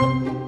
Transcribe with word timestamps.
And 0.00 0.39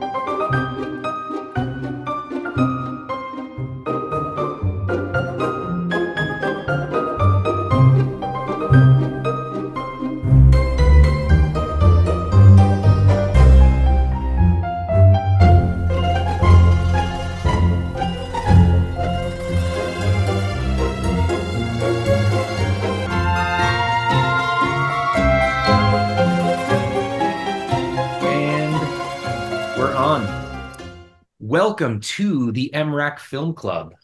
Welcome 31.83 32.01
to 32.01 32.53
the 32.53 32.71
MRAC 32.73 33.19
Film 33.19 33.55
Club, 33.55 33.97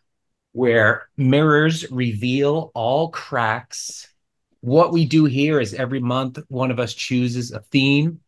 where 0.51 1.09
mirrors 1.17 1.89
reveal 1.93 2.73
all 2.75 3.11
cracks. 3.11 4.13
What 4.63 4.91
we 4.91 5.05
do 5.05 5.27
here 5.27 5.61
is 5.61 5.75
every 5.75 6.01
month, 6.01 6.41
one 6.49 6.73
of 6.73 6.81
us 6.81 6.93
chooses 6.93 7.53
a 7.53 7.61
theme. 7.61 8.19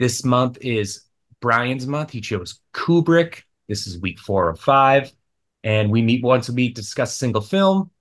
This 0.00 0.24
month 0.24 0.58
is 0.60 1.04
Brian's 1.40 1.86
month. 1.86 2.10
He 2.10 2.20
chose 2.20 2.58
Kubrick. 2.74 3.42
This 3.68 3.86
is 3.86 4.00
week 4.00 4.18
four 4.18 4.48
of 4.48 4.58
five. 4.58 5.12
And 5.62 5.92
we 5.92 6.02
meet 6.02 6.24
once 6.24 6.48
a 6.48 6.52
week 6.52 6.74
to 6.74 6.80
discuss 6.80 7.12
a 7.12 7.16
single 7.16 7.42
film. 7.42 7.92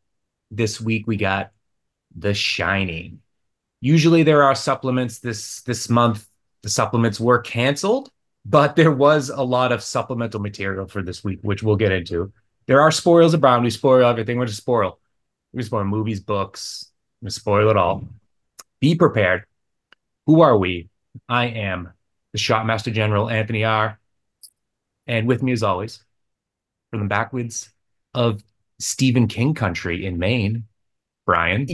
This 0.50 0.82
week 0.82 1.06
we 1.06 1.18
got 1.18 1.52
The 2.18 2.34
Shining. 2.34 3.20
Usually 3.80 4.24
there 4.24 4.42
are 4.42 4.56
supplements 4.56 5.20
this 5.20 5.62
this 5.62 5.88
month. 5.88 6.28
The 6.64 6.70
supplements 6.70 7.20
were 7.20 7.42
canceled, 7.42 8.10
but 8.46 8.76
there 8.76 8.92
was 8.92 9.30
a 9.30 9.42
lot 9.42 9.72
of 9.72 9.82
supplemental 9.82 10.40
material 10.40 10.88
for 10.88 11.02
this 11.02 11.24
week, 11.24 11.40
which 11.42 11.64
we'll 11.64 11.76
get 11.76 11.92
into. 11.92 12.32
There 12.68 12.82
are 12.82 12.92
spoils 12.92 13.34
of 13.34 13.42
Brown. 13.42 13.64
We 13.64 13.72
spoil 13.72 14.08
everything. 14.08 14.38
We're 14.38 14.46
just 14.46 14.60
spoil. 14.60 15.00
We 15.54 15.64
spoil 15.64 15.84
movies, 15.84 16.20
books. 16.20 16.92
We 17.22 17.30
spoil 17.32 17.70
it 17.70 17.78
all. 17.78 18.08
Be 18.80 18.96
prepared. 18.96 19.46
Who 20.28 20.42
are 20.42 20.58
we? 20.58 20.90
I 21.28 21.48
am 21.48 21.94
the 22.34 22.40
Shotmaster 22.40 22.94
General 22.94 23.30
Anthony 23.30 23.64
R. 23.64 24.00
And 25.08 25.28
with 25.28 25.42
me, 25.44 25.52
as 25.52 25.64
always, 25.64 26.04
from 26.92 27.02
the 27.02 27.08
backwoods 27.08 27.70
of 28.14 28.44
Stephen 28.80 29.28
King 29.28 29.54
country 29.54 30.06
in 30.06 30.18
Maine, 30.18 30.66
Brian. 31.26 31.68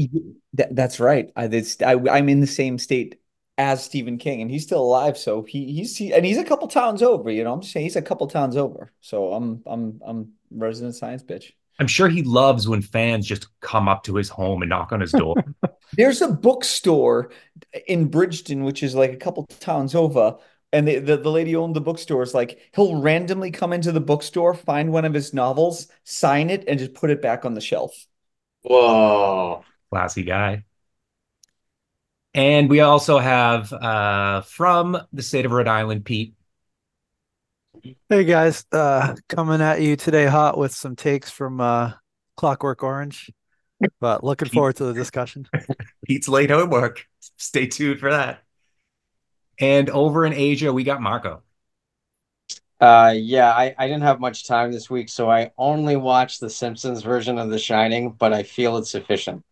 That, 0.53 0.76
that's 0.76 1.00
right. 1.00 1.31
I, 1.36 1.46
it's, 1.46 1.81
I, 1.81 1.94
I'm 1.94 2.30
in 2.30 2.42
the 2.42 2.48
same 2.48 2.78
state 2.78 3.21
as 3.62 3.84
Stephen 3.84 4.17
King, 4.17 4.42
and 4.42 4.50
he's 4.50 4.64
still 4.64 4.81
alive. 4.81 5.17
So 5.17 5.44
he 5.44 5.72
he's 5.72 5.95
he, 5.95 6.12
and 6.12 6.26
he's 6.26 6.40
a 6.40 6.44
couple 6.44 6.67
towns 6.67 7.04
over. 7.04 7.30
You 7.30 7.44
know, 7.44 7.54
I'm 7.54 7.62
just 7.62 7.72
saying 7.72 7.86
he's 7.86 7.95
a 7.95 8.02
couple 8.02 8.28
towns 8.28 8.58
over. 8.58 8.92
So 9.02 9.34
I'm 9.34 9.62
I'm 9.68 10.02
I'm 10.06 10.31
resident 10.50 10.95
science 10.95 11.23
bitch. 11.23 11.52
I'm 11.80 11.88
sure 11.88 12.09
he 12.09 12.23
loves 12.23 12.68
when 12.68 12.81
fans 12.81 13.26
just 13.26 13.48
come 13.59 13.88
up 13.88 14.03
to 14.03 14.16
his 14.16 14.30
home 14.30 14.62
and 14.62 14.70
knock 14.70 14.92
on 14.92 15.00
his 15.00 15.12
door. 15.12 15.36
There's 15.94 16.22
a 16.22 16.28
bookstore 16.28 17.31
in 17.88 18.08
Bridgton, 18.08 18.64
which 18.64 18.84
is 18.84 18.94
like 18.94 19.12
a 19.12 19.18
couple 19.18 19.45
towns 19.59 19.96
over. 19.96 20.38
And 20.73 20.88
the, 20.88 21.00
the, 21.00 21.18
the 21.18 21.31
lady 21.31 21.56
owned 21.56 21.75
the 21.75 21.81
bookstore 21.81 22.23
is 22.23 22.34
like, 22.34 22.70
he'll 22.75 23.02
randomly 23.02 23.52
come 23.52 23.73
into 23.73 23.92
the 23.92 24.00
bookstore, 24.00 24.53
find 24.53 24.92
one 24.92 25.06
of 25.06 25.14
his 25.14 25.34
novels, 25.34 25.88
sign 26.03 26.50
it, 26.50 26.64
and 26.68 26.80
just 26.80 26.94
put 26.94 27.09
it 27.09 27.22
back 27.22 27.46
on 27.46 27.56
the 27.56 27.62
shelf. 27.62 28.06
Whoa. 28.62 29.64
Classy 29.90 30.23
guy. 30.23 30.64
And 32.34 32.70
we 32.70 32.80
also 32.80 33.18
have 33.18 33.74
uh, 33.74 34.42
from 34.42 34.98
the 35.12 35.22
state 35.22 35.46
of 35.46 35.52
Rhode 35.52 35.68
Island, 35.68 36.06
Pete. 36.06 36.34
Hey 38.08 38.24
guys, 38.24 38.66
uh, 38.72 39.16
coming 39.28 39.60
at 39.60 39.82
you 39.82 39.96
today 39.96 40.28
hot 40.28 40.58
with 40.58 40.74
some 40.74 40.96
takes 40.96 41.30
from 41.30 41.59
uh, 41.59 41.94
Clockwork 42.38 42.84
Orange, 42.84 43.32
but 44.00 44.24
looking 44.24 44.50
forward 44.50 44.76
to 44.78 44.86
the 44.86 44.94
discussion. 44.94 45.47
Pete's 46.06 46.28
late 46.28 46.52
homework. 46.52 47.06
Stay 47.38 47.66
tuned 47.68 48.00
for 48.00 48.12
that. 48.12 48.44
And 49.59 49.90
over 49.90 50.25
in 50.25 50.34
Asia, 50.34 50.72
we 50.72 50.84
got 50.84 51.02
Marco. 51.02 51.42
Uh, 52.80 53.13
yeah, 53.16 53.52
I, 53.52 53.75
I 53.78 53.88
didn't 53.88 54.03
have 54.03 54.19
much 54.19 54.48
time 54.48 54.72
this 54.72 54.90
week, 54.90 55.09
so 55.09 55.30
I 55.30 55.52
only 55.58 55.96
watched 55.96 56.40
the 56.40 56.50
Simpsons 56.50 57.03
version 57.03 57.38
of 57.38 57.50
The 57.50 57.59
Shining, 57.59 58.12
but 58.12 58.34
I 58.34 58.44
feel 58.44 58.78
it's 58.78 58.90
sufficient. 58.90 59.44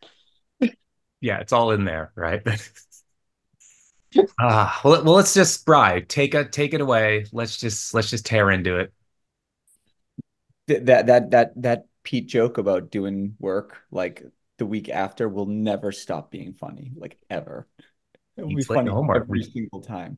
Yeah, 1.22 1.40
it's 1.40 1.54
all 1.54 1.72
in 1.72 1.86
there, 1.86 2.12
right? 2.16 2.42
Ah, 4.40 4.80
well, 4.84 5.04
well, 5.04 5.14
let's 5.16 5.34
just 5.34 5.66
Bry, 5.66 6.02
take 6.02 6.34
it 6.34 6.52
take 6.52 6.74
it 6.74 6.82
away. 6.82 7.26
Let's 7.32 7.58
just 7.58 7.94
let's 7.94 8.10
just 8.10 8.26
tear 8.26 8.50
into 8.52 8.78
it. 8.78 8.92
Th- 10.68 10.82
That 10.84 11.08
that 11.08 11.32
that 11.32 11.62
that 11.62 11.86
Pete 12.04 12.28
joke 12.28 12.58
about 12.58 12.92
doing 12.92 13.36
work 13.40 13.78
like 13.92 14.24
the 14.58 14.66
week 14.66 14.90
after 14.90 15.28
will 15.30 15.46
never 15.46 15.92
stop 15.92 16.32
being 16.32 16.54
funny, 16.54 16.92
like 16.96 17.18
ever. 17.30 17.68
It 18.38 18.44
will 18.44 18.56
be 18.56 18.64
funny 18.64 18.90
homework. 18.90 19.24
every 19.24 19.44
single 19.44 19.82
time. 19.82 20.18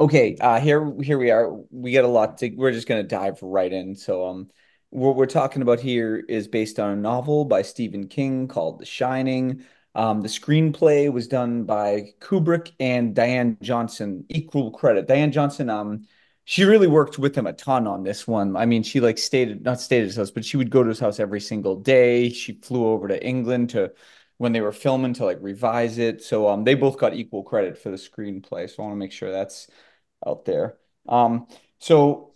Okay, 0.00 0.36
uh 0.40 0.60
here 0.60 0.94
here 1.02 1.18
we 1.18 1.30
are. 1.30 1.52
We 1.70 1.92
got 1.92 2.04
a 2.04 2.08
lot 2.08 2.38
to 2.38 2.50
we're 2.54 2.72
just 2.72 2.88
gonna 2.88 3.02
dive 3.02 3.42
right 3.42 3.72
in. 3.72 3.94
So 3.96 4.26
um 4.26 4.50
what 4.90 5.16
we're 5.16 5.26
talking 5.26 5.62
about 5.62 5.80
here 5.80 6.16
is 6.16 6.48
based 6.48 6.78
on 6.78 6.90
a 6.90 6.96
novel 6.96 7.44
by 7.44 7.62
Stephen 7.62 8.08
King 8.08 8.48
called 8.48 8.78
The 8.78 8.86
Shining. 8.86 9.64
Um, 9.94 10.20
the 10.20 10.28
screenplay 10.28 11.12
was 11.12 11.26
done 11.28 11.64
by 11.64 12.12
Kubrick 12.20 12.72
and 12.78 13.14
Diane 13.14 13.56
Johnson. 13.62 14.24
Equal 14.28 14.70
credit. 14.70 15.08
Diane 15.08 15.32
Johnson, 15.32 15.70
um, 15.70 16.06
she 16.44 16.64
really 16.64 16.86
worked 16.86 17.18
with 17.18 17.36
him 17.36 17.46
a 17.46 17.52
ton 17.52 17.86
on 17.86 18.04
this 18.04 18.26
one. 18.26 18.56
I 18.56 18.66
mean, 18.66 18.82
she 18.82 19.00
like 19.00 19.18
stayed 19.18 19.62
not 19.64 19.80
stayed 19.80 20.00
at 20.00 20.06
his 20.06 20.16
house, 20.16 20.30
but 20.30 20.44
she 20.44 20.56
would 20.56 20.70
go 20.70 20.82
to 20.82 20.88
his 20.88 21.00
house 21.00 21.20
every 21.20 21.40
single 21.40 21.76
day. 21.76 22.30
She 22.30 22.54
flew 22.54 22.86
over 22.86 23.08
to 23.08 23.22
England 23.24 23.70
to 23.70 23.92
when 24.38 24.52
they 24.52 24.60
were 24.60 24.72
filming 24.72 25.14
to 25.14 25.24
like 25.24 25.38
revise 25.40 25.98
it. 25.98 26.22
So 26.22 26.48
um, 26.48 26.64
they 26.64 26.74
both 26.74 26.96
got 26.98 27.14
equal 27.14 27.42
credit 27.42 27.76
for 27.76 27.90
the 27.90 27.96
screenplay. 27.96 28.70
So 28.70 28.82
I 28.82 28.86
want 28.86 28.92
to 28.92 28.98
make 28.98 29.12
sure 29.12 29.30
that's 29.30 29.68
out 30.26 30.44
there. 30.44 30.78
Um, 31.08 31.48
so 31.78 32.34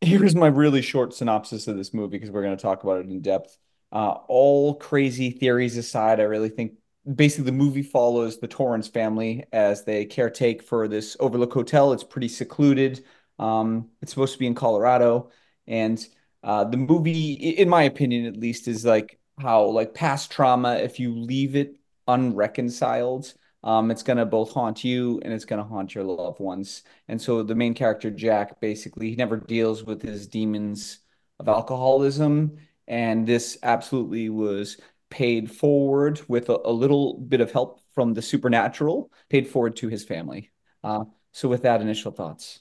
here's 0.00 0.34
my 0.34 0.48
really 0.48 0.82
short 0.82 1.14
synopsis 1.14 1.68
of 1.68 1.76
this 1.76 1.92
movie 1.94 2.18
because 2.18 2.30
we're 2.30 2.42
going 2.42 2.56
to 2.56 2.62
talk 2.62 2.82
about 2.82 3.00
it 3.00 3.06
in 3.06 3.20
depth. 3.20 3.56
Uh, 3.92 4.18
all 4.28 4.74
crazy 4.74 5.30
theories 5.30 5.76
aside, 5.76 6.20
I 6.20 6.24
really 6.24 6.48
think 6.48 6.72
basically 7.14 7.44
the 7.46 7.52
movie 7.52 7.82
follows 7.82 8.38
the 8.38 8.48
Torrance 8.48 8.88
family 8.88 9.44
as 9.52 9.84
they 9.84 10.06
caretake 10.06 10.62
for 10.62 10.88
this 10.88 11.16
Overlook 11.20 11.52
Hotel. 11.52 11.92
It's 11.92 12.04
pretty 12.04 12.28
secluded. 12.28 13.04
Um, 13.38 13.90
it's 14.02 14.12
supposed 14.12 14.32
to 14.32 14.38
be 14.38 14.46
in 14.46 14.54
Colorado, 14.54 15.30
and 15.66 16.04
uh, 16.42 16.64
the 16.64 16.76
movie, 16.76 17.32
in 17.34 17.68
my 17.68 17.82
opinion 17.82 18.26
at 18.26 18.36
least, 18.36 18.66
is 18.68 18.84
like 18.84 19.18
how 19.38 19.64
like 19.64 19.94
past 19.94 20.30
trauma, 20.30 20.76
if 20.76 20.98
you 20.98 21.14
leave 21.14 21.56
it 21.56 21.76
unreconciled, 22.08 23.34
um, 23.62 23.90
it's 23.90 24.02
gonna 24.02 24.24
both 24.24 24.52
haunt 24.52 24.84
you 24.84 25.20
and 25.24 25.32
it's 25.32 25.44
gonna 25.44 25.64
haunt 25.64 25.94
your 25.94 26.04
loved 26.04 26.40
ones. 26.40 26.82
And 27.08 27.20
so 27.20 27.42
the 27.42 27.54
main 27.54 27.74
character, 27.74 28.10
Jack, 28.10 28.60
basically 28.60 29.10
he 29.10 29.16
never 29.16 29.36
deals 29.36 29.84
with 29.84 30.02
his 30.02 30.26
demons 30.26 31.00
of 31.38 31.48
alcoholism, 31.48 32.56
and 32.88 33.26
this 33.26 33.58
absolutely 33.62 34.28
was 34.28 34.78
paid 35.10 35.50
forward 35.50 36.20
with 36.28 36.48
a, 36.48 36.58
a 36.64 36.72
little 36.72 37.18
bit 37.18 37.40
of 37.40 37.52
help 37.52 37.80
from 37.94 38.14
the 38.14 38.22
supernatural, 38.22 39.10
paid 39.28 39.48
forward 39.48 39.76
to 39.76 39.88
his 39.88 40.04
family. 40.04 40.52
Uh, 40.84 41.04
so 41.32 41.48
with 41.48 41.62
that, 41.62 41.80
initial 41.80 42.12
thoughts. 42.12 42.60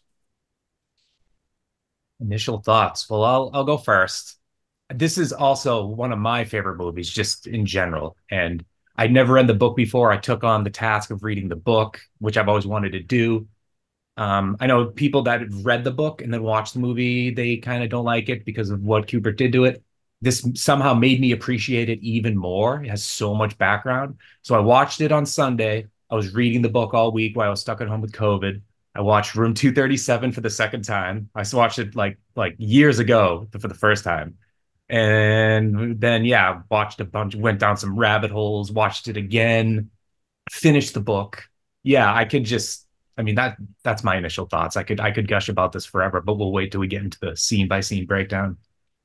Initial 2.19 2.62
thoughts. 2.62 3.09
Well, 3.09 3.24
I'll 3.24 3.52
I'll 3.53 3.64
go 3.66 3.78
first. 3.78 4.40
This 4.94 5.18
is 5.18 5.34
also 5.34 5.85
one 5.85 6.14
of 6.14 6.19
my 6.19 6.46
favorite 6.46 6.78
movies, 6.78 7.09
just 7.09 7.47
in 7.47 7.66
general. 7.66 8.16
And 8.31 8.64
I'd 8.96 9.12
never 9.12 9.34
read 9.34 9.47
the 9.47 9.53
book 9.53 9.75
before. 9.75 10.12
I 10.12 10.18
took 10.18 10.44
on 10.44 10.64
the 10.64 10.69
task 10.69 11.12
of 11.12 11.24
reading 11.24 11.50
the 11.50 11.56
book, 11.58 12.00
which 12.19 12.38
I've 12.38 12.47
always 12.47 12.68
wanted 12.68 12.94
to 12.94 13.02
do. 13.02 13.47
Um, 14.18 14.58
I 14.62 14.68
know 14.68 14.88
people 14.88 15.24
that 15.24 15.41
have 15.41 15.66
read 15.66 15.85
the 15.85 15.91
book 15.91 16.22
and 16.24 16.34
then 16.34 16.44
watched 16.44 16.75
the 16.75 16.81
movie, 16.81 17.32
they 17.32 17.58
kind 17.58 17.84
of 17.84 17.91
don't 17.91 18.05
like 18.05 18.29
it 18.29 18.46
because 18.46 18.72
of 18.72 18.82
what 18.84 19.08
Kubrick 19.08 19.38
did 19.38 19.53
to 19.53 19.66
it. 19.66 19.84
This 20.25 20.47
somehow 20.55 20.95
made 20.95 21.22
me 21.22 21.33
appreciate 21.33 21.87
it 21.87 21.99
even 22.01 22.35
more. 22.35 22.83
It 22.83 22.89
has 22.89 23.03
so 23.05 23.35
much 23.35 23.57
background. 23.59 24.17
So 24.41 24.55
I 24.55 24.59
watched 24.59 24.99
it 25.01 25.11
on 25.11 25.23
Sunday. 25.25 25.87
I 26.09 26.16
was 26.16 26.33
reading 26.33 26.63
the 26.63 26.69
book 26.69 26.95
all 26.95 27.11
week 27.11 27.37
while 27.37 27.47
I 27.47 27.51
was 27.51 27.61
stuck 27.61 27.79
at 27.79 27.87
home 27.87 28.01
with 28.01 28.11
COVID. 28.11 28.59
I 28.95 29.01
watched 29.01 29.35
Room 29.35 29.53
237 29.53 30.31
for 30.31 30.41
the 30.41 30.49
second 30.49 30.83
time. 30.83 31.29
I 31.35 31.45
watched 31.53 31.77
it 31.77 31.95
like 31.95 32.17
like 32.35 32.55
years 32.57 32.97
ago 32.97 33.47
for 33.59 33.67
the 33.67 33.75
first 33.75 34.03
time. 34.03 34.37
And 34.89 35.99
then 36.01 36.25
yeah, 36.25 36.61
watched 36.72 36.99
a 37.01 37.05
bunch, 37.05 37.35
went 37.35 37.59
down 37.59 37.77
some 37.77 37.95
rabbit 37.95 38.31
holes, 38.31 38.72
watched 38.72 39.07
it 39.07 39.17
again, 39.17 39.91
finished 40.51 40.93
the 40.95 41.01
book. 41.01 41.49
Yeah, 41.83 42.13
I 42.13 42.25
could 42.25 42.45
just 42.45 42.87
I 43.17 43.23
mean 43.23 43.35
that 43.35 43.57
that's 43.83 44.03
my 44.03 44.17
initial 44.17 44.47
thoughts. 44.47 44.77
I 44.77 44.83
could 44.83 44.99
I 44.99 45.11
could 45.11 45.27
gush 45.27 45.49
about 45.49 45.72
this 45.72 45.85
forever, 45.85 46.22
but 46.22 46.35
we'll 46.35 46.51
wait 46.51 46.72
till 46.72 46.81
we 46.81 46.87
get 46.87 47.03
into 47.03 47.19
the 47.19 47.37
scene 47.37 47.67
by 47.67 47.81
scene 47.81 48.07
breakdown. 48.07 48.57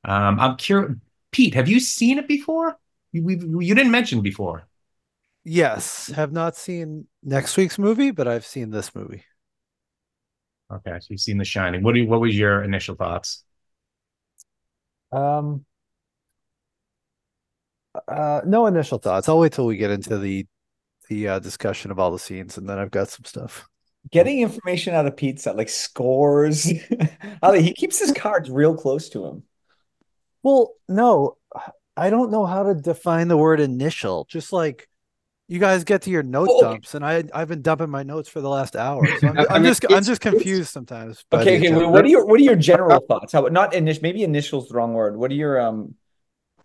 Um, 0.03 0.39
I'm 0.39 0.57
curious, 0.57 0.93
Pete, 1.31 1.53
have 1.53 1.69
you 1.69 1.79
seen 1.79 2.17
it 2.17 2.27
before? 2.27 2.77
You, 3.11 3.23
we, 3.23 3.35
you 3.65 3.75
didn't 3.75 3.91
mention 3.91 4.21
before. 4.21 4.67
Yes, 5.43 6.07
have 6.07 6.31
not 6.31 6.55
seen 6.55 7.07
next 7.23 7.57
week's 7.57 7.79
movie, 7.79 8.11
but 8.11 8.27
I've 8.27 8.45
seen 8.45 8.69
this 8.69 8.93
movie. 8.93 9.23
Okay, 10.71 10.99
so 10.99 11.07
you've 11.09 11.19
seen 11.19 11.37
The 11.37 11.45
Shining. 11.45 11.83
What 11.83 11.93
do 11.95 12.01
you, 12.01 12.07
what 12.07 12.21
was 12.21 12.37
your 12.37 12.63
initial 12.63 12.95
thoughts? 12.95 13.43
Um, 15.11 15.65
uh, 18.07 18.41
no 18.45 18.67
initial 18.67 18.97
thoughts. 18.97 19.27
I'll 19.27 19.39
wait 19.39 19.53
till 19.53 19.65
we 19.65 19.77
get 19.77 19.91
into 19.91 20.17
the 20.17 20.45
the 21.09 21.27
uh, 21.27 21.39
discussion 21.39 21.91
of 21.91 21.99
all 21.99 22.11
the 22.11 22.19
scenes, 22.19 22.57
and 22.57 22.69
then 22.69 22.79
I've 22.79 22.91
got 22.91 23.09
some 23.09 23.25
stuff. 23.25 23.67
Getting 24.11 24.41
information 24.41 24.93
out 24.93 25.05
of 25.05 25.17
Pizza, 25.17 25.53
like 25.53 25.69
scores. 25.69 26.71
Ali, 27.43 27.61
he 27.63 27.73
keeps 27.73 27.99
his 27.99 28.11
cards 28.13 28.49
real 28.49 28.75
close 28.75 29.09
to 29.09 29.25
him. 29.25 29.43
Well, 30.43 30.73
no, 30.87 31.37
I 31.95 32.09
don't 32.09 32.31
know 32.31 32.45
how 32.45 32.63
to 32.63 32.73
define 32.73 33.27
the 33.27 33.37
word 33.37 33.59
initial. 33.59 34.25
Just 34.29 34.51
like 34.53 34.87
you 35.47 35.59
guys 35.59 35.83
get 35.83 36.03
to 36.03 36.09
your 36.09 36.23
note 36.23 36.49
Oh, 36.49 36.57
okay. 36.57 36.73
dumps, 36.73 36.95
and 36.95 37.05
I 37.05 37.23
I've 37.33 37.47
been 37.47 37.61
dumping 37.61 37.89
my 37.89 38.03
notes 38.03 38.29
for 38.29 38.41
the 38.41 38.49
last 38.49 38.75
hour. 38.75 39.05
So 39.19 39.27
I'm, 39.27 39.39
I 39.39 39.45
I'm 39.51 39.63
just 39.63 39.85
I'm 39.89 40.03
just 40.03 40.21
confused 40.21 40.69
sometimes. 40.69 41.25
Okay, 41.33 41.57
okay. 41.57 41.67
agenda. 41.67 41.89
What 41.89 42.05
are 42.05 42.07
your 42.07 42.25
what 42.25 42.39
are 42.39 42.43
your 42.43 42.55
general 42.55 43.01
thoughts? 43.01 43.33
How 43.33 43.41
not 43.41 43.73
initial? 43.73 44.01
Maybe 44.03 44.23
initial's 44.23 44.69
the 44.69 44.75
wrong 44.75 44.93
word. 44.93 45.17
What 45.17 45.31
are 45.31 45.35
your 45.35 45.59
um? 45.59 45.95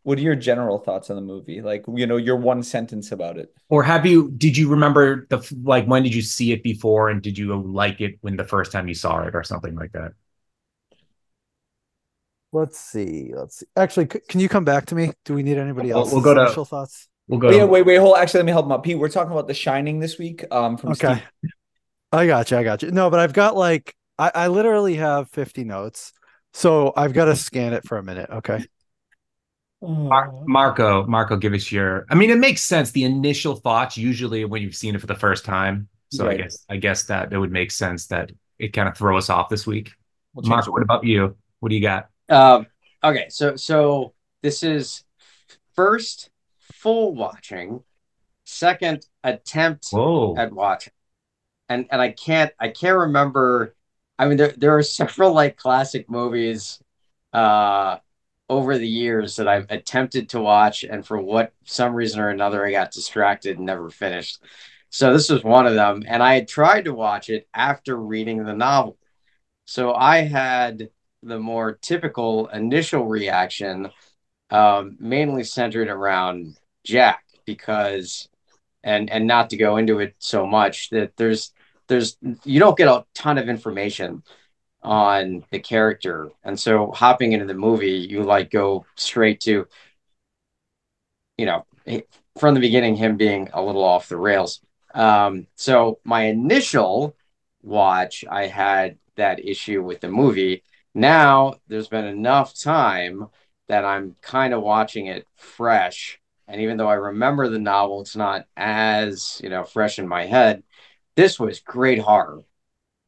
What 0.05 0.19
are 0.19 0.23
your 0.23 0.37
general 0.37 0.78
thoughts 0.78 1.11
on 1.11 1.17
the 1.17 1.23
movie? 1.23 1.61
Like, 1.61 1.84
you 1.93 2.06
know, 2.06 2.17
your 2.17 2.37
one 2.37 2.62
sentence 2.62 3.11
about 3.11 3.38
it. 3.38 3.52
Or 3.69 3.82
have 3.82 4.06
you, 4.06 4.31
did 4.37 4.56
you 4.56 4.69
remember 4.69 5.26
the, 5.31 5.44
like, 5.64 5.84
when 5.87 6.05
did 6.05 6.14
you 6.14 6.23
see 6.23 6.52
it 6.52 6.62
before 6.62 7.08
and 7.08 7.20
did 7.20 7.37
you 7.37 7.61
like 7.61 8.00
it 8.00 8.14
when 8.20 8.37
the 8.37 8.44
first 8.44 8.70
time 8.70 8.87
you 8.87 8.94
saw 8.94 9.23
it 9.25 9.34
or 9.34 9.43
something 9.43 9.75
like 9.75 9.90
that? 9.94 10.12
Let's 12.56 12.78
see. 12.78 13.32
Let's 13.34 13.58
see. 13.58 13.66
Actually, 13.76 14.08
c- 14.12 14.20
can 14.28 14.40
you 14.40 14.48
come 14.48 14.64
back 14.64 14.86
to 14.86 14.94
me? 14.94 15.12
Do 15.24 15.34
we 15.34 15.42
need 15.42 15.58
anybody 15.58 15.88
We'll- 15.88 15.98
else's 15.98 16.14
we'll 16.14 16.22
go 16.22 16.34
to- 16.34 16.42
initial 16.42 16.64
thoughts? 16.64 17.08
We'll 17.28 17.38
go. 17.40 17.48
Wait, 17.48 17.58
to- 17.58 17.66
wait, 17.66 17.84
wait. 17.86 17.96
Hold. 17.96 18.16
Actually, 18.16 18.38
let 18.38 18.46
me 18.46 18.52
help 18.52 18.66
him 18.66 18.72
out. 18.72 18.82
Pete, 18.82 18.98
we're 18.98 19.08
talking 19.08 19.32
about 19.32 19.46
The 19.48 19.54
Shining 19.54 19.98
this 20.00 20.18
week. 20.18 20.44
Um, 20.50 20.76
from 20.76 20.92
Okay. 20.92 21.16
Steve. 21.40 21.50
I 22.12 22.26
got 22.26 22.50
you. 22.50 22.56
I 22.56 22.62
got 22.62 22.82
you. 22.82 22.90
No, 22.92 23.10
but 23.10 23.18
I've 23.20 23.32
got 23.32 23.56
like 23.56 23.94
I, 24.18 24.30
I 24.34 24.46
literally 24.48 24.94
have 24.94 25.28
50 25.30 25.64
notes. 25.64 26.12
So 26.54 26.92
I've 26.96 27.12
got 27.12 27.26
to 27.26 27.36
scan 27.36 27.72
it 27.74 27.84
for 27.86 27.98
a 27.98 28.02
minute. 28.02 28.30
Okay. 28.30 28.64
Mar- 29.82 30.32
Marco, 30.46 31.04
Marco, 31.06 31.36
give 31.36 31.52
us 31.52 31.70
your. 31.70 32.06
I 32.08 32.14
mean, 32.14 32.30
it 32.30 32.38
makes 32.38 32.62
sense. 32.62 32.92
The 32.92 33.04
initial 33.04 33.56
thoughts 33.56 33.98
usually 33.98 34.44
when 34.46 34.62
you've 34.62 34.74
seen 34.74 34.94
it 34.94 35.00
for 35.00 35.06
the 35.06 35.14
first 35.14 35.44
time. 35.44 35.88
So 36.08 36.28
I 36.28 36.36
guess 36.36 36.64
I 36.70 36.76
guess 36.76 37.02
that 37.04 37.32
it 37.32 37.38
would 37.38 37.50
make 37.52 37.70
sense 37.72 38.06
that 38.06 38.30
it 38.58 38.68
kind 38.72 38.88
of 38.88 38.96
throw 38.96 39.18
us 39.18 39.28
off 39.28 39.48
this 39.50 39.66
week. 39.66 39.92
We'll 40.32 40.44
change 40.44 40.50
Marco, 40.50 40.68
it. 40.68 40.72
what 40.72 40.82
about 40.82 41.04
you? 41.04 41.36
What 41.60 41.68
do 41.70 41.74
you 41.74 41.82
got? 41.82 42.08
Um, 42.28 42.67
okay, 43.02 43.26
so 43.28 43.56
so 43.56 44.14
this 44.43 44.62
is 44.62 45.05
first 45.75 46.31
full 46.58 47.14
watching, 47.14 47.82
second 48.44 49.06
attempt 49.23 49.88
Whoa. 49.90 50.37
at 50.37 50.52
watching, 50.52 50.93
and 51.69 51.87
and 51.90 52.00
I 52.00 52.11
can't 52.11 52.52
I 52.58 52.69
can't 52.69 52.99
remember. 52.99 53.75
I 54.19 54.26
mean, 54.26 54.38
there 54.38 54.55
there 54.56 54.76
are 54.76 54.82
several 54.82 55.32
like 55.32 55.56
classic 55.56 56.11
movies, 56.11 56.81
uh, 57.32 57.99
over 58.49 58.78
the 58.78 58.88
years 58.88 59.37
that 59.37 59.49
I've 59.49 59.70
attempted 59.70 60.28
to 60.31 60.40
watch, 60.40 60.84
and 60.84 61.06
for 61.06 61.20
what 61.20 61.52
some 61.64 61.94
reason 61.94 62.20
or 62.20 62.28
another, 62.28 62.64
I 62.64 62.70
got 62.70 62.93
distracted 62.93 63.56
and 63.56 63.67
never 63.67 63.90
finished. 63.90 64.40
So 64.90 65.12
this 65.12 65.28
was 65.28 65.43
one 65.43 65.67
of 65.67 65.75
them, 65.75 66.05
and 66.06 66.23
I 66.23 66.34
had 66.34 66.49
tried 66.49 66.84
to 66.84 66.94
watch 66.94 67.28
it 67.28 67.49
after 67.52 67.96
reading 67.96 68.44
the 68.44 68.55
novel. 68.55 68.99
So 69.64 69.93
I 69.94 70.19
had 70.19 70.90
the 71.26 71.38
more 71.38 71.78
typical 71.82 72.46
initial 72.49 73.05
reaction, 73.06 73.90
um, 74.50 74.96
mainly 75.00 75.44
centered 75.44 75.88
around 75.88 76.56
Jack, 76.84 77.25
because, 77.44 78.28
and 78.84 79.11
and 79.11 79.26
not 79.26 79.50
to 79.50 79.56
go 79.56 79.76
into 79.76 79.99
it 80.00 80.14
so 80.19 80.46
much 80.46 80.90
that 80.90 81.17
there's 81.17 81.52
there's 81.88 82.17
you 82.44 82.61
don't 82.61 82.78
get 82.78 82.88
a 82.88 83.05
ton 83.14 83.38
of 83.38 83.49
information 83.49 84.23
on 84.82 85.44
the 85.50 85.58
character, 85.58 86.31
and 86.44 86.58
so 86.58 86.93
hopping 86.93 87.32
into 87.32 87.46
the 87.46 87.55
movie, 87.55 87.99
you 88.11 88.23
like 88.23 88.50
go 88.50 88.87
straight 88.96 89.40
to, 89.40 89.67
you 91.37 91.46
know, 91.46 91.67
from 92.38 92.55
the 92.55 92.61
beginning, 92.61 92.96
him 92.96 93.17
being 93.17 93.49
a 93.52 93.62
little 93.62 93.82
off 93.84 94.08
the 94.08 94.17
rails. 94.17 94.61
Um, 94.94 95.46
so 95.56 95.99
my 96.05 96.26
initial 96.26 97.17
watch, 97.62 98.25
I 98.31 98.46
had 98.46 98.99
that 99.17 99.44
issue 99.44 99.82
with 99.82 100.00
the 100.00 100.08
movie. 100.08 100.62
Now 100.96 101.56
there's 101.69 101.88
been 101.88 102.06
enough 102.06 102.58
time 102.58 103.28
that 103.69 103.84
I'm 103.84 104.16
kind 104.22 104.54
of 104.54 104.62
watching 104.62 105.08
it 105.08 105.26
fresh. 105.37 106.19
And 106.48 106.62
even 106.62 106.78
though 106.78 106.88
I 106.88 106.94
remember 106.94 107.50
the 107.50 107.58
novel, 107.58 108.00
it's 108.00 108.16
not 108.16 108.46
as, 108.56 109.38
you 109.44 109.50
know, 109.50 109.62
fresh 109.62 109.98
in 109.98 110.08
my 110.08 110.25
head. 110.25 110.62
This 111.14 111.38
was 111.38 111.60
great 111.60 111.98
horror. 111.98 112.44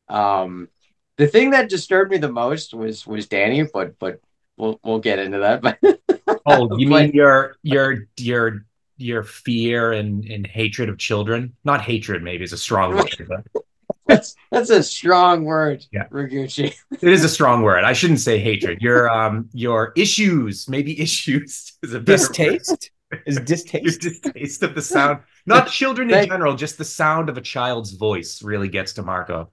Um, 0.07 0.69
the 1.17 1.29
thing 1.29 1.53
that 1.53 1.71
disturbed 1.71 2.11
me 2.11 2.19
the 2.19 2.31
most 2.31 2.75
was 2.75 3.07
was 3.07 3.27
Danny, 3.27 3.63
but 3.63 3.99
but 3.99 4.21
we'll 4.59 4.79
we'll 4.85 4.99
get 4.99 5.19
into 5.19 5.39
that. 5.39 5.63
But 5.63 5.79
Oh, 6.45 6.77
you 6.77 6.89
mean 6.89 7.13
your 7.13 7.57
your 7.63 8.05
your 8.19 8.67
your 8.99 9.23
fear 9.23 9.93
and 9.93 10.27
and 10.27 10.47
hatred 10.47 10.91
of 10.91 10.99
children? 10.99 11.57
Not 11.65 11.81
hatred, 11.81 12.23
maybe 12.23 12.45
is 12.45 12.53
a 12.53 12.59
strong 12.59 12.97
word, 12.97 13.27
but 13.27 13.63
that's 14.09 14.35
that's 14.51 14.71
a 14.71 14.83
strong 14.83 15.45
word, 15.45 15.85
Yeah. 15.93 16.09
Ragucci. 16.09 16.75
it 16.91 17.09
is 17.09 17.23
a 17.25 17.29
strong 17.29 17.63
word. 17.63 17.85
I 17.85 17.93
shouldn't 17.93 18.21
say 18.21 18.39
hatred. 18.41 18.81
Your 18.81 19.09
um 19.11 19.49
your 19.53 19.93
issues, 19.97 20.69
maybe 20.69 21.01
issues 21.01 21.73
is 21.83 21.95
a 21.95 22.01
better 22.01 22.23
word. 22.25 22.35
Distaste 22.35 22.91
Your 23.27 23.45
distaste. 23.45 24.01
distaste 24.03 24.63
of 24.65 24.75
the 24.75 24.83
sound, 24.83 25.21
not 25.47 25.69
children 25.69 26.09
in 26.11 26.15
Thank- 26.15 26.31
general, 26.31 26.55
just 26.57 26.77
the 26.79 26.85
sound 26.85 27.29
of 27.29 27.39
a 27.39 27.41
child's 27.41 27.93
voice 27.93 28.43
really 28.43 28.69
gets 28.69 28.93
to 28.95 29.03
Marco. 29.03 29.51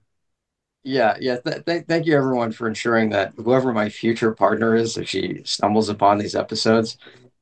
Yeah, 0.84 1.16
yeah. 1.20 1.38
Th- 1.38 1.64
th- 1.64 1.84
thank 1.88 2.06
you, 2.06 2.16
everyone, 2.16 2.52
for 2.52 2.68
ensuring 2.68 3.10
that 3.10 3.32
whoever 3.36 3.72
my 3.72 3.88
future 3.88 4.32
partner 4.32 4.76
is, 4.76 4.96
if 4.96 5.08
she 5.08 5.40
stumbles 5.44 5.88
upon 5.88 6.18
these 6.18 6.36
episodes, 6.36 6.96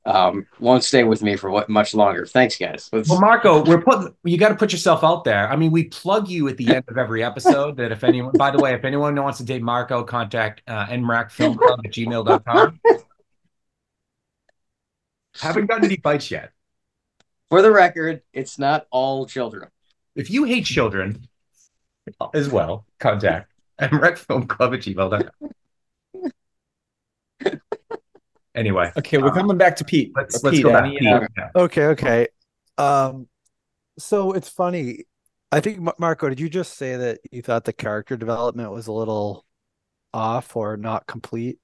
um, 0.06 0.46
won't 0.60 0.84
stay 0.84 1.02
with 1.04 1.22
me 1.22 1.34
for 1.36 1.50
what 1.50 1.68
much 1.70 1.94
longer. 1.94 2.26
Thanks, 2.26 2.56
guys. 2.58 2.90
Let's- 2.92 3.08
Well, 3.08 3.20
Marco, 3.20 3.64
we're 3.64 3.80
putting 3.80 4.14
you 4.24 4.36
got 4.38 4.50
to 4.50 4.54
put 4.54 4.70
yourself 4.72 5.02
out 5.02 5.24
there. 5.24 5.48
I 5.50 5.56
mean, 5.56 5.70
we 5.70 5.84
plug 5.84 6.28
you 6.28 6.48
at 6.48 6.56
the 6.58 6.74
end 6.74 6.84
of 6.88 6.98
every 6.98 7.24
episode. 7.24 7.76
That 7.78 7.90
if 7.92 8.04
anyone, 8.04 8.32
by 8.36 8.50
the 8.50 8.58
way, 8.58 8.74
if 8.74 8.84
anyone 8.84 9.14
wants 9.22 9.38
to 9.38 9.44
date 9.44 9.62
Marco, 9.62 10.04
contact 10.04 10.62
uh, 10.68 10.86
nmracfilmclub 10.86 11.78
at 11.84 11.92
gmail.com. 11.92 12.80
Haven't 15.40 15.66
gotten 15.66 15.84
any 15.86 15.96
bites 15.96 16.30
yet. 16.30 16.52
for 17.48 17.60
the 17.62 17.70
record, 17.72 18.22
it's 18.32 18.58
not 18.58 18.86
all 18.90 19.26
children. 19.26 19.68
If 20.14 20.30
you 20.30 20.44
hate 20.44 20.64
children 20.64 21.26
as 22.34 22.48
well, 22.50 22.84
contact 23.00 23.50
nmracfilmclub 23.80 24.74
at 24.74 24.80
gmail.com. 24.82 25.50
Anyway, 28.54 28.92
Okay, 28.96 29.18
we're 29.18 29.32
coming 29.32 29.58
back 29.58 29.74
to 29.76 29.84
Pete. 29.84 30.12
let's 30.14 30.42
let's 30.44 30.56
Pete, 30.56 30.64
go 30.64 30.72
back. 30.72 30.84
any, 30.84 30.98
Pete. 30.98 31.08
uh, 31.08 31.48
Okay, 31.56 31.86
okay. 31.86 32.28
Um, 32.78 33.26
so 33.98 34.32
it's 34.32 34.48
funny. 34.48 35.04
I 35.50 35.60
think 35.60 35.80
Marco, 35.98 36.28
did 36.28 36.40
you 36.40 36.48
just 36.48 36.76
say 36.76 36.96
that 36.96 37.18
you 37.30 37.42
thought 37.42 37.64
the 37.64 37.72
character 37.72 38.16
development 38.16 38.70
was 38.70 38.86
a 38.86 38.92
little 38.92 39.44
off 40.12 40.54
or 40.56 40.76
not 40.76 41.06
complete? 41.06 41.58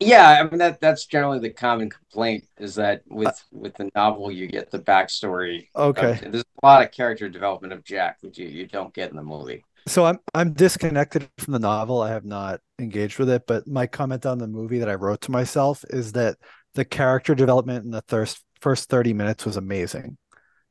Yeah, 0.00 0.28
I 0.28 0.42
mean 0.48 0.58
that 0.58 0.80
that's 0.80 1.06
generally 1.06 1.38
the 1.38 1.50
common 1.50 1.88
complaint 1.90 2.44
is 2.58 2.74
that 2.76 3.02
with 3.08 3.42
with 3.52 3.74
the 3.76 3.90
novel 3.94 4.30
you 4.30 4.46
get 4.48 4.70
the 4.70 4.78
backstory. 4.80 5.68
of- 5.74 5.96
Okay. 5.96 6.18
there's 6.28 6.44
a 6.62 6.66
lot 6.66 6.84
of 6.84 6.90
character 6.92 7.28
development 7.28 7.72
of 7.72 7.84
Jack 7.84 8.20
that 8.22 8.36
you, 8.36 8.46
you 8.48 8.66
don't 8.66 8.92
get 8.94 9.10
in 9.10 9.16
the 9.16 9.22
movie. 9.22 9.64
So 9.86 10.04
I'm 10.06 10.18
I'm 10.34 10.52
disconnected 10.54 11.28
from 11.38 11.52
the 11.52 11.58
novel. 11.58 12.00
I 12.00 12.10
have 12.10 12.24
not 12.24 12.60
engaged 12.78 13.18
with 13.18 13.28
it, 13.28 13.46
but 13.46 13.66
my 13.66 13.86
comment 13.86 14.24
on 14.24 14.38
the 14.38 14.46
movie 14.46 14.78
that 14.78 14.88
I 14.88 14.94
wrote 14.94 15.20
to 15.22 15.30
myself 15.30 15.84
is 15.90 16.12
that 16.12 16.36
the 16.74 16.84
character 16.84 17.34
development 17.34 17.84
in 17.84 17.90
the 17.90 18.02
first 18.08 18.42
first 18.60 18.88
30 18.88 19.12
minutes 19.12 19.44
was 19.44 19.56
amazing. 19.58 20.16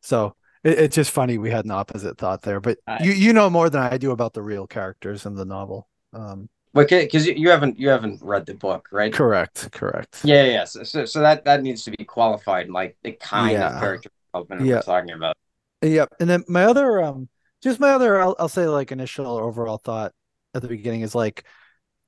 So 0.02 0.36
it, 0.64 0.80
it's 0.80 0.96
just 0.96 1.12
funny 1.12 1.38
we 1.38 1.52
had 1.52 1.66
an 1.66 1.72
opposite 1.72 2.18
thought 2.18 2.42
there, 2.42 2.60
but 2.60 2.80
I- 2.88 3.04
you 3.04 3.12
you 3.12 3.34
know 3.34 3.50
more 3.50 3.70
than 3.70 3.84
I 3.84 3.98
do 3.98 4.12
about 4.12 4.34
the 4.34 4.42
real 4.42 4.66
characters 4.66 5.26
in 5.28 5.36
the 5.36 5.46
novel. 5.46 5.88
Um, 6.14 6.50
But 6.74 6.90
because 6.90 7.28
you 7.28 7.50
haven't 7.50 7.78
you 7.78 7.90
haven't 7.90 8.20
read 8.24 8.48
the 8.48 8.56
book, 8.56 8.90
right? 8.92 9.14
correct, 9.14 9.72
correct. 9.72 10.22
Yeah, 10.24 10.44
yeah. 10.44 10.52
yeah. 10.52 10.64
So, 10.66 10.84
so, 10.84 11.06
so 11.06 11.20
that 11.22 11.46
that 11.46 11.62
needs 11.62 11.84
to 11.84 11.92
be 11.92 12.04
qualified, 12.04 12.70
like 12.70 12.98
the 13.04 13.12
kind 13.12 13.54
Yeah. 13.54 13.76
of 13.76 13.80
character 13.80 14.10
development 14.32 14.66
Yeah. 14.66 14.76
we're 14.78 14.82
talking 14.82 15.12
about. 15.12 15.36
Yep. 15.84 16.16
And 16.20 16.30
then 16.30 16.44
my 16.48 16.64
other 16.66 17.00
um 17.04 17.30
just 17.64 17.80
my 17.80 17.92
other 17.92 18.20
I'll, 18.20 18.36
I'll 18.38 18.50
say 18.50 18.68
like 18.68 18.92
initial 18.92 19.26
overall 19.26 19.78
thought 19.78 20.14
at 20.54 20.62
the 20.62 20.68
beginning 20.68 21.02
is 21.02 21.16
like 21.16 21.46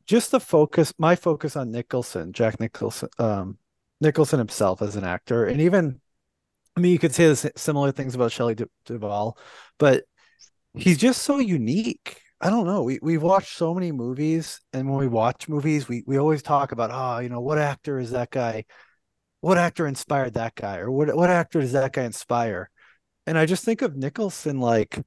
just 0.05 0.31
the 0.31 0.39
focus 0.39 0.93
my 0.97 1.15
focus 1.15 1.55
on 1.55 1.71
Nicholson, 1.71 2.33
Jack 2.33 2.59
Nicholson 2.59 3.09
um 3.17 3.57
Nicholson 4.01 4.39
himself 4.39 4.81
as 4.81 4.95
an 4.95 5.03
actor 5.05 5.45
and 5.45 5.61
even 5.61 6.01
I 6.75 6.81
mean 6.81 6.91
you 6.91 6.99
could 6.99 7.15
say 7.15 7.33
similar 7.55 7.91
things 7.91 8.15
about 8.15 8.31
Shelley 8.31 8.55
Du- 8.55 8.69
Duvall, 8.85 9.37
but 9.79 10.03
he's 10.73 10.97
just 10.97 11.23
so 11.23 11.39
unique. 11.39 12.21
I 12.41 12.49
don't 12.49 12.67
know. 12.67 12.83
We 12.83 12.99
we've 13.01 13.23
watched 13.23 13.55
so 13.55 13.73
many 13.73 13.91
movies 13.93 14.59
and 14.73 14.89
when 14.89 14.99
we 14.99 15.07
watch 15.07 15.47
movies 15.47 15.87
we 15.87 16.03
we 16.05 16.17
always 16.17 16.41
talk 16.43 16.73
about 16.73 16.91
oh, 16.93 17.19
you 17.19 17.29
know, 17.29 17.39
what 17.41 17.57
actor 17.57 17.97
is 17.97 18.11
that 18.11 18.29
guy? 18.29 18.65
What 19.39 19.57
actor 19.57 19.87
inspired 19.87 20.33
that 20.33 20.55
guy 20.55 20.79
or 20.79 20.91
what 20.91 21.15
what 21.15 21.29
actor 21.29 21.61
does 21.61 21.71
that 21.71 21.93
guy 21.93 22.03
inspire? 22.03 22.69
And 23.25 23.37
I 23.37 23.45
just 23.45 23.63
think 23.63 23.81
of 23.81 23.95
Nicholson 23.95 24.59
like 24.59 24.99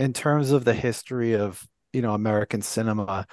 in 0.00 0.14
terms 0.14 0.52
of 0.52 0.64
the 0.64 0.74
history 0.74 1.34
of 1.36 1.64
you 1.94 2.02
know 2.02 2.14
American 2.14 2.62
cinema, 2.62 3.26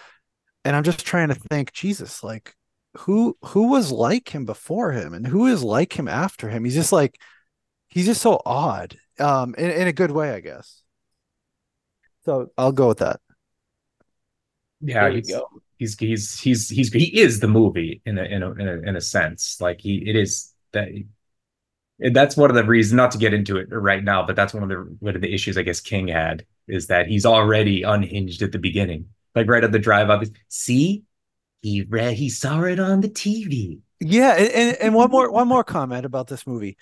and 0.66 0.76
I'm 0.76 0.84
just 0.84 1.06
trying 1.06 1.30
to 1.30 1.36
think, 1.36 1.74
Jesus, 1.74 2.24
like 2.24 2.56
who 3.00 3.38
who 3.46 3.70
was 3.70 3.92
like 3.92 4.30
him 4.36 4.46
before 4.46 4.92
him, 4.94 5.14
and 5.16 5.28
who 5.28 5.48
is 5.48 5.64
like 5.64 5.94
him 6.00 6.08
after 6.08 6.50
him? 6.50 6.66
He's 6.66 6.76
just 6.76 6.94
like 6.94 7.20
he's 7.90 8.06
just 8.08 8.22
so 8.22 8.42
odd, 8.46 8.98
um, 9.20 9.56
in, 9.58 9.72
in 9.72 9.88
a 9.90 9.94
good 9.94 10.12
way, 10.12 10.32
I 10.32 10.42
guess. 10.42 10.84
So 12.26 12.52
I'll 12.58 12.72
go 12.72 12.88
with 12.90 13.00
that. 13.00 13.20
Yeah, 14.82 15.10
There 15.10 15.12
you 15.12 15.22
he's, 15.22 15.28
go. 15.28 15.48
he's 15.78 15.98
he's 16.00 16.40
he's 16.40 16.70
he's 16.70 16.94
he 16.94 17.20
is 17.20 17.40
the 17.40 17.48
movie 17.48 18.02
in 18.06 18.18
a 18.18 18.24
in 18.24 18.44
a 18.44 18.52
in 18.52 18.68
a, 18.68 18.74
in 18.90 18.96
a 18.96 19.02
sense. 19.02 19.60
Like 19.60 19.82
he 19.82 20.04
it 20.08 20.16
is 20.16 20.54
that 20.74 20.90
and 22.00 22.16
that's 22.16 22.38
one 22.38 22.50
of 22.50 22.56
the 22.56 22.64
reasons 22.64 22.94
not 22.96 23.12
to 23.12 23.18
get 23.18 23.34
into 23.34 23.58
it 23.58 23.68
right 23.72 24.04
now, 24.04 24.26
but 24.26 24.36
that's 24.36 24.54
one 24.54 24.64
of 24.64 24.70
the 24.70 24.96
one 25.00 25.16
of 25.16 25.22
the 25.22 25.34
issues 25.34 25.58
I 25.58 25.64
guess 25.64 25.80
King 25.82 26.08
had 26.08 26.46
is 26.68 26.88
that 26.88 27.08
he's 27.08 27.26
already 27.26 27.84
unhinged 27.84 28.42
at 28.42 28.52
the 28.52 28.60
beginning. 28.60 29.08
Like 29.36 29.48
right 29.50 29.64
at 29.64 29.72
the 29.72 29.80
drive 29.80 30.10
up. 30.10 30.24
See, 30.48 31.04
he 31.62 31.84
read 31.84 32.14
he 32.14 32.30
saw 32.30 32.62
it 32.64 32.80
on 32.80 33.02
the 33.02 33.10
TV. 33.10 33.80
Yeah, 34.00 34.34
and, 34.36 34.52
and, 34.52 34.78
and 34.78 34.94
one 34.96 35.10
more 35.12 35.32
one 35.32 35.48
more 35.48 35.64
comment 35.64 36.06
about 36.06 36.28
this 36.28 36.46
movie. 36.48 36.78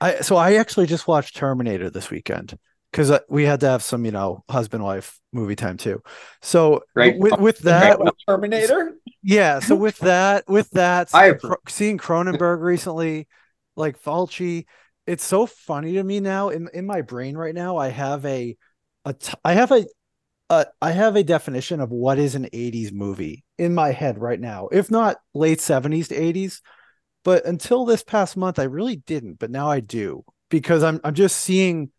I 0.00 0.20
so 0.20 0.36
I 0.36 0.54
actually 0.54 0.86
just 0.86 1.08
watched 1.08 1.36
Terminator 1.36 1.90
this 1.90 2.10
weekend 2.10 2.58
because 2.92 3.10
uh, 3.10 3.20
we 3.28 3.44
had 3.44 3.60
to 3.60 3.68
have 3.68 3.82
some, 3.82 4.04
you 4.04 4.12
know, 4.12 4.44
husband 4.48 4.82
wife 4.82 5.18
movie 5.32 5.56
time 5.56 5.76
too. 5.76 6.02
So 6.40 6.82
Right. 6.94 7.18
with 7.18 7.38
with 7.38 7.58
that, 7.60 7.98
Terminator. 8.26 8.96
yeah. 9.22 9.58
So 9.60 9.74
with 9.76 9.98
that, 9.98 10.44
with 10.48 10.70
that, 10.70 11.08
I 11.12 11.24
seeing, 11.24 11.30
approve. 11.34 11.50
Cro- 11.50 11.62
seeing 11.68 11.98
Cronenberg 11.98 12.60
recently, 12.62 13.28
like 13.76 14.00
Fulci, 14.02 14.66
it's 15.06 15.24
so 15.24 15.46
funny 15.46 15.94
to 15.94 16.04
me 16.04 16.20
now. 16.20 16.48
In 16.50 16.68
in 16.72 16.86
my 16.86 17.02
brain 17.02 17.36
right 17.36 17.54
now, 17.54 17.76
I 17.76 17.88
have 17.88 18.24
a 18.24 18.30
a 18.30 18.56
t- 19.12 19.34
I 19.44 19.54
have 19.54 19.72
a 19.72 19.84
uh, 20.50 20.64
I 20.80 20.92
have 20.92 21.16
a 21.16 21.22
definition 21.22 21.80
of 21.80 21.90
what 21.90 22.18
is 22.18 22.34
an 22.34 22.46
80s 22.52 22.92
movie 22.92 23.44
in 23.58 23.74
my 23.74 23.92
head 23.92 24.18
right 24.18 24.40
now. 24.40 24.68
If 24.72 24.90
not 24.90 25.18
late 25.34 25.58
70s 25.58 26.08
to 26.08 26.14
80s, 26.18 26.60
but 27.22 27.44
until 27.44 27.84
this 27.84 28.02
past 28.02 28.36
month 28.36 28.58
I 28.58 28.64
really 28.64 28.96
didn't, 28.96 29.38
but 29.38 29.50
now 29.50 29.70
I 29.70 29.80
do 29.80 30.24
because 30.48 30.82
I'm 30.82 31.00
I'm 31.04 31.14
just 31.14 31.38
seeing 31.38 31.90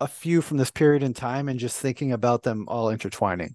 a 0.00 0.08
few 0.08 0.40
from 0.40 0.56
this 0.56 0.70
period 0.70 1.02
in 1.02 1.14
time 1.14 1.48
and 1.48 1.60
just 1.60 1.78
thinking 1.78 2.12
about 2.12 2.42
them 2.42 2.64
all 2.68 2.88
intertwining. 2.88 3.54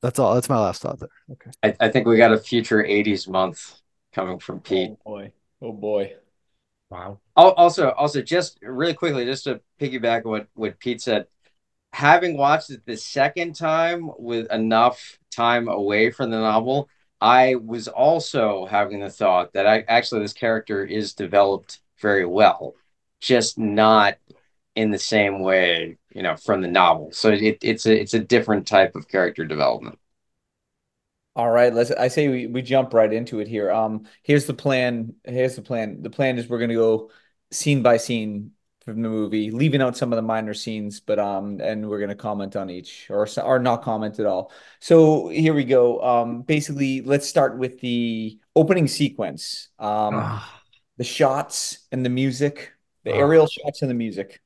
That's 0.00 0.18
all. 0.18 0.34
That's 0.34 0.48
my 0.48 0.58
last 0.58 0.82
thought 0.82 1.00
there. 1.00 1.08
Okay. 1.32 1.50
I, 1.62 1.86
I 1.86 1.88
think 1.90 2.06
we 2.06 2.16
got 2.16 2.32
a 2.32 2.38
future 2.38 2.82
80s 2.82 3.28
month 3.28 3.80
coming 4.12 4.38
from 4.38 4.60
Pete. 4.60 4.92
Oh 5.04 5.10
boy. 5.10 5.32
Oh 5.60 5.72
boy. 5.72 6.12
Wow. 6.90 7.20
Also, 7.36 7.90
also, 7.90 8.22
just 8.22 8.58
really 8.62 8.94
quickly, 8.94 9.24
just 9.24 9.44
to 9.44 9.60
piggyback 9.80 10.24
on 10.24 10.30
what 10.30 10.46
what 10.54 10.78
Pete 10.78 11.02
said, 11.02 11.26
having 11.92 12.36
watched 12.36 12.70
it 12.70 12.84
the 12.86 12.96
second 12.96 13.54
time 13.54 14.10
with 14.18 14.50
enough 14.52 15.18
time 15.30 15.68
away 15.68 16.10
from 16.10 16.30
the 16.30 16.38
novel, 16.38 16.88
I 17.20 17.56
was 17.56 17.88
also 17.88 18.66
having 18.66 19.00
the 19.00 19.10
thought 19.10 19.52
that 19.54 19.66
I 19.66 19.84
actually 19.88 20.22
this 20.22 20.32
character 20.32 20.84
is 20.84 21.14
developed 21.14 21.80
very 22.00 22.24
well, 22.24 22.74
just 23.20 23.58
not 23.58 24.18
in 24.76 24.90
the 24.90 24.98
same 24.98 25.40
way, 25.40 25.98
you 26.14 26.22
know, 26.22 26.36
from 26.36 26.60
the 26.62 26.68
novel. 26.68 27.10
So 27.12 27.30
it, 27.30 27.58
it's 27.62 27.86
a 27.86 28.00
it's 28.00 28.14
a 28.14 28.20
different 28.20 28.66
type 28.66 28.94
of 28.94 29.08
character 29.08 29.44
development. 29.44 29.98
All 31.34 31.50
right, 31.50 31.72
let's 31.72 31.90
I 31.92 32.08
say 32.08 32.28
we, 32.28 32.46
we 32.48 32.62
jump 32.62 32.92
right 32.92 33.12
into 33.12 33.40
it 33.40 33.46
here. 33.48 33.70
Um, 33.70 34.06
here's 34.22 34.46
the 34.46 34.54
plan. 34.54 35.14
Here's 35.24 35.54
the 35.56 35.62
plan. 35.62 36.02
The 36.02 36.10
plan 36.10 36.38
is 36.38 36.48
we're 36.48 36.58
gonna 36.58 36.74
go 36.74 37.10
scene 37.50 37.82
by 37.82 37.96
scene 37.96 38.52
from 38.88 39.02
the 39.02 39.08
movie, 39.10 39.50
leaving 39.50 39.82
out 39.82 39.98
some 39.98 40.12
of 40.12 40.16
the 40.16 40.22
minor 40.22 40.54
scenes, 40.54 40.98
but 40.98 41.18
um, 41.18 41.60
and 41.60 41.86
we're 41.86 42.00
gonna 42.00 42.14
comment 42.14 42.56
on 42.56 42.70
each 42.70 43.10
or 43.10 43.28
or 43.44 43.58
not 43.58 43.82
comment 43.82 44.18
at 44.18 44.24
all. 44.24 44.50
So 44.80 45.28
here 45.28 45.52
we 45.52 45.64
go. 45.64 46.00
Um, 46.02 46.40
basically, 46.40 47.02
let's 47.02 47.28
start 47.28 47.58
with 47.58 47.80
the 47.80 48.38
opening 48.56 48.88
sequence. 48.88 49.68
Um, 49.78 50.14
Ah, 50.14 50.62
the 50.96 51.04
shots 51.04 51.86
and 51.92 52.02
the 52.02 52.08
music, 52.08 52.72
the 53.04 53.12
Ah. 53.12 53.18
aerial 53.18 53.46
shots 53.46 53.82
and 53.82 53.90
the 53.90 53.94
music. 53.94 54.40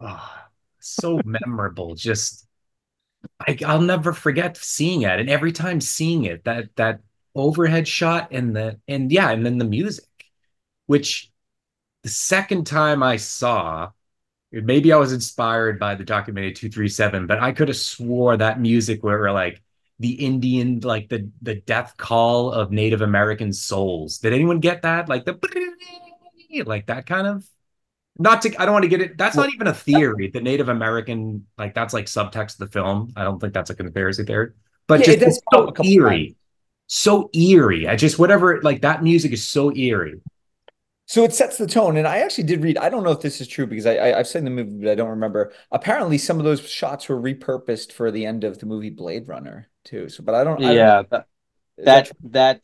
ah, 0.00 0.48
so 0.78 1.20
memorable. 1.24 1.96
Just 1.96 2.46
I, 3.40 3.58
I'll 3.66 3.80
never 3.80 4.12
forget 4.12 4.56
seeing 4.56 5.02
it, 5.02 5.18
and 5.18 5.28
every 5.28 5.50
time 5.52 5.80
seeing 5.80 6.24
it, 6.26 6.44
that 6.44 6.76
that 6.76 7.00
overhead 7.34 7.88
shot 7.88 8.28
and 8.30 8.54
the 8.54 8.78
and 8.86 9.10
yeah, 9.10 9.30
and 9.30 9.44
then 9.44 9.58
the 9.58 9.64
music, 9.64 10.04
which 10.86 11.32
the 12.06 12.12
second 12.12 12.68
time 12.68 13.02
I 13.02 13.16
saw, 13.16 13.90
maybe 14.52 14.92
I 14.92 14.96
was 14.96 15.12
inspired 15.12 15.80
by 15.80 15.96
the 15.96 16.04
documentary 16.04 16.52
237, 16.52 17.26
but 17.26 17.40
I 17.40 17.50
could 17.50 17.66
have 17.66 17.76
swore 17.76 18.36
that 18.36 18.60
music 18.60 19.02
where 19.02 19.18
we're 19.18 19.32
like 19.32 19.60
the 19.98 20.12
Indian, 20.12 20.78
like 20.80 21.08
the 21.08 21.28
the 21.42 21.56
death 21.56 21.96
call 21.96 22.52
of 22.52 22.70
Native 22.70 23.02
American 23.02 23.52
souls. 23.52 24.18
Did 24.18 24.34
anyone 24.34 24.60
get 24.60 24.82
that? 24.82 25.08
Like 25.08 25.24
the 25.24 25.36
like 26.64 26.86
that 26.86 27.06
kind 27.06 27.26
of 27.26 27.44
not 28.16 28.42
to 28.42 28.54
I 28.56 28.66
don't 28.66 28.72
want 28.72 28.84
to 28.84 28.88
get 28.88 29.00
it. 29.00 29.18
That's 29.18 29.36
not 29.36 29.52
even 29.52 29.66
a 29.66 29.74
theory. 29.74 30.30
The 30.30 30.40
Native 30.40 30.68
American, 30.68 31.44
like 31.58 31.74
that's 31.74 31.92
like 31.92 32.06
subtext 32.06 32.52
of 32.52 32.58
the 32.58 32.68
film. 32.68 33.14
I 33.16 33.24
don't 33.24 33.40
think 33.40 33.52
that's 33.52 33.70
a 33.70 33.74
conspiracy 33.74 34.22
theory. 34.22 34.52
But 34.86 35.00
Yeah, 35.00 35.14
just 35.14 35.40
it 35.40 35.42
so 35.52 35.74
eerie. 35.82 36.28
times. 36.28 36.36
So 36.86 37.30
eerie. 37.34 37.88
I 37.88 37.96
just 37.96 38.16
whatever 38.16 38.62
like 38.62 38.82
that 38.82 39.02
music 39.02 39.32
is 39.32 39.44
so 39.44 39.74
eerie. 39.74 40.20
So 41.08 41.22
it 41.22 41.32
sets 41.32 41.56
the 41.56 41.68
tone, 41.68 41.96
and 41.96 42.06
I 42.06 42.18
actually 42.18 42.44
did 42.44 42.62
read. 42.64 42.78
I 42.78 42.88
don't 42.88 43.04
know 43.04 43.12
if 43.12 43.20
this 43.20 43.40
is 43.40 43.46
true 43.46 43.66
because 43.66 43.86
I, 43.86 43.94
I 43.94 44.18
I've 44.18 44.26
seen 44.26 44.42
the 44.44 44.50
movie, 44.50 44.76
but 44.82 44.90
I 44.90 44.96
don't 44.96 45.10
remember. 45.10 45.52
Apparently, 45.70 46.18
some 46.18 46.38
of 46.38 46.44
those 46.44 46.68
shots 46.68 47.08
were 47.08 47.16
repurposed 47.20 47.92
for 47.92 48.10
the 48.10 48.26
end 48.26 48.42
of 48.42 48.58
the 48.58 48.66
movie 48.66 48.90
Blade 48.90 49.28
Runner 49.28 49.68
too. 49.84 50.08
So, 50.08 50.24
but 50.24 50.34
I 50.34 50.42
don't. 50.42 50.60
I 50.64 50.66
don't- 50.66 50.74
Yeah, 50.76 51.02
that 51.78 52.10
that 52.24 52.60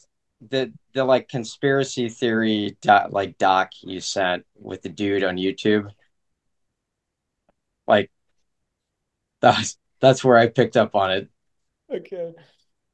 the 0.51 0.73
the 0.93 1.05
like 1.05 1.29
conspiracy 1.29 2.09
theory 2.09 2.77
doc, 2.83 3.13
like 3.13 3.39
doc 3.39 3.71
you 3.83 4.01
sent 4.01 4.45
with 4.59 4.83
the 4.83 4.89
dude 4.89 5.23
on 5.23 5.37
YouTube, 5.37 5.89
like 7.87 8.11
that's 9.41 9.79
that's 10.01 10.25
where 10.25 10.37
I 10.37 10.49
picked 10.49 10.77
up 10.77 10.97
on 10.97 11.13
it. 11.13 11.29
okay. 11.95 12.33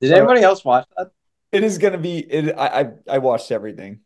Did 0.03 0.11
So- 0.11 0.17
anybody 0.17 0.43
else 0.43 0.63
watch 0.63 0.87
that? 0.99 1.11
It 1.53 1.65
is 1.65 1.79
gonna 1.79 1.97
be. 1.97 2.19
It. 2.19 2.55
I 2.59 2.81
I, 2.81 2.91
I 3.15 3.19
watched 3.19 3.51
everything 3.51 4.01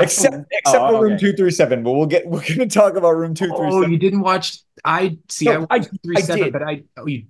That's 0.00 0.18
except 0.24 0.46
except 0.50 0.82
Oh, 0.84 0.88
for 0.96 1.02
Room 1.04 1.12
okay. 1.14 1.20
two 1.20 1.32
three 1.34 1.50
seven. 1.50 1.82
But 1.82 1.92
we'll 1.92 2.06
get. 2.06 2.26
We're 2.26 2.42
gonna 2.46 2.66
talk 2.66 2.94
about 2.96 3.12
Room 3.16 3.34
two 3.34 3.46
three 3.48 3.56
Oh, 3.56 3.64
you 3.64 3.70
seven. 3.72 3.84
Oh, 3.84 3.88
you 3.92 3.98
didn't 3.98 4.20
watch 4.20 4.58
I 4.84 5.18
see 5.28 5.46
No, 5.46 5.66
I 5.70 5.76
I- 5.76 5.78
watched 5.78 5.90
three 6.04 6.16
seven, 6.16 6.44
did. 6.44 6.52
but 6.52 6.62
I 6.62 6.82
oh 6.96 7.06
you 7.06 7.26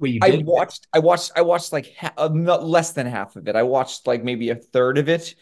wait, 0.00 0.14
you 0.14 0.20
I 0.22 0.42
watched. 0.44 0.86
I 0.92 0.98
watched. 1.00 1.32
I 1.36 1.42
watched 1.42 1.72
like 1.72 1.94
ha 1.98 2.12
uh, 2.16 2.28
not 2.32 2.64
less 2.64 2.92
than 2.92 3.06
half 3.06 3.36
of 3.36 3.48
it. 3.48 3.56
I 3.56 3.62
watched 3.62 4.06
like 4.06 4.22
maybe 4.24 4.50
a 4.50 4.56
third 4.56 4.98
of 4.98 5.08
it. 5.08 5.34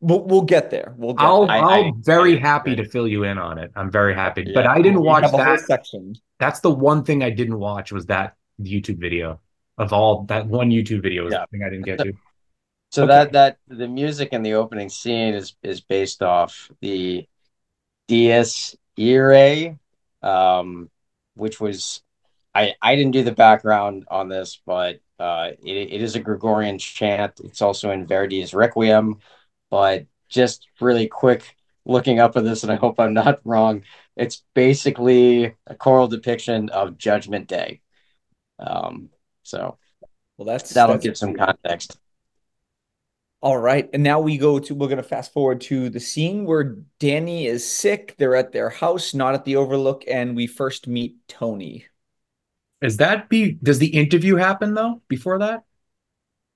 We'll 0.00 0.24
we'll 0.24 0.42
get 0.42 0.70
there. 0.70 0.94
We'll 0.96 1.14
get 1.14 1.24
I'll 1.24 1.46
there. 1.46 1.56
I- 1.56 1.78
I'll 1.86 1.92
very 1.98 2.36
I- 2.36 2.40
happy 2.40 2.74
to 2.76 2.84
fill 2.84 3.06
you 3.06 3.24
in 3.24 3.38
on 3.38 3.58
it. 3.58 3.70
I'm 3.76 3.90
very 3.90 4.14
happy. 4.14 4.50
But 4.52 4.66
I 4.66 4.80
didn't 4.82 5.02
watch 5.02 5.22
have 5.22 5.30
whole 5.32 5.40
that. 5.40 5.60
section. 5.60 6.14
That's 6.40 6.60
the 6.60 6.70
one 6.70 7.04
thing 7.04 7.22
I 7.22 7.30
didn't 7.30 7.58
watch 7.58 7.92
was 7.92 8.06
that 8.06 8.34
YouTube 8.60 8.98
video 8.98 9.40
of 9.78 9.92
all 9.92 10.24
that 10.24 10.46
one 10.46 10.70
YouTube 10.70 11.02
video 11.02 11.24
was 11.24 11.32
Yeah. 11.32 11.40
the 11.50 11.58
thing 11.58 11.66
I 11.66 11.70
didn't 11.70 11.84
get 11.84 11.98
to. 12.00 12.12
So 12.92 13.04
Okay. 13.04 13.08
that 13.08 13.32
that 13.32 13.58
the 13.68 13.88
music 13.88 14.30
in 14.32 14.44
the 14.44 14.54
opening 14.54 14.90
scene 14.90 15.34
is 15.34 15.56
is 15.64 15.82
based 15.82 16.22
off 16.22 16.70
the 16.82 17.26
Dies 18.08 18.76
Irae, 18.98 19.78
um, 20.22 20.90
which 21.34 21.60
was 21.60 22.02
I 22.54 22.74
I 22.82 22.96
didn't 22.96 23.12
do 23.12 23.24
the 23.24 23.32
background 23.34 24.06
on 24.10 24.28
this, 24.28 24.60
but 24.66 25.00
uh, 25.18 25.50
it 25.64 25.92
it 25.94 26.02
is 26.02 26.16
a 26.16 26.20
Gregorian 26.20 26.78
chant. 26.78 27.40
It's 27.44 27.62
also 27.62 27.90
in 27.92 28.06
Verdi's 28.06 28.54
Requiem, 28.54 29.18
but 29.70 30.06
just 30.28 30.68
really 30.80 31.08
quick 31.08 31.56
looking 31.86 32.20
up 32.20 32.36
at 32.36 32.44
this, 32.44 32.62
and 32.64 32.72
I 32.72 32.76
hope 32.76 33.00
I'm 33.00 33.14
not 33.14 33.40
wrong. 33.46 33.84
It's 34.16 34.44
basically 34.54 35.56
a 35.66 35.74
choral 35.76 36.08
depiction 36.08 36.70
of 36.70 36.98
Judgment 36.98 37.48
Day. 37.48 37.80
Um, 38.60 39.10
so 39.44 39.78
Well, 40.36 40.46
that's 40.46 40.72
that'll 40.72 40.86
that's 40.86 41.04
give 41.04 41.16
some 41.18 41.34
context. 41.34 41.98
All 43.42 43.58
right, 43.58 43.90
and 43.92 44.02
now 44.04 44.20
we 44.20 44.38
go 44.38 44.58
to 44.60 44.74
we're 44.74 44.88
gonna 44.88 45.02
fast 45.02 45.32
forward 45.32 45.60
to 45.62 45.90
the 45.90 45.98
scene 46.00 46.44
where 46.46 46.76
Danny 47.00 47.46
is 47.46 47.68
sick. 47.68 48.14
They're 48.16 48.36
at 48.36 48.52
their 48.52 48.70
house, 48.70 49.14
not 49.14 49.34
at 49.34 49.44
the 49.44 49.56
Overlook, 49.56 50.04
and 50.08 50.34
we 50.36 50.46
first 50.46 50.86
meet 50.86 51.16
Tony. 51.28 51.86
Is 52.82 52.96
that 52.98 53.28
be 53.30 53.52
does 53.62 53.78
the 53.78 53.86
interview 53.96 54.36
happen 54.36 54.74
though 54.74 55.02
before 55.08 55.38
that? 55.38 55.64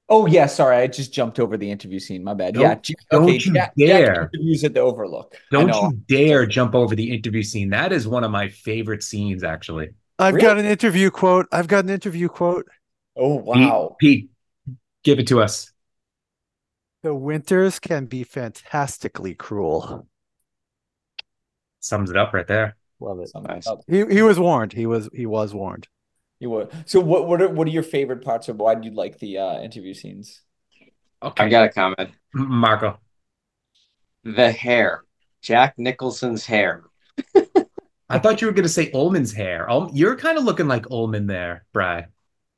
Oh 0.09 0.27
yeah, 0.27 0.47
sorry, 0.47 0.77
I 0.77 0.87
just 0.87 1.13
jumped 1.13 1.41
over 1.41 1.57
the 1.57 1.71
interview 1.71 1.99
scene. 1.99 2.23
My 2.23 2.35
bad. 2.35 2.55
Don't 2.55 2.63
yeah, 2.63 2.75
Jack- 2.77 2.97
don't 3.11 3.31
okay, 3.31 3.39
you 3.39 3.53
Jack, 3.53 3.75
Jack 3.85 4.09
dare. 4.09 4.33
interviews 4.33 4.63
at 4.65 4.75
the 4.75 4.81
Overlook. 4.81 5.37
Don't 5.51 5.81
you 5.81 5.93
dare 6.09 6.47
jump 6.47 6.75
over 6.75 6.95
the 6.97 7.13
interview 7.15 7.43
scene. 7.43 7.71
That 7.71 7.93
is 7.93 8.07
one 8.09 8.25
of 8.25 8.31
my 8.31 8.49
favorite 8.49 9.03
scenes 9.03 9.45
actually. 9.45 9.91
I've 10.19 10.35
Really? 10.35 10.41
got 10.41 10.59
an 10.59 10.65
interview 10.65 11.11
quote. 11.11 11.47
I've 11.53 11.69
got 11.69 11.85
an 11.85 11.91
interview 11.91 12.29
quote. 12.29 12.67
Oh 13.15 13.37
Pete, 13.53 13.77
wow. 13.77 13.97
Pete, 13.99 14.31
give 15.05 15.19
it 15.21 15.29
to 15.29 15.43
us. 15.43 15.73
The 17.07 17.15
winters 17.15 17.79
can 17.79 18.07
be 18.07 18.25
fantastically 18.25 19.33
cruel. 19.37 20.09
Sums 21.79 22.11
it 22.11 22.17
up 22.17 22.33
right 22.35 22.49
there. 22.49 22.75
Love 22.99 23.21
it. 23.21 23.29
Some- 23.29 23.45
Nice. 23.45 23.69
He 23.87 24.05
he 24.07 24.23
was 24.23 24.41
warned. 24.41 24.73
He 24.73 24.87
was 24.87 25.09
he 25.15 25.25
was 25.25 25.55
warned. 25.55 25.87
You 26.41 26.51
would. 26.51 26.73
So 26.85 26.99
what 26.99 27.29
what 27.29 27.41
are 27.41 27.49
what 27.49 27.69
are 27.69 27.71
your 27.71 27.85
favorite 27.85 28.25
parts 28.25 28.49
of 28.49 28.57
why 28.57 28.75
do 28.75 28.89
you 28.89 28.93
like 28.93 29.21
the 29.21 29.39
uh 29.39 29.61
interview 29.61 29.95
scenes? 29.95 30.43
Okay, 31.23 31.45
I 31.45 31.49
got 31.49 31.67
a 31.67 31.69
comment. 31.69 32.11
Marco. 32.35 32.99
The 34.25 34.51
hair, 34.51 35.05
Jack 35.43 35.75
Nicholson's 35.79 36.45
hair. 36.45 36.83
I 38.11 38.19
thought 38.19 38.41
you 38.41 38.49
were 38.49 38.53
going 38.53 38.65
to 38.65 38.69
say 38.69 38.91
Ullman's 38.91 39.33
hair. 39.33 39.71
Um, 39.71 39.91
you're 39.95 40.17
kind 40.17 40.39
of 40.39 40.43
looking 40.43 40.67
like 40.67 40.91
Ullman 40.91 41.29
there, 41.29 41.67
Bry. 41.73 42.07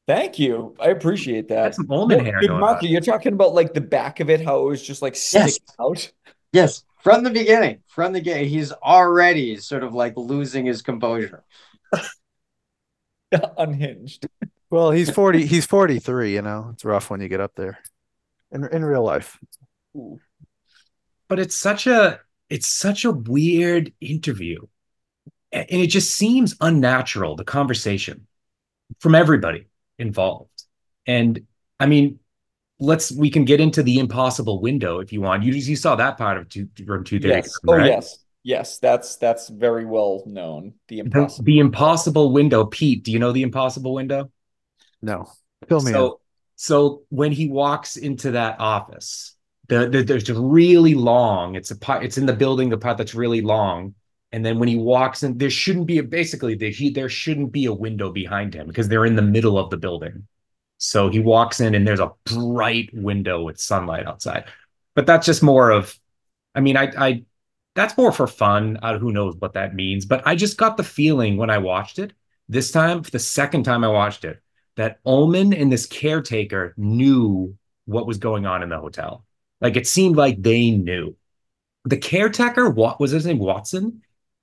Thank 0.09 0.39
you. 0.39 0.75
I 0.81 0.89
appreciate 0.89 1.49
that. 1.49 1.65
That's 1.65 1.77
some 1.77 1.91
Ullman 1.91 2.19
No, 2.19 2.25
hair 2.25 2.41
dude, 2.41 2.49
going 2.49 2.79
you're 2.83 3.01
talking 3.03 3.35
about 3.35 3.55
like 3.55 3.75
the 3.75 3.81
back 3.83 4.21
of 4.21 4.31
it, 4.31 4.41
how 4.43 4.63
it 4.63 4.65
was 4.71 4.83
just 4.83 5.03
like 5.03 5.15
sticking 5.15 5.49
Yes. 5.49 5.59
out. 5.79 6.13
Yes, 6.51 6.85
from 7.03 7.23
the 7.25 7.31
beginning, 7.31 7.81
from 7.87 8.15
the 8.15 8.21
game, 8.21 8.49
he's 8.49 8.73
already 8.73 9.57
sort 9.59 9.85
of 9.85 9.95
like 9.95 10.15
losing 10.17 10.65
his 10.65 10.81
composure. 10.81 11.45
Unhinged. 13.59 14.27
Well, 14.71 14.91
he's 14.91 15.11
40, 15.11 15.47
he's 15.47 15.67
43, 15.67 16.33
you 16.33 16.43
know. 16.43 16.71
It's 16.73 16.85
rough 16.85 17.11
when 17.11 17.21
you 17.21 17.29
get 17.29 17.41
up 17.41 17.55
there. 17.55 17.79
In 18.51 18.65
in 18.73 18.83
real 18.83 19.05
life. 19.05 19.39
Ooh. 19.95 20.19
but 21.29 21.39
it's 21.39 21.55
such 21.55 21.87
a 21.87 22.21
it's 22.49 22.67
such 22.67 23.05
a 23.05 23.11
weird 23.11 23.93
interview 24.01 24.61
and 25.53 25.67
it 25.69 25.89
just 25.89 26.15
seems 26.15 26.57
unnatural 26.61 27.37
the 27.37 27.45
conversation 27.45 28.27
from 29.01 29.15
everybody 29.15 29.67
involved 29.99 30.65
and 31.07 31.41
i 31.81 31.87
mean 31.87 32.19
let's 32.81 33.11
we 33.13 33.31
can 33.31 33.45
get 33.45 33.61
into 33.61 33.83
the 33.83 33.99
impossible 33.99 34.61
window 34.61 35.01
if 35.01 35.13
you 35.13 35.21
want 35.21 35.43
you 35.43 35.53
you 35.53 35.77
saw 35.77 35.97
that 35.97 36.17
part 36.17 36.39
of 36.39 36.49
two 36.49 36.69
room 36.87 37.05
230 37.05 37.29
Yes. 37.29 37.59
Oh 37.67 37.77
yes. 37.77 38.19
Yes, 38.45 38.79
that's 38.79 39.17
that's 39.17 39.49
very 39.49 39.85
well 39.85 40.23
known. 40.25 40.75
The 40.87 40.97
the, 40.97 41.01
impossible. 41.01 41.45
the 41.45 41.59
impossible 41.59 42.33
window 42.33 42.65
pete 42.65 43.05
do 43.05 43.13
you 43.13 43.19
know 43.19 43.33
the 43.33 43.43
impossible 43.43 43.95
window 43.95 44.31
No. 45.03 45.27
Fill 45.69 45.81
me 45.81 45.91
in. 45.91 45.95
so 45.95 46.21
so 46.57 47.03
when 47.11 47.33
he 47.33 47.49
walks 47.49 47.97
into 47.97 48.31
that 48.33 48.57
office 48.59 49.35
the, 49.69 49.89
the 49.89 50.03
there's 50.03 50.29
a 50.31 50.41
really 50.41 50.95
long 50.95 51.57
it's 51.57 51.71
a 51.71 51.77
part 51.77 52.05
it's 52.05 52.17
in 52.17 52.27
the 52.27 52.33
building 52.33 52.71
the 52.71 52.79
part 52.79 52.97
that's 52.97 53.15
really 53.15 53.43
long 53.43 53.95
and 54.33 54.45
then 54.45 54.59
when 54.59 54.69
he 54.69 54.77
walks 54.77 55.23
in 55.23 55.39
there 55.39 55.51
shouldn't 55.51 55.87
be 55.87 55.99
a 55.99 56.03
basically 56.03 56.55
there, 56.55 56.71
he, 56.71 56.91
there 56.91 57.09
shouldn't 57.09 57.53
be 57.53 57.67
a 57.67 57.73
window 57.73 58.13
behind 58.13 58.55
him 58.55 58.67
because 58.67 58.89
they're 58.89 59.07
in 59.07 59.17
the 59.17 59.23
middle 59.23 59.59
of 59.59 59.71
the 59.71 59.77
building 59.77 60.27
so 60.79 61.09
he 61.09 61.19
walks 61.19 61.61
in 61.61 61.75
and 61.75 61.87
there's 61.87 62.01
a 62.01 62.13
bright 62.25 62.91
window 62.93 63.43
with 63.43 63.61
sunlight 63.61 64.07
outside 64.07 64.45
but 64.95 65.07
that's 65.07 65.27
just 65.27 65.43
more 65.43 65.71
of 65.71 65.99
i 66.55 66.61
mean 66.61 66.77
i 66.77 66.91
i 66.99 67.23
that's 67.75 67.97
more 67.97 68.13
for 68.13 68.27
fun 68.27 68.79
uh, 68.83 68.99
who 68.99 69.13
knows 69.13 69.35
what 69.39 69.55
that 69.55 69.75
means 69.75 70.05
but 70.05 70.27
i 70.27 70.35
just 70.35 70.57
got 70.57 70.77
the 70.77 70.85
feeling 70.85 71.37
when 71.37 71.51
i 71.51 71.59
watched 71.59 71.99
it 71.99 72.13
this 72.49 72.71
time 72.71 73.03
the 73.13 73.19
second 73.19 73.63
time 73.65 73.85
i 73.85 73.89
watched 73.89 74.25
it 74.25 74.41
that 74.79 75.01
Ullman 75.05 75.53
and 75.53 75.73
this 75.73 75.87
caretaker 75.87 76.73
knew 76.77 77.55
what 77.87 78.07
was 78.07 78.19
going 78.19 78.47
on 78.47 78.63
in 78.63 78.69
the 78.69 78.79
hotel. 78.79 79.25
Like 79.61 79.77
it 79.77 79.89
seemed 79.89 80.17
like 80.17 80.41
they 80.41 80.71
knew. 80.71 81.17
The 81.85 81.97
caretaker, 81.97 82.71
what 82.71 83.01
was 83.01 83.11
his 83.11 83.27
name? 83.27 83.41
Watson. 83.41 84.03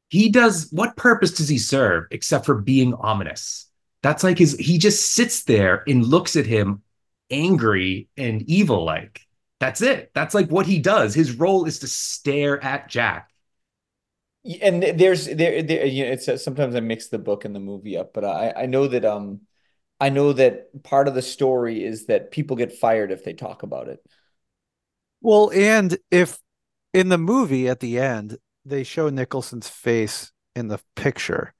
He 0.09 0.29
does 0.29 0.69
what 0.71 0.95
purpose 0.95 1.31
does 1.31 1.49
he 1.49 1.57
serve 1.57 2.05
except 2.11 2.45
for 2.45 2.55
being 2.55 2.93
ominous? 2.93 3.67
That's 4.03 4.23
like 4.23 4.37
his 4.37 4.55
he 4.57 4.77
just 4.77 5.11
sits 5.13 5.43
there 5.43 5.83
and 5.87 6.05
looks 6.05 6.35
at 6.35 6.45
him 6.45 6.83
angry 7.31 8.07
and 8.17 8.41
evil 8.43 8.85
like. 8.85 9.21
That's 9.59 9.81
it. 9.81 10.11
That's 10.13 10.35
like 10.35 10.49
what 10.49 10.67
he 10.67 10.79
does. 10.79 11.13
His 11.15 11.35
role 11.35 11.65
is 11.65 11.79
to 11.79 11.87
stare 11.87 12.63
at 12.63 12.87
Jack. 12.89 13.31
And 14.61 14.83
there's 14.83 15.25
there 15.25 15.63
there 15.63 15.85
you 15.87 16.05
know 16.05 16.11
it's 16.11 16.29
uh, 16.29 16.37
sometimes 16.37 16.75
I 16.75 16.79
mix 16.79 17.07
the 17.07 17.17
book 17.17 17.45
and 17.45 17.55
the 17.55 17.59
movie 17.59 17.97
up, 17.97 18.13
but 18.13 18.23
I 18.23 18.53
I 18.55 18.65
know 18.67 18.87
that 18.87 19.03
um 19.03 19.41
I 19.99 20.09
know 20.09 20.33
that 20.33 20.83
part 20.83 21.07
of 21.07 21.15
the 21.15 21.21
story 21.23 21.83
is 21.83 22.05
that 22.07 22.31
people 22.31 22.55
get 22.55 22.73
fired 22.77 23.11
if 23.11 23.23
they 23.23 23.33
talk 23.33 23.63
about 23.63 23.87
it. 23.87 24.05
Well, 25.21 25.51
and 25.51 25.97
if 26.11 26.37
in 26.93 27.09
the 27.09 27.17
movie 27.17 27.67
at 27.67 27.79
the 27.79 27.99
end 27.99 28.37
they 28.65 28.83
show 28.83 29.09
Nicholson's 29.09 29.69
face 29.69 30.31
in 30.55 30.67
the 30.67 30.79
picture, 30.95 31.53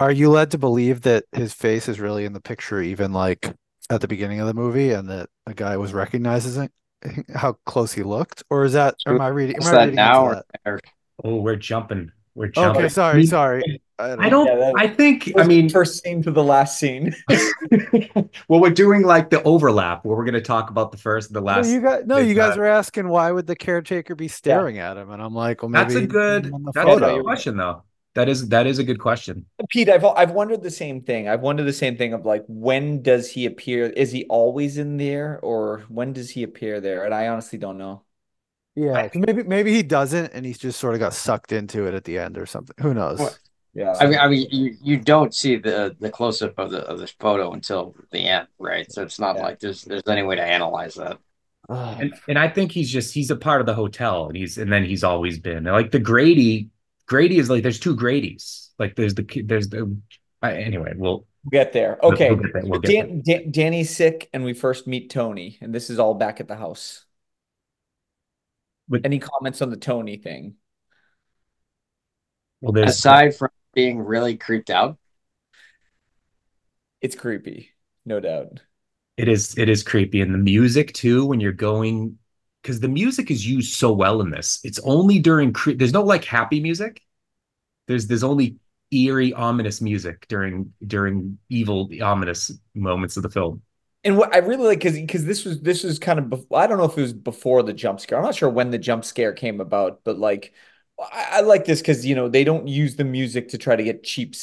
are 0.00 0.12
you 0.12 0.30
led 0.30 0.50
to 0.52 0.58
believe 0.58 1.02
that 1.02 1.24
his 1.32 1.52
face 1.52 1.88
is 1.88 1.98
really 1.98 2.24
in 2.24 2.32
the 2.32 2.40
picture, 2.40 2.80
even 2.80 3.12
like 3.12 3.52
at 3.90 4.00
the 4.00 4.08
beginning 4.08 4.40
of 4.40 4.46
the 4.46 4.54
movie, 4.54 4.92
and 4.92 5.08
that 5.08 5.28
a 5.46 5.54
guy 5.54 5.76
was 5.76 5.92
recognizing 5.92 6.70
how 7.34 7.54
close 7.66 7.92
he 7.92 8.02
looked, 8.02 8.44
or 8.50 8.64
is 8.64 8.74
that 8.74 8.94
am 9.06 9.20
I 9.20 9.28
reading? 9.28 9.56
Am 9.56 9.66
I 9.66 9.70
that 9.72 9.78
reading 9.80 9.96
now 9.96 10.30
into 10.30 10.44
or, 10.64 10.72
or 10.74 10.80
Oh, 11.24 11.36
we're 11.36 11.56
jumping. 11.56 12.12
We're 12.38 12.46
that? 12.46 12.54
jumping. 12.54 12.82
Okay, 12.82 12.88
sorry, 12.88 13.26
sorry. 13.26 13.62
I 13.98 14.08
don't, 14.10 14.20
I 14.20 14.28
don't 14.28 14.46
Yeah, 14.46 14.54
that- 14.56 14.74
I 14.76 14.86
think 14.86 15.32
I 15.36 15.44
mean 15.44 15.68
first 15.68 16.04
scene 16.04 16.22
to 16.22 16.30
the 16.30 16.44
last 16.44 16.78
scene. 16.78 17.12
well, 18.48 18.60
we're 18.60 18.70
doing 18.70 19.02
like 19.02 19.30
the 19.30 19.42
overlap 19.42 20.04
where 20.04 20.16
we're 20.16 20.24
going 20.24 20.34
to 20.34 20.40
talk 20.40 20.70
about 20.70 20.92
the 20.92 20.98
first 20.98 21.30
and 21.30 21.36
the 21.36 21.40
No, 21.40 21.46
last. 21.46 21.68
you 21.68 21.80
guys, 21.80 22.04
no, 22.06 22.18
you 22.18 22.34
guys 22.34 22.50
time. 22.50 22.60
were 22.60 22.66
asking 22.66 23.08
why 23.08 23.32
would 23.32 23.48
the 23.48 23.56
caretaker 23.56 24.14
be 24.14 24.28
staring 24.28 24.78
at 24.78 24.96
him, 24.96 25.10
and 25.10 25.20
I'm 25.20 25.34
like, 25.34 25.62
well, 25.62 25.68
maybe 25.68 25.94
that's 25.94 25.96
a 25.96 26.06
good. 26.06 26.44
didn't 26.44 26.54
on 26.54 26.62
the 26.62 26.72
That's 26.72 26.96
a 26.96 27.00
good 27.00 27.24
question, 27.24 27.56
though. 27.56 27.82
That 28.14 28.28
is 28.28 28.48
that 28.48 28.66
is 28.66 28.78
a 28.78 28.84
good 28.84 29.00
question. 29.00 29.46
Oh, 29.60 29.64
Pete, 29.68 29.88
I've 29.88 30.04
I've 30.04 30.30
wondered 30.30 30.62
the 30.62 30.70
same 30.70 31.02
thing. 31.02 31.28
I've 31.28 31.40
wondered 31.40 31.64
the 31.66 31.72
same 31.72 31.96
thing 31.96 32.14
of 32.14 32.24
like 32.24 32.44
when 32.48 33.02
does 33.02 33.30
he 33.30 33.46
appear? 33.46 33.86
Is 33.86 34.12
he 34.12 34.24
always 34.26 34.78
in 34.78 34.96
there 34.96 35.38
or 35.42 35.84
when 35.88 36.12
does 36.12 36.30
he 36.30 36.42
appear 36.42 36.80
there? 36.80 37.04
And 37.04 37.14
I 37.14 37.28
honestly 37.28 37.58
don't 37.58 37.78
know. 37.78 38.02
Yeah, 38.78 39.08
maybe 39.14 39.42
maybe 39.42 39.72
he 39.74 39.82
doesn't, 39.82 40.32
and 40.34 40.46
he's 40.46 40.58
just 40.58 40.78
sort 40.78 40.94
of 40.94 41.00
got 41.00 41.14
sucked 41.14 41.52
into 41.52 41.86
it 41.86 41.94
at 41.94 42.04
the 42.04 42.18
end 42.18 42.38
or 42.38 42.46
something. 42.46 42.74
Who 42.80 42.94
knows? 42.94 43.18
What? 43.18 43.38
Yeah. 43.74 43.94
I 44.00 44.06
mean, 44.06 44.18
I 44.18 44.28
mean, 44.28 44.46
you, 44.50 44.76
you 44.82 44.96
don't 44.96 45.34
see 45.34 45.56
the 45.56 45.96
the 46.00 46.10
close 46.10 46.42
up 46.42 46.58
of 46.58 46.70
the 46.70 46.80
of 46.86 46.98
this 46.98 47.10
photo 47.18 47.52
until 47.52 47.94
the 48.12 48.20
end, 48.20 48.48
right? 48.58 48.90
So 48.90 49.02
it's 49.02 49.18
not 49.20 49.36
Yeah. 49.36 49.42
like 49.42 49.60
there's 49.60 49.82
there's 49.82 50.02
any 50.08 50.22
way 50.22 50.36
to 50.36 50.42
analyze 50.42 50.94
that. 50.94 51.18
And 51.68 52.14
and 52.28 52.38
I 52.38 52.48
think 52.48 52.72
he's 52.72 52.90
just 52.90 53.12
he's 53.12 53.30
a 53.30 53.36
part 53.36 53.60
of 53.60 53.66
the 53.66 53.74
hotel, 53.74 54.26
and 54.28 54.36
he's 54.36 54.58
and 54.58 54.72
then 54.72 54.84
he's 54.84 55.04
always 55.04 55.38
been 55.38 55.64
like 55.64 55.90
the 55.90 55.98
Grady. 56.00 56.68
Grady 57.06 57.38
is 57.38 57.48
like 57.50 57.62
there's 57.62 57.78
two 57.80 57.96
Gradys. 57.96 58.68
Like 58.78 58.94
there's 58.96 59.14
the 59.14 59.42
there's 59.44 59.68
the. 59.68 59.94
I, 60.40 60.54
anyway, 60.54 60.92
we'll 60.96 61.26
We'll 61.44 61.50
get 61.64 61.72
there. 61.72 61.98
we'll- 62.02 62.12
Okay. 62.12 62.30
We'll 62.30 62.40
get 62.42 62.52
there. 62.52 62.62
We'll 62.64 62.80
get 62.80 62.90
there. 62.90 63.02
Dan, 63.06 63.22
Dan, 63.24 63.50
Danny's 63.50 63.94
sick, 63.94 64.28
and 64.32 64.44
we 64.44 64.54
first 64.54 64.86
meet 64.86 65.08
Tony, 65.10 65.56
and 65.60 65.74
this 65.74 65.88
is 65.90 65.98
all 65.98 66.14
back 66.14 66.40
at 66.40 66.48
the 66.48 66.56
house. 66.56 67.04
With- 68.88 69.04
Any 69.04 69.18
comments 69.18 69.62
on 69.62 69.70
the 69.70 69.76
Tony 69.76 70.16
thing? 70.16 70.54
Well, 72.60 72.72
there's 72.72 72.90
Aside 72.90 73.36
from 73.36 73.50
being 73.74 74.00
really 74.00 74.36
creeped 74.36 74.70
out, 74.70 74.98
It's 77.00 77.14
creepy, 77.14 77.70
no 78.04 78.18
doubt. 78.18 78.60
It 79.16 79.28
is 79.28 79.56
it 79.58 79.68
is 79.68 79.82
creepy 79.82 80.20
and 80.20 80.34
the 80.34 80.38
music 80.38 80.92
too 80.92 81.24
when 81.26 81.40
you're 81.40 81.52
going 81.52 82.18
because 82.62 82.80
the 82.80 82.88
music 82.88 83.30
is 83.30 83.46
used 83.46 83.74
so 83.74 83.92
well 83.92 84.20
in 84.20 84.30
this. 84.30 84.60
It's 84.64 84.80
only 84.80 85.18
during 85.18 85.52
cre- 85.52 85.72
there's 85.72 85.92
no 85.92 86.02
like 86.02 86.24
happy 86.24 86.60
music. 86.60 87.00
There's 87.86 88.06
there's 88.06 88.24
only 88.24 88.56
eerie 88.90 89.32
ominous 89.32 89.80
music 89.80 90.26
during 90.28 90.72
during 90.86 91.38
evil 91.48 91.88
ominous 92.02 92.50
moments 92.74 93.16
of 93.16 93.22
the 93.22 93.30
film. 93.30 93.62
And 94.08 94.16
what 94.16 94.34
I 94.34 94.38
really 94.38 94.64
like, 94.66 94.78
because 94.78 94.94
because 94.94 95.24
this 95.24 95.44
was 95.44 95.60
this 95.60 95.84
was 95.84 95.98
kind 95.98 96.18
of 96.18 96.26
bef- 96.26 96.56
I 96.56 96.66
don't 96.66 96.78
know 96.78 96.84
if 96.84 96.96
it 96.96 97.02
was 97.02 97.12
before 97.12 97.62
the 97.62 97.72
jump 97.72 98.00
scare. 98.00 98.18
I'm 98.18 98.24
not 98.24 98.34
sure 98.34 98.48
when 98.48 98.70
the 98.70 98.78
jump 98.78 99.04
scare 99.04 99.32
came 99.32 99.60
about, 99.60 100.02
but 100.04 100.18
like 100.18 100.54
I, 100.98 101.28
I 101.32 101.40
like 101.42 101.64
this 101.64 101.80
because 101.80 102.06
you 102.06 102.14
know 102.14 102.28
they 102.28 102.44
don't 102.44 102.66
use 102.68 102.96
the 102.96 103.04
music 103.04 103.48
to 103.50 103.58
try 103.58 103.76
to 103.76 103.82
get 103.84 104.04
cheap 104.04 104.34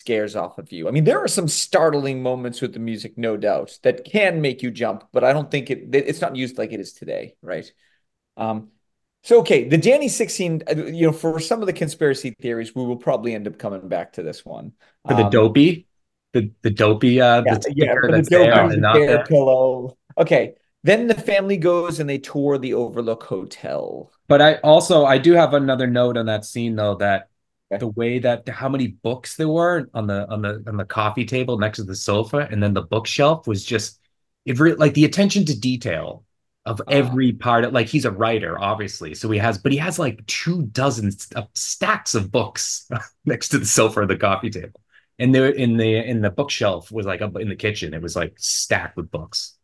scares 0.00 0.34
off 0.34 0.58
of 0.58 0.72
you. 0.72 0.88
I 0.88 0.92
mean, 0.92 1.04
there 1.04 1.18
are 1.22 1.28
some 1.28 1.46
startling 1.48 2.22
moments 2.22 2.60
with 2.60 2.72
the 2.72 2.78
music, 2.78 3.18
no 3.18 3.36
doubt, 3.36 3.78
that 3.82 4.04
can 4.04 4.40
make 4.40 4.62
you 4.62 4.70
jump, 4.70 5.04
but 5.12 5.24
I 5.24 5.32
don't 5.32 5.50
think 5.50 5.70
it 5.70 5.94
it's 5.94 6.20
not 6.22 6.36
used 6.36 6.56
like 6.58 6.72
it 6.72 6.80
is 6.80 6.94
today, 6.94 7.36
right? 7.42 7.70
Um, 8.36 8.70
so 9.24 9.40
okay, 9.40 9.68
the 9.68 9.78
Danny 9.78 10.08
16, 10.08 10.62
uh, 10.70 10.74
you 10.76 11.06
know, 11.06 11.12
for 11.12 11.40
some 11.40 11.60
of 11.62 11.66
the 11.66 11.72
conspiracy 11.74 12.34
theories, 12.40 12.74
we 12.74 12.84
will 12.84 12.96
probably 12.96 13.34
end 13.34 13.48
up 13.48 13.58
coming 13.58 13.88
back 13.88 14.14
to 14.14 14.22
this 14.22 14.44
one. 14.44 14.72
For 15.08 15.14
the 15.14 15.24
Um, 15.24 15.24
dopey, 15.24 15.86
the 16.32 16.50
the 16.62 16.70
dopey 16.70 17.20
uh 17.20 17.42
yeah, 17.44 17.54
the 17.58 17.72
yeah, 17.74 17.94
the 18.00 18.08
that's 18.08 18.28
dopey, 18.28 18.74
and 18.74 18.84
the 18.84 18.88
bear 18.92 19.06
there. 19.06 19.24
pillow. 19.24 19.96
Okay, 20.18 20.54
then 20.82 21.06
the 21.06 21.14
family 21.14 21.56
goes 21.56 22.00
and 22.00 22.08
they 22.08 22.18
tour 22.18 22.58
the 22.58 22.74
Overlook 22.74 23.22
Hotel. 23.24 24.12
But 24.28 24.40
I 24.42 24.54
also 24.56 25.04
I 25.04 25.18
do 25.18 25.32
have 25.32 25.54
another 25.54 25.86
note 25.86 26.16
on 26.16 26.26
that 26.26 26.44
scene 26.44 26.76
though 26.76 26.96
that 26.96 27.28
Okay. 27.72 27.78
the 27.80 27.88
way 27.88 28.18
that 28.18 28.46
how 28.50 28.68
many 28.68 28.88
books 28.88 29.36
there 29.36 29.48
were 29.48 29.88
on 29.94 30.06
the 30.06 30.28
on 30.30 30.42
the 30.42 30.62
on 30.66 30.76
the 30.76 30.84
coffee 30.84 31.24
table 31.24 31.58
next 31.58 31.78
to 31.78 31.84
the 31.84 31.96
sofa 31.96 32.46
and 32.50 32.62
then 32.62 32.74
the 32.74 32.82
bookshelf 32.82 33.46
was 33.46 33.64
just 33.64 33.98
it 34.44 34.58
re- 34.60 34.74
like 34.74 34.92
the 34.94 35.06
attention 35.06 35.46
to 35.46 35.58
detail 35.58 36.22
of 36.66 36.82
Ah. 36.86 36.90
every 36.90 37.32
part 37.32 37.64
of 37.64 37.72
like 37.72 37.86
he's 37.88 38.04
a 38.04 38.10
writer 38.10 38.58
obviously 38.60 39.14
so 39.14 39.30
he 39.30 39.38
has 39.38 39.56
but 39.56 39.72
he 39.72 39.78
has 39.78 39.98
like 39.98 40.24
two 40.26 40.64
dozen 40.66 41.10
st- 41.12 41.46
stacks 41.54 42.14
of 42.14 42.30
books 42.30 42.88
next 43.24 43.48
to 43.48 43.58
the 43.58 43.64
sofa 43.66 44.00
or 44.00 44.06
the 44.06 44.16
coffee 44.18 44.50
table 44.50 44.80
and 45.18 45.34
there 45.34 45.48
in 45.48 45.76
the 45.76 45.96
in 45.96 46.20
the 46.20 46.30
bookshelf 46.30 46.90
was 46.90 47.06
like 47.06 47.22
up 47.22 47.36
in 47.36 47.48
the 47.48 47.56
kitchen 47.56 47.94
it 47.94 48.02
was 48.02 48.16
like 48.16 48.34
stacked 48.36 48.96
with 48.96 49.10
books 49.10 49.56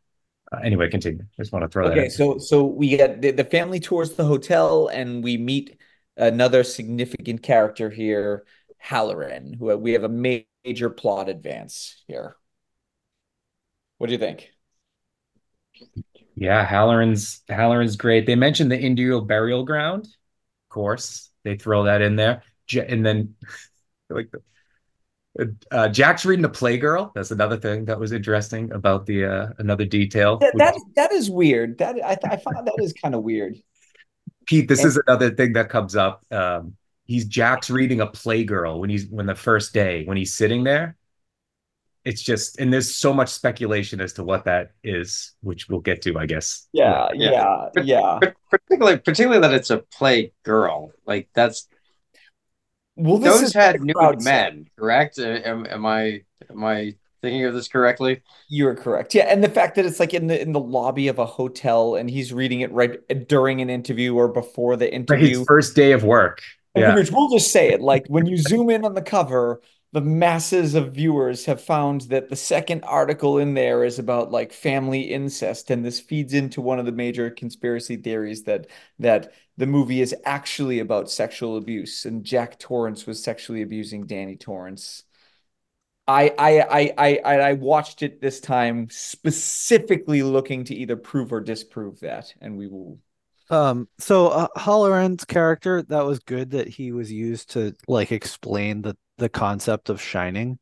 uh, 0.53 0.59
anyway 0.63 0.89
continue 0.89 1.23
I 1.23 1.43
just 1.43 1.53
want 1.53 1.65
to 1.65 1.69
throw 1.69 1.89
that 1.89 1.97
Okay, 1.97 2.09
so 2.09 2.39
so 2.39 2.65
we 2.65 2.89
get 2.89 3.21
the, 3.23 3.31
the 3.33 3.45
family 3.45 3.81
tours 3.81 4.15
the 4.15 4.25
hotel 4.25 4.89
and 4.89 5.23
we 5.23 5.37
meet 5.37 5.79
another 6.17 6.65
significant 6.65 7.43
character 7.43 7.89
here, 7.91 8.45
Hallorann, 8.85 9.57
who 9.57 9.77
we 9.79 9.93
have 9.93 10.05
a 10.05 10.09
major 10.09 10.47
major 10.69 10.91
plot 10.91 11.29
advance 11.31 12.03
here. 12.07 12.37
What 13.97 14.09
do 14.09 14.13
you 14.13 14.19
think? 14.19 14.51
Yeah, 16.35 16.65
Hallorann's 16.65 17.43
Hallorann's 17.49 17.97
great. 17.97 18.27
They 18.27 18.35
mentioned 18.35 18.71
the 18.71 18.79
Indian 18.79 19.27
burial 19.27 19.65
ground, 19.65 20.05
of 20.05 20.69
course. 20.69 21.31
They 21.43 21.57
throw 21.57 21.85
that 21.85 22.03
in 22.03 22.17
there, 22.17 22.43
and 22.75 23.05
then 23.05 23.35
like 24.11 24.31
the, 24.31 24.43
uh, 25.71 25.89
Jack's 25.89 26.25
reading 26.25 26.45
a 26.45 26.49
Playgirl. 26.49 27.13
That's 27.15 27.31
another 27.31 27.57
thing 27.57 27.85
that 27.87 27.99
was 27.99 28.13
interesting 28.13 28.73
about 28.73 29.07
the 29.07 29.25
uh, 29.25 29.49
another 29.59 29.85
detail. 29.85 30.39
That, 30.39 30.55
that 30.59 30.81
that 30.97 31.13
is 31.13 31.31
weird. 31.31 31.79
That 31.79 31.97
I 32.05 32.17
I 32.25 32.37
found 32.37 32.67
that 32.67 32.77
is 32.79 32.93
kind 32.93 33.15
of 33.15 33.23
weird. 33.23 33.57
Pete, 34.47 34.69
this 34.69 34.81
and, 34.81 34.89
is 34.89 35.01
another 35.07 35.31
thing 35.31 35.53
that 35.53 35.69
comes 35.69 35.95
up. 35.95 36.25
Um, 36.31 36.75
he's 37.05 37.27
Jack's 37.27 37.71
reading 37.71 38.01
a 38.01 38.07
Playgirl 38.07 38.81
when 38.81 38.91
he's 38.91 39.07
when 39.09 39.27
the 39.27 39.35
first 39.35 39.73
day 39.73 40.05
when 40.05 40.17
he's 40.17 40.35
sitting 40.35 40.65
there 40.65 40.97
it's 42.09 42.23
just 42.23 42.59
and 42.59 42.73
there's 42.73 42.95
so 42.95 43.13
much 43.13 43.29
speculation 43.29 44.01
as 44.01 44.15
to 44.15 44.25
what 44.25 44.45
that 44.45 44.71
is 44.83 45.35
which 45.43 45.69
we'll 45.69 45.81
get 45.81 46.01
to 46.01 46.19
i 46.19 46.25
guess 46.25 46.67
yeah 46.73 47.09
yeah 47.15 47.69
yeah, 47.77 47.83
yeah. 47.83 48.31
particularly 48.51 48.97
particularly 48.99 49.41
that 49.41 49.53
it's 49.53 49.71
a 49.71 49.79
Playgirl. 49.79 50.91
like 51.07 51.29
that's 51.35 51.69
well 52.99 53.19
this 53.19 53.41
those 53.41 53.53
had 53.53 53.81
nude 53.81 54.23
men 54.23 54.65
set. 54.65 54.77
correct? 54.77 55.19
Uh, 55.19 55.41
am, 55.45 55.67
am 55.67 55.87
i 55.87 56.23
am 56.51 56.65
i 56.65 56.95
thinking 57.21 57.45
of 57.45 57.55
this 57.55 57.69
correctly? 57.69 58.23
You're 58.49 58.75
correct. 58.75 59.15
Yeah 59.15 59.25
and 59.25 59.43
the 59.43 59.49
fact 59.49 59.77
that 59.77 59.87
it's 59.87 60.01
like 60.01 60.15
in 60.15 60.27
the 60.27 60.41
in 60.41 60.53
the 60.53 60.61
lobby 60.61 61.09
of 61.09 61.19
a 61.19 61.27
hotel 61.27 61.97
and 61.97 62.09
he's 62.11 62.33
reading 62.33 62.61
it 62.61 62.71
right 62.73 62.99
uh, 63.11 63.15
during 63.27 63.61
an 63.61 63.71
interview 63.71 64.15
or 64.15 64.29
before 64.29 64.77
the 64.77 64.93
interview 64.93 65.39
his 65.39 65.47
first 65.47 65.75
day 65.75 65.93
of 65.93 66.05
work. 66.05 66.43
Yeah. 66.77 66.95
we'll 67.11 67.31
just 67.31 67.51
say 67.51 67.71
it 67.71 67.81
like 67.81 68.07
when 68.07 68.27
you 68.27 68.37
zoom 68.37 68.71
in 68.71 68.85
on 68.85 68.95
the 68.95 69.03
cover 69.03 69.61
the 69.93 70.01
masses 70.01 70.75
of 70.75 70.93
viewers 70.93 71.47
have 71.47 71.63
found 71.63 72.03
that 72.03 72.29
the 72.29 72.37
second 72.37 72.85
article 72.85 73.39
in 73.39 73.55
there 73.55 73.85
is 73.85 73.99
about 73.99 74.31
like 74.31 74.53
family 74.53 75.01
incest 75.01 75.71
and 75.71 75.85
this 75.85 75.99
feeds 75.99 76.35
into 76.35 76.61
one 76.61 76.79
of 76.79 76.85
the 76.85 76.93
major 76.93 77.31
conspiracy 77.31 77.97
theories 77.97 78.43
that 78.45 78.67
that 78.99 79.33
the 79.59 79.67
movie 79.67 80.01
is 80.01 80.15
actually 80.25 80.79
about 80.79 81.11
sexual 81.11 81.57
abuse 81.57 82.07
and 82.07 82.25
Jack 82.25 82.61
Torrance 82.61 83.07
was 83.07 83.23
sexually 83.23 83.61
abusing 83.63 84.07
Danny 84.07 84.37
Torrance. 84.37 85.03
I 86.07 86.33
I 86.39 86.95
I 86.97 87.19
I 87.27 87.41
I 87.41 87.53
watched 87.55 88.03
it 88.03 88.21
this 88.21 88.41
time 88.41 88.89
specifically 88.89 90.23
looking 90.23 90.65
to 90.65 90.75
either 90.75 90.97
prove 90.97 91.33
or 91.33 91.41
disprove 91.41 92.01
that 92.01 92.33
and 92.41 92.57
we 92.57 92.69
will 92.69 92.99
um, 93.51 93.89
so 93.99 94.29
uh, 94.29 94.49
Hallorann's 94.57 95.25
character, 95.25 95.83
that 95.83 96.05
was 96.05 96.19
good 96.19 96.51
that 96.51 96.69
he 96.69 96.93
was 96.93 97.11
used 97.11 97.51
to 97.53 97.75
like 97.89 98.13
explain 98.13 98.83
the 98.83 98.97
the 99.17 99.31
concept 99.31 99.89
of 99.89 100.03
shining. 100.03 100.59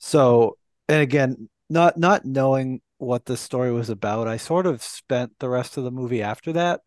So, 0.00 0.58
and 0.88 1.00
again, 1.00 1.48
not 1.70 1.96
not 1.96 2.24
knowing 2.24 2.80
what 2.98 3.26
the 3.26 3.36
story 3.36 3.70
was 3.72 3.90
about, 3.90 4.26
I 4.26 4.38
sort 4.38 4.66
of 4.66 4.82
spent 4.82 5.38
the 5.38 5.48
rest 5.48 5.76
of 5.76 5.84
the 5.84 5.92
movie 5.92 6.20
after 6.20 6.52
that 6.54 6.80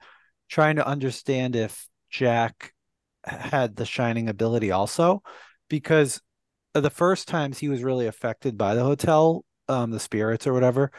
trying 0.52 0.76
to 0.76 0.86
understand 0.86 1.56
if 1.56 1.88
Jack 2.12 2.74
had 3.24 3.76
the 3.76 3.86
shining 3.86 4.30
ability 4.30 4.72
also 4.72 5.24
because 5.70 6.22
the 6.74 6.90
first 6.90 7.28
times 7.28 7.58
he 7.58 7.70
was 7.70 7.84
really 7.84 8.08
affected 8.08 8.58
by 8.58 8.76
the 8.76 8.84
hotel 8.84 9.46
um 9.68 9.92
the 9.92 10.00
spirits 10.00 10.48
or 10.48 10.54
whatever 10.54 10.92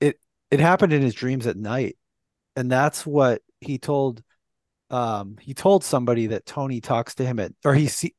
it 0.00 0.18
it 0.50 0.60
happened 0.60 0.92
in 0.92 1.02
his 1.02 1.14
dreams 1.14 1.46
at 1.46 1.56
night 1.56 1.96
and 2.56 2.70
that's 2.70 3.06
what 3.06 3.40
he 3.60 3.78
told 3.78 4.22
um 4.90 5.36
he 5.40 5.54
told 5.54 5.82
somebody 5.82 6.28
that 6.28 6.46
Tony 6.46 6.80
talks 6.80 7.14
to 7.14 7.24
him 7.24 7.38
at 7.38 7.52
or 7.64 7.74
he 7.74 7.88
see 7.88 8.14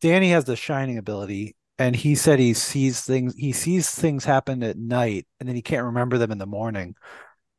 Danny 0.00 0.30
has 0.30 0.44
the 0.44 0.56
shining 0.56 0.98
ability 0.98 1.56
and 1.78 1.96
he 1.96 2.14
said 2.14 2.38
he 2.38 2.54
sees 2.54 3.00
things 3.00 3.34
he 3.36 3.52
sees 3.52 3.90
things 3.90 4.24
happen 4.24 4.62
at 4.62 4.76
night 4.76 5.26
and 5.40 5.48
then 5.48 5.56
he 5.56 5.62
can't 5.62 5.86
remember 5.86 6.18
them 6.18 6.30
in 6.30 6.38
the 6.38 6.46
morning. 6.46 6.94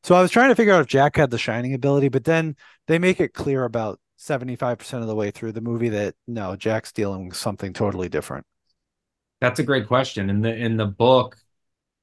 So 0.03 0.15
I 0.15 0.21
was 0.21 0.31
trying 0.31 0.49
to 0.49 0.55
figure 0.55 0.73
out 0.73 0.81
if 0.81 0.87
Jack 0.87 1.15
had 1.15 1.31
the 1.31 1.37
shining 1.37 1.73
ability, 1.73 2.09
but 2.09 2.25
then 2.25 2.55
they 2.87 2.99
make 2.99 3.21
it 3.21 3.33
clear 3.33 3.63
about 3.63 3.99
75% 4.19 5.01
of 5.01 5.07
the 5.07 5.15
way 5.15 5.31
through 5.31 5.53
the 5.53 5.61
movie 5.61 5.89
that 5.89 6.15
no, 6.27 6.55
Jack's 6.55 6.91
dealing 6.91 7.29
with 7.29 7.37
something 7.37 7.73
totally 7.73 8.09
different. 8.09 8.45
That's 9.39 9.59
a 9.59 9.63
great 9.63 9.87
question. 9.87 10.29
In 10.29 10.41
the 10.41 10.53
in 10.55 10.77
the 10.77 10.85
book, 10.85 11.37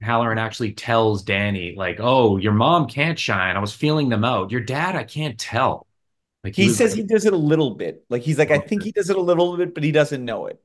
Hallorann 0.02 0.38
actually 0.38 0.72
tells 0.72 1.22
Danny, 1.22 1.74
like, 1.76 1.98
oh, 2.00 2.36
your 2.36 2.52
mom 2.52 2.86
can't 2.86 3.18
shine. 3.18 3.56
I 3.56 3.60
was 3.60 3.74
feeling 3.74 4.08
them 4.08 4.24
out. 4.24 4.50
Your 4.50 4.60
dad, 4.60 4.96
I 4.96 5.04
can't 5.04 5.38
tell. 5.38 5.86
Like 6.42 6.56
he, 6.56 6.64
he 6.64 6.68
says 6.70 6.92
like, 6.92 7.00
he 7.00 7.02
does 7.06 7.26
it 7.26 7.34
a 7.34 7.38
little 7.38 7.74
bit. 7.74 8.04
Like 8.08 8.22
he's 8.22 8.38
like, 8.38 8.50
I 8.50 8.58
think 8.58 8.82
he 8.82 8.92
does 8.92 9.10
it 9.10 9.16
a 9.16 9.20
little 9.20 9.56
bit, 9.56 9.74
but 9.74 9.82
he 9.82 9.92
doesn't 9.92 10.24
know 10.24 10.46
it. 10.46 10.62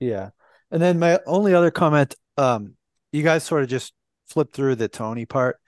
Yeah. 0.00 0.30
And 0.70 0.82
then 0.82 0.98
my 0.98 1.20
only 1.26 1.54
other 1.54 1.70
comment, 1.70 2.16
um, 2.36 2.74
you 3.12 3.22
guys 3.22 3.44
sort 3.44 3.62
of 3.62 3.68
just 3.68 3.92
flip 4.26 4.52
through 4.52 4.76
the 4.76 4.88
Tony 4.88 5.26
part. 5.26 5.59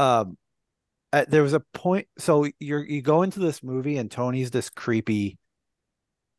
Um, 0.00 0.38
at, 1.12 1.30
there 1.30 1.42
was 1.42 1.52
a 1.52 1.60
point. 1.60 2.08
So 2.18 2.46
you're 2.58 2.84
you 2.84 3.02
go 3.02 3.22
into 3.22 3.40
this 3.40 3.62
movie 3.62 3.98
and 3.98 4.10
Tony's 4.10 4.50
this 4.50 4.70
creepy 4.70 5.38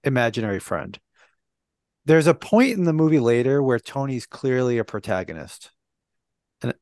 imaginary 0.03 0.59
friend 0.59 0.99
there's 2.05 2.27
a 2.27 2.33
point 2.33 2.77
in 2.77 2.83
the 2.85 2.93
movie 2.93 3.19
later 3.19 3.61
where 3.61 3.79
Tony's 3.79 4.25
clearly 4.25 4.77
a 4.77 4.83
protagonist, 4.83 5.71
and 6.61 6.73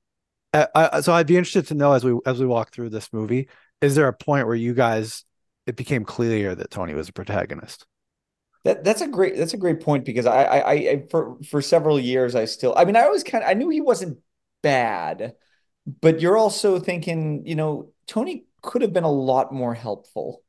I, 0.54 0.68
I, 0.74 1.02
so 1.02 1.14
I'd 1.14 1.28
be 1.28 1.38
interested 1.38 1.68
to 1.68 1.76
know 1.76 1.94
as 1.94 2.04
we 2.04 2.18
as 2.26 2.40
we 2.40 2.46
walk 2.46 2.72
through 2.72 2.90
this 2.90 3.12
movie, 3.12 3.50
is 3.82 3.96
there 3.96 4.08
a 4.08 4.14
point 4.14 4.48
where 4.48 4.56
you 4.56 4.74
guys 4.74 5.26
it 5.66 5.76
became 5.76 6.06
clear 6.06 6.56
that 6.56 6.72
Tony 6.72 6.94
was 6.94 7.10
a 7.10 7.14
protagonist? 7.14 7.86
That 8.64 8.84
that's 8.84 9.02
a 9.02 9.08
great 9.08 9.36
that's 9.36 9.54
a 9.54 9.58
great 9.58 9.82
point 9.82 10.06
because 10.06 10.26
I, 10.26 10.44
I 10.44 10.72
I 10.72 11.08
for 11.10 11.38
for 11.50 11.62
several 11.62 12.00
years 12.00 12.36
I 12.36 12.46
still 12.46 12.74
I 12.76 12.86
mean 12.86 12.96
I 12.96 13.04
always 13.04 13.24
kind 13.24 13.44
of 13.44 13.50
I 13.50 13.54
knew 13.54 13.70
he 13.70 13.82
wasn't 13.82 14.20
bad, 14.62 15.34
but 16.02 16.22
you're 16.22 16.38
also 16.38 16.80
thinking 16.80 17.46
you 17.46 17.56
know 17.56 17.92
Tony 18.08 18.46
could 18.62 18.82
have 18.82 18.94
been 18.94 19.04
a 19.04 19.12
lot 19.12 19.54
more 19.54 19.74
helpful. 19.74 20.44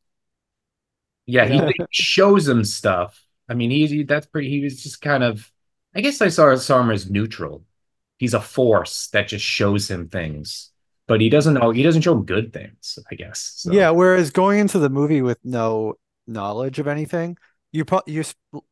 Yeah, 1.27 1.47
he 1.47 1.73
shows 1.91 2.49
him 2.49 2.65
stuff 2.65 3.21
I 3.51 3.55
mean, 3.55 3.71
he 3.73 4.05
that's 4.05 4.27
pretty. 4.27 4.49
He 4.49 4.63
was 4.63 4.81
just 4.81 5.03
kind 5.03 5.25
of. 5.25 5.51
I 5.95 6.01
guess 6.01 6.23
I 6.23 6.29
saw 6.29 6.55
saw 6.55 6.81
him 6.81 6.91
as 6.91 7.11
neutral. 7.11 7.65
He's 8.17 8.33
a 8.33 8.41
force 8.41 9.09
that 9.09 9.27
just 9.27 9.45
shows 9.45 9.91
him 9.91 10.09
things, 10.09 10.71
but 11.09 11.21
he 11.21 11.29
doesn't 11.29 11.55
know. 11.55 11.73
He 11.73 11.83
doesn't 11.83 12.03
show 12.03 12.13
him 12.13 12.25
good 12.25 12.53
things. 12.53 12.97
I 13.11 13.17
guess. 13.17 13.55
So. 13.57 13.73
Yeah. 13.73 13.91
Whereas 13.91 14.31
going 14.31 14.61
into 14.61 14.79
the 14.79 14.89
movie 14.89 15.21
with 15.21 15.39
no 15.43 15.95
knowledge 16.29 16.79
of 16.79 16.87
anything, 16.87 17.39
you 17.73 17.85
pro- 17.85 18.03
you 18.07 18.25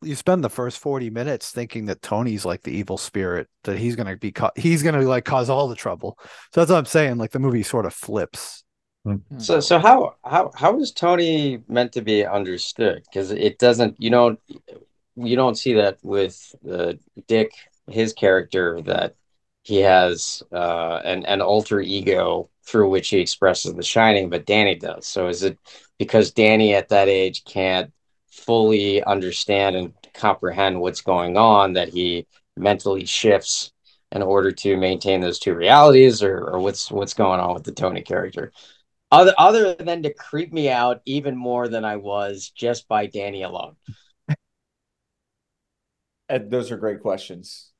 you 0.02 0.14
spend 0.14 0.42
the 0.42 0.50
first 0.50 0.78
40 0.78 1.10
minutes 1.10 1.50
thinking 1.50 1.86
that 1.86 2.02
Tony's 2.02 2.44
like 2.44 2.62
the 2.62 2.72
evil 2.72 2.98
spirit 2.98 3.48
that 3.64 3.78
he's 3.78 3.96
going 3.96 4.08
to 4.08 4.16
be 4.16 4.32
co- 4.32 4.50
he's 4.56 4.82
going 4.82 4.98
to 4.98 5.06
like 5.06 5.24
cause 5.24 5.48
all 5.48 5.68
the 5.68 5.76
trouble. 5.76 6.18
So 6.52 6.60
that's 6.60 6.70
what 6.70 6.78
I'm 6.78 6.84
saying 6.84 7.18
like 7.18 7.30
the 7.30 7.38
movie 7.38 7.62
sort 7.62 7.86
of 7.86 7.94
flips. 7.94 8.64
Hmm. 9.04 9.16
So 9.38 9.60
so 9.60 9.78
how 9.78 10.16
how 10.24 10.50
how 10.54 10.80
is 10.80 10.92
Tony 10.92 11.62
meant 11.68 11.92
to 11.92 12.02
be 12.02 12.26
understood? 12.26 13.04
Because 13.04 13.30
it 13.30 13.58
doesn't 13.58 14.00
you 14.00 14.10
don't 14.10 14.40
you 15.16 15.36
don't 15.36 15.56
see 15.56 15.74
that 15.74 15.98
with 16.02 16.54
uh, 16.68 16.94
Dick 17.26 17.52
his 17.88 18.12
character 18.12 18.82
that 18.82 19.14
he 19.62 19.76
has 19.76 20.42
uh, 20.52 21.00
an 21.04 21.24
an 21.26 21.40
alter 21.40 21.80
ego 21.80 22.50
through 22.64 22.90
which 22.90 23.08
he 23.08 23.18
expresses 23.18 23.74
the 23.74 23.82
shining, 23.82 24.28
but 24.28 24.44
Danny 24.44 24.74
does. 24.74 25.06
So 25.06 25.28
is 25.28 25.42
it 25.42 25.58
because 25.98 26.32
Danny 26.32 26.74
at 26.74 26.88
that 26.88 27.08
age 27.08 27.44
can't 27.44 27.92
fully 28.30 29.02
understand 29.04 29.76
and 29.76 29.92
comprehend 30.14 30.80
what's 30.80 31.00
going 31.00 31.36
on 31.36 31.74
that 31.74 31.88
he 31.88 32.26
mentally 32.56 33.04
shifts 33.04 33.72
in 34.12 34.22
order 34.22 34.50
to 34.50 34.76
maintain 34.76 35.20
those 35.20 35.38
two 35.38 35.54
realities, 35.54 36.22
or, 36.22 36.38
or 36.48 36.60
what's 36.60 36.90
what's 36.90 37.14
going 37.14 37.40
on 37.40 37.54
with 37.54 37.64
the 37.64 37.72
Tony 37.72 38.02
character? 38.02 38.52
other 39.10 39.34
other 39.38 39.74
than 39.74 40.02
to 40.02 40.12
creep 40.12 40.52
me 40.52 40.68
out 40.68 41.00
even 41.06 41.36
more 41.36 41.68
than 41.68 41.84
I 41.84 41.96
was 41.96 42.50
just 42.50 42.88
by 42.88 43.06
Danny 43.06 43.42
alone? 43.42 43.76
Ed, 46.28 46.50
those 46.50 46.70
are 46.70 46.76
great 46.76 47.00
questions. 47.00 47.70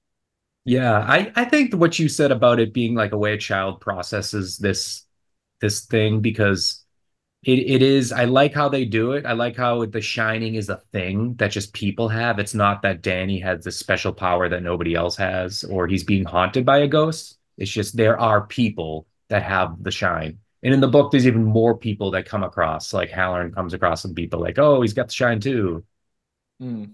Yeah, 0.65 0.99
I 0.99 1.33
I 1.35 1.45
think 1.45 1.75
what 1.75 1.99
you 1.99 2.09
said 2.09 2.31
about 2.31 2.61
it 2.61 2.73
being 2.73 2.95
like 2.95 3.13
a 3.13 3.19
way 3.19 3.35
a 3.35 3.39
child 3.39 3.81
processes 3.81 4.59
this 4.59 5.05
this 5.61 5.87
thing 5.87 6.21
because 6.21 6.85
it 7.49 7.59
it 7.59 7.83
is 7.83 8.13
I 8.13 8.25
like 8.25 8.55
how 8.55 8.69
they 8.69 8.85
do 8.85 9.13
it. 9.13 9.27
I 9.27 9.33
like 9.33 9.57
how 9.57 9.85
the 9.87 10.01
shining 10.01 10.55
is 10.57 10.69
a 10.69 10.83
thing 10.93 11.35
that 11.37 11.51
just 11.51 11.73
people 11.73 12.09
have. 12.09 12.39
It's 12.39 12.55
not 12.55 12.83
that 12.83 13.03
Danny 13.03 13.41
has 13.41 13.65
this 13.65 13.79
special 13.79 14.13
power 14.13 14.49
that 14.49 14.63
nobody 14.63 14.95
else 14.95 15.17
has 15.17 15.65
or 15.65 15.87
he's 15.87 16.05
being 16.05 16.25
haunted 16.25 16.65
by 16.65 16.79
a 16.79 16.89
ghost. 16.89 17.39
It's 17.57 17.71
just 17.71 17.97
there 17.97 18.19
are 18.19 18.47
people 18.47 19.07
that 19.29 19.43
have 19.43 19.83
the 19.83 19.91
shine 19.91 20.39
and 20.63 20.75
in 20.75 20.81
the 20.81 20.89
book, 20.89 21.11
there's 21.11 21.27
even 21.27 21.45
more 21.45 21.77
people 21.77 22.11
that 22.13 22.27
come 22.27 22.43
across. 22.43 22.93
Like 22.93 23.11
Hallorann 23.11 23.55
comes 23.55 23.75
across 23.75 24.03
some 24.03 24.15
people 24.15 24.41
like, 24.41 24.59
oh, 24.59 24.83
he's 24.83 24.93
got 24.93 25.09
the 25.09 25.15
shine 25.15 25.41
too. 25.41 25.85
Mm. 26.61 26.93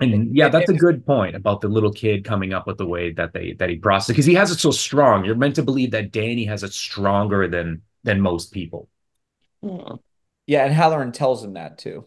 And 0.00 0.34
yeah, 0.34 0.48
that's 0.48 0.70
a 0.70 0.74
good 0.74 1.04
point 1.04 1.36
about 1.36 1.60
the 1.60 1.68
little 1.68 1.92
kid 1.92 2.24
coming 2.24 2.54
up 2.54 2.66
with 2.66 2.78
the 2.78 2.86
way 2.86 3.12
that 3.12 3.34
they 3.34 3.52
that 3.54 3.68
he 3.68 3.76
processes 3.76 4.14
because 4.14 4.24
he 4.24 4.32
has 4.34 4.50
it 4.50 4.58
so 4.58 4.70
strong. 4.70 5.26
You're 5.26 5.34
meant 5.34 5.56
to 5.56 5.62
believe 5.62 5.90
that 5.90 6.10
Danny 6.10 6.46
has 6.46 6.62
it 6.62 6.72
stronger 6.72 7.46
than 7.48 7.82
than 8.02 8.18
most 8.18 8.50
people. 8.50 8.88
Hmm. 9.62 9.96
Yeah, 10.46 10.64
and 10.66 10.74
Hallorann 10.74 11.12
tells 11.12 11.42
him 11.44 11.54
that 11.54 11.78
too. 11.78 12.06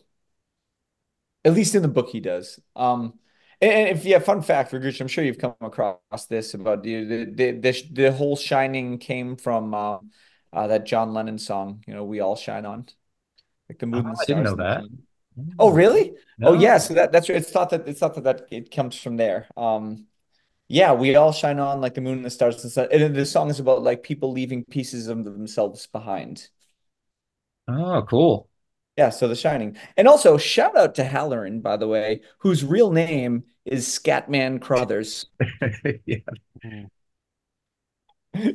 At 1.46 1.54
least 1.54 1.76
in 1.76 1.82
the 1.82 1.88
book, 1.88 2.10
he 2.10 2.20
does. 2.20 2.60
Um, 2.76 3.20
And 3.62 3.90
if 3.98 4.06
yeah, 4.06 4.20
fun 4.20 4.42
fact 4.42 4.70
for 4.72 4.80
Gooch, 4.80 5.00
I'm 5.02 5.08
sure 5.08 5.24
you've 5.24 5.38
come 5.38 5.56
across 5.62 6.26
this 6.30 6.54
about 6.54 6.84
the 6.84 7.04
the 7.06 7.26
the, 7.26 7.52
the, 7.52 7.84
the 7.92 8.12
whole 8.12 8.36
shining 8.36 8.98
came 9.00 9.36
from 9.38 9.74
uh, 9.74 10.00
uh, 10.52 10.68
that 10.68 10.86
John 10.86 11.14
Lennon 11.14 11.38
song, 11.38 11.84
you 11.88 11.94
know, 11.94 12.04
"We 12.04 12.20
All 12.20 12.36
Shine 12.36 12.66
On," 12.66 12.86
like 13.70 13.80
the 13.80 13.88
moon 13.88 14.06
Oh, 14.06 14.10
and 14.10 14.18
I 14.20 14.26
didn't 14.26 14.44
know 14.44 14.56
that. 14.58 14.86
sun. 14.88 15.04
Oh, 15.60 15.72
really? 15.72 16.14
Oh, 16.44 16.54
No. 16.54 16.56
yeah. 16.56 16.78
So 16.80 16.94
that 16.96 17.12
that's 17.14 17.30
it's 17.30 17.52
thought 17.52 17.72
that 17.72 17.88
it's 17.88 18.00
thought 18.00 18.16
that, 18.16 18.24
that 18.26 18.48
it 18.52 18.72
comes 18.72 18.98
from 19.00 19.18
there. 19.18 19.48
Um, 19.58 20.08
yeah, 20.70 20.94
we 20.94 21.16
all 21.16 21.34
shine 21.34 21.60
on 21.60 21.82
like 21.82 21.96
the 21.96 22.02
moon 22.02 22.18
and 22.18 22.26
the 22.26 22.32
stars 22.32 22.56
and 22.58 22.66
the 22.66 22.70
sun. 22.72 22.90
And 22.92 23.16
the 23.16 23.26
song 23.26 23.50
is 23.52 23.60
about 23.62 23.84
like 23.84 24.04
people 24.04 24.32
leaving 24.34 24.66
pieces 24.66 25.08
of 25.10 25.24
themselves 25.26 25.88
behind. 25.88 26.50
Oh, 27.68 28.04
cool. 28.10 28.50
Yeah, 28.98 29.10
so 29.10 29.28
The 29.28 29.36
Shining. 29.36 29.78
And 29.98 30.08
also, 30.08 30.38
shout 30.38 30.78
out 30.78 30.96
to 30.96 31.04
Hallorann, 31.04 31.62
by 31.62 31.78
the 31.78 31.88
way, 31.88 32.22
whose 32.40 32.64
real 32.64 32.92
name 32.92 33.44
is 33.66 33.88
Scatman 33.88 34.62
Crothers. 34.62 35.26
Yeah. 36.06 36.18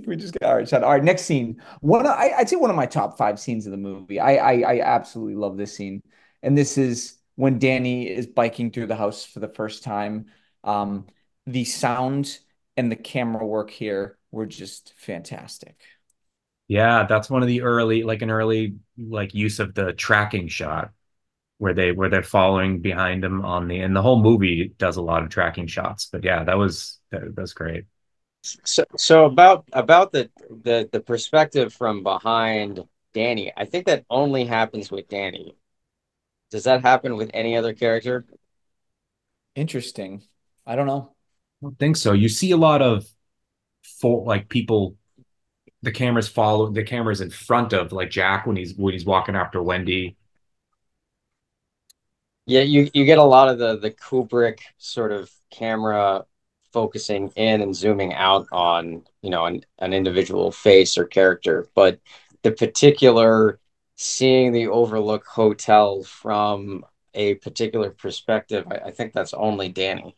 We 0.07 0.17
just 0.17 0.35
got 0.39 0.49
all 0.51 0.57
right, 0.57 0.69
shout 0.69 0.83
out. 0.83 0.87
All 0.87 0.93
right, 0.93 1.05
next 1.05 1.23
scene. 1.23 1.63
One, 1.81 2.01
of- 2.05 2.13
I, 2.13 2.33
I'd 2.37 2.49
say 2.49 2.57
one 2.57 2.71
of 2.71 2.77
my 2.77 2.87
top 2.87 3.17
five 3.17 3.39
scenes 3.39 3.65
of 3.67 3.71
the 3.71 3.77
movie. 3.79 4.19
I, 4.19 4.35
I, 4.37 4.75
I 4.77 4.81
absolutely 4.81 5.37
love 5.37 5.57
this 5.57 5.73
scene, 5.75 6.03
and 6.43 6.59
this 6.59 6.77
is 6.79 7.17
when 7.37 7.59
Danny 7.61 8.09
is 8.09 8.27
biking 8.27 8.73
through 8.73 8.87
the 8.89 8.97
house 8.97 9.25
for 9.25 9.39
the 9.41 9.49
first 9.49 9.85
time. 9.85 10.27
Um, 10.65 11.07
the 11.47 11.65
sound 11.65 12.39
and 12.77 12.91
the 12.91 12.97
camera 12.97 13.47
work 13.47 13.71
here 13.71 14.19
were 14.33 14.47
just 14.47 14.93
fantastic. 14.97 15.77
Yeah, 16.69 17.07
that's 17.09 17.31
one 17.31 17.43
of 17.43 17.49
the 17.49 17.63
early, 17.63 18.03
like 18.03 18.23
an 18.23 18.31
early 18.31 18.77
like 18.99 19.35
use 19.35 19.59
of 19.59 19.75
the 19.75 19.93
tracking 19.95 20.49
shot 20.49 20.91
where 21.57 21.75
they 21.75 21.93
where 21.93 22.09
they're 22.09 22.23
following 22.23 22.81
behind 22.81 23.25
him 23.25 23.45
on 23.45 23.69
the 23.69 23.81
and 23.81 23.95
the 23.97 24.03
whole 24.03 24.23
movie 24.23 24.73
does 24.79 24.97
a 24.97 25.03
lot 25.03 25.23
of 25.23 25.31
tracking 25.31 25.67
shots. 25.67 26.09
But 26.11 26.25
yeah, 26.25 26.45
that 26.45 26.59
was 26.59 27.01
that, 27.11 27.37
was 27.37 27.55
great. 27.55 27.85
So, 28.43 28.85
so 28.97 29.25
about 29.25 29.69
about 29.73 30.13
the 30.13 30.31
the 30.63 30.89
the 30.93 31.01
perspective 31.01 31.73
from 31.73 32.03
behind 32.03 32.87
Danny, 33.13 33.53
I 33.57 33.65
think 33.65 33.87
that 33.87 34.05
only 34.09 34.45
happens 34.45 34.91
with 34.91 35.09
Danny. 35.09 35.57
Does 36.51 36.65
that 36.65 36.83
happen 36.83 37.17
with 37.17 37.31
any 37.35 37.57
other 37.57 37.75
character? 37.75 38.25
Interesting. 39.55 40.23
I 40.67 40.77
don't 40.77 40.87
know. 40.87 41.15
I 41.63 41.67
don't 41.67 41.79
think 41.79 41.97
so. 41.97 42.13
You 42.13 42.29
see 42.29 42.53
a 42.53 42.57
lot 42.57 42.81
of 42.83 43.07
for 44.01 44.25
like 44.25 44.49
people 44.49 44.97
the 45.83 45.93
cameras 45.93 46.29
follow 46.29 46.71
the 46.71 46.83
cameras 46.83 47.21
in 47.21 47.31
front 47.31 47.73
of 47.73 47.93
like 47.93 48.11
Jack 48.11 48.47
when 48.47 48.57
he's 48.57 48.75
when 48.75 48.93
he's 48.95 49.05
walking 49.05 49.37
after 49.37 49.63
Wendy. 49.63 50.17
Yeah, 52.47 52.63
you 52.63 52.91
you 52.95 53.05
get 53.05 53.19
a 53.19 53.23
lot 53.25 53.49
of 53.49 53.59
the 53.59 53.77
the 53.79 53.91
Kubrick 53.91 54.61
sort 54.79 55.13
of 55.13 55.31
camera 55.51 56.25
focusing 56.73 57.29
in 57.37 57.61
and 57.63 57.75
zooming 57.75 58.13
out 58.15 58.47
on, 58.53 59.05
you 59.23 59.31
know, 59.31 59.47
an, 59.47 59.65
an 59.79 59.93
individual 59.95 60.53
face 60.53 60.99
or 60.99 61.07
character, 61.07 61.69
but 61.75 61.99
the 62.43 62.53
particular 62.53 63.59
seeing 63.97 64.53
the 64.53 64.69
Overlook 64.69 65.25
Hotel 65.27 66.03
from 66.05 66.85
a 67.15 67.35
particular 67.37 67.91
perspective, 67.91 68.67
I, 68.71 68.77
I 68.89 68.91
think 68.93 69.13
that's 69.13 69.35
only 69.35 69.69
Danny. 69.71 70.15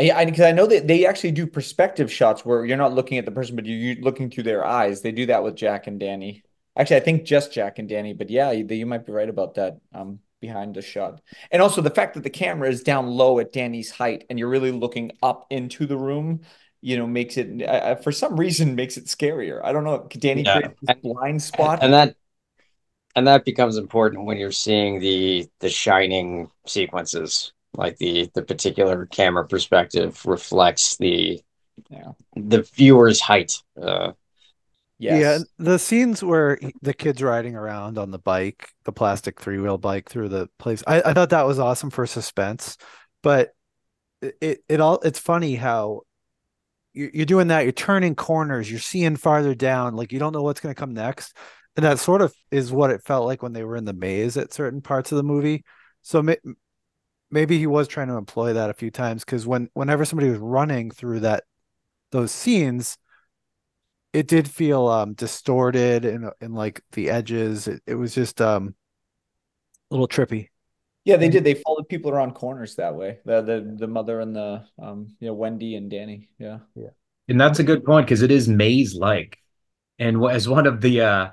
I, 0.00 0.10
I, 0.20 0.24
because 0.24 0.40
I 0.46 0.52
know 0.52 0.66
that 0.66 0.88
they 0.88 1.06
actually 1.06 1.32
do 1.32 1.46
perspective 1.46 2.10
shots 2.10 2.44
where 2.44 2.64
you're 2.64 2.76
not 2.76 2.94
looking 2.94 3.18
at 3.18 3.24
the 3.24 3.30
person, 3.30 3.56
but 3.56 3.66
you're, 3.66 3.76
you're 3.76 4.02
looking 4.02 4.30
through 4.30 4.44
their 4.44 4.64
eyes. 4.64 5.02
They 5.02 5.12
do 5.12 5.26
that 5.26 5.44
with 5.44 5.56
Jack 5.56 5.86
and 5.86 6.00
Danny. 6.00 6.42
Actually, 6.76 6.96
I 6.96 7.00
think 7.00 7.24
just 7.24 7.52
Jack 7.52 7.78
and 7.78 7.88
Danny, 7.88 8.14
but 8.14 8.30
yeah, 8.30 8.50
you, 8.52 8.66
you 8.66 8.86
might 8.86 9.04
be 9.06 9.12
right 9.12 9.28
about 9.28 9.54
that. 9.54 9.78
Um, 9.94 10.20
behind 10.40 10.74
the 10.74 10.80
shot, 10.80 11.20
and 11.50 11.60
also 11.60 11.82
the 11.82 11.90
fact 11.90 12.14
that 12.14 12.22
the 12.22 12.30
camera 12.30 12.68
is 12.70 12.82
down 12.82 13.06
low 13.06 13.38
at 13.40 13.52
Danny's 13.52 13.90
height, 13.90 14.24
and 14.30 14.38
you're 14.38 14.48
really 14.48 14.70
looking 14.70 15.12
up 15.22 15.46
into 15.50 15.84
the 15.84 15.98
room, 15.98 16.40
you 16.80 16.96
know, 16.96 17.06
makes 17.06 17.36
it 17.36 17.62
uh, 17.62 17.96
for 17.96 18.10
some 18.10 18.40
reason 18.40 18.74
makes 18.74 18.96
it 18.96 19.04
scarier. 19.04 19.60
I 19.62 19.72
don't 19.72 19.84
know. 19.84 20.08
Danny 20.08 20.44
Yeah. 20.44 20.60
creates 20.60 20.80
this 20.80 20.96
blind 21.02 21.42
spot. 21.42 21.82
And 21.82 21.92
that 21.92 22.16
and 23.14 23.26
that 23.26 23.44
becomes 23.44 23.76
important 23.76 24.24
when 24.24 24.38
you're 24.38 24.52
seeing 24.52 25.00
the 25.00 25.48
the 25.60 25.68
shining 25.68 26.50
sequences, 26.66 27.52
like 27.74 27.96
the 27.98 28.30
the 28.34 28.42
particular 28.42 29.06
camera 29.06 29.46
perspective 29.46 30.24
reflects 30.26 30.96
the 30.96 31.40
Yeah. 31.88 32.12
the 32.36 32.62
viewer's 32.74 33.20
height. 33.20 33.62
Uh, 33.80 34.12
yes. 34.98 35.20
Yeah, 35.20 35.38
the 35.58 35.78
scenes 35.78 36.22
where 36.22 36.58
the 36.82 36.92
kid's 36.92 37.22
riding 37.22 37.56
around 37.56 37.96
on 37.96 38.10
the 38.10 38.18
bike, 38.18 38.68
the 38.84 38.92
plastic 38.92 39.40
three-wheel 39.40 39.78
bike 39.78 40.10
through 40.10 40.28
the 40.28 40.48
place, 40.58 40.82
I, 40.86 41.00
I 41.00 41.14
thought 41.14 41.30
that 41.30 41.46
was 41.46 41.58
awesome 41.58 41.90
for 41.90 42.06
suspense. 42.06 42.76
But 43.22 43.54
it 44.20 44.36
it, 44.40 44.58
it 44.68 44.80
all 44.80 44.98
it's 45.02 45.18
funny 45.18 45.54
how 45.54 46.02
you're, 46.92 47.10
you're 47.14 47.26
doing 47.26 47.48
that, 47.48 47.62
you're 47.62 47.72
turning 47.72 48.14
corners, 48.14 48.70
you're 48.70 48.80
seeing 48.80 49.16
farther 49.16 49.54
down, 49.54 49.96
like 49.96 50.12
you 50.12 50.18
don't 50.18 50.32
know 50.32 50.42
what's 50.42 50.60
going 50.60 50.74
to 50.74 50.78
come 50.78 50.92
next. 50.92 51.36
And 51.76 51.84
that 51.84 51.98
sort 51.98 52.20
of 52.20 52.34
is 52.50 52.72
what 52.72 52.90
it 52.90 53.04
felt 53.04 53.26
like 53.26 53.42
when 53.42 53.52
they 53.52 53.64
were 53.64 53.76
in 53.76 53.84
the 53.84 53.92
maze 53.92 54.36
at 54.36 54.52
certain 54.52 54.82
parts 54.82 55.12
of 55.12 55.16
the 55.16 55.22
movie. 55.22 55.64
So 56.02 56.20
may, 56.20 56.36
maybe 57.30 57.58
he 57.58 57.66
was 57.66 57.88
trying 57.88 58.08
to 58.08 58.16
employ 58.16 58.52
that 58.52 58.70
a 58.70 58.74
few 58.74 58.90
times 58.90 59.24
because 59.24 59.46
when 59.46 59.68
whenever 59.74 60.04
somebody 60.04 60.30
was 60.30 60.38
running 60.38 60.90
through 60.90 61.20
that 61.20 61.44
those 62.12 62.32
scenes 62.32 62.98
it 64.12 64.26
did 64.26 64.48
feel 64.48 64.88
um 64.88 65.14
distorted 65.14 66.04
and 66.04 66.30
and 66.40 66.54
like 66.54 66.82
the 66.92 67.10
edges 67.10 67.68
it, 67.68 67.82
it 67.86 67.94
was 67.94 68.14
just 68.14 68.40
um 68.40 68.74
a 69.90 69.94
little 69.94 70.08
trippy 70.08 70.48
Yeah, 71.04 71.16
they 71.16 71.28
did. 71.28 71.44
They 71.44 71.54
followed 71.54 71.88
people 71.88 72.10
around 72.10 72.34
corners 72.34 72.76
that 72.76 72.94
way. 72.94 73.20
The 73.24 73.40
the 73.40 73.76
the 73.78 73.86
mother 73.86 74.20
and 74.20 74.36
the 74.36 74.64
um 74.78 75.16
you 75.18 75.28
know 75.28 75.34
Wendy 75.34 75.74
and 75.74 75.90
Danny. 75.90 76.28
Yeah. 76.38 76.58
And 77.28 77.40
that's 77.40 77.58
a 77.58 77.64
good 77.64 77.84
point 77.84 78.06
because 78.06 78.22
it 78.22 78.30
is 78.30 78.48
maze 78.48 78.94
like. 78.94 79.38
And 79.98 80.24
as 80.24 80.48
one 80.48 80.66
of 80.66 80.80
the 80.80 81.00
uh 81.02 81.28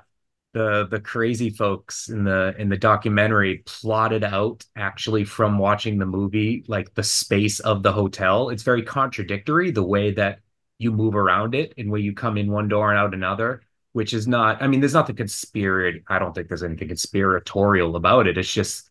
the 0.54 0.86
the 0.90 1.00
crazy 1.00 1.50
folks 1.50 2.08
in 2.08 2.24
the 2.24 2.54
in 2.58 2.68
the 2.68 2.76
documentary 2.76 3.62
plotted 3.66 4.24
out 4.24 4.64
actually 4.76 5.24
from 5.24 5.58
watching 5.58 5.98
the 5.98 6.06
movie 6.06 6.64
like 6.68 6.94
the 6.94 7.02
space 7.02 7.60
of 7.60 7.82
the 7.82 7.92
hotel, 7.92 8.48
it's 8.48 8.62
very 8.62 8.82
contradictory 8.82 9.70
the 9.70 9.82
way 9.82 10.10
that 10.12 10.40
you 10.78 10.92
move 10.92 11.14
around 11.14 11.54
it 11.54 11.74
and 11.76 11.90
where 11.90 12.00
you 12.00 12.14
come 12.14 12.38
in 12.38 12.50
one 12.50 12.68
door 12.68 12.90
and 12.90 12.98
out 12.98 13.14
another, 13.14 13.62
which 13.92 14.14
is 14.14 14.26
not 14.26 14.62
I 14.62 14.66
mean, 14.68 14.80
there's 14.80 14.94
nothing 14.94 15.16
conspiracy. 15.16 16.02
I 16.08 16.18
don't 16.18 16.34
think 16.34 16.48
there's 16.48 16.62
anything 16.62 16.88
conspiratorial 16.88 17.96
about 17.96 18.26
it. 18.26 18.38
It's 18.38 18.52
just 18.52 18.90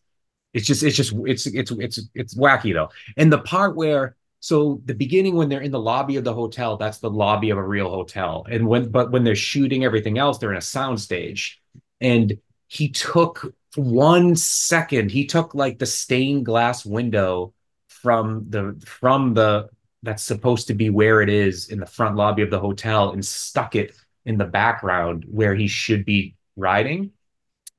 it's 0.54 0.66
just 0.66 0.82
it's 0.82 0.96
just 0.96 1.12
it's 1.26 1.46
it's 1.46 1.70
it's 1.72 2.00
it's 2.14 2.34
wacky 2.34 2.72
though. 2.72 2.90
And 3.16 3.32
the 3.32 3.38
part 3.38 3.76
where 3.76 4.16
so 4.40 4.80
the 4.84 4.94
beginning 4.94 5.34
when 5.34 5.48
they're 5.48 5.60
in 5.60 5.72
the 5.72 5.80
lobby 5.80 6.16
of 6.16 6.24
the 6.24 6.34
hotel, 6.34 6.76
that's 6.76 6.98
the 6.98 7.10
lobby 7.10 7.50
of 7.50 7.58
a 7.58 7.62
real 7.62 7.90
hotel. 7.90 8.46
And 8.48 8.68
when 8.68 8.90
but 8.90 9.10
when 9.10 9.24
they're 9.24 9.34
shooting 9.34 9.84
everything 9.84 10.18
else, 10.18 10.38
they're 10.38 10.52
in 10.52 10.58
a 10.58 10.62
sound 10.62 11.00
stage. 11.00 11.60
And 12.00 12.38
he 12.68 12.90
took 12.90 13.54
one 13.74 14.36
second, 14.36 15.10
he 15.10 15.26
took 15.26 15.54
like 15.54 15.78
the 15.78 15.86
stained 15.86 16.46
glass 16.46 16.86
window 16.86 17.52
from 17.88 18.46
the 18.48 18.80
from 18.84 19.34
the 19.34 19.68
that's 20.04 20.22
supposed 20.22 20.68
to 20.68 20.74
be 20.74 20.90
where 20.90 21.20
it 21.20 21.28
is 21.28 21.68
in 21.68 21.80
the 21.80 21.86
front 21.86 22.14
lobby 22.14 22.42
of 22.42 22.50
the 22.50 22.60
hotel 22.60 23.10
and 23.10 23.24
stuck 23.24 23.74
it 23.74 23.92
in 24.24 24.38
the 24.38 24.44
background 24.44 25.24
where 25.28 25.54
he 25.56 25.66
should 25.66 26.04
be 26.04 26.36
riding. 26.54 27.10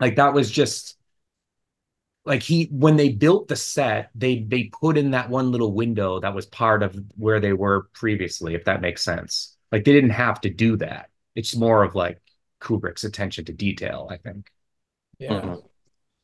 Like 0.01 0.17
that 0.17 0.33
was 0.33 0.51
just 0.51 0.97
like 2.29 2.43
he 2.43 2.65
when 2.71 2.97
they 2.97 3.09
built 3.09 3.49
the 3.49 3.57
set 3.57 4.11
they 4.15 4.41
they 4.41 4.65
put 4.81 4.97
in 4.97 5.11
that 5.11 5.29
one 5.29 5.51
little 5.51 5.73
window 5.73 6.21
that 6.21 6.35
was 6.35 6.47
part 6.47 6.83
of 6.83 6.97
where 7.17 7.41
they 7.41 7.53
were 7.53 7.89
previously 7.93 8.55
if 8.55 8.65
that 8.65 8.81
makes 8.81 9.03
sense 9.03 9.57
like 9.73 9.85
they 9.85 9.93
didn't 9.93 10.11
have 10.11 10.41
to 10.41 10.51
do 10.51 10.77
that 10.77 11.09
it's 11.35 11.55
more 11.57 11.83
of 11.83 11.95
like 11.95 12.21
kubrick's 12.61 13.05
attention 13.05 13.45
to 13.45 13.53
detail 13.53 14.07
i 14.11 14.17
think 14.17 14.51
Yeah. 15.19 15.41
mhm. 15.41 15.63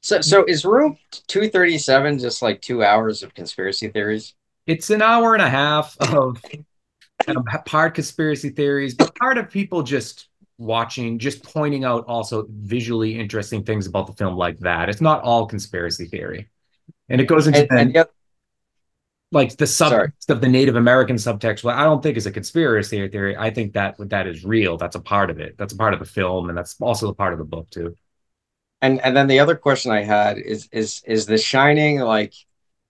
So 0.01 0.21
so 0.21 0.45
is 0.45 0.65
room 0.65 0.97
237 1.27 2.19
just 2.19 2.41
like 2.41 2.61
two 2.61 2.83
hours 2.83 3.23
of 3.23 3.33
conspiracy 3.33 3.89
theories? 3.89 4.35
it's 4.67 4.89
an 4.89 5.01
hour 5.01 5.33
and 5.33 5.43
a 5.43 5.49
half 5.49 5.95
of 5.99 6.43
um, 7.27 7.43
part 7.65 7.95
conspiracy 7.95 8.49
theories 8.49 8.95
but 8.95 9.15
part 9.15 9.37
of 9.37 9.49
people 9.49 9.83
just 9.83 10.29
watching 10.57 11.19
just 11.19 11.43
pointing 11.43 11.83
out 11.83 12.05
also 12.07 12.47
visually 12.49 13.19
interesting 13.19 13.63
things 13.63 13.87
about 13.87 14.07
the 14.07 14.13
film 14.13 14.35
like 14.37 14.57
that 14.59 14.89
it's 14.89 15.01
not 15.01 15.21
all 15.23 15.45
conspiracy 15.47 16.05
theory 16.05 16.49
and 17.09 17.21
it 17.21 17.25
goes 17.27 17.47
into 17.47 17.61
And, 17.61 17.71
and 17.75 17.93
yet, 17.93 18.09
like 19.31 19.57
the 19.57 19.65
Sorry. 19.79 20.11
subtext 20.19 20.29
of 20.29 20.41
the 20.41 20.47
Native 20.47 20.75
American 20.75 21.15
subtext, 21.17 21.63
well, 21.63 21.77
I 21.77 21.83
don't 21.83 22.01
think 22.01 22.15
is 22.17 22.25
a 22.25 22.31
conspiracy 22.31 23.07
theory. 23.09 23.35
I 23.37 23.49
think 23.51 23.73
that 23.73 23.95
that 24.09 24.27
is 24.27 24.45
real. 24.45 24.77
That's 24.77 24.95
a 24.95 25.01
part 25.01 25.29
of 25.29 25.39
it. 25.39 25.57
That's 25.57 25.73
a 25.73 25.77
part 25.77 25.93
of 25.93 25.99
the 25.99 26.05
film, 26.05 26.49
and 26.49 26.57
that's 26.57 26.79
also 26.79 27.09
a 27.09 27.15
part 27.15 27.33
of 27.33 27.39
the 27.39 27.45
book 27.45 27.69
too. 27.69 27.95
and 28.81 29.01
and 29.01 29.15
then 29.15 29.27
the 29.27 29.39
other 29.39 29.55
question 29.55 29.91
I 29.91 30.03
had 30.03 30.37
is 30.37 30.67
is 30.71 31.01
is 31.05 31.25
The 31.25 31.37
Shining 31.37 31.99
like 31.99 32.33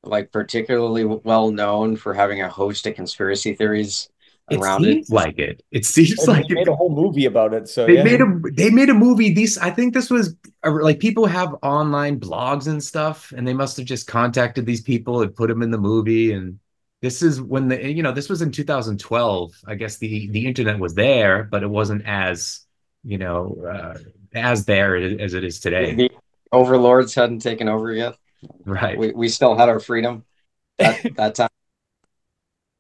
like 0.04 0.32
particularly 0.32 1.06
well 1.06 1.52
known 1.52 1.96
for 1.96 2.14
having 2.14 2.42
a 2.42 2.50
host 2.50 2.86
of 2.88 2.96
conspiracy 2.96 3.56
theories 3.56 4.10
It 4.50 4.60
around 4.60 4.84
seems 4.84 5.10
it. 5.10 5.14
like 5.14 5.40
it. 5.40 5.64
It 5.72 5.86
seems 5.86 6.16
They 6.26 6.32
like 6.34 6.50
made 6.50 6.68
it. 6.68 6.68
a 6.68 6.76
whole 6.76 6.90
movie 6.94 7.26
about 7.26 7.54
it. 7.54 7.68
So 7.68 7.86
They 7.88 7.96
yeah. 7.96 8.04
made 8.04 8.22
a 8.22 8.42
they 8.54 8.70
made 8.70 8.90
a 8.90 8.94
movie. 8.94 9.34
These 9.34 9.58
I 9.58 9.72
think 9.72 9.94
this 9.94 10.10
was 10.10 10.36
uh, 10.64 10.72
like 10.72 11.00
people 11.00 11.26
have 11.26 11.56
online 11.64 12.20
blogs 12.20 12.68
and 12.68 12.84
stuff, 12.84 13.34
and 13.36 13.48
they 13.48 13.54
must 13.54 13.78
have 13.78 13.86
just 13.88 14.08
contacted 14.08 14.66
these 14.66 14.82
people 14.82 15.22
and 15.22 15.36
put 15.36 15.48
them 15.50 15.62
in 15.64 15.72
the 15.72 15.78
movie. 15.80 16.32
And 16.34 16.60
this 17.02 17.22
is 17.24 17.42
when 17.42 17.68
the 17.70 17.92
you 17.92 18.04
know 18.04 18.12
this 18.12 18.30
was 18.30 18.42
in 18.44 18.52
2012. 18.52 19.52
I 19.68 19.76
guess 19.76 19.98
the 19.98 20.28
the 20.30 20.46
internet 20.46 20.80
was 20.80 20.94
there, 20.94 21.44
but 21.46 21.64
it 21.64 21.70
wasn't 21.70 22.04
as 22.06 22.62
you 23.04 23.18
know 23.18 23.58
uh, 23.68 23.98
as 24.36 24.66
there 24.66 24.96
as 24.96 25.34
it 25.34 25.44
is 25.44 25.60
today. 25.60 25.96
The 25.96 26.12
overlords 26.52 27.16
hadn't 27.16 27.40
taken 27.40 27.68
over 27.68 27.92
yet. 27.94 28.16
Right. 28.64 28.98
We, 28.98 29.12
we 29.12 29.28
still 29.30 29.56
had 29.58 29.70
our 29.70 29.80
freedom 29.80 30.24
at 30.78 31.16
that 31.16 31.36
time. 31.36 31.50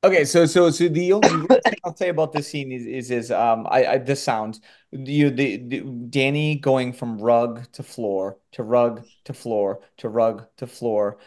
Okay, 0.05 0.23
so 0.23 0.45
so 0.45 0.69
so 0.69 0.87
the 0.87 1.13
only 1.13 1.47
thing 1.47 1.73
I'll 1.83 1.95
say 1.95 2.09
about 2.09 2.31
this 2.31 2.47
scene 2.47 2.71
is 2.71 2.85
is 2.85 3.09
is 3.09 3.31
um 3.31 3.65
I, 3.67 3.85
I 3.85 3.97
the 3.97 4.15
sound 4.15 4.59
you 4.91 5.31
the, 5.31 5.57
the 5.57 5.79
Danny 5.81 6.57
going 6.57 6.93
from 6.93 7.17
rug 7.17 7.71
to 7.71 7.81
floor 7.81 8.37
to 8.51 8.61
rug 8.61 9.03
to 9.23 9.33
floor 9.33 9.81
to 9.97 10.09
rug 10.09 10.45
to 10.57 10.67
floor. 10.67 11.17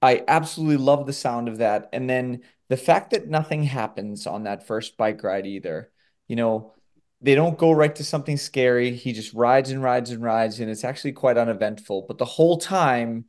I 0.00 0.24
absolutely 0.28 0.78
love 0.78 1.06
the 1.06 1.12
sound 1.12 1.48
of 1.48 1.58
that, 1.58 1.90
and 1.92 2.08
then 2.08 2.42
the 2.68 2.78
fact 2.78 3.10
that 3.10 3.28
nothing 3.28 3.64
happens 3.64 4.26
on 4.26 4.44
that 4.44 4.66
first 4.66 4.96
bike 4.96 5.22
ride 5.22 5.46
either. 5.46 5.92
You 6.28 6.36
know, 6.36 6.74
they 7.20 7.34
don't 7.34 7.58
go 7.58 7.72
right 7.72 7.94
to 7.96 8.04
something 8.04 8.38
scary. 8.38 8.94
He 8.96 9.12
just 9.12 9.34
rides 9.34 9.70
and 9.70 9.82
rides 9.82 10.10
and 10.10 10.22
rides, 10.22 10.60
and 10.60 10.70
it's 10.70 10.84
actually 10.84 11.12
quite 11.12 11.36
uneventful. 11.38 12.06
But 12.08 12.18
the 12.18 12.24
whole 12.24 12.58
time 12.58 13.26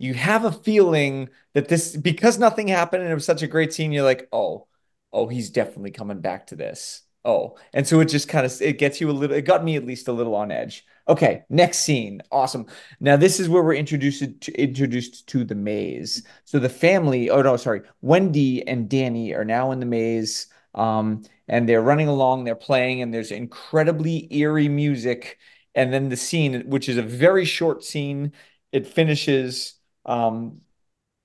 you 0.00 0.14
have 0.14 0.46
a 0.46 0.50
feeling 0.50 1.28
that 1.52 1.68
this 1.68 1.94
because 1.94 2.38
nothing 2.38 2.68
happened 2.68 3.02
and 3.02 3.12
it 3.12 3.14
was 3.14 3.26
such 3.26 3.42
a 3.42 3.46
great 3.46 3.72
scene 3.72 3.92
you're 3.92 4.02
like 4.02 4.28
oh 4.32 4.66
oh 5.12 5.28
he's 5.28 5.50
definitely 5.50 5.90
coming 5.90 6.20
back 6.20 6.46
to 6.48 6.56
this. 6.56 7.02
Oh. 7.22 7.58
And 7.74 7.86
so 7.86 8.00
it 8.00 8.06
just 8.06 8.28
kind 8.28 8.46
of 8.46 8.62
it 8.62 8.78
gets 8.78 9.00
you 9.00 9.10
a 9.10 9.12
little 9.12 9.36
it 9.36 9.42
got 9.42 9.62
me 9.62 9.76
at 9.76 9.86
least 9.86 10.08
a 10.08 10.12
little 10.12 10.34
on 10.34 10.50
edge. 10.50 10.86
Okay 11.06 11.44
next 11.50 11.80
scene. 11.80 12.22
Awesome. 12.32 12.66
Now 12.98 13.16
this 13.16 13.38
is 13.40 13.48
where 13.48 13.62
we're 13.62 13.74
introduced 13.74 14.40
to 14.40 14.52
introduced 14.54 15.26
to 15.28 15.44
the 15.44 15.54
maze. 15.54 16.26
So 16.44 16.58
the 16.58 16.68
family 16.68 17.28
oh 17.30 17.42
no 17.42 17.56
sorry. 17.56 17.82
Wendy 18.00 18.66
and 18.66 18.88
danny 18.88 19.34
are 19.34 19.44
now 19.44 19.70
in 19.72 19.80
the 19.80 19.86
maze 19.86 20.46
um 20.74 21.22
and 21.48 21.68
they're 21.68 21.82
running 21.82 22.08
along 22.08 22.44
they're 22.44 22.54
playing 22.54 23.02
and 23.02 23.12
there's 23.12 23.32
incredibly 23.32 24.32
eerie 24.34 24.68
music. 24.68 25.38
And 25.74 25.92
then 25.92 26.08
the 26.08 26.16
scene 26.16 26.62
which 26.70 26.88
is 26.88 26.96
a 26.96 27.02
very 27.02 27.44
short 27.44 27.84
scene 27.84 28.32
it 28.72 28.86
finishes 28.86 29.74
um, 30.06 30.60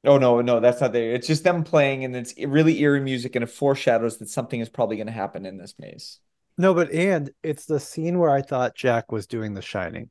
oh 0.04 0.18
no, 0.18 0.42
no, 0.42 0.60
that's 0.60 0.82
not 0.82 0.94
there. 0.94 1.14
It's 1.14 1.28
just 1.28 1.44
them 1.44 1.64
playing, 1.64 2.06
and 2.06 2.16
it's 2.16 2.34
really 2.38 2.80
eerie 2.82 3.02
music, 3.02 3.36
and 3.36 3.44
it 3.44 3.50
foreshadows 3.50 4.18
that 4.18 4.30
something 4.30 4.60
is 4.60 4.70
probably 4.70 4.98
going 4.98 5.08
to 5.08 5.14
happen 5.14 5.46
in 5.46 5.58
this 5.58 5.76
maze. 5.80 6.20
No, 6.58 6.74
but 6.74 6.92
and 6.92 7.32
it's 7.44 7.66
the 7.66 7.80
scene 7.80 8.18
where 8.20 8.30
I 8.30 8.42
thought 8.42 8.76
Jack 8.76 9.12
was 9.12 9.28
doing 9.28 9.54
The 9.54 9.62
Shining, 9.62 10.10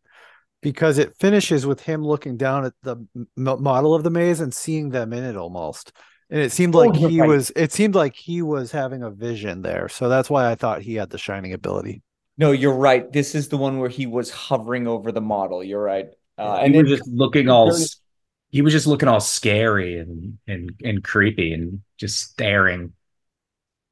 because 0.61 0.99
it 0.99 1.17
finishes 1.19 1.67
with 1.67 1.81
him 1.81 2.05
looking 2.05 2.37
down 2.37 2.65
at 2.67 2.75
the 2.83 2.97
m- 3.17 3.27
model 3.37 3.95
of 3.95 4.03
the 4.03 4.11
maze 4.11 4.41
and 4.41 4.53
seeing 4.53 4.91
them 4.91 5.13
in 5.13 5.25
it 5.25 5.37
almost, 5.37 5.93
and 6.31 6.41
it 6.41 6.53
seemed 6.53 6.75
Oh, 6.75 6.81
like 6.81 7.01
you're 7.01 7.11
he 7.11 7.21
right. 7.21 7.29
was. 7.29 7.51
It 7.57 7.73
seemed 7.73 7.95
like 7.95 8.15
he 8.15 8.43
was 8.43 8.73
having 8.73 9.03
a 9.03 9.11
vision 9.11 9.63
there, 9.63 9.89
so 9.89 10.09
that's 10.09 10.29
why 10.29 10.51
I 10.51 10.55
thought 10.55 10.83
he 10.83 10.95
had 10.97 11.11
the 11.11 11.19
Shining 11.19 11.53
ability. 11.53 12.03
No, 12.37 12.51
you're 12.51 12.75
right. 12.75 13.11
This 13.13 13.37
is 13.37 13.49
the 13.49 13.57
one 13.57 13.79
where 13.79 13.89
he 13.89 14.07
was 14.07 14.29
hovering 14.31 14.89
over 14.89 15.13
the 15.13 15.21
model. 15.21 15.63
You're 15.63 15.81
right. 15.83 16.09
Uh, 16.37 16.59
he 16.59 16.65
and 16.67 16.75
was 16.75 16.93
it, 16.93 16.97
just 16.97 17.09
looking 17.09 17.49
all 17.49 17.71
very- 17.71 17.85
he 18.55 18.63
was 18.63 18.73
just 18.73 18.87
looking 18.87 19.09
all 19.09 19.19
scary 19.19 19.99
and 19.99 20.39
and 20.47 20.71
and 20.85 21.03
creepy 21.03 21.53
and 21.53 21.81
just 21.99 22.21
staring. 22.21 22.93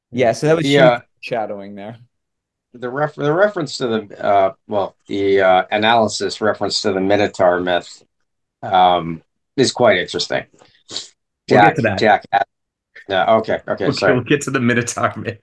yeah, 0.09 0.31
so 0.31 0.47
that 0.47 0.55
was 0.55 0.65
Yeah. 0.65 1.01
shadowing 1.19 1.75
there. 1.75 1.97
The 2.71 2.89
ref 2.89 3.15
the 3.15 3.33
reference 3.33 3.75
to 3.79 3.87
the 3.87 4.23
uh 4.23 4.53
well 4.69 4.95
the 5.07 5.41
uh 5.41 5.65
analysis 5.69 6.39
reference 6.39 6.81
to 6.83 6.93
the 6.93 7.01
Minotaur 7.01 7.59
myth 7.59 8.03
um 8.61 9.21
is 9.57 9.73
quite 9.73 9.97
interesting. 9.97 10.45
We'll 11.49 11.59
Jack 11.59 11.75
get 11.75 11.75
to 11.75 11.81
that. 11.81 11.99
Jack 11.99 12.25
yeah, 13.09 13.35
okay, 13.35 13.59
okay, 13.67 13.87
Okay, 13.87 13.91
sorry. 13.91 14.13
we'll 14.13 14.23
get 14.33 14.43
to 14.43 14.51
the 14.51 14.61
Minotaur 14.61 15.13
myth. 15.17 15.39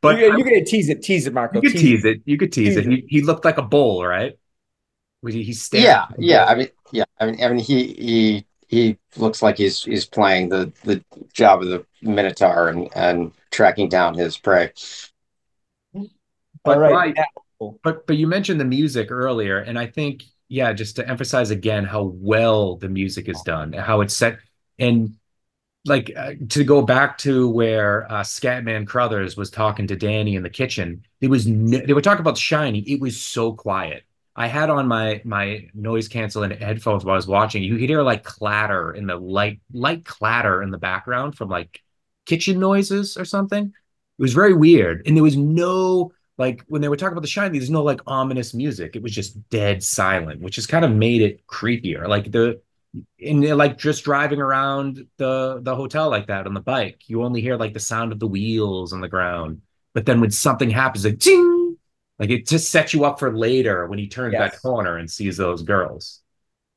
But 0.00 0.18
you're, 0.18 0.38
you're 0.38 0.46
gonna 0.46 0.64
tease 0.64 0.88
it, 0.88 1.02
tease 1.02 1.26
it, 1.26 1.32
Marco. 1.34 1.60
you 1.60 1.68
could 1.68 1.80
tease 1.80 2.04
it. 2.04 2.22
You 2.26 2.38
could 2.38 2.52
tease 2.52 2.76
Tease 2.76 2.86
it. 2.86 2.90
He, 2.92 3.04
he 3.08 3.22
looked 3.22 3.44
like 3.44 3.58
a 3.58 3.62
bull, 3.62 4.06
right? 4.06 4.38
Was 5.20 5.34
he- 5.34 5.42
He's 5.42 5.62
staring. 5.62 5.86
Yeah, 5.86 6.06
yeah. 6.18 6.44
I 6.44 6.54
mean, 6.54 6.68
yeah. 6.92 7.04
I 7.18 7.26
mean, 7.26 7.42
I 7.42 7.48
mean, 7.48 7.58
he 7.58 7.86
he 7.94 8.46
he 8.72 8.96
looks 9.18 9.42
like 9.42 9.58
he's 9.58 9.84
he's 9.84 10.06
playing 10.06 10.48
the 10.48 10.72
the 10.82 11.04
job 11.34 11.62
of 11.62 11.68
the 11.68 11.84
Minotaur 12.00 12.68
and 12.68 12.88
and 12.96 13.32
tracking 13.50 13.88
down 13.88 14.14
his 14.14 14.38
prey. 14.38 14.72
But 15.92 16.76
All 16.76 16.80
right. 16.80 17.14
right. 17.14 17.16
But 17.84 18.06
but 18.06 18.16
you 18.16 18.26
mentioned 18.26 18.58
the 18.58 18.64
music 18.64 19.10
earlier, 19.10 19.58
and 19.58 19.78
I 19.78 19.86
think 19.86 20.24
yeah, 20.48 20.72
just 20.72 20.96
to 20.96 21.06
emphasize 21.06 21.50
again 21.50 21.84
how 21.84 22.02
well 22.02 22.76
the 22.76 22.88
music 22.88 23.28
is 23.28 23.42
done, 23.42 23.74
how 23.74 24.00
it's 24.00 24.16
set, 24.16 24.38
and 24.78 25.14
like 25.84 26.10
uh, 26.16 26.32
to 26.48 26.64
go 26.64 26.80
back 26.80 27.18
to 27.18 27.50
where 27.50 28.10
uh, 28.10 28.22
Scatman 28.22 28.86
Crothers 28.86 29.36
was 29.36 29.50
talking 29.50 29.86
to 29.88 29.96
Danny 29.96 30.34
in 30.34 30.42
the 30.42 30.50
kitchen. 30.50 31.04
There 31.20 31.30
was 31.30 31.46
no, 31.46 31.78
they 31.78 31.92
were 31.92 32.00
talking 32.00 32.20
about 32.22 32.38
Shiny. 32.38 32.80
It 32.80 33.00
was 33.00 33.20
so 33.20 33.52
quiet. 33.52 34.04
I 34.34 34.46
had 34.46 34.70
on 34.70 34.88
my 34.88 35.20
my 35.24 35.68
noise 35.74 36.08
canceling 36.08 36.52
headphones 36.52 37.04
while 37.04 37.14
I 37.14 37.16
was 37.16 37.26
watching. 37.26 37.62
You 37.62 37.76
could 37.76 37.88
hear 37.88 38.02
like 38.02 38.24
clatter 38.24 38.92
in 38.92 39.06
the 39.06 39.16
light 39.16 39.60
light 39.72 40.04
clatter 40.04 40.62
in 40.62 40.70
the 40.70 40.78
background 40.78 41.36
from 41.36 41.48
like 41.48 41.80
kitchen 42.24 42.58
noises 42.58 43.16
or 43.16 43.24
something. 43.24 43.66
It 43.66 44.22
was 44.22 44.32
very 44.34 44.54
weird, 44.54 45.06
and 45.06 45.16
there 45.16 45.22
was 45.22 45.36
no 45.36 46.12
like 46.38 46.64
when 46.68 46.80
they 46.80 46.88
were 46.88 46.96
talking 46.96 47.12
about 47.12 47.22
the 47.22 47.28
shiny 47.28 47.58
there's 47.58 47.70
no 47.70 47.82
like 47.82 48.00
ominous 48.06 48.54
music 48.54 48.96
it 48.96 49.02
was 49.02 49.12
just 49.12 49.48
dead 49.50 49.82
silent 49.82 50.40
which 50.40 50.56
has 50.56 50.66
kind 50.66 50.84
of 50.84 50.90
made 50.90 51.20
it 51.20 51.46
creepier 51.46 52.08
like 52.08 52.30
the 52.32 52.60
and 53.24 53.44
like 53.56 53.78
just 53.78 54.04
driving 54.04 54.40
around 54.40 55.06
the 55.18 55.60
the 55.62 55.74
hotel 55.74 56.10
like 56.10 56.26
that 56.26 56.46
on 56.46 56.54
the 56.54 56.60
bike 56.60 57.00
you 57.06 57.22
only 57.22 57.40
hear 57.40 57.56
like 57.56 57.74
the 57.74 57.80
sound 57.80 58.12
of 58.12 58.18
the 58.18 58.26
wheels 58.26 58.92
on 58.92 59.00
the 59.00 59.08
ground 59.08 59.60
but 59.94 60.06
then 60.06 60.20
when 60.20 60.30
something 60.30 60.70
happens 60.70 61.04
like 61.04 61.18
ding 61.18 61.61
like 62.22 62.30
it 62.30 62.46
just 62.46 62.70
sets 62.70 62.94
you 62.94 63.04
up 63.04 63.18
for 63.18 63.36
later 63.36 63.86
when 63.88 63.98
he 63.98 64.06
turns 64.06 64.32
Yes. 64.32 64.52
that 64.52 64.62
corner 64.62 64.96
and 64.96 65.10
sees 65.10 65.36
those 65.36 65.62
girls 65.62 66.22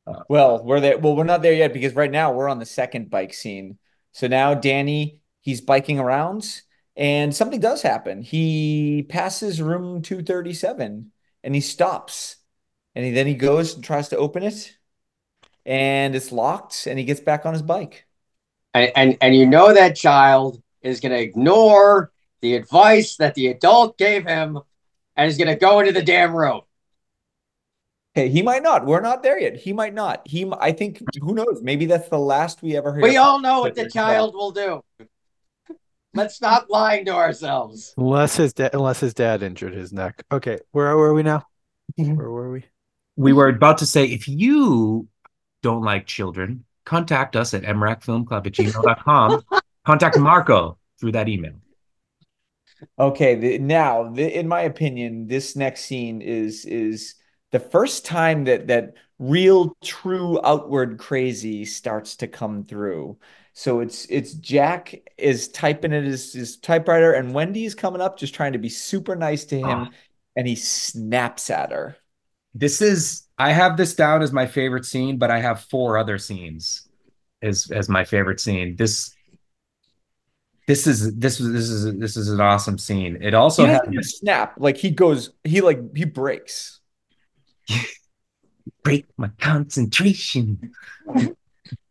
uh, 0.08 0.23
Well, 0.27 0.63
we're 0.63 0.79
there. 0.79 0.97
Well, 0.97 1.15
we're 1.15 1.23
not 1.23 1.41
there 1.43 1.53
yet 1.53 1.71
because 1.71 1.93
right 1.93 2.12
now 2.12 2.34
we're 2.34 2.49
on 2.49 2.60
the 2.60 2.65
second 2.65 3.10
bike 3.12 3.34
scene. 3.34 3.77
So 4.12 4.27
now 4.27 4.55
Danny, 4.55 5.19
he's 5.41 5.62
biking 5.62 5.99
around 5.99 6.62
and 6.95 7.36
something 7.36 7.60
does 7.60 7.84
happen. 7.84 8.23
He 8.23 9.05
passes 9.08 9.62
room 9.62 10.01
237 10.01 11.12
and 11.43 11.55
he 11.55 11.62
stops. 11.62 12.38
And 12.95 13.05
he, 13.05 13.12
then 13.12 13.27
he 13.27 13.36
goes 13.36 13.75
and 13.75 13.84
tries 13.84 14.10
to 14.10 14.17
open 14.17 14.41
it 14.41 14.75
and 15.65 16.15
it's 16.15 16.31
locked 16.31 16.88
and 16.88 16.97
he 16.97 17.05
gets 17.05 17.19
back 17.19 17.45
on 17.45 17.53
his 17.53 17.62
bike. 17.62 18.05
And 18.73 18.91
and 18.95 19.17
and 19.21 19.36
you 19.36 19.45
know 19.45 19.73
that 19.73 19.95
child 19.95 20.62
is 20.81 20.99
going 20.99 21.12
to 21.12 21.21
ignore 21.21 22.12
the 22.41 22.55
advice 22.55 23.17
that 23.17 23.34
the 23.36 23.47
adult 23.47 23.97
gave 23.97 24.25
him, 24.25 24.60
and 25.15 25.25
he's 25.28 25.38
going 25.38 25.47
to 25.47 25.56
go 25.56 25.80
into 25.80 25.91
the 25.91 26.01
damn 26.01 26.36
room. 26.36 26.62
Hey, 28.13 28.30
he 28.30 28.41
might 28.41 28.63
not. 28.63 28.86
We're 28.86 29.01
not 29.01 29.23
there 29.23 29.38
yet. 29.39 29.58
He 29.58 29.73
might 29.73 29.93
not. 29.93 30.21
He, 30.25 30.49
I 30.60 30.71
think, 30.71 31.01
who 31.21 31.34
knows? 31.34 31.62
Maybe 31.62 31.86
that's 31.86 32.08
the 32.08 32.17
last 32.19 32.62
we 32.62 32.78
ever 32.78 32.93
hear. 32.93 33.04
We 33.04 33.17
all 33.17 33.41
know 33.41 33.60
what 33.62 33.75
the 33.75 33.84
But- 33.84 33.93
child 33.93 34.34
will 34.34 34.51
do. 34.51 34.84
Let's 36.13 36.36
stop 36.36 36.67
lying 36.69 37.04
to 37.06 37.13
ourselves. 37.13 37.93
Unless 37.97 38.38
his 38.38 38.54
dad, 38.54 38.73
unless 38.73 39.01
his 39.01 39.13
dad 39.13 39.43
injured 39.43 39.73
his 39.73 39.91
neck. 39.91 40.23
Okay, 40.32 40.60
where 40.71 40.95
were 40.95 41.13
we 41.13 41.23
now? 41.23 41.43
Mm-hmm. 41.99 42.15
Where 42.15 42.32
were 42.32 42.51
we? 42.54 42.63
we 43.15 43.34
were 43.34 43.47
about 43.47 43.78
to 43.80 43.86
say 43.86 44.06
if 44.06 44.28
you 44.28 45.08
don't 45.62 45.84
like 45.84 46.06
children 46.06 46.65
contact 46.86 47.36
us 47.36 47.54
at 47.54 47.63
mracfilmclub 47.63 48.45
at 48.45 48.54
gmail.com 48.54 49.41
contact 49.86 50.19
marco 50.19 50.78
through 50.99 51.12
that 51.12 51.28
email 51.30 51.54
Okay, 52.97 53.35
the, 53.35 53.57
now, 53.59 54.09
the, 54.11 54.37
in 54.39 54.47
my 54.47 54.61
opinion, 54.61 55.27
this 55.27 55.55
next 55.55 55.85
scene 55.85 56.21
is 56.21 56.65
is 56.65 57.15
the 57.51 57.59
first 57.59 58.05
time 58.05 58.45
that 58.45 58.67
that 58.67 58.93
real, 59.19 59.75
true 59.83 60.39
outward 60.43 60.97
crazy 60.99 61.65
starts 61.65 62.15
to 62.17 62.27
come 62.27 62.65
through. 62.65 63.17
So 63.53 63.79
it's 63.81 64.05
it's 64.07 64.33
Jack 64.33 64.95
is 65.17 65.47
typing 65.49 65.93
at 65.93 66.03
his, 66.03 66.33
his 66.33 66.57
typewriter, 66.57 67.13
and 67.13 67.33
Wendy's 67.33 67.75
coming 67.75 68.01
up, 68.01 68.17
just 68.17 68.33
trying 68.36 68.53
to 68.53 68.59
be 68.59 68.69
super 68.69 69.15
nice 69.15 69.45
to 69.45 69.57
him, 69.59 69.89
Ah. 69.89 69.91
and 70.36 70.47
he 70.47 70.55
snaps 70.55 71.49
at 71.49 71.71
her. 71.71 71.97
this 72.53 72.81
is 72.81 73.27
i 73.38 73.51
have 73.51 73.77
this 73.77 73.95
down 73.95 74.21
as 74.21 74.31
my 74.31 74.45
favorite 74.45 74.86
scene 74.86 75.17
but 75.17 75.31
i 75.31 75.39
have 75.39 75.61
four 75.63 75.97
other 75.97 76.17
scenes 76.17 76.88
as 77.41 77.69
as 77.71 77.89
my 77.89 78.03
favorite 78.05 78.39
scene 78.39 78.75
this 78.77 79.14
this 80.68 80.88
is 80.88 81.16
this 81.16 81.39
is 81.39 81.51
this 81.53 81.70
is 81.70 81.97
this 81.97 82.18
is 82.18 82.30
an 82.30 82.41
awesome 82.41 82.78
scene 82.78 83.18
it 83.22 83.34
also 83.34 83.63
He 83.63 83.72
has 83.72 83.82
doesn't 83.82 84.05
snap, 84.05 84.55
like 84.57 84.78
he 84.78 84.91
goes, 84.91 85.32
he 85.43 85.61
like 85.61 85.95
he 85.95 86.05
breaks. 86.05 86.80
break 88.84 89.05
my 89.18 89.30
concentration 89.39 90.72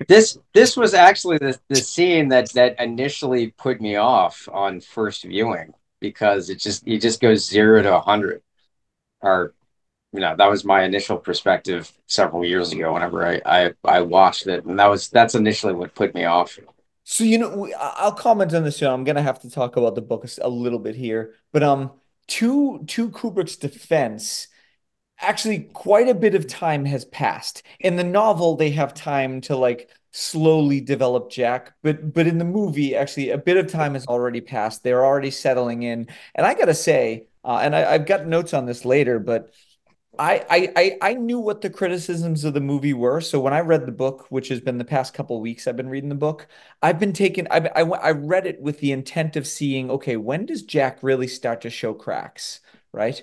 this 0.08 0.38
this 0.52 0.76
was 0.76 0.94
actually 0.94 1.38
the 1.38 1.58
the 1.68 1.76
scene 1.76 2.28
that 2.28 2.52
that 2.52 2.80
initially 2.80 3.50
put 3.52 3.80
me 3.80 3.96
off 3.96 4.48
on 4.52 4.80
first 4.80 5.24
viewing 5.24 5.72
because 6.00 6.50
it 6.50 6.58
just 6.60 6.86
it 6.86 7.00
just 7.00 7.20
goes 7.20 7.48
zero 7.48 7.82
to 7.82 7.96
a 7.96 8.00
hundred. 8.00 8.42
Or 9.20 9.54
you 10.12 10.20
know, 10.20 10.36
that 10.36 10.50
was 10.50 10.64
my 10.64 10.84
initial 10.84 11.16
perspective 11.16 11.90
several 12.06 12.44
years 12.44 12.72
ago 12.72 12.92
whenever 12.92 13.26
I, 13.26 13.40
I 13.44 13.72
I 13.84 14.00
watched 14.02 14.46
it. 14.46 14.64
And 14.64 14.78
that 14.78 14.86
was 14.86 15.08
that's 15.08 15.34
initially 15.34 15.72
what 15.72 15.94
put 15.94 16.14
me 16.14 16.24
off. 16.24 16.58
So 17.04 17.24
you 17.24 17.38
know, 17.38 17.70
I'll 17.78 18.12
comment 18.12 18.54
on 18.54 18.64
this. 18.64 18.80
Know, 18.80 18.92
I'm 18.92 19.04
gonna 19.04 19.22
have 19.22 19.40
to 19.40 19.50
talk 19.50 19.76
about 19.76 19.94
the 19.94 20.02
book 20.02 20.26
a 20.40 20.48
little 20.48 20.78
bit 20.78 20.96
here, 20.96 21.34
but 21.52 21.62
um, 21.62 21.92
to 22.28 22.82
to 22.86 23.10
Kubrick's 23.10 23.56
defense, 23.56 24.48
actually 25.20 25.60
quite 25.74 26.08
a 26.08 26.14
bit 26.14 26.34
of 26.34 26.46
time 26.46 26.84
has 26.86 27.04
passed. 27.06 27.62
In 27.80 27.96
the 27.96 28.04
novel, 28.04 28.56
they 28.56 28.70
have 28.72 28.94
time 28.94 29.40
to 29.42 29.56
like 29.56 29.90
slowly 30.12 30.80
develop 30.80 31.30
Jack, 31.30 31.74
but 31.82 32.12
but 32.14 32.26
in 32.26 32.38
the 32.38 32.44
movie, 32.44 32.96
actually, 32.96 33.30
a 33.30 33.38
bit 33.38 33.58
of 33.58 33.70
time 33.70 33.94
has 33.94 34.06
already 34.06 34.40
passed. 34.40 34.82
They're 34.82 35.04
already 35.04 35.30
settling 35.30 35.82
in, 35.82 36.08
and 36.34 36.46
I 36.46 36.54
gotta 36.54 36.74
say, 36.74 37.28
uh, 37.44 37.58
and 37.62 37.76
I, 37.76 37.92
I've 37.94 38.06
got 38.06 38.26
notes 38.26 38.54
on 38.54 38.66
this 38.66 38.84
later, 38.86 39.18
but 39.18 39.52
I, 40.18 40.72
I 40.76 40.98
I 41.00 41.14
knew 41.14 41.38
what 41.40 41.60
the 41.60 41.70
criticisms 41.70 42.44
of 42.44 42.54
the 42.54 42.60
movie 42.60 42.94
were. 42.94 43.20
So 43.20 43.40
when 43.40 43.52
I 43.52 43.60
read 43.60 43.86
the 43.86 43.92
book, 43.92 44.26
which 44.30 44.48
has 44.48 44.60
been 44.60 44.78
the 44.78 44.84
past 44.84 45.14
couple 45.14 45.40
weeks, 45.40 45.66
I've 45.66 45.76
been 45.76 45.88
reading 45.88 46.08
the 46.08 46.14
book. 46.14 46.46
I've 46.82 46.98
been 47.00 47.12
taking. 47.12 47.46
I, 47.50 47.68
I 47.74 47.82
I 47.82 48.10
read 48.12 48.46
it 48.46 48.60
with 48.60 48.80
the 48.80 48.92
intent 48.92 49.36
of 49.36 49.46
seeing. 49.46 49.90
Okay, 49.90 50.16
when 50.16 50.46
does 50.46 50.62
Jack 50.62 50.98
really 51.02 51.26
start 51.28 51.60
to 51.62 51.70
show 51.70 51.94
cracks? 51.94 52.60
Right. 52.92 53.22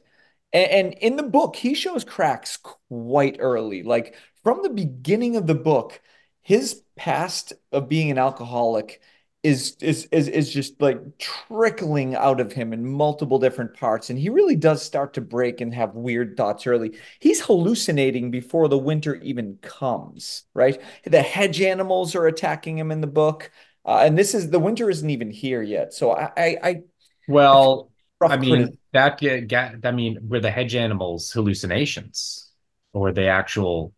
And, 0.53 0.71
and 0.71 0.93
in 0.95 1.15
the 1.15 1.23
book, 1.23 1.55
he 1.55 1.73
shows 1.75 2.03
cracks 2.03 2.57
quite 2.57 3.37
early. 3.39 3.83
Like 3.83 4.15
from 4.43 4.61
the 4.63 4.69
beginning 4.69 5.35
of 5.37 5.47
the 5.47 5.55
book, 5.55 6.01
his 6.41 6.83
past 6.95 7.53
of 7.71 7.89
being 7.89 8.11
an 8.11 8.17
alcoholic 8.17 9.01
is 9.43 9.75
is 9.81 10.05
is 10.11 10.27
is 10.27 10.53
just 10.53 10.79
like 10.79 10.99
trickling 11.17 12.13
out 12.15 12.39
of 12.39 12.53
him 12.53 12.73
in 12.73 12.85
multiple 12.85 13.39
different 13.39 13.73
parts 13.73 14.11
and 14.11 14.19
he 14.19 14.29
really 14.29 14.55
does 14.55 14.83
start 14.83 15.13
to 15.13 15.21
break 15.21 15.61
and 15.61 15.73
have 15.73 15.95
weird 15.95 16.37
thoughts 16.37 16.67
early 16.67 16.95
he's 17.19 17.41
hallucinating 17.41 18.29
before 18.29 18.67
the 18.67 18.77
winter 18.77 19.15
even 19.15 19.57
comes 19.63 20.43
right 20.53 20.79
the 21.05 21.21
hedge 21.23 21.59
animals 21.59 22.13
are 22.13 22.27
attacking 22.27 22.77
him 22.77 22.91
in 22.91 23.01
the 23.01 23.07
book 23.07 23.51
uh, 23.83 24.01
and 24.03 24.15
this 24.15 24.35
is 24.35 24.51
the 24.51 24.59
winter 24.59 24.91
isn't 24.91 25.09
even 25.09 25.31
here 25.31 25.63
yet 25.63 25.91
so 25.91 26.11
i 26.11 26.31
i, 26.37 26.57
I 26.63 26.81
well 27.27 27.91
I 28.23 28.37
mean, 28.37 28.77
that 28.93 29.17
get, 29.19 29.75
I 29.83 29.91
mean, 29.91 30.19
were 30.27 30.39
the 30.39 30.51
hedge 30.51 30.75
animals 30.75 31.31
hallucinations 31.31 32.51
or 32.93 33.11
the 33.11 33.27
actual? 33.27 33.93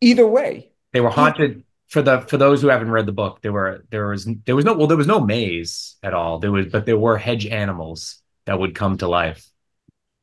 Either 0.00 0.26
way, 0.26 0.70
they 0.92 1.00
were 1.00 1.10
haunted. 1.10 1.64
For 1.88 2.02
the 2.02 2.20
for 2.20 2.36
those 2.36 2.60
who 2.60 2.68
haven't 2.68 2.90
read 2.90 3.06
the 3.06 3.12
book, 3.12 3.40
there 3.40 3.52
were 3.52 3.84
there 3.90 4.08
was 4.08 4.28
there 4.44 4.56
was 4.56 4.64
no 4.64 4.74
well 4.74 4.86
there 4.86 4.96
was 4.96 5.06
no 5.06 5.20
maze 5.20 5.96
at 6.02 6.14
all. 6.14 6.38
There 6.38 6.52
was 6.52 6.66
but 6.66 6.86
there 6.86 6.98
were 6.98 7.16
hedge 7.16 7.46
animals 7.46 8.22
that 8.44 8.58
would 8.58 8.74
come 8.74 8.98
to 8.98 9.08
life 9.08 9.48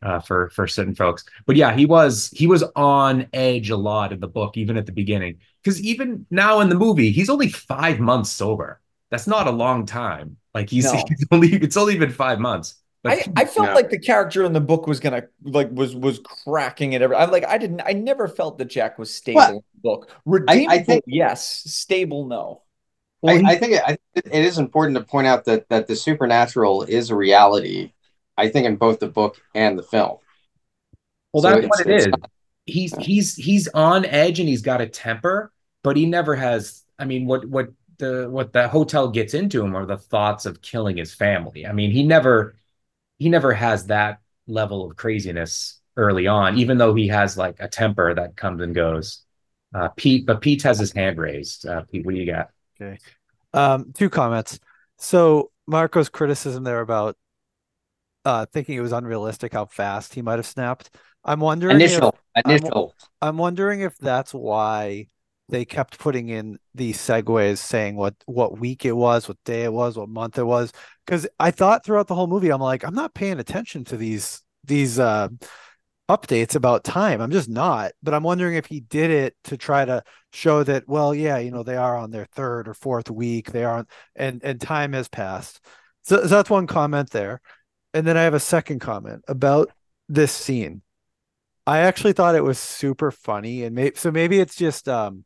uh, 0.02 0.20
for 0.20 0.50
for 0.50 0.68
certain 0.68 0.96
folks. 0.96 1.26
But 1.46 1.56
yeah, 1.56 1.76
he 1.76 1.86
was 1.86 2.30
he 2.30 2.48
was 2.48 2.64
on 2.76 3.28
edge 3.34 3.70
a 3.72 3.78
lot 3.78 4.14
in 4.14 4.20
the 4.20 4.28
book, 4.28 4.58
even 4.58 4.78
at 4.78 4.86
the 4.86 4.92
beginning. 4.92 5.40
Because 5.64 5.82
even 5.82 6.26
now 6.30 6.60
in 6.60 6.70
the 6.70 6.76
movie, 6.76 7.12
he's 7.12 7.30
only 7.30 7.50
five 7.50 8.00
months 8.00 8.30
sober. 8.30 8.80
That's 9.10 9.28
not 9.28 9.48
a 9.48 9.52
long 9.52 9.86
time. 9.86 10.38
Like 10.54 10.70
he's, 10.70 10.86
no. 10.86 11.04
he's 11.08 11.26
only 11.32 11.54
it's 11.54 11.78
only 11.78 11.98
been 11.98 12.12
five 12.12 12.40
months. 12.40 12.76
I, 13.06 13.24
I 13.36 13.46
felt 13.46 13.70
yeah. 13.70 13.74
like 13.74 13.90
the 13.90 14.00
character 14.00 14.44
in 14.44 14.54
the 14.54 14.62
book 14.62 14.88
was 14.88 15.00
gonna 15.00 15.24
like 15.44 15.70
was 15.72 15.96
was 15.96 16.20
cracking 16.20 16.94
it. 16.94 17.02
Every 17.02 17.16
I'm 17.16 17.32
like 17.32 17.46
I 17.46 17.58
didn't 17.58 17.82
I 17.86 17.94
never 17.94 18.28
felt 18.28 18.58
that 18.58 18.66
Jack 18.66 18.98
was 18.98 19.14
stable 19.14 19.42
in 19.42 19.56
the 19.56 19.82
book. 19.82 20.10
Redeemable, 20.26 20.72
I, 20.72 20.76
I 20.76 20.84
think 20.84 21.04
yes. 21.08 21.64
Stable, 21.72 22.26
no. 22.26 22.64
Well, 23.22 23.44
I, 23.46 23.52
I, 23.54 23.56
think 23.56 23.74
it, 23.74 24.02
it 24.16 24.46
is 24.46 24.60
important 24.60 24.98
to 24.98 25.04
point 25.04 25.26
out 25.26 25.46
that 25.46 25.70
that 25.70 25.88
the 25.88 25.96
supernatural 25.96 26.84
is 26.84 27.10
a 27.10 27.16
reality. 27.16 27.92
I 28.38 28.50
think 28.50 28.66
in 28.66 28.76
both 28.76 29.00
the 29.00 29.08
book 29.08 29.42
and 29.54 29.80
the 29.80 29.84
film. 29.84 30.18
Well, 31.34 31.44
so 31.44 31.50
that's 31.50 31.68
what 31.68 31.80
it 31.82 31.90
is. 31.90 32.08
Not, 32.08 32.30
he's 32.66 32.94
yeah. 32.94 33.04
he's 33.04 33.36
he's 33.36 33.68
on 33.70 34.06
edge 34.06 34.40
and 34.40 34.50
he's 34.50 34.62
got 34.62 34.82
a 34.82 34.88
temper, 34.88 35.52
but 35.84 35.98
he 35.98 36.06
never 36.06 36.36
has. 36.36 36.84
I 37.00 37.06
mean, 37.06 37.26
what 37.26 37.46
what 37.46 37.70
the 37.98 38.28
what 38.30 38.54
the 38.54 38.68
hotel 38.68 39.10
gets 39.10 39.34
into 39.34 39.64
him 39.64 39.76
are 39.76 39.86
the 39.86 39.98
thoughts 39.98 40.46
of 40.46 40.62
killing 40.62 40.98
his 40.98 41.14
family. 41.14 41.66
I 41.66 41.72
mean, 41.72 41.92
he 41.92 42.04
never 42.04 42.56
he 43.18 43.30
never 43.30 43.54
has 43.54 43.88
that 43.88 44.20
level 44.48 44.90
of 44.90 44.96
craziness 44.98 45.80
early 45.98 46.28
on, 46.28 46.58
even 46.58 46.78
though 46.78 46.94
he 46.94 47.08
has 47.08 47.38
like 47.38 47.56
a 47.60 47.68
temper 47.68 48.14
that 48.14 48.36
comes 48.36 48.62
and 48.62 48.76
goes. 48.76 49.22
Uh, 49.74 49.90
Pete, 49.90 50.26
but 50.26 50.42
Pete 50.42 50.64
has 50.64 50.80
his 50.80 50.94
hand 50.94 51.18
raised. 51.18 51.68
Uh, 51.68 51.82
Pete, 51.92 52.06
what 52.06 52.14
do 52.14 52.22
you 52.22 52.32
got? 52.32 52.50
Okay, 52.80 52.98
um, 53.54 53.92
two 53.94 54.10
comments. 54.10 54.60
So 54.98 55.52
Marco's 55.68 56.10
criticism 56.10 56.64
there 56.64 56.82
about 56.82 57.18
uh, 58.24 58.46
thinking 58.52 58.78
it 58.78 58.82
was 58.82 58.92
unrealistic 58.92 59.54
how 59.54 59.66
fast 59.66 60.14
he 60.14 60.22
might 60.22 60.38
have 60.40 60.46
snapped. 60.46 60.90
I'm 61.24 61.40
wondering 61.40 61.76
initial 61.76 62.16
if, 62.36 62.46
initial. 62.46 62.94
I'm, 63.22 63.30
I'm 63.30 63.38
wondering 63.38 63.82
if 63.82 63.98
that's 63.98 64.34
why 64.34 65.08
they 65.50 65.66
kept 65.66 66.00
putting 66.00 66.30
in 66.30 66.58
these 66.74 66.98
segues 66.98 67.58
saying 67.58 67.96
what 67.96 68.16
what 68.26 68.58
week 68.60 68.86
it 68.86 68.94
was, 68.94 69.28
what 69.28 69.38
day 69.46 69.64
it 69.64 69.74
was, 69.74 69.98
what 69.98 70.10
month 70.10 70.38
it 70.38 70.44
was. 70.44 70.72
Because 71.06 71.28
I 71.40 71.52
thought 71.52 71.86
throughout 71.86 72.08
the 72.08 72.16
whole 72.16 72.28
movie, 72.28 72.50
I'm 72.50 72.62
like, 72.62 72.84
I'm 72.84 72.96
not 72.96 73.14
paying 73.14 73.40
attention 73.40 73.84
to 73.86 73.98
these 73.98 74.42
these 74.64 74.98
uh, 74.98 75.30
updates 76.10 76.56
about 76.56 76.84
time. 76.84 77.22
I'm 77.22 77.32
just 77.32 77.50
not. 77.50 77.92
But 78.02 78.14
I'm 78.14 78.24
wondering 78.24 78.56
if 78.56 78.66
he 78.66 78.80
did 78.80 79.12
it 79.12 79.36
to 79.46 79.58
try 79.58 79.86
to 79.86 80.04
show 80.34 80.64
that, 80.64 80.88
well, 80.88 81.14
yeah, 81.14 81.38
you 81.38 81.52
know, 81.52 81.64
they 81.64 81.78
are 81.78 81.98
on 81.98 82.12
their 82.12 82.26
third 82.26 82.68
or 82.68 82.74
fourth 82.74 83.10
week. 83.10 83.52
They 83.52 83.64
are, 83.64 83.86
and 84.16 84.44
and 84.44 84.60
time 84.60 84.94
has 84.94 85.08
passed. 85.08 85.64
So, 86.04 86.22
so 86.24 86.28
that's 86.28 86.50
one 86.50 86.68
comment 86.68 87.12
there. 87.12 87.42
And 87.94 88.06
then 88.06 88.18
I 88.18 88.24
have 88.24 88.34
a 88.34 88.40
second 88.40 88.80
comment 88.80 89.24
about 89.28 89.72
this 90.10 90.32
scene. 90.32 90.82
I 91.68 91.80
actually 91.80 92.14
thought 92.14 92.36
it 92.36 92.44
was 92.44 92.60
super 92.60 93.12
funny, 93.12 93.64
and 93.64 93.76
maybe 93.76 93.96
so 93.96 94.12
maybe 94.12 94.40
it's 94.40 94.56
just 94.56 94.88
um 94.90 95.26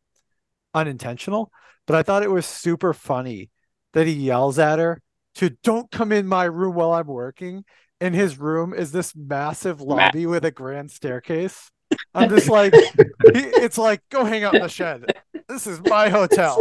unintentional, 0.74 1.52
but 1.88 1.96
I 1.96 2.04
thought 2.04 2.24
it 2.24 2.32
was 2.32 2.46
super 2.46 2.94
funny 2.94 3.50
that 3.94 4.08
he 4.08 4.14
yells 4.14 4.60
at 4.60 4.80
her 4.80 5.02
to 5.36 5.52
don't 5.64 5.90
come 5.92 6.12
in 6.12 6.28
my 6.28 6.46
room 6.46 6.76
while 6.76 6.94
I'm 6.94 7.08
working. 7.08 7.64
And 8.02 8.16
his 8.16 8.38
room 8.40 8.74
is 8.74 8.92
this 8.92 9.14
massive 9.16 9.82
lobby 9.82 10.26
with 10.26 10.46
a 10.46 10.52
grand 10.52 10.90
staircase. 10.90 11.70
I'm 12.14 12.30
just 12.30 12.48
like, 12.48 12.74
it's 13.26 13.78
like, 13.78 14.02
go 14.10 14.24
hang 14.24 14.44
out 14.44 14.56
in 14.56 14.62
the 14.62 14.70
shed. 14.70 15.06
This 15.50 15.68
is 15.68 15.82
my 15.82 16.10
hotel. 16.10 16.60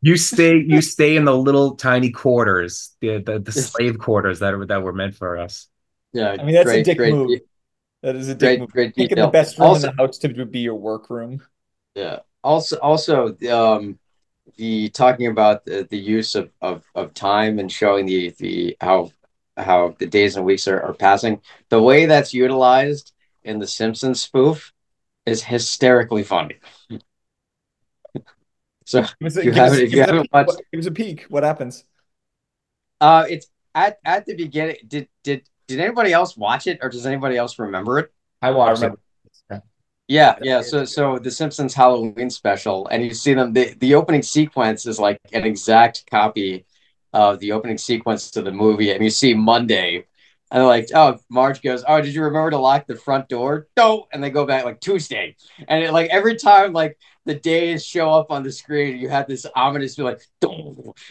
You 0.00 0.16
stay, 0.16 0.56
you 0.56 0.80
stay 0.80 1.16
in 1.16 1.24
the 1.24 1.36
little 1.36 1.76
tiny 1.76 2.10
quarters, 2.10 2.96
the 3.00 3.18
the, 3.18 3.38
the 3.38 3.52
slave 3.52 3.98
quarters 3.98 4.40
that 4.40 4.56
were 4.56 4.66
that 4.66 4.82
were 4.82 4.92
meant 4.92 5.14
for 5.14 5.38
us. 5.38 5.68
Yeah, 6.12 6.36
I 6.38 6.42
mean 6.42 6.54
that's 6.54 6.64
great, 6.64 6.80
a 6.80 6.84
dick 6.84 6.98
great, 6.98 7.14
move. 7.14 7.40
That 8.02 8.16
is 8.16 8.28
a 8.28 8.34
dick 8.34 8.40
great, 8.40 8.60
move. 8.60 8.70
Great 8.70 8.96
Picking 8.96 9.18
the 9.18 9.28
best 9.28 9.58
room 9.58 9.68
also, 9.68 9.90
in 9.90 9.96
the 9.96 10.02
house 10.02 10.18
to 10.18 10.46
be 10.46 10.60
your 10.60 10.74
workroom. 10.74 11.42
Yeah. 11.94 12.20
Also, 12.42 12.78
also, 12.78 13.36
um, 13.50 13.98
the 14.58 14.90
talking 14.90 15.28
about 15.28 15.64
the, 15.64 15.86
the 15.88 15.96
use 15.96 16.34
of, 16.34 16.50
of, 16.60 16.84
of 16.94 17.14
time 17.14 17.58
and 17.58 17.72
showing 17.72 18.04
the 18.06 18.34
the 18.38 18.76
how 18.80 19.10
how 19.56 19.96
the 19.98 20.06
days 20.06 20.36
and 20.36 20.44
weeks 20.44 20.68
are, 20.68 20.80
are 20.82 20.92
passing. 20.92 21.40
The 21.68 21.80
way 21.80 22.06
that's 22.06 22.34
utilized 22.34 23.12
in 23.42 23.58
the 23.58 23.66
Simpsons 23.66 24.20
spoof 24.20 24.72
is 25.26 25.42
hysterically 25.42 26.24
funny. 26.24 26.56
so 28.84 29.04
you 29.20 29.52
haven't 29.52 29.80
if 29.80 29.92
you 29.92 30.00
haven't 30.00 30.28
watched, 30.32 30.60
it 30.72 30.76
was 30.76 30.86
a 30.86 30.92
peek. 30.92 31.26
What 31.28 31.44
happens? 31.44 31.84
Uh, 33.00 33.26
it's 33.30 33.48
at 33.74 33.98
at 34.04 34.26
the 34.26 34.34
beginning. 34.34 34.76
Did 34.86 35.08
did 35.22 35.48
did 35.68 35.80
anybody 35.80 36.12
else 36.12 36.36
watch 36.36 36.66
it, 36.66 36.78
or 36.82 36.88
does 36.88 37.06
anybody 37.06 37.36
else 37.36 37.58
remember 37.58 37.98
it? 38.00 38.12
I 38.42 38.50
watched 38.50 38.82
I 38.82 38.88
it. 38.88 38.92
Yeah, 40.08 40.36
yeah. 40.40 40.62
So, 40.62 40.84
so 40.86 41.18
the 41.18 41.30
Simpsons 41.30 41.74
Halloween 41.74 42.30
special, 42.30 42.88
and 42.88 43.04
you 43.04 43.12
see 43.12 43.34
them. 43.34 43.52
The 43.52 43.74
the 43.78 43.94
opening 43.94 44.22
sequence 44.22 44.86
is 44.86 44.98
like 44.98 45.20
an 45.34 45.44
exact 45.44 46.10
copy 46.10 46.64
of 47.12 47.38
the 47.40 47.52
opening 47.52 47.76
sequence 47.76 48.30
to 48.32 48.42
the 48.42 48.50
movie, 48.50 48.90
and 48.90 49.04
you 49.04 49.10
see 49.10 49.34
Monday, 49.34 49.96
and 50.50 50.60
they're 50.60 50.66
like, 50.66 50.88
"Oh," 50.94 51.18
Marge 51.28 51.60
goes, 51.60 51.84
"Oh, 51.86 52.00
did 52.00 52.14
you 52.14 52.22
remember 52.24 52.50
to 52.52 52.58
lock 52.58 52.86
the 52.86 52.96
front 52.96 53.28
door?" 53.28 53.68
No, 53.76 54.06
and 54.10 54.24
they 54.24 54.30
go 54.30 54.46
back 54.46 54.64
like 54.64 54.80
Tuesday, 54.80 55.36
and 55.68 55.84
it, 55.84 55.92
like 55.92 56.08
every 56.08 56.36
time 56.36 56.72
like 56.72 56.96
the 57.26 57.34
days 57.34 57.84
show 57.84 58.10
up 58.10 58.30
on 58.30 58.42
the 58.42 58.50
screen, 58.52 58.96
you 58.96 59.10
have 59.10 59.28
this 59.28 59.44
ominous 59.54 59.94
feel 59.94 60.06
like 60.06 60.22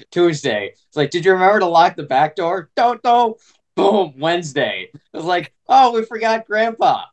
Tuesday. 0.10 0.72
It's 0.74 0.98
like, 0.98 1.12
did 1.12 1.24
you 1.24 1.34
remember 1.34 1.60
to 1.60 1.68
lock 1.68 1.96
the 1.96 2.04
back 2.04 2.36
door? 2.36 2.72
Don't 2.76 3.04
know. 3.04 3.38
Boom, 3.76 4.16
Wednesday. 4.18 4.90
It 4.92 5.02
was 5.14 5.26
like, 5.26 5.54
oh, 5.68 5.92
we 5.94 6.04
forgot 6.04 6.48
Grandpa 6.48 7.04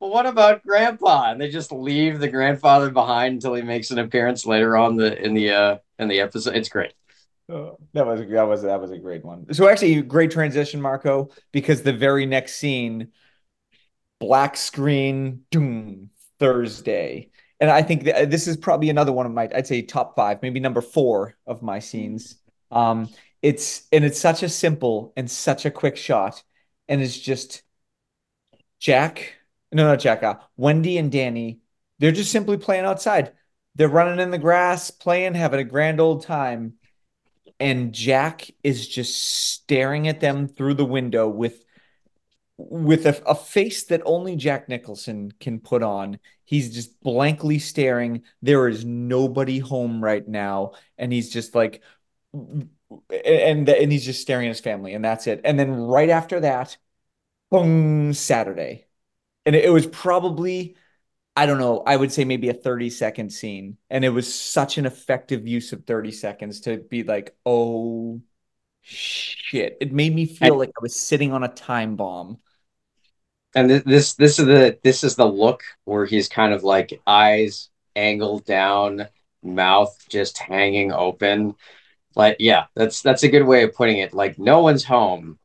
well, 0.00 0.10
what 0.10 0.26
about 0.26 0.62
Grandpa? 0.64 1.30
And 1.30 1.40
they 1.40 1.50
just 1.50 1.72
leave 1.72 2.18
the 2.18 2.28
grandfather 2.28 2.90
behind 2.90 3.34
until 3.34 3.54
he 3.54 3.62
makes 3.62 3.90
an 3.90 3.98
appearance 3.98 4.46
later 4.46 4.76
on 4.76 4.96
the 4.96 5.22
in 5.22 5.34
the 5.34 5.50
uh 5.50 5.78
in 5.98 6.08
the 6.08 6.20
episode. 6.20 6.56
It's 6.56 6.68
great. 6.68 6.94
Oh, 7.50 7.78
that 7.92 8.06
was 8.06 8.20
that 8.20 8.42
was 8.42 8.62
that 8.62 8.80
was 8.80 8.90
a 8.92 8.98
great 8.98 9.24
one. 9.24 9.52
So 9.52 9.68
actually, 9.68 10.00
great 10.02 10.30
transition, 10.30 10.80
Marco, 10.80 11.30
because 11.52 11.82
the 11.82 11.92
very 11.92 12.24
next 12.24 12.56
scene, 12.56 13.08
black 14.20 14.56
screen, 14.56 15.42
doom, 15.50 16.10
Thursday, 16.38 17.30
and 17.60 17.70
I 17.70 17.82
think 17.82 18.04
th 18.04 18.28
this 18.28 18.46
is 18.46 18.56
probably 18.56 18.88
another 18.88 19.12
one 19.12 19.26
of 19.26 19.32
my, 19.32 19.48
I'd 19.54 19.66
say 19.66 19.82
top 19.82 20.16
five, 20.16 20.42
maybe 20.42 20.60
number 20.60 20.80
four 20.80 21.36
of 21.46 21.62
my 21.62 21.78
scenes. 21.80 22.36
Um, 22.70 23.08
it's 23.42 23.86
and 23.92 24.04
it's 24.04 24.20
such 24.20 24.42
a 24.42 24.48
simple 24.48 25.12
and 25.16 25.30
such 25.30 25.66
a 25.66 25.70
quick 25.70 25.96
shot, 25.96 26.42
and 26.88 27.02
it's 27.02 27.18
just 27.18 27.62
Jack, 28.78 29.34
no, 29.72 29.86
not 29.86 30.00
Jack, 30.00 30.22
uh, 30.22 30.36
Wendy 30.56 30.98
and 30.98 31.12
Danny. 31.12 31.60
They're 31.98 32.12
just 32.12 32.32
simply 32.32 32.56
playing 32.56 32.84
outside. 32.84 33.32
They're 33.74 33.88
running 33.88 34.20
in 34.20 34.30
the 34.30 34.38
grass, 34.38 34.90
playing, 34.90 35.34
having 35.34 35.60
a 35.60 35.64
grand 35.64 36.00
old 36.00 36.24
time, 36.24 36.74
and 37.58 37.92
Jack 37.92 38.50
is 38.64 38.88
just 38.88 39.16
staring 39.16 40.08
at 40.08 40.20
them 40.20 40.48
through 40.48 40.74
the 40.74 40.84
window 40.84 41.28
with 41.28 41.64
with 42.56 43.06
a, 43.06 43.22
a 43.26 43.34
face 43.34 43.84
that 43.84 44.02
only 44.04 44.36
Jack 44.36 44.68
Nicholson 44.68 45.32
can 45.40 45.60
put 45.60 45.82
on. 45.82 46.18
He's 46.44 46.74
just 46.74 47.00
blankly 47.00 47.58
staring. 47.58 48.22
There 48.42 48.68
is 48.68 48.84
nobody 48.84 49.58
home 49.58 50.02
right 50.02 50.26
now, 50.26 50.72
and 50.98 51.12
he's 51.12 51.30
just 51.30 51.54
like, 51.54 51.82
and 52.32 52.68
and 53.68 53.92
he's 53.92 54.04
just 54.04 54.20
staring 54.20 54.46
at 54.46 54.50
his 54.50 54.60
family, 54.60 54.94
and 54.94 55.04
that's 55.04 55.26
it. 55.26 55.40
And 55.44 55.58
then 55.58 55.72
right 55.72 56.10
after 56.10 56.40
that, 56.40 56.76
boom, 57.50 58.12
Saturday, 58.14 58.86
and 59.46 59.56
it, 59.56 59.64
it 59.64 59.70
was 59.70 59.86
probably. 59.86 60.76
I 61.36 61.46
don't 61.46 61.58
know. 61.58 61.82
I 61.86 61.96
would 61.96 62.12
say 62.12 62.24
maybe 62.24 62.48
a 62.48 62.54
30 62.54 62.90
second 62.90 63.30
scene. 63.30 63.78
And 63.88 64.04
it 64.04 64.10
was 64.10 64.32
such 64.34 64.78
an 64.78 64.84
effective 64.84 65.46
use 65.46 65.72
of 65.72 65.86
30 65.86 66.10
seconds 66.10 66.62
to 66.62 66.78
be 66.78 67.04
like, 67.04 67.34
oh 67.46 68.20
shit. 68.82 69.78
It 69.80 69.92
made 69.92 70.14
me 70.14 70.26
feel 70.26 70.58
like 70.58 70.70
I 70.70 70.82
was 70.82 70.96
sitting 70.96 71.32
on 71.32 71.44
a 71.44 71.48
time 71.48 71.96
bomb 71.96 72.38
and 73.54 73.70
this 73.70 74.14
this 74.14 74.38
is 74.38 74.46
the 74.46 74.78
this 74.82 75.02
is 75.04 75.16
the 75.16 75.26
look 75.26 75.62
where 75.84 76.06
he's 76.06 76.28
kind 76.28 76.52
of 76.52 76.62
like 76.62 77.00
eyes 77.06 77.70
angled 77.96 78.44
down, 78.44 79.08
mouth 79.42 79.96
just 80.08 80.38
hanging 80.38 80.92
open. 80.92 81.56
Like 82.14 82.36
yeah, 82.38 82.66
that's 82.76 83.02
that's 83.02 83.24
a 83.24 83.28
good 83.28 83.44
way 83.44 83.64
of 83.64 83.74
putting 83.74 83.98
it. 83.98 84.14
Like 84.14 84.38
no 84.38 84.60
one's 84.60 84.84
home. 84.84 85.38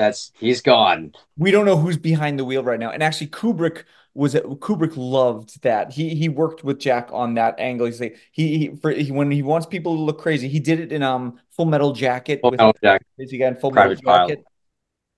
That's 0.00 0.32
he's 0.40 0.62
gone. 0.62 1.12
We 1.36 1.50
don't 1.50 1.66
know 1.66 1.76
who's 1.76 1.98
behind 1.98 2.38
the 2.38 2.44
wheel 2.44 2.64
right 2.64 2.80
now. 2.80 2.90
And 2.90 3.02
actually, 3.02 3.28
Kubrick 3.28 3.84
was 4.14 4.34
Kubrick 4.34 4.94
loved 4.96 5.62
that. 5.62 5.92
He 5.92 6.14
he 6.14 6.28
worked 6.28 6.64
with 6.64 6.78
Jack 6.78 7.10
on 7.12 7.34
that 7.34 7.60
angle. 7.60 7.86
He's 7.86 8.00
like 8.00 8.16
he, 8.32 8.58
he 8.58 8.76
for 8.76 8.90
he, 8.90 9.12
when 9.12 9.30
he 9.30 9.42
wants 9.42 9.66
people 9.66 9.94
to 9.96 10.00
look 10.00 10.18
crazy, 10.18 10.48
he 10.48 10.58
did 10.58 10.80
it 10.80 10.90
in 10.90 11.02
um 11.02 11.38
Full 11.50 11.66
Metal 11.66 11.92
Jacket. 11.92 12.40
Full 12.40 12.52
Metal 12.52 12.74
Jacket. 12.82 13.06
Again, 13.18 13.56
Full 13.56 13.72
Metal 13.72 13.94
Jacket. 13.94 14.44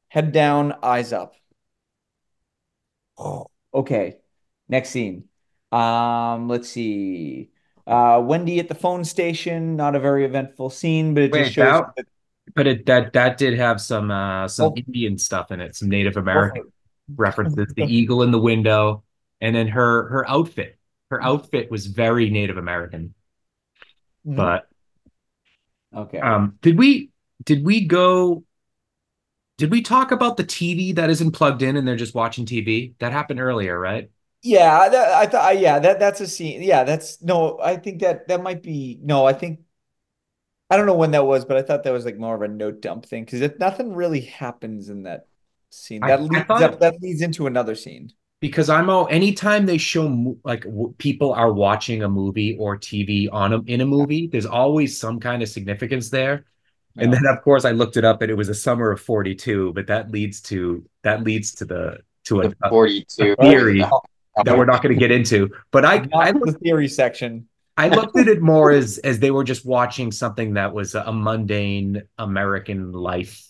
Head 0.09 0.33
down, 0.33 0.75
eyes 0.83 1.13
up. 1.13 1.35
Oh, 3.17 3.47
okay. 3.73 4.17
Next 4.69 4.91
scene. 4.91 5.25
Um, 5.71 6.49
let's 6.49 6.69
see. 6.69 7.51
Uh, 7.87 8.21
Wendy 8.25 8.59
at 8.59 8.69
the 8.69 8.75
phone 8.75 9.05
station. 9.05 9.77
Not 9.77 9.95
a 9.95 10.01
very 10.01 10.25
eventful 10.25 10.71
scene, 10.71 11.15
but 11.15 11.23
it 11.23 11.33
Wait, 11.33 11.43
just 11.45 11.55
shows. 11.55 11.85
That, 11.97 12.07
but 12.55 12.67
it 12.67 12.87
that 12.87 13.13
that 13.13 13.39
did 13.39 13.59
have 13.59 13.81
some 13.81 14.11
uh 14.11 14.49
some 14.49 14.73
oh. 14.73 14.77
Indian 14.77 15.19
stuff 15.19 15.51
in 15.51 15.61
it, 15.61 15.75
some 15.75 15.89
Native 15.89 16.17
American 16.17 16.65
oh. 16.67 16.73
references. 17.17 17.73
The 17.75 17.85
eagle 17.85 18.23
in 18.23 18.31
the 18.31 18.41
window, 18.41 19.05
and 19.41 19.55
then 19.55 19.69
her 19.69 20.09
her 20.09 20.29
outfit. 20.29 20.79
Her 21.11 21.23
outfit 21.23 21.71
was 21.71 21.87
very 21.87 22.31
Native 22.31 22.57
American. 22.57 23.15
Mm-hmm. 24.27 24.37
But 24.37 24.69
okay. 25.95 26.19
Um, 26.19 26.59
did 26.63 26.79
we 26.79 27.11
did 27.45 27.65
we 27.65 27.87
go 27.87 28.45
did 29.59 29.71
we 29.71 29.83
talk 29.83 30.11
about 30.11 30.37
the 30.37 30.45
TV 30.45 30.95
that 30.97 31.11
isn't 31.11 31.33
plugged 31.33 31.63
in 31.63 31.77
and 31.77 31.87
they're 31.87 31.97
just 31.97 32.15
watching 32.15 32.47
TV? 32.47 32.95
That 32.99 33.13
happened 33.13 33.41
earlier, 33.41 33.79
right? 33.79 34.11
Yeah, 34.43 34.89
that, 34.89 35.13
I 35.13 35.27
thought. 35.27 35.59
Yeah, 35.61 35.79
that 35.79 36.01
that's 36.01 36.21
a 36.21 36.27
scene. 36.27 36.63
Yeah, 36.63 36.83
that's 36.83 37.23
no. 37.23 37.61
I 37.63 37.77
think 37.77 38.01
that 38.01 38.27
that 38.27 38.43
might 38.43 38.61
be 38.61 38.99
no. 39.01 39.25
I 39.25 39.33
think 39.33 39.61
I 40.73 40.77
don't 40.79 40.87
know 40.87 40.95
when 40.95 41.11
that 41.11 41.27
was, 41.27 41.45
but 41.45 41.59
I 41.59 41.63
thought 41.63 41.85
that 41.85 41.93
was 41.93 42.07
like 42.07 42.17
more 42.17 42.35
of 42.35 42.41
a 42.41 42.49
note 42.49 42.81
dump 42.81 43.05
thing 43.05 43.27
because 43.27 43.43
if 43.43 43.59
nothing 43.59 43.95
really 43.95 44.23
happens 44.23 44.89
in 44.89 45.03
that 45.03 45.27
scene. 45.69 46.01
That 46.01 46.21
I, 46.21 46.23
leads 46.23 46.47
I 46.49 46.69
that 46.69 46.95
leads 47.03 47.21
into 47.21 47.47
another 47.47 47.75
scene. 47.75 48.11
Because 48.41 48.71
I'm 48.71 48.89
all 48.89 49.07
anytime 49.11 49.67
they 49.67 49.77
show 49.77 50.35
like 50.45 50.63
w- 50.63 50.95
people 50.97 51.35
are 51.35 51.53
watching 51.53 52.03
a 52.03 52.09
movie 52.09 52.57
or 52.59 52.79
TV 52.79 53.29
on 53.31 53.53
a, 53.53 53.61
in 53.65 53.83
a 53.83 53.85
movie, 53.85 54.29
there's 54.29 54.47
always 54.47 54.99
some 54.99 55.21
kind 55.21 55.43
of 55.43 55.51
significance 55.51 56.09
there. 56.09 56.47
And 56.97 57.13
then 57.13 57.27
of 57.27 57.43
course 57.43 57.67
I 57.67 57.73
looked 57.73 57.99
it 57.99 58.05
up 58.05 58.23
and 58.23 58.31
it 58.31 58.35
was 58.35 58.49
a 58.49 58.55
summer 58.55 58.91
of 58.93 59.01
42, 59.03 59.75
but 59.75 59.89
that 59.89 60.11
leads 60.11 60.41
to 60.43 60.89
that 61.03 61.23
leads 61.23 61.55
to 61.57 61.67
the 61.67 61.99
to 62.25 62.41
a, 62.41 62.69
42 62.71 63.37
a 63.39 63.43
theory 63.43 63.81
that 64.45 64.57
we're 64.57 64.65
not 64.65 64.83
going 64.83 64.95
to 64.95 64.99
get 64.99 65.11
into. 65.11 65.51
But 65.71 65.85
I, 65.85 66.07
I 66.15 66.31
looked, 66.31 66.47
the 66.47 66.59
theory 66.59 66.89
section. 66.89 67.47
I 67.77 67.89
looked 67.89 68.19
at 68.19 68.29
it 68.29 68.43
more 68.43 68.71
as 68.71 68.99
as 68.99 69.19
they 69.19 69.31
were 69.31 69.45
just 69.45 69.65
watching 69.65 70.13
something 70.13 70.55
that 70.55 70.75
was 70.75 70.95
a 70.95 71.13
mundane 71.13 72.03
American 72.19 72.93
life 72.93 73.47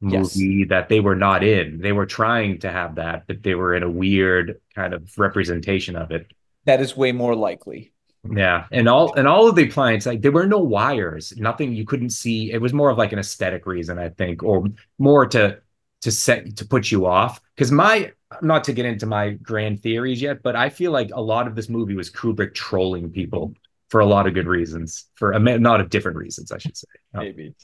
movie 0.00 0.58
yes. 0.60 0.68
that 0.68 0.88
they 0.88 1.00
were 1.00 1.16
not 1.16 1.42
in. 1.44 1.78
They 1.80 1.92
were 1.92 2.06
trying 2.06 2.60
to 2.60 2.70
have 2.70 2.94
that, 2.96 3.26
but 3.26 3.42
they 3.42 3.54
were 3.54 3.74
in 3.74 3.82
a 3.82 3.90
weird 3.90 4.60
kind 4.74 4.94
of 4.94 5.10
representation 5.18 5.96
of 5.96 6.10
it. 6.10 6.32
That 6.64 6.80
is 6.80 6.96
way 6.96 7.12
more 7.12 7.34
likely. 7.34 7.92
Yeah, 8.28 8.66
and 8.72 8.88
all 8.88 9.14
and 9.14 9.28
all 9.28 9.48
of 9.48 9.54
the 9.54 9.64
appliance 9.64 10.06
like 10.06 10.22
there 10.22 10.32
were 10.32 10.46
no 10.46 10.58
wires, 10.58 11.32
nothing 11.36 11.72
you 11.72 11.84
couldn't 11.84 12.10
see. 12.10 12.52
It 12.52 12.60
was 12.60 12.72
more 12.72 12.90
of 12.90 12.98
like 12.98 13.12
an 13.12 13.18
aesthetic 13.18 13.66
reason, 13.66 13.98
I 13.98 14.08
think, 14.08 14.42
or 14.42 14.64
more 14.98 15.26
to 15.28 15.60
to 16.02 16.10
set 16.10 16.56
to 16.56 16.66
put 16.66 16.90
you 16.90 17.06
off. 17.06 17.40
Because 17.54 17.72
my 17.72 18.12
not 18.42 18.64
to 18.64 18.72
get 18.72 18.86
into 18.86 19.06
my 19.06 19.30
grand 19.30 19.82
theories 19.82 20.20
yet, 20.20 20.42
but 20.42 20.54
I 20.54 20.68
feel 20.68 20.92
like 20.92 21.10
a 21.12 21.20
lot 21.20 21.46
of 21.46 21.54
this 21.54 21.68
movie 21.68 21.94
was 21.94 22.10
Kubrick 22.10 22.54
trolling 22.54 23.10
people 23.10 23.54
for 23.88 24.00
a 24.00 24.06
lot 24.06 24.26
of 24.26 24.34
good 24.34 24.46
reasons, 24.46 25.06
for 25.14 25.32
a 25.32 25.38
lot 25.38 25.80
of 25.80 25.88
different 25.88 26.18
reasons, 26.18 26.52
I 26.52 26.58
should 26.58 26.76
say. 26.76 26.88
Um, 27.14 27.24
Maybe. 27.24 27.54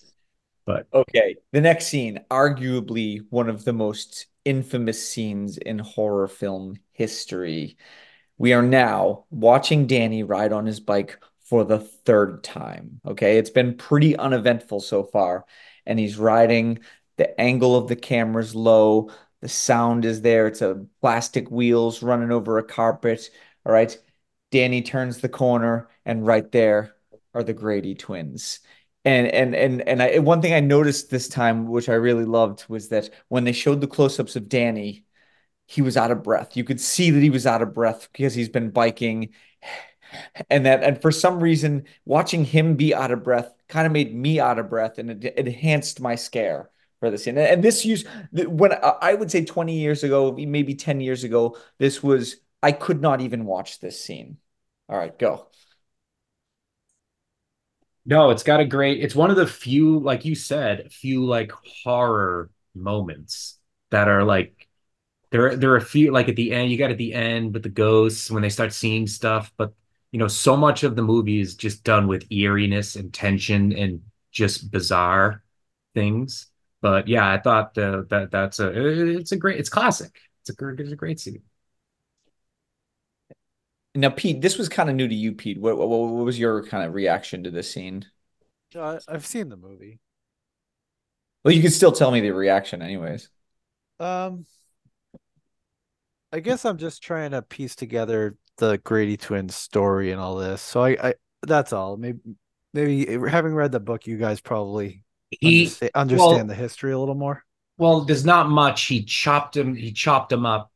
But 0.67 0.87
okay, 0.93 1.37
the 1.53 1.61
next 1.61 1.89
scene, 1.89 2.21
arguably 2.31 3.27
one 3.29 3.51
of 3.51 3.65
the 3.65 3.75
most 3.75 4.27
infamous 4.45 5.07
scenes 5.07 5.59
in 5.59 5.79
horror 5.79 6.29
film 6.29 6.77
history. 6.93 7.77
We 8.39 8.53
are 8.53 8.63
now 8.63 9.27
watching 9.31 9.87
Danny 9.87 10.23
ride 10.23 10.53
on 10.53 10.67
his 10.67 10.81
bike 10.81 11.19
for 11.45 11.65
the 11.65 11.79
third 11.79 12.43
time. 12.43 13.01
Okay. 13.07 13.39
It's 13.39 13.51
been 13.51 13.77
pretty 13.77 14.17
uneventful 14.17 14.81
so 14.81 15.05
far. 15.05 15.45
And 15.87 15.99
he's 15.99 16.17
riding, 16.17 16.81
the 17.17 17.39
angle 17.41 17.77
of 17.77 17.89
the 17.89 17.97
camera's 17.97 18.55
low, 18.55 19.11
the 19.41 19.49
sound 19.49 20.05
is 20.05 20.23
there. 20.23 20.47
It's 20.47 20.63
a 20.63 20.87
plastic 21.01 21.51
wheels 21.51 22.03
running 22.03 22.33
over 22.33 22.59
a 22.59 22.65
carpet. 22.65 23.31
All 23.67 23.73
right. 23.73 23.97
Danny 24.51 24.83
turns 24.83 25.19
the 25.19 25.29
corner, 25.29 25.89
and 26.05 26.27
right 26.27 26.51
there 26.53 26.95
are 27.35 27.43
the 27.43 27.53
Grady 27.53 27.95
twins. 27.95 28.61
And 29.05 29.27
and 29.27 29.55
and 29.55 29.83
and 29.83 30.03
I, 30.03 30.19
one 30.21 30.41
thing 30.41 30.55
I 30.55 30.61
noticed 30.61 31.11
this 31.11 31.29
time, 31.29 31.67
which 31.69 31.89
I 31.89 31.95
really 31.95 32.25
loved, 32.25 32.65
was 32.69 32.89
that 32.89 33.11
when 33.29 33.45
they 33.45 33.53
showed 33.53 33.81
the 33.81 33.87
close-ups 33.87 34.37
of 34.37 34.49
Danny, 34.49 35.05
he 35.67 35.83
was 35.83 35.97
out 35.97 36.11
of 36.11 36.23
breath. 36.23 36.57
You 36.57 36.65
could 36.65 36.81
see 36.81 37.11
that 37.11 37.23
he 37.23 37.31
was 37.31 37.47
out 37.47 37.63
of 37.63 37.75
breath 37.75 38.09
because 38.13 38.35
he's 38.35 38.49
been 38.49 38.71
biking. 38.71 39.35
And 40.51 40.67
that, 40.67 40.83
and 40.85 41.01
for 41.01 41.11
some 41.11 41.43
reason, 41.43 41.85
watching 42.05 42.45
him 42.45 42.77
be 42.77 42.95
out 42.95 43.11
of 43.11 43.23
breath 43.25 43.53
kind 43.69 43.87
of 43.87 43.93
made 43.93 44.15
me 44.15 44.39
out 44.41 44.59
of 44.59 44.71
breath 44.71 44.99
and 44.99 45.11
it, 45.11 45.25
it 45.25 45.49
enhanced 45.49 46.01
my 46.01 46.15
scare 46.15 46.71
for 47.05 47.11
the 47.11 47.19
scene. 47.19 47.37
And 47.39 47.63
this 47.63 47.85
use, 47.85 48.05
when 48.33 48.73
I 48.73 49.15
would 49.15 49.31
say 49.31 49.45
20 49.45 49.79
years 49.79 50.03
ago, 50.05 50.33
maybe 50.33 50.75
10 50.75 51.01
years 51.01 51.25
ago, 51.25 51.57
this 51.79 52.03
was, 52.03 52.37
I 52.63 52.73
could 52.73 53.01
not 53.01 53.21
even 53.21 53.45
watch 53.45 53.81
this 53.81 54.01
scene. 54.03 54.39
All 54.89 54.97
right, 54.97 55.17
go. 55.19 55.49
No, 58.07 58.31
it's 58.31 58.43
got 58.43 58.61
a 58.61 58.67
great, 58.67 59.03
it's 59.03 59.15
one 59.15 59.31
of 59.31 59.37
the 59.37 59.47
few, 59.47 59.99
like 59.99 60.25
you 60.25 60.35
said, 60.35 60.93
few 60.93 61.25
like 61.25 61.53
horror 61.83 62.51
moments 62.75 63.59
that 63.91 64.09
are 64.09 64.25
like 64.25 64.69
there 65.31 65.57
there 65.57 65.73
are 65.73 65.77
a 65.77 65.81
few 65.81 66.13
like 66.13 66.29
at 66.29 66.37
the 66.37 66.53
end 66.53 66.71
you 66.71 66.79
got 66.79 66.91
at 66.91 66.99
the 66.99 67.15
end 67.15 67.55
with 67.55 67.63
the 67.63 67.69
ghosts 67.69 68.31
when 68.31 68.43
they 68.43 68.49
start 68.51 68.73
seeing 68.73 69.07
stuff 69.07 69.53
but 69.57 69.73
you 70.13 70.19
know 70.19 70.29
so 70.29 70.57
much 70.57 70.85
of 70.85 70.97
the 70.97 71.03
movie 71.03 71.41
is 71.41 71.57
just 71.57 71.85
done 71.85 72.07
with 72.09 72.31
eeriness 72.33 72.97
and 72.97 73.13
tension 73.15 73.73
and 73.73 74.03
just 74.33 74.71
bizarre 74.71 75.43
things 75.95 76.49
but 76.85 77.09
yeah 77.09 77.27
i 77.27 77.39
thought 77.39 77.77
uh, 77.79 78.03
that 78.11 78.31
that's 78.31 78.61
a 78.61 79.17
it's 79.17 79.33
a 79.33 79.39
great 79.39 79.59
it's 79.59 79.71
classic. 79.71 80.15
It's 80.43 80.51
a, 80.51 80.69
it's 80.69 80.93
a 80.93 80.97
great 80.97 81.19
scene. 81.19 81.41
Now 83.95 84.11
pete 84.11 84.43
this 84.43 84.59
was 84.59 84.69
kind 84.69 84.91
of 84.91 84.95
new 84.95 85.09
to 85.09 85.15
you 85.15 85.33
pete. 85.33 85.59
What, 85.59 85.79
what, 85.79 85.89
what 85.89 86.25
was 86.27 86.39
your 86.39 86.63
kind 86.67 86.85
of 86.87 86.93
reaction 86.93 87.45
to 87.45 87.51
this 87.51 87.73
scene? 87.73 88.05
Uh, 88.77 89.01
i've 89.09 89.25
seen 89.25 89.49
the 89.49 89.57
movie. 89.57 89.99
Well 91.43 91.55
you 91.55 91.63
can 91.63 91.71
still 91.71 91.93
tell 91.93 92.11
me 92.11 92.21
the 92.21 92.33
reaction 92.33 92.83
anyways. 92.83 93.31
Um 93.99 94.45
I 96.33 96.41
guess 96.41 96.67
I'm 96.67 96.77
just 96.77 97.03
trying 97.03 97.31
to 97.31 97.41
piece 97.41 97.77
together 97.77 98.37
the 98.59 98.77
Grady 98.77 99.17
twins 99.17 99.55
story 99.55 100.11
and 100.11 100.21
all 100.21 100.37
this. 100.37 100.61
So 100.61 100.85
I, 100.85 100.97
I 101.03 101.15
that's 101.41 101.73
all. 101.73 101.97
Maybe 101.97 102.19
maybe 102.75 103.07
having 103.27 103.55
read 103.55 103.73
the 103.73 103.81
book, 103.81 104.07
you 104.07 104.19
guys 104.19 104.43
probably 104.43 105.04
he, 105.41 105.65
understand, 105.65 105.91
understand 105.95 106.37
well, 106.37 106.45
the 106.47 106.55
history 106.55 106.93
a 106.93 106.99
little 106.99 107.15
more. 107.15 107.45
Well, 107.79 108.03
there's 108.05 108.25
not 108.25 108.49
much. 108.49 108.85
He 108.85 109.05
chopped 109.05 109.57
him. 109.57 109.75
He 109.75 109.93
chopped 109.93 110.33
him 110.33 110.47
up. 110.47 110.71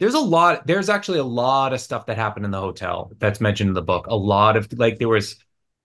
there's 0.00 0.14
a 0.14 0.20
lot 0.20 0.66
there's 0.66 0.88
actually 0.88 1.18
a 1.18 1.24
lot 1.24 1.72
of 1.72 1.80
stuff 1.80 2.06
that 2.06 2.16
happened 2.16 2.44
in 2.44 2.50
the 2.52 2.60
hotel 2.60 3.12
that's 3.18 3.40
mentioned 3.40 3.68
in 3.68 3.74
the 3.74 3.82
book 3.82 4.06
a 4.08 4.16
lot 4.16 4.56
of 4.56 4.68
like 4.78 4.98
there 4.98 5.08
was 5.08 5.36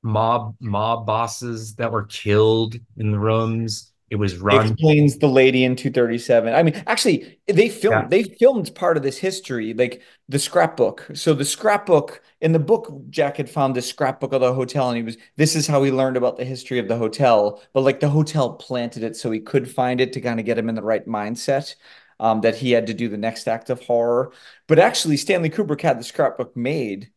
mob 0.04 0.56
mob 0.62 1.06
bosses 1.06 1.76
that 1.76 1.92
were 1.92 2.06
killed 2.06 2.76
in 2.98 3.12
the 3.12 3.20
rooms 3.20 3.89
it 4.10 4.16
was 4.16 4.38
run 4.38 4.66
explains 4.66 5.18
the 5.20 5.28
lady 5.28 5.64
in 5.64 5.76
237 5.76 6.54
i 6.54 6.64
mean 6.64 6.82
actually 6.88 7.40
they 7.48 7.70
filmed 7.70 8.04
Yeah. 8.04 8.08
they 8.10 8.24
filmed 8.24 8.74
part 8.76 8.98
of 8.98 9.04
this 9.04 9.18
history 9.18 9.74
like 9.74 10.02
the 10.28 10.38
scrapbook. 10.40 11.08
So 11.16 11.34
the 11.34 11.44
scrapbook 11.46 12.22
in 12.42 12.52
the 12.52 12.60
book 12.60 12.92
jack 13.10 13.38
had 13.38 13.50
found 13.50 13.76
this 13.76 13.88
scrapbook 13.90 14.32
of 14.34 14.42
the 14.42 14.54
hotel 14.54 14.90
and 14.90 14.98
he 14.98 15.04
was 15.04 15.18
this 15.38 15.56
is 15.56 15.66
how 15.68 15.82
he 15.84 15.92
learned 15.92 16.18
about 16.18 16.38
the 16.38 16.46
history 16.46 16.78
of 16.80 16.88
the 16.88 16.98
hotel. 16.98 17.62
But 17.74 17.82
like 17.82 18.00
the 18.00 18.10
hotel 18.10 18.54
planted 18.54 19.04
it 19.04 19.16
so 19.16 19.32
he 19.32 19.40
could 19.40 19.70
find 19.70 20.00
it 20.02 20.14
to 20.14 20.22
kind 20.22 20.40
of 20.40 20.46
get 20.46 20.58
him 20.58 20.70
in 20.70 20.76
the 20.76 20.84
right 20.84 21.06
mindset 21.08 21.76
um, 22.20 22.42
that 22.42 22.56
he 22.56 22.72
had 22.72 22.88
to 22.88 22.94
do 22.94 23.10
the 23.10 23.18
next 23.18 23.48
act 23.48 23.70
of 23.72 23.82
horror. 23.82 24.32
But 24.68 24.80
actually 24.80 25.18
stanley 25.18 25.50
kubrick 25.50 25.82
had 25.82 26.00
the 26.00 26.04
scrapbook 26.04 26.56
made 26.56 27.10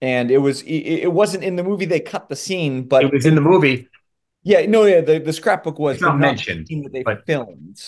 and 0.00 0.30
it 0.30 0.38
was 0.38 0.62
it, 0.62 0.68
it 1.04 1.12
wasn't 1.12 1.44
in 1.44 1.56
the 1.56 1.64
movie 1.64 1.84
they 1.86 2.00
cut 2.00 2.28
the 2.28 2.36
scene 2.36 2.84
but 2.88 3.04
it 3.04 3.12
was 3.12 3.26
in 3.26 3.34
the 3.34 3.40
movie 3.40 3.88
yeah 4.42 4.66
no 4.66 4.84
yeah 4.84 5.00
the, 5.00 5.18
the 5.18 5.32
scrapbook 5.32 5.78
was 5.78 5.96
It's 5.96 6.02
not 6.02 6.18
mentioned, 6.18 6.66
that 6.68 6.92
they 6.92 7.02
but- 7.02 7.26
filmed 7.26 7.78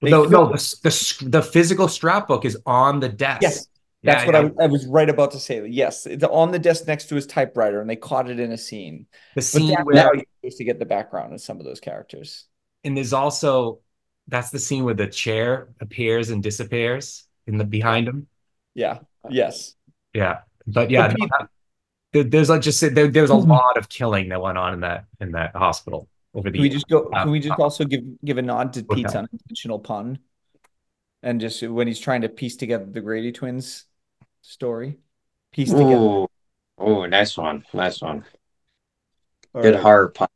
They 0.00 0.10
no 0.10 0.24
no 0.24 0.46
the, 0.52 0.58
the 0.82 1.28
the 1.28 1.42
physical 1.42 1.88
scrapbook 1.88 2.44
is 2.44 2.56
on 2.66 3.00
the 3.00 3.08
desk 3.08 3.42
Yes, 3.42 3.66
That's 4.04 4.22
Yeah, 4.24 4.26
what 4.26 4.34
yeah. 4.44 4.50
I, 4.60 4.64
I 4.64 4.66
was 4.68 4.86
right 4.86 5.08
about 5.10 5.32
to 5.32 5.40
say. 5.40 5.66
Yes, 5.66 6.06
it's 6.06 6.22
on 6.22 6.52
the 6.52 6.58
desk 6.60 6.86
next 6.86 7.08
to 7.08 7.16
his 7.16 7.26
typewriter, 7.26 7.80
and 7.80 7.90
they 7.90 7.96
caught 7.96 8.30
it 8.30 8.38
in 8.38 8.52
a 8.52 8.56
scene. 8.56 9.06
the 9.34 9.42
scene 9.42 9.70
that's 9.74 9.84
where 9.84 10.14
you're 10.14 10.24
supposed 10.40 10.58
to 10.58 10.64
get 10.64 10.78
the 10.78 10.86
background 10.86 11.32
of 11.34 11.40
some 11.40 11.58
of 11.58 11.64
those 11.66 11.80
characters. 11.80 12.46
and 12.84 12.96
there's 12.96 13.12
also 13.12 13.80
that's 14.28 14.50
the 14.50 14.58
scene 14.60 14.84
where 14.84 14.94
the 14.94 15.08
chair 15.08 15.68
appears 15.80 16.30
and 16.30 16.42
disappears 16.44 17.26
in 17.48 17.58
the 17.58 17.64
behind 17.64 18.06
him 18.06 18.28
Yeah. 18.74 18.98
Yes. 19.28 19.74
yeah 20.14 20.36
but 20.66 20.90
yeah 20.90 21.08
But 21.08 21.16
Pete- 21.16 21.30
no, 21.30 21.36
there- 21.40 21.48
there's 22.24 22.48
like 22.48 22.62
just 22.62 22.80
there, 22.80 23.08
there's 23.08 23.30
a 23.30 23.34
Mhm. 23.34 23.36
lot 23.36 23.76
of 23.76 23.88
killing 23.88 24.28
that 24.30 24.40
went 24.40 24.58
on 24.58 24.74
in 24.74 24.80
that 24.80 25.04
in 25.20 25.32
that 25.32 25.54
hospital 25.56 26.08
over 26.34 26.50
the 26.50 26.58
Can 26.58 26.62
we 26.62 26.68
just 26.68 26.88
go? 26.88 27.14
uh, 27.14 27.16
Can 27.20 27.30
we 27.30 27.40
just 27.40 27.58
uh, 27.58 27.58
also 27.58 27.84
give 27.84 28.02
give 28.24 28.38
a 28.38 28.42
nod 28.42 28.72
to 28.74 28.82
Pete's 28.84 29.14
okay. 29.14 29.14
unintentional 29.14 29.78
pun, 29.78 30.18
and 31.22 31.40
just 31.40 31.62
when 31.62 31.86
he's 31.86 32.00
trying 32.00 32.22
to 32.22 32.28
piece 32.28 32.56
together 32.56 32.86
the 32.86 33.00
Grady 33.00 33.32
twins 33.32 33.86
story, 34.42 34.98
piece 35.52 35.74
together. 35.74 36.08
Ooh, 36.08 36.26
ooh, 36.82 37.06
nice 37.06 37.36
one, 37.36 37.64
nice 37.72 38.02
one. 38.02 38.24
All 39.54 39.62
Good 39.62 39.76
right. 39.76 39.76
horror 39.76 40.08
pun, 40.08 40.28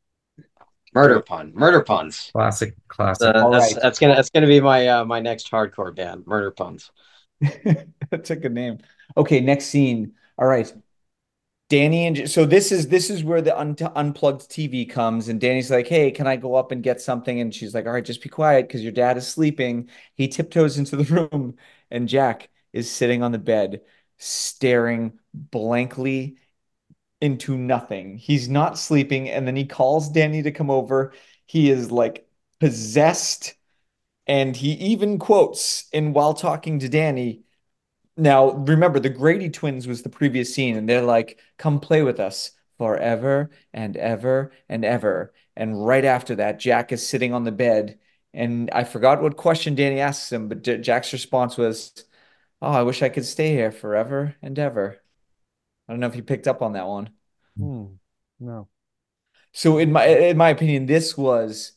murder 0.94 1.20
pun, 1.20 1.52
murder 1.54 1.82
puns. 1.82 2.32
classic 2.32 2.74
classic 2.88 3.34
Uh, 3.34 3.48
that's 3.50 3.74
right. 3.74 3.82
that's 3.82 3.98
gonna 3.98 4.14
that's 4.14 4.30
gonna 4.30 4.46
be 4.46 4.60
my 4.60 4.86
uh, 4.88 5.04
my 5.04 5.20
next 5.20 5.50
hardcore 5.50 5.94
band, 5.94 6.26
murder 6.26 6.50
puns. 6.50 6.90
That's 8.10 8.30
a 8.30 8.36
good 8.36 8.52
name. 8.52 8.78
Okay, 9.16 9.40
next 9.40 9.66
scene. 9.66 10.14
All 10.38 10.46
right. 10.46 10.72
Danny 11.72 12.06
and 12.06 12.30
so 12.30 12.44
this 12.44 12.70
is 12.70 12.88
this 12.88 13.08
is 13.08 13.24
where 13.24 13.40
the 13.40 13.58
un 13.58 13.74
unplugged 13.96 14.50
TV 14.50 14.86
comes 14.86 15.28
and 15.28 15.40
Danny's 15.40 15.70
like, 15.70 15.88
"Hey, 15.88 16.10
can 16.10 16.26
I 16.26 16.36
go 16.36 16.54
up 16.54 16.70
and 16.70 16.82
get 16.82 17.00
something?" 17.00 17.40
And 17.40 17.54
she's 17.54 17.74
like, 17.74 17.86
"All 17.86 17.92
right, 17.92 18.04
just 18.04 18.22
be 18.22 18.28
quiet 18.28 18.68
because 18.68 18.82
your 18.82 18.92
dad 18.92 19.16
is 19.16 19.26
sleeping." 19.26 19.88
He 20.14 20.28
tiptoes 20.28 20.76
into 20.76 20.96
the 20.96 21.04
room 21.32 21.56
and 21.90 22.08
Jack 22.10 22.50
is 22.74 22.90
sitting 22.90 23.22
on 23.22 23.32
the 23.32 23.38
bed 23.38 23.80
staring 24.18 25.18
blankly 25.32 26.36
into 27.22 27.56
nothing. 27.56 28.18
He's 28.18 28.50
not 28.50 28.78
sleeping 28.78 29.30
and 29.30 29.46
then 29.46 29.56
he 29.56 29.64
calls 29.64 30.10
Danny 30.10 30.42
to 30.42 30.52
come 30.52 30.70
over. 30.70 31.14
He 31.46 31.70
is 31.70 31.90
like 31.90 32.28
possessed 32.60 33.54
and 34.26 34.54
he 34.54 34.72
even 34.72 35.18
quotes 35.18 35.88
in 35.90 36.12
while 36.12 36.34
talking 36.34 36.80
to 36.80 36.90
Danny 36.90 37.44
now, 38.16 38.50
remember, 38.50 39.00
the 39.00 39.08
Grady 39.08 39.50
twins 39.50 39.86
was 39.86 40.02
the 40.02 40.08
previous 40.08 40.54
scene, 40.54 40.76
and 40.76 40.88
they're 40.88 41.02
like, 41.02 41.38
come 41.58 41.80
play 41.80 42.02
with 42.02 42.20
us 42.20 42.52
forever 42.78 43.50
and 43.72 43.96
ever 43.96 44.52
and 44.68 44.84
ever. 44.84 45.32
And 45.56 45.84
right 45.84 46.04
after 46.04 46.36
that, 46.36 46.58
Jack 46.58 46.92
is 46.92 47.06
sitting 47.06 47.32
on 47.34 47.44
the 47.44 47.52
bed, 47.52 47.98
and 48.34 48.70
I 48.72 48.84
forgot 48.84 49.22
what 49.22 49.36
question 49.36 49.74
Danny 49.74 50.00
asks 50.00 50.32
him, 50.32 50.48
but 50.48 50.62
J- 50.62 50.78
Jack's 50.78 51.12
response 51.12 51.56
was, 51.56 52.04
Oh, 52.62 52.70
I 52.70 52.82
wish 52.82 53.02
I 53.02 53.08
could 53.08 53.24
stay 53.26 53.52
here 53.52 53.72
forever 53.72 54.36
and 54.42 54.58
ever. 54.58 55.02
I 55.88 55.92
don't 55.92 56.00
know 56.00 56.06
if 56.06 56.16
you 56.16 56.22
picked 56.22 56.48
up 56.48 56.62
on 56.62 56.74
that 56.74 56.86
one. 56.86 57.10
Hmm. 57.58 57.86
No. 58.40 58.68
So 59.52 59.78
in 59.78 59.92
my 59.92 60.06
in 60.06 60.36
my 60.36 60.50
opinion, 60.50 60.86
this 60.86 61.16
was 61.16 61.72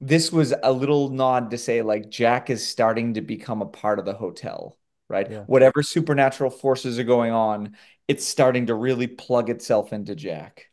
this 0.00 0.32
was 0.32 0.54
a 0.62 0.72
little 0.72 1.10
nod 1.10 1.50
to 1.52 1.58
say 1.58 1.82
like 1.82 2.10
Jack 2.10 2.50
is 2.50 2.66
starting 2.66 3.14
to 3.14 3.20
become 3.20 3.62
a 3.62 3.66
part 3.66 3.98
of 3.98 4.04
the 4.04 4.14
hotel, 4.14 4.78
right? 5.10 5.30
Yeah. 5.30 5.42
Whatever 5.46 5.82
supernatural 5.82 6.50
forces 6.50 6.98
are 6.98 7.04
going 7.04 7.32
on, 7.32 7.76
it's 8.08 8.24
starting 8.26 8.66
to 8.66 8.74
really 8.74 9.06
plug 9.06 9.50
itself 9.50 9.92
into 9.92 10.14
Jack. 10.14 10.68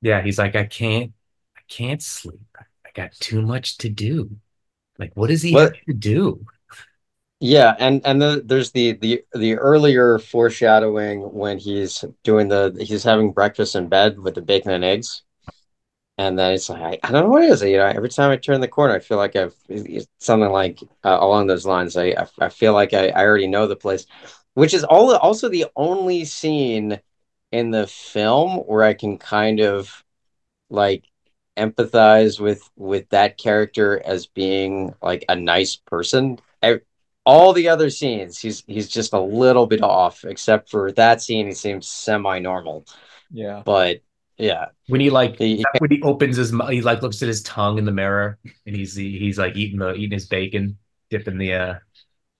yeah 0.00 0.22
he's 0.22 0.38
like 0.38 0.56
i 0.56 0.64
can't 0.64 1.12
i 1.56 1.60
can't 1.68 2.02
sleep 2.02 2.40
i 2.58 2.90
got 2.94 3.12
too 3.14 3.42
much 3.42 3.78
to 3.78 3.88
do 3.88 4.30
like 4.98 5.12
what 5.14 5.28
does 5.28 5.42
he 5.42 5.52
What- 5.54 5.74
have 5.74 5.84
to 5.86 5.94
do 5.94 6.44
Yeah, 7.40 7.76
and 7.78 8.04
and 8.04 8.20
the, 8.20 8.42
there's 8.44 8.72
the 8.72 8.92
the 8.94 9.24
the 9.32 9.54
earlier 9.56 10.18
foreshadowing 10.18 11.20
when 11.32 11.58
he's 11.58 12.04
doing 12.24 12.48
the 12.48 12.76
he's 12.80 13.04
having 13.04 13.32
breakfast 13.32 13.76
in 13.76 13.88
bed 13.88 14.18
with 14.18 14.34
the 14.34 14.42
bacon 14.42 14.72
and 14.72 14.84
eggs, 14.84 15.22
and 16.18 16.38
then 16.38 16.52
it's 16.54 16.68
like 16.68 16.82
I, 16.82 16.98
I 17.08 17.12
don't 17.12 17.24
know 17.24 17.30
what 17.30 17.44
it 17.44 17.50
is. 17.50 17.62
You 17.62 17.78
know, 17.78 17.86
every 17.86 18.08
time 18.10 18.30
I 18.30 18.36
turn 18.36 18.60
the 18.60 18.68
corner, 18.68 18.94
I 18.94 19.00
feel 19.00 19.18
like 19.18 19.36
I've 19.36 19.54
something 20.18 20.50
like 20.50 20.80
uh, 21.04 21.18
along 21.20 21.46
those 21.46 21.66
lines. 21.66 21.96
I 21.96 22.06
I, 22.08 22.28
I 22.40 22.48
feel 22.50 22.72
like 22.74 22.94
I, 22.94 23.08
I 23.08 23.24
already 23.24 23.48
know 23.48 23.66
the 23.66 23.76
place, 23.76 24.06
which 24.54 24.74
is 24.74 24.84
all 24.84 25.14
also 25.16 25.48
the 25.48 25.66
only 25.76 26.24
scene 26.24 27.00
in 27.52 27.70
the 27.70 27.86
film 27.86 28.58
where 28.66 28.84
I 28.84 28.94
can 28.94 29.18
kind 29.18 29.60
of 29.60 30.04
like 30.70 31.04
empathize 31.56 32.40
with 32.40 32.68
with 32.76 33.08
that 33.10 33.38
character 33.38 34.00
as 34.04 34.26
being 34.26 34.94
like 35.02 35.24
a 35.28 35.36
nice 35.36 35.76
person. 35.76 36.38
I, 36.62 36.80
all 37.26 37.52
the 37.52 37.68
other 37.68 37.90
scenes, 37.90 38.38
he's 38.38 38.64
he's 38.66 38.88
just 38.88 39.12
a 39.12 39.20
little 39.20 39.66
bit 39.66 39.82
off, 39.82 40.24
except 40.24 40.70
for 40.70 40.92
that 40.92 41.22
scene. 41.22 41.46
He 41.46 41.52
seems 41.54 41.88
semi-normal, 41.88 42.86
Yeah. 43.30 43.62
but 43.64 44.00
yeah, 44.38 44.66
when 44.86 45.00
he 45.00 45.10
like 45.10 45.36
he, 45.38 45.64
when 45.78 45.90
he 45.90 46.00
opens 46.02 46.36
his 46.36 46.52
mouth 46.52 46.70
he 46.70 46.80
like 46.80 47.02
looks 47.02 47.20
at 47.22 47.28
his 47.28 47.42
tongue 47.42 47.78
in 47.78 47.84
the 47.84 47.92
mirror 47.92 48.38
and 48.66 48.76
he's 48.76 48.94
he's 48.94 49.38
like 49.38 49.56
eating 49.56 49.78
the 49.78 49.94
eating 49.94 50.12
his 50.12 50.26
bacon 50.26 50.78
dipping 51.10 51.38
the 51.38 51.52
uh 51.54 51.74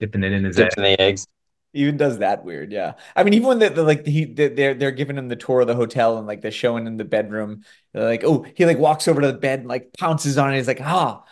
dipping 0.00 0.22
it 0.22 0.32
in 0.32 0.44
his 0.44 0.58
egg. 0.58 0.64
dips 0.64 0.76
the 0.76 1.00
eggs. 1.00 1.26
Even 1.74 1.96
does 1.98 2.18
that 2.18 2.44
weird, 2.44 2.72
yeah. 2.72 2.94
I 3.14 3.24
mean, 3.24 3.34
even 3.34 3.46
when 3.48 3.58
the, 3.58 3.68
the 3.68 3.82
like 3.82 4.06
he 4.06 4.24
they- 4.24 4.48
they're 4.48 4.74
they're 4.74 4.90
giving 4.90 5.18
him 5.18 5.28
the 5.28 5.36
tour 5.36 5.60
of 5.60 5.66
the 5.66 5.74
hotel 5.74 6.16
and 6.16 6.26
like 6.26 6.40
they're 6.40 6.50
showing 6.50 6.86
him 6.86 6.96
the 6.96 7.04
bedroom, 7.04 7.62
they're 7.92 8.04
like, 8.04 8.24
oh, 8.24 8.46
he 8.54 8.64
like 8.64 8.78
walks 8.78 9.06
over 9.06 9.20
to 9.20 9.26
the 9.26 9.38
bed 9.38 9.60
and 9.60 9.68
like 9.68 9.92
pounces 9.98 10.38
on 10.38 10.52
it. 10.52 10.56
He's 10.56 10.66
like, 10.66 10.80
ah, 10.80 11.24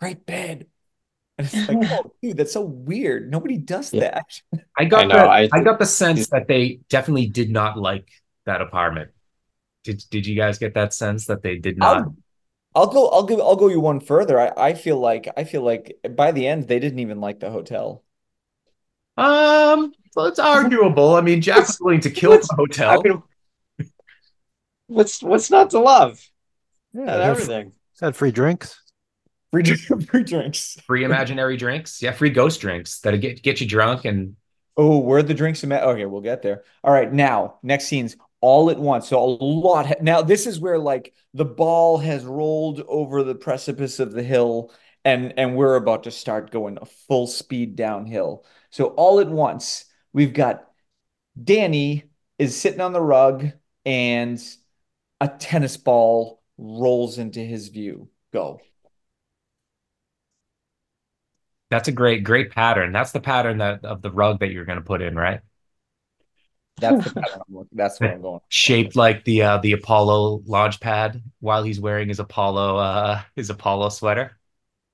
great 0.00 0.26
bed. 0.26 0.66
And 1.38 1.46
it's 1.46 1.68
like, 1.68 1.78
oh, 1.90 2.12
dude, 2.22 2.36
that's 2.36 2.52
so 2.52 2.62
weird. 2.62 3.30
Nobody 3.30 3.56
does 3.58 3.92
Yeah. 3.92 4.00
that. 4.00 4.24
I 4.76 4.84
got 4.84 5.04
I 5.04 5.06
know, 5.06 5.14
the 5.16 5.28
I- 5.28 5.48
I, 5.52 5.62
got 5.62 5.78
the 5.78 5.86
sense 5.86 6.28
that 6.28 6.46
they 6.46 6.80
definitely 6.88 7.26
did 7.26 7.50
not 7.50 7.78
like 7.78 8.08
that 8.44 8.60
apartment. 8.60 9.10
Did 9.84 10.02
did 10.10 10.26
you 10.26 10.34
guys 10.36 10.58
get 10.58 10.74
that 10.74 10.92
sense 10.94 11.26
that 11.26 11.42
they 11.42 11.56
did 11.56 11.78
not? 11.78 11.96
I'll, 11.98 12.16
I'll 12.74 12.86
go, 12.86 13.08
I'll 13.08 13.22
give, 13.24 13.40
I'll 13.40 13.56
go 13.56 13.68
you 13.68 13.80
one 13.80 14.00
further. 14.00 14.38
I, 14.40 14.52
I 14.70 14.74
feel 14.74 14.98
like, 14.98 15.28
I 15.36 15.44
feel 15.44 15.62
like 15.62 15.96
by 16.16 16.32
the 16.32 16.46
end 16.46 16.68
they 16.68 16.78
didn't 16.78 16.98
even 16.98 17.20
like 17.20 17.40
the 17.40 17.50
hotel. 17.50 18.04
Um, 19.16 19.92
well, 20.14 20.26
it's 20.26 20.38
arguable. 20.38 21.14
I 21.16 21.20
mean, 21.22 21.40
Jack's 21.40 21.80
willing 21.80 22.00
to 22.00 22.10
kill 22.10 22.30
What's- 22.32 22.48
the 22.48 22.54
I 22.54 22.56
hotel. 22.56 23.02
mean, 23.02 23.22
what's 24.86 25.22
what's 25.22 25.50
not 25.50 25.70
to 25.70 25.80
love? 25.80 26.24
Yeah, 26.92 27.00
And 27.02 27.10
had, 27.10 27.20
everything. 27.22 27.72
had 28.00 28.16
free 28.16 28.30
drinks. 28.30 28.80
Free, 29.52 29.62
drink- 29.62 30.06
free 30.10 30.24
drinks. 30.24 30.76
Free 30.86 31.04
imaginary 31.04 31.56
drinks, 31.56 32.02
yeah, 32.02 32.12
free 32.12 32.30
ghost 32.30 32.60
drinks 32.60 33.00
that 33.00 33.16
get 33.20 33.42
get 33.42 33.60
you 33.60 33.66
drunk 33.66 34.04
and 34.04 34.36
Oh, 34.76 34.98
where 34.98 35.18
are 35.18 35.22
the 35.24 35.34
drinks? 35.34 35.64
Ima- 35.64 35.80
okay, 35.80 36.06
we'll 36.06 36.20
get 36.20 36.42
there. 36.42 36.62
All 36.84 36.92
right, 36.92 37.12
now 37.12 37.58
next 37.64 37.86
scenes 37.86 38.16
all 38.40 38.70
at 38.70 38.78
once. 38.78 39.08
So 39.08 39.18
a 39.18 39.26
lot. 39.42 39.86
Ha- 39.86 39.94
now 40.00 40.22
this 40.22 40.46
is 40.46 40.60
where 40.60 40.78
like 40.78 41.14
the 41.34 41.44
ball 41.44 41.98
has 41.98 42.24
rolled 42.24 42.82
over 42.88 43.22
the 43.22 43.34
precipice 43.34 44.00
of 44.00 44.12
the 44.12 44.22
hill, 44.22 44.72
and 45.04 45.34
and 45.38 45.56
we're 45.56 45.76
about 45.76 46.04
to 46.04 46.10
start 46.10 46.50
going 46.50 46.78
full 47.08 47.26
speed 47.26 47.76
downhill. 47.76 48.44
So 48.70 48.86
all 48.88 49.20
at 49.20 49.28
once, 49.28 49.84
we've 50.12 50.32
got 50.34 50.68
Danny 51.42 52.04
is 52.38 52.60
sitting 52.60 52.80
on 52.80 52.92
the 52.92 53.00
rug, 53.00 53.50
and 53.84 54.42
a 55.20 55.28
tennis 55.28 55.76
ball 55.76 56.42
rolls 56.58 57.18
into 57.18 57.40
his 57.40 57.68
view. 57.68 58.08
Go. 58.32 58.60
that's 61.70 61.88
a 61.88 61.92
great 61.92 62.24
great 62.24 62.50
pattern. 62.50 62.92
That's 62.92 63.12
the 63.12 63.20
pattern 63.20 63.58
that 63.58 63.84
of 63.84 64.02
the 64.02 64.10
rug 64.10 64.40
that 64.40 64.50
you're 64.50 64.64
going 64.64 64.78
to 64.78 64.84
put 64.84 65.02
in, 65.02 65.16
right? 65.16 65.40
That's 66.80 67.04
the 67.04 67.20
pattern 67.20 67.40
I'm 67.48 67.54
looking. 67.54 67.68
That's 67.76 68.00
what 68.00 68.10
I'm 68.10 68.22
going. 68.22 68.40
Shaped 68.48 68.96
like 68.96 69.24
the 69.24 69.42
uh 69.42 69.58
the 69.58 69.72
Apollo 69.72 70.42
launch 70.46 70.80
pad 70.80 71.22
while 71.40 71.62
he's 71.62 71.80
wearing 71.80 72.08
his 72.08 72.18
Apollo 72.20 72.76
uh 72.78 73.20
his 73.36 73.50
Apollo 73.50 73.90
sweater. 73.90 74.38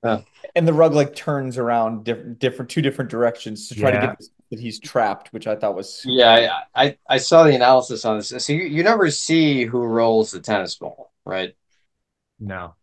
Yeah. 0.03 0.20
And 0.55 0.68
the 0.68 0.72
rug 0.74 0.93
like 0.95 1.14
turns 1.14 1.57
around 1.59 2.05
different, 2.05 2.39
different 2.39 2.70
two 2.70 2.82
different 2.82 3.11
directions 3.11 3.68
to 3.68 3.74
try 3.74 3.91
to 3.91 3.97
Yeah. 3.97 4.07
get 4.07 4.22
that 4.51 4.61
he's 4.61 4.78
trapped, 4.78 5.32
which 5.32 5.47
I 5.47 5.57
thought 5.57 5.74
was 5.74 6.03
Yeah, 6.05 6.59
I, 6.74 6.85
I 6.87 6.99
I 7.09 7.16
saw 7.18 7.45
the 7.45 7.55
analysis 7.55 8.05
on 8.05 8.18
this. 8.18 8.28
So 8.45 8.53
you, 8.53 8.64
you 8.64 8.82
never 8.82 9.11
see 9.11 9.64
who 9.64 9.82
rolls 9.85 10.30
the 10.30 10.41
tennis 10.41 10.74
ball, 10.76 11.12
right? 11.24 11.55
No. 12.39 12.74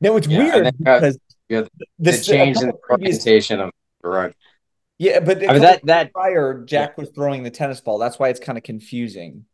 No, 0.00 0.16
it's 0.16 0.26
Yeah, 0.28 0.38
weird 0.38 0.54
and 0.54 0.64
then, 0.66 0.86
uh, 0.86 1.00
because 1.00 1.18
yeah, 1.48 1.62
this 1.98 2.26
the 2.26 2.32
change 2.32 2.58
in 2.58 2.66
the 2.68 2.72
couple 2.74 2.98
previous- 2.98 3.24
orientation 3.26 3.60
of 3.60 3.70
the 4.02 4.08
rug. 4.08 4.32
Yeah, 5.00 5.20
but 5.20 5.42
I 5.48 5.54
mean 5.54 5.62
that 5.62 5.86
that 5.86 6.12
prior 6.12 6.62
Jack 6.62 6.98
was 6.98 7.08
throwing 7.08 7.42
the 7.42 7.50
tennis 7.50 7.80
ball. 7.80 7.96
That's 7.96 8.18
why 8.18 8.28
it's 8.28 8.38
kind 8.38 8.58
of 8.58 8.64
confusing. 8.64 9.46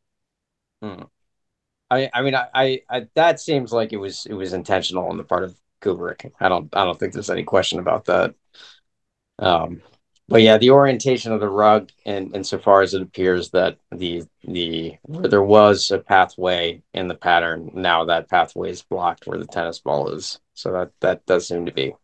I 1.88 2.10
I 2.12 2.22
mean 2.22 2.34
I, 2.34 2.48
I 2.52 2.80
I 2.90 3.06
that 3.14 3.38
seems 3.38 3.72
like 3.72 3.92
it 3.92 3.98
was 3.98 4.26
it 4.26 4.34
was 4.34 4.52
intentional 4.52 5.06
on 5.06 5.16
the 5.16 5.22
part 5.22 5.44
of 5.44 5.56
Kubrick. 5.80 6.32
I 6.40 6.48
don't 6.48 6.68
I 6.74 6.84
don't 6.84 6.98
think 6.98 7.12
there's 7.12 7.30
any 7.30 7.44
question 7.44 7.78
about 7.78 8.06
that. 8.06 8.34
Um, 9.38 9.82
but 10.28 10.42
yeah, 10.42 10.58
the 10.58 10.70
orientation 10.70 11.30
of 11.30 11.38
the 11.38 11.48
rug, 11.48 11.90
and 12.04 12.34
insofar 12.34 12.82
as 12.82 12.94
it 12.94 13.02
appears 13.02 13.50
that 13.50 13.78
the 13.92 14.24
the 14.42 14.96
where 15.02 15.28
there 15.28 15.44
was 15.44 15.92
a 15.92 16.00
pathway 16.00 16.82
in 16.92 17.06
the 17.06 17.14
pattern, 17.14 17.70
now 17.72 18.06
that 18.06 18.28
pathway 18.28 18.70
is 18.70 18.82
blocked 18.82 19.28
where 19.28 19.38
the 19.38 19.46
tennis 19.46 19.78
ball 19.78 20.08
is. 20.08 20.40
So 20.54 20.72
that 20.72 20.90
that 21.02 21.24
does 21.24 21.46
seem 21.46 21.66
to 21.66 21.72
be 21.72 21.94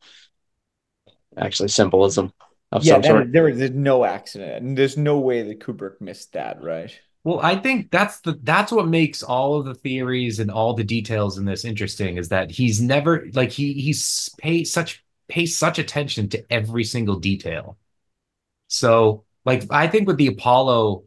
actually 1.37 1.71
symbolism 1.71 2.33
of 2.73 2.85
yeah, 2.85 2.95
some 2.95 3.03
that 3.03 3.09
sort. 3.09 3.27
is- 3.27 3.33
there 3.33 3.49
is 3.49 3.71
no 3.71 4.05
accident, 4.05 4.65
and 4.65 4.77
there's 4.77 4.97
no 4.97 5.19
way 5.19 5.43
that 5.43 5.61
Kubrick 5.61 6.01
missed 6.01 6.33
that, 6.33 6.63
right? 6.63 6.99
Well, 7.25 7.39
I 7.41 7.57
think 7.57 7.91
that's 7.91 8.21
the 8.21 8.39
that's 8.43 8.73
what 8.73 8.89
makes 8.89 9.23
all 9.23 9.55
of 9.55 9.65
the 9.65 9.75
theories 9.75 10.41
and 10.41 10.51
all 10.51 10.75
the 10.75 10.83
details 10.85 11.39
in 11.39 11.45
this 11.45 11.65
interesting 11.65 12.17
is 12.17 12.29
that 12.31 12.51
he's 12.51 12.81
never 12.81 13.29
like 13.33 13.51
he 13.53 13.75
he's 13.75 14.29
pay 14.39 14.65
such 14.65 15.05
pays 15.29 15.57
such 15.57 15.79
attention 15.79 16.29
to 16.31 16.53
every 16.53 16.83
single 16.85 17.21
detail. 17.21 17.79
So, 18.69 19.25
like 19.45 19.65
I 19.71 19.89
think 19.89 20.09
with 20.09 20.17
the 20.19 20.29
Apollo 20.29 21.05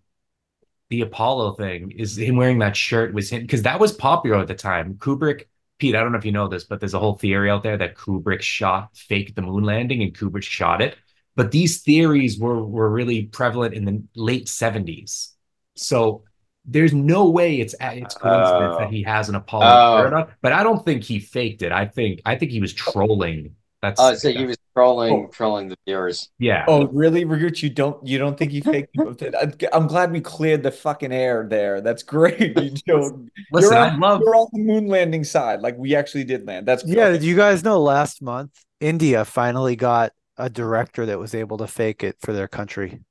the 0.90 1.02
Apollo 1.02 1.54
thing 1.56 1.92
is 1.92 2.18
him 2.18 2.36
wearing 2.38 2.60
that 2.60 2.78
shirt 2.78 3.14
was 3.14 3.30
him 3.32 3.42
because 3.42 3.64
that 3.64 3.80
was 3.80 3.92
popular 3.94 4.40
at 4.40 4.48
the 4.48 4.56
time. 4.56 4.96
Kubrick, 4.96 5.46
Pete, 5.80 5.96
I 5.96 6.02
don't 6.02 6.12
know 6.12 6.18
if 6.18 6.26
you 6.26 6.32
know 6.32 6.48
this, 6.48 6.64
but 6.64 6.80
there's 6.80 6.94
a 6.94 7.00
whole 7.00 7.16
theory 7.18 7.50
out 7.50 7.64
there 7.64 7.78
that 7.78 7.96
Kubrick 7.96 8.42
shot 8.42 8.96
faked 8.96 9.36
the 9.36 9.42
moon 9.42 9.64
landing 9.64 10.04
and 10.04 10.14
Kubrick 10.18 10.44
shot 10.44 10.82
it. 10.82 10.98
But 11.36 11.52
these 11.52 11.82
theories 11.82 12.40
were 12.40 12.64
were 12.64 12.90
really 12.90 13.24
prevalent 13.24 13.74
in 13.74 13.86
the 13.86 14.02
late 14.16 14.46
70s. 14.48 15.30
So 15.76 16.24
there's 16.66 16.94
no 16.94 17.30
way 17.30 17.60
it's 17.60 17.76
it's 17.80 18.16
coincidence 18.16 18.76
Oh. 18.76 18.80
that 18.80 18.90
he 18.90 19.04
has 19.04 19.30
an 19.30 19.36
Apollo 19.36 19.66
Oh. 19.68 20.10
shirt 20.10 20.30
but 20.42 20.52
I 20.54 20.64
don't 20.64 20.84
think 20.84 21.04
he 21.04 21.20
faked 21.20 21.62
it. 21.62 21.72
I 21.72 21.86
think 21.86 22.22
I 22.26 22.36
think 22.36 22.52
he 22.52 22.62
was 22.62 22.74
trolling. 22.74 23.56
That's 23.82 24.00
Oh, 24.02 24.16
so 24.16 24.32
he 24.32 24.46
was 24.46 24.58
trolling 24.76 25.14
Oh. 25.14 25.28
trolling 25.32 25.68
the 25.68 25.76
viewers. 25.86 26.30
yeah. 26.40 26.66
Oh, 26.68 26.88
really, 26.88 27.24
Ragut? 27.26 27.62
You 27.62 27.70
don't 27.70 27.98
you 28.08 28.18
don't 28.18 28.36
think 28.38 28.52
he 28.52 28.62
faked 28.62 28.96
it? 29.22 29.36
I- 29.40 29.68
I'm 29.78 29.86
glad 29.88 30.12
we 30.12 30.22
cleared 30.22 30.64
the 30.64 30.72
fucking 30.72 31.12
air 31.12 31.46
there. 31.48 31.82
That's 31.82 32.02
great. 32.02 32.58
You 32.64 32.72
don't, 32.88 33.30
Listen, 33.52 33.74
you're 33.74 33.80
I 33.80 33.90
on, 33.92 34.00
love 34.00 34.22
you're 34.24 34.36
on 34.36 34.48
the 34.54 34.60
moon 34.64 34.88
landing 34.88 35.24
side. 35.24 35.62
Like 35.62 35.78
we 35.78 35.94
actually 35.96 36.24
did 36.24 36.48
land. 36.48 36.66
That's 36.66 36.84
Yeah, 36.86 37.04
okay. 37.04 37.12
did 37.14 37.24
you 37.24 37.36
guys 37.36 37.64
know 37.64 37.80
last 37.82 38.22
month 38.24 38.52
India 38.80 39.24
finally 39.26 39.76
got 39.76 40.14
a 40.38 40.50
director 40.50 41.06
that 41.06 41.20
was 41.20 41.36
able 41.36 41.58
to 41.58 41.68
fake 41.68 42.04
it 42.04 42.18
for 42.20 42.34
their 42.34 42.48
country? 42.48 43.02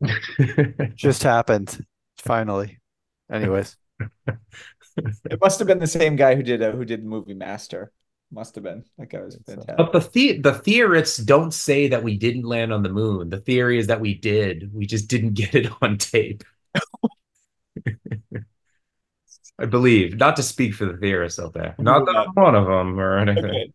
Just 0.94 1.22
happened. 1.22 1.84
Finally. 2.16 2.80
Anyways. 3.30 3.76
It 4.96 5.40
must 5.40 5.58
have 5.58 5.66
been 5.66 5.80
the 5.80 5.86
same 5.86 6.14
guy 6.14 6.34
who 6.36 6.42
did 6.42 6.62
uh, 6.62 6.70
who 6.70 6.84
did 6.84 7.02
the 7.02 7.08
movie 7.08 7.34
Master. 7.34 7.90
Must 8.30 8.54
have 8.54 8.64
been. 8.64 8.84
That 8.98 9.10
guy 9.10 9.20
was 9.22 9.36
fantastic. 9.46 9.76
But 9.76 9.92
the, 9.92 10.00
the 10.12 10.38
the 10.38 10.54
theorists 10.54 11.18
don't 11.18 11.52
say 11.52 11.88
that 11.88 12.02
we 12.02 12.16
didn't 12.16 12.44
land 12.44 12.72
on 12.72 12.82
the 12.82 12.88
moon. 12.88 13.28
The 13.30 13.40
theory 13.40 13.78
is 13.78 13.88
that 13.88 14.00
we 14.00 14.14
did. 14.14 14.72
We 14.72 14.86
just 14.86 15.08
didn't 15.08 15.34
get 15.34 15.54
it 15.54 15.70
on 15.82 15.98
tape. 15.98 16.44
I 19.58 19.66
believe, 19.66 20.16
not 20.16 20.36
to 20.36 20.42
speak 20.42 20.74
for 20.74 20.84
the 20.84 20.96
theorists 20.96 21.38
out 21.38 21.54
there. 21.54 21.76
Not 21.78 22.06
that 22.06 22.16
I'm 22.16 22.32
one 22.34 22.56
of 22.56 22.66
them 22.66 22.98
or 22.98 23.18
anything. 23.18 23.44
Okay. 23.44 23.72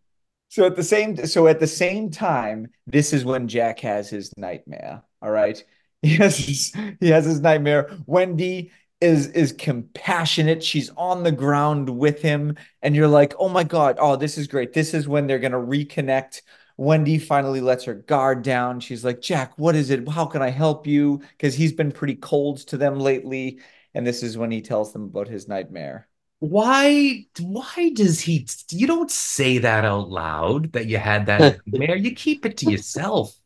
So 0.50 0.66
at 0.66 0.74
the 0.76 0.82
same 0.82 1.16
so 1.26 1.46
at 1.46 1.60
the 1.60 1.66
same 1.66 2.10
time, 2.10 2.68
this 2.86 3.12
is 3.12 3.24
when 3.24 3.48
Jack 3.48 3.80
has 3.80 4.10
his 4.10 4.36
nightmare. 4.36 5.02
All 5.22 5.30
right. 5.30 5.62
He 6.02 6.16
has 6.16 6.38
his, 6.38 6.72
he 6.98 7.10
has 7.10 7.26
his 7.26 7.40
nightmare. 7.40 7.90
Wendy 8.06 8.72
is 9.02 9.26
is 9.28 9.52
compassionate. 9.52 10.62
She's 10.64 10.88
on 10.96 11.24
the 11.24 11.32
ground 11.32 11.90
with 11.90 12.22
him, 12.22 12.56
and 12.80 12.96
you're 12.96 13.06
like, 13.06 13.34
oh 13.38 13.50
my 13.50 13.64
God, 13.64 13.96
oh, 14.00 14.16
this 14.16 14.38
is 14.38 14.46
great. 14.46 14.72
This 14.72 14.94
is 14.94 15.06
when 15.06 15.26
they're 15.26 15.38
gonna 15.38 15.58
reconnect. 15.58 16.40
Wendy 16.78 17.18
finally 17.18 17.60
lets 17.60 17.84
her 17.84 17.94
guard 17.94 18.42
down. 18.42 18.80
She's 18.80 19.04
like, 19.04 19.20
Jack, 19.20 19.58
what 19.58 19.76
is 19.76 19.90
it? 19.90 20.08
How 20.08 20.24
can 20.26 20.40
I 20.42 20.48
help 20.50 20.86
you? 20.86 21.20
Because 21.32 21.54
he's 21.54 21.74
been 21.74 21.92
pretty 21.92 22.16
cold 22.16 22.58
to 22.68 22.78
them 22.78 22.98
lately. 22.98 23.60
And 23.94 24.06
this 24.06 24.22
is 24.22 24.38
when 24.38 24.50
he 24.50 24.62
tells 24.62 24.92
them 24.94 25.04
about 25.04 25.28
his 25.28 25.48
nightmare. 25.48 26.08
Why? 26.40 27.26
Why 27.38 27.90
does 27.94 28.20
he? 28.20 28.46
You 28.70 28.86
don't 28.86 29.10
say 29.10 29.58
that 29.58 29.84
out 29.84 30.08
loud 30.10 30.72
that 30.72 30.86
you 30.86 30.96
had 30.98 31.26
that 31.26 31.46
nightmare. 31.66 31.96
You 31.96 32.14
keep 32.14 32.46
it 32.46 32.56
to 32.58 32.66
yourself. 32.66 33.38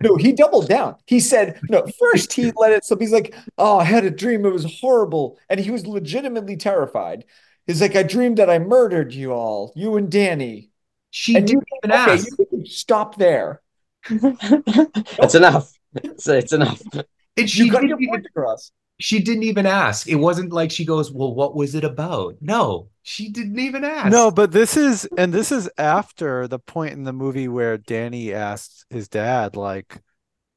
No, 0.00 0.16
he 0.16 0.32
doubled 0.32 0.68
down. 0.68 0.96
He 1.06 1.20
said, 1.20 1.60
no, 1.68 1.86
first 1.98 2.32
he 2.32 2.50
let 2.56 2.72
it 2.72 2.84
slip. 2.84 3.00
He's 3.00 3.12
like, 3.12 3.34
oh, 3.56 3.78
I 3.78 3.84
had 3.84 4.04
a 4.04 4.10
dream. 4.10 4.44
It 4.44 4.50
was 4.52 4.80
horrible. 4.80 5.38
And 5.48 5.60
he 5.60 5.70
was 5.70 5.86
legitimately 5.86 6.56
terrified. 6.56 7.24
He's 7.66 7.80
like, 7.80 7.94
I 7.94 8.02
dreamed 8.02 8.38
that 8.38 8.50
I 8.50 8.58
murdered 8.58 9.14
you 9.14 9.32
all, 9.32 9.72
you 9.76 9.96
and 9.96 10.10
Danny. 10.10 10.70
She 11.10 11.38
And 11.38 11.44
didn't 11.44 11.68
even 11.84 11.92
okay, 11.92 12.16
ask. 12.16 12.36
you 12.50 12.64
stop 12.66 13.16
there. 13.16 13.62
That's 15.20 15.34
enough. 15.34 15.72
It's, 15.94 16.26
it's 16.28 16.52
enough. 16.52 16.82
And 17.36 17.48
she 17.50 17.66
You 17.66 17.70
got 17.70 17.84
didn't 17.88 18.02
even 18.02 18.08
point 18.10 18.26
across. 18.26 18.72
She 19.02 19.20
didn't 19.20 19.42
even 19.44 19.66
ask. 19.66 20.08
It 20.08 20.16
wasn't 20.16 20.52
like 20.52 20.70
she 20.70 20.84
goes, 20.84 21.10
"Well, 21.12 21.34
what 21.34 21.54
was 21.54 21.74
it 21.74 21.84
about?" 21.84 22.36
No, 22.40 22.88
she 23.02 23.28
didn't 23.28 23.58
even 23.58 23.84
ask. 23.84 24.12
No, 24.12 24.30
but 24.30 24.52
this 24.52 24.76
is 24.76 25.08
and 25.16 25.32
this 25.32 25.52
is 25.52 25.70
after 25.78 26.48
the 26.48 26.58
point 26.58 26.92
in 26.92 27.04
the 27.04 27.12
movie 27.12 27.48
where 27.48 27.78
Danny 27.78 28.32
asked 28.32 28.84
his 28.90 29.08
dad, 29.08 29.56
like, 29.56 30.00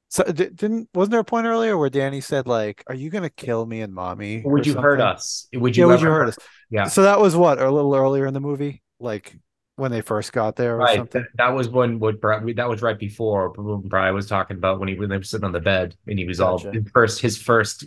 so 0.09 0.23
didn't 0.25 0.89
wasn't 0.93 1.11
there 1.11 1.21
a 1.21 1.25
point 1.25 1.47
earlier 1.47 1.77
where 1.77 1.89
Danny 1.89 2.21
said, 2.21 2.47
like, 2.47 2.83
"Are 2.87 2.95
you 2.95 3.09
gonna 3.11 3.29
kill 3.29 3.65
me 3.65 3.81
and 3.81 3.93
mommy?" 3.93 4.43
would 4.43 4.65
you 4.65 4.75
hurt 4.75 5.01
us? 5.01 5.47
Would 5.53 5.75
Yeah, 5.75 5.85
you 5.85 5.91
would 5.91 5.95
ever 5.95 6.05
you 6.05 6.11
hurt 6.11 6.29
us? 6.29 6.37
Yeah. 6.69 6.89
So 6.89 7.03
that 7.03 7.19
was 7.19 7.35
what 7.35 7.59
a 7.61 7.71
little 7.71 7.95
earlier 7.95 8.25
in 8.27 8.33
the 8.33 8.39
movie, 8.41 8.83
like 8.99 9.37
when 9.77 9.91
they 9.91 10.01
first 10.01 10.33
got 10.33 10.55
there 10.55 10.75
or 10.77 10.81
Right. 10.81 10.97
something. 10.97 11.21
That, 11.21 11.29
that 11.37 11.49
was 11.49 11.69
when 11.69 11.99
what 11.99 12.21
that 12.21 12.69
was 12.69 12.81
right 12.81 12.97
before 12.99 13.49
Brian 13.85 14.15
was 14.15 14.27
talking 14.27 14.57
about 14.57 14.79
when 14.79 14.89
he 14.89 14.95
when 14.95 15.09
they 15.09 15.17
were 15.17 15.23
sitting 15.23 15.45
on 15.45 15.51
the 15.51 15.59
bed 15.59 15.95
and 16.07 16.19
he 16.19 16.25
was 16.25 16.39
all 16.39 16.59
Gotcha. 16.59 16.71
his 16.71 16.83
first 16.93 17.21
his 17.21 17.37
first 17.37 17.85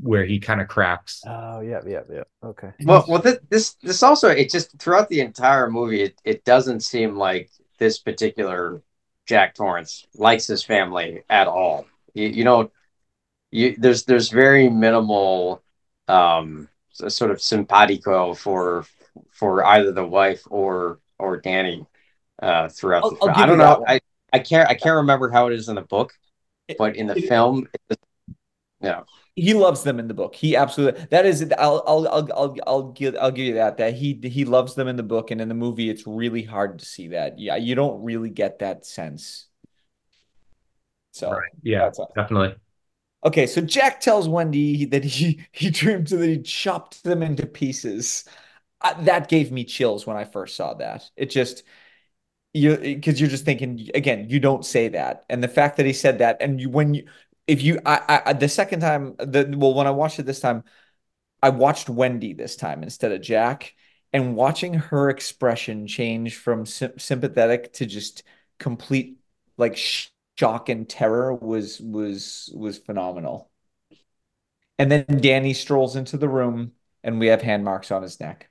where 0.00 0.24
he 0.24 0.38
kind 0.38 0.60
of 0.60 0.68
cracks. 0.68 1.22
Oh 1.26 1.60
yeah, 1.60 1.80
yeah, 1.86 2.02
yeah. 2.12 2.24
Okay. 2.44 2.70
Well, 2.84 3.04
well, 3.08 3.20
this 3.20 3.38
this, 3.48 3.74
this 3.82 4.02
also 4.02 4.28
it 4.28 4.50
just 4.50 4.78
throughout 4.78 5.08
the 5.08 5.20
entire 5.20 5.70
movie, 5.70 6.02
it, 6.02 6.20
it 6.24 6.44
doesn't 6.44 6.80
seem 6.80 7.16
like 7.16 7.50
this 7.78 7.98
particular 7.98 8.82
Jack 9.26 9.54
Torrance 9.54 10.06
likes 10.14 10.46
his 10.46 10.62
family 10.62 11.22
at 11.28 11.46
all. 11.48 11.86
You, 12.14 12.28
you 12.28 12.44
know, 12.44 12.70
you 13.50 13.74
there's 13.78 14.04
there's 14.04 14.28
very 14.30 14.68
minimal 14.68 15.62
um 16.08 16.68
sort 16.92 17.30
of 17.30 17.40
simpatico 17.40 18.34
for 18.34 18.84
for 19.30 19.64
either 19.64 19.92
the 19.92 20.06
wife 20.06 20.42
or 20.50 21.00
or 21.18 21.38
Danny 21.38 21.86
uh 22.42 22.68
throughout 22.68 23.04
I'll- 23.04 23.10
the 23.10 23.16
film. 23.16 23.32
I 23.34 23.46
don't 23.46 23.58
know. 23.58 23.84
I 23.86 24.00
I 24.32 24.38
can't 24.40 24.68
I 24.68 24.74
can't 24.74 24.96
remember 24.96 25.30
how 25.30 25.46
it 25.46 25.54
is 25.54 25.68
in 25.68 25.74
the 25.76 25.82
book, 25.82 26.12
but 26.78 26.96
in 26.96 27.06
the 27.06 27.16
It- 27.16 27.28
film, 27.28 27.66
it, 27.88 27.98
yeah. 28.80 29.02
He 29.36 29.52
loves 29.54 29.82
them 29.82 30.00
in 30.00 30.08
the 30.08 30.14
book. 30.14 30.34
He 30.34 30.56
absolutely 30.56 31.04
that 31.10 31.26
is 31.26 31.42
I'll 31.58 31.84
I'll 31.86 32.08
I'll 32.08 32.32
I'll 32.32 32.56
I'll 32.66 32.92
give 32.92 33.14
I'll 33.20 33.30
give 33.30 33.46
you 33.46 33.54
that 33.54 33.76
that 33.76 33.94
he 33.94 34.14
he 34.24 34.44
loves 34.46 34.74
them 34.74 34.88
in 34.88 34.96
the 34.96 35.02
book 35.02 35.30
and 35.30 35.40
in 35.42 35.48
the 35.48 35.54
movie 35.54 35.90
it's 35.90 36.06
really 36.06 36.42
hard 36.42 36.78
to 36.78 36.86
see 36.86 37.08
that. 37.08 37.38
Yeah, 37.38 37.56
you 37.56 37.74
don't 37.74 38.02
really 38.02 38.30
get 38.30 38.60
that 38.60 38.86
sense. 38.86 39.46
So 41.12 41.30
Right. 41.32 41.50
Yeah, 41.62 41.90
definitely. 42.14 42.56
Okay, 43.24 43.46
so 43.46 43.60
Jack 43.60 44.00
tells 44.00 44.28
Wendy 44.28 44.84
that 44.86 45.04
he 45.04 45.44
he 45.52 45.70
dreamed 45.70 46.08
that 46.08 46.28
he 46.28 46.42
chopped 46.42 47.02
them 47.04 47.22
into 47.22 47.46
pieces. 47.46 48.24
Uh, 48.82 48.94
that 49.04 49.28
gave 49.28 49.52
me 49.52 49.64
chills 49.64 50.06
when 50.06 50.16
I 50.16 50.24
first 50.24 50.56
saw 50.56 50.74
that. 50.74 51.10
It 51.16 51.30
just 51.30 51.64
you 52.54 52.76
because 52.78 53.20
you're 53.20 53.30
just 53.30 53.44
thinking 53.44 53.90
again, 53.94 54.28
you 54.30 54.40
don't 54.40 54.64
say 54.66 54.88
that, 54.90 55.24
and 55.30 55.42
the 55.44 55.48
fact 55.48 55.76
that 55.78 55.86
he 55.86 55.92
said 55.94 56.18
that, 56.20 56.38
and 56.40 56.60
you 56.60 56.70
when 56.70 56.94
you 56.94 57.06
if 57.46 57.62
you 57.62 57.80
I, 57.86 58.22
I 58.26 58.32
the 58.32 58.48
second 58.48 58.80
time 58.80 59.14
the 59.18 59.54
well 59.56 59.74
when 59.74 59.86
I 59.86 59.90
watched 59.90 60.18
it 60.18 60.24
this 60.26 60.40
time, 60.40 60.64
I 61.42 61.50
watched 61.50 61.88
Wendy 61.88 62.34
this 62.34 62.56
time 62.56 62.82
instead 62.82 63.12
of 63.12 63.22
Jack, 63.22 63.74
and 64.12 64.36
watching 64.36 64.74
her 64.74 65.10
expression 65.10 65.86
change 65.86 66.36
from 66.36 66.66
sym 66.66 66.98
sympathetic 66.98 67.72
to 67.74 67.86
just 67.86 68.24
complete 68.58 69.18
like 69.58 69.76
sh 69.76 70.08
shock 70.38 70.68
and 70.68 70.88
terror 70.88 71.34
was 71.34 71.80
was 71.80 72.52
was 72.54 72.78
phenomenal. 72.78 73.50
And 74.78 74.90
then 74.90 75.04
Danny 75.20 75.54
strolls 75.54 75.96
into 75.96 76.16
the 76.16 76.28
room, 76.28 76.72
and 77.02 77.18
we 77.18 77.28
have 77.28 77.42
hand 77.42 77.64
marks 77.64 77.90
on 77.90 78.02
his 78.02 78.20
neck. 78.20 78.50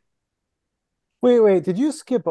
Wait, 1.21 1.39
wait. 1.39 1.63
Did 1.63 1.77
you 1.77 1.91
skip? 1.91 2.25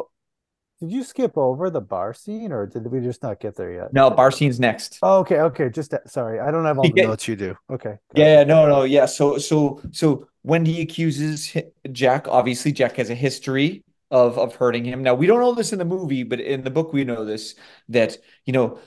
Did 0.81 0.93
you 0.93 1.03
skip 1.05 1.37
over 1.37 1.71
the 1.71 1.81
bar 1.81 2.15
scene, 2.15 2.53
or 2.53 2.67
did 2.67 2.87
we 2.87 3.01
just 3.01 3.23
not 3.23 3.41
get 3.41 3.57
there 3.57 3.73
yet? 3.73 3.93
No, 3.93 4.11
bar 4.11 4.31
scene's 4.31 4.61
next. 4.61 5.03
Oh, 5.03 5.19
okay, 5.21 5.41
okay. 5.41 5.69
Just 5.71 5.95
sorry, 6.07 6.41
I 6.41 6.51
don't 6.51 6.65
have 6.65 6.79
all 6.79 6.89
the 6.89 6.97
Yeah. 7.03 7.07
notes 7.09 7.29
you 7.29 7.37
do. 7.37 7.57
Okay. 7.71 7.99
Yeah, 8.15 8.45
no, 8.45 8.69
no, 8.69 8.85
yeah. 8.85 9.07
So, 9.07 9.39
so, 9.39 9.83
so 9.93 10.29
Wendy 10.45 10.81
accuses 10.81 11.57
Jack. 11.93 12.29
Obviously, 12.29 12.73
Jack 12.73 12.97
has 12.97 13.11
a 13.11 13.15
history 13.15 13.85
of 14.11 14.39
of 14.39 14.57
hurting 14.57 14.85
him. 14.85 15.03
Now, 15.03 15.15
we 15.15 15.27
don't 15.27 15.41
know 15.41 15.55
this 15.55 15.73
in 15.73 15.79
the 15.81 15.85
movie, 15.85 16.23
but 16.25 16.41
in 16.41 16.63
the 16.65 16.71
book, 16.71 16.93
we 16.93 17.05
know 17.05 17.25
this 17.25 17.57
that 17.91 18.19
you 18.47 18.53
know 18.53 18.79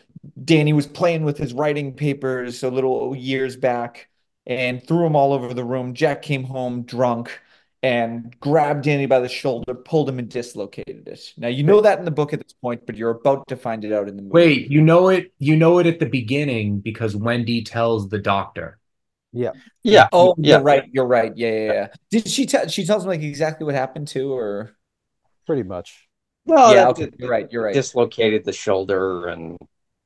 Danny 0.44 0.74
was 0.74 0.88
playing 0.88 1.24
with 1.26 1.38
his 1.38 1.54
writing 1.54 1.94
papers 1.96 2.64
a 2.64 2.70
little 2.70 3.16
years 3.16 3.58
back 3.58 4.10
and 4.46 4.86
threw 4.86 5.04
them 5.04 5.16
all 5.16 5.34
over 5.34 5.54
the 5.54 5.66
room. 5.66 5.94
Jack 5.94 6.22
came 6.22 6.44
home 6.46 6.84
drunk 6.84 7.42
and 7.84 8.36
grabbed 8.40 8.84
Danny 8.84 9.06
by 9.06 9.20
the 9.20 9.30
shoulder, 9.30 9.74
pulled 9.76 10.10
him, 10.10 10.20
and 10.20 10.30
dislocated 10.30 11.08
it. 11.08 11.34
Now, 11.38 11.48
you 11.48 11.64
know 11.64 11.82
that 11.82 12.00
in 12.00 12.06
the 12.06 12.12
book 12.12 12.34
at 12.34 12.42
this 12.42 12.54
point, 12.54 12.86
but 12.86 12.96
you're 12.96 13.12
about 13.12 13.48
to 13.50 13.56
find 13.56 13.86
it 13.86 13.94
out 13.94 14.08
in 14.08 14.16
the 14.16 14.22
movie. 14.24 14.34
Wait, 14.34 14.72
you 14.72 14.82
know 14.82 15.10
it. 15.10 15.32
You 15.38 15.56
know 15.56 15.80
it 15.80 15.86
at 15.88 16.00
the 16.00 16.06
beginning 16.08 16.80
because 16.80 17.16
Wendy 17.16 17.64
tells 17.64 18.10
the 18.10 18.20
doctor. 18.20 18.78
Yeah. 19.34 19.52
Yeah. 19.84 20.08
Oh, 20.12 20.34
yeah. 20.38 20.56
you're 20.56 20.64
right. 20.64 20.84
You're 20.92 21.06
right. 21.08 21.38
Yeah, 21.38 21.52
yeah, 21.52 21.74
yeah. 21.74 21.88
Did 22.10 22.28
she 22.28 22.46
tell? 22.46 22.68
She 22.68 22.86
tells 22.86 23.04
him 23.04 23.10
like 23.10 23.22
exactly 23.22 23.66
what 23.66 23.76
happened 23.76 24.08
to, 24.10 24.34
or 24.34 24.72
Pretty 25.46 25.64
much. 25.64 26.08
Well, 26.46 26.74
yeah. 26.74 26.88
it- 26.88 26.90
Okay, 26.92 27.04
it- 27.04 27.16
you're 27.20 27.30
right. 27.30 27.52
You're 27.52 27.64
right. 27.64 27.74
dislocated 27.74 28.44
the 28.46 28.54
shoulder 28.54 29.28
and 29.28 29.58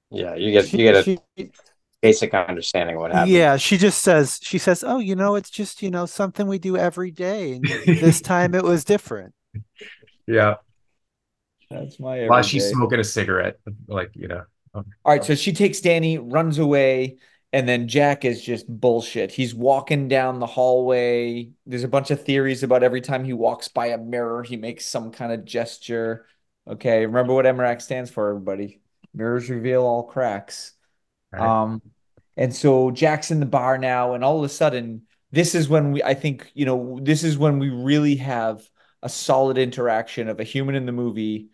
yeah, 0.09 0.36
you 0.36 0.51
get 0.51 0.67
She- 0.67 0.78
you 0.80 0.91
get 0.91 0.95
a 0.95 1.03
she- 1.03 1.51
basic 2.02 2.34
understanding 2.34 2.95
of 2.95 3.02
what 3.02 3.12
happened. 3.12 3.32
yeah, 3.32 3.58
she 3.58 3.78
just 3.78 4.02
says 4.02 4.39
she 4.41 4.58
says, 4.58 4.84
"Oh, 4.86 4.99
you 4.99 5.16
know, 5.16 5.36
it's 5.36 5.49
just 5.49 5.82
you 5.82 5.91
know 5.91 6.06
something 6.06 6.47
we 6.47 6.60
do 6.60 6.78
every 6.78 7.12
day, 7.12 7.54
and 7.54 7.99
this 7.99 8.22
time 8.22 8.56
it 8.56 8.64
was 8.64 8.84
different." 8.84 9.34
Yeah, 10.28 10.56
That's 11.70 11.99
my 11.99 12.20
while 12.26 12.41
she's 12.43 12.66
everyday. 12.66 12.72
smoking 12.72 12.99
a 12.99 13.04
cigarette, 13.04 13.58
like 13.88 14.12
you 14.16 14.28
know. 14.28 14.43
All 14.74 14.86
right, 15.06 15.24
so 15.24 15.36
she 15.36 15.52
takes 15.54 15.82
Danny, 15.82 16.18
runs 16.18 16.58
away, 16.58 17.18
and 17.52 17.68
then 17.68 17.88
Jack 17.88 18.24
is 18.26 18.41
just 18.41 18.68
bullshit. 18.68 19.32
He's 19.32 19.54
walking 19.54 20.08
down 20.08 20.39
the 20.39 20.45
hallway. 20.47 21.52
There's 21.66 21.84
a 21.84 21.88
bunch 21.89 22.12
of 22.12 22.24
theories 22.24 22.64
about 22.64 22.84
every 22.84 23.02
time 23.02 23.24
he 23.26 23.34
walks 23.34 23.68
by 23.68 23.88
a 23.88 23.97
mirror, 23.97 24.43
he 24.43 24.58
makes 24.58 24.86
some 24.86 25.12
kind 25.12 25.32
of 25.34 25.43
gesture. 25.45 26.26
Okay, 26.68 27.06
remember 27.06 27.34
what 27.34 27.45
MRAC 27.45 27.82
stands 27.82 28.10
for, 28.12 28.30
everybody. 28.30 28.82
Mirrors 29.14 29.49
reveal 29.49 29.84
all 29.84 30.04
cracks. 30.04 30.74
Right. 31.32 31.42
Um, 31.42 31.82
and 32.38 32.56
so 32.56 32.92
Jack's 32.92 33.32
in 33.32 33.40
the 33.40 33.46
bar 33.46 33.78
now, 33.78 34.14
and 34.14 34.24
all 34.24 34.40
of 34.40 34.44
a 34.44 34.50
sudden, 34.50 35.04
this 35.32 35.56
is 35.56 35.70
when 35.70 35.92
we, 35.94 36.04
I 36.04 36.14
think, 36.14 36.52
you 36.54 36.66
know, 36.66 37.00
this 37.02 37.24
is 37.24 37.38
when 37.38 37.60
we 37.60 37.70
really 37.70 38.16
have 38.18 38.68
a 39.02 39.10
solid 39.10 39.58
interaction 39.58 40.28
of 40.28 40.40
a 40.40 40.44
human 40.44 40.76
in 40.76 40.86
the 40.86 40.92
movie 40.92 41.50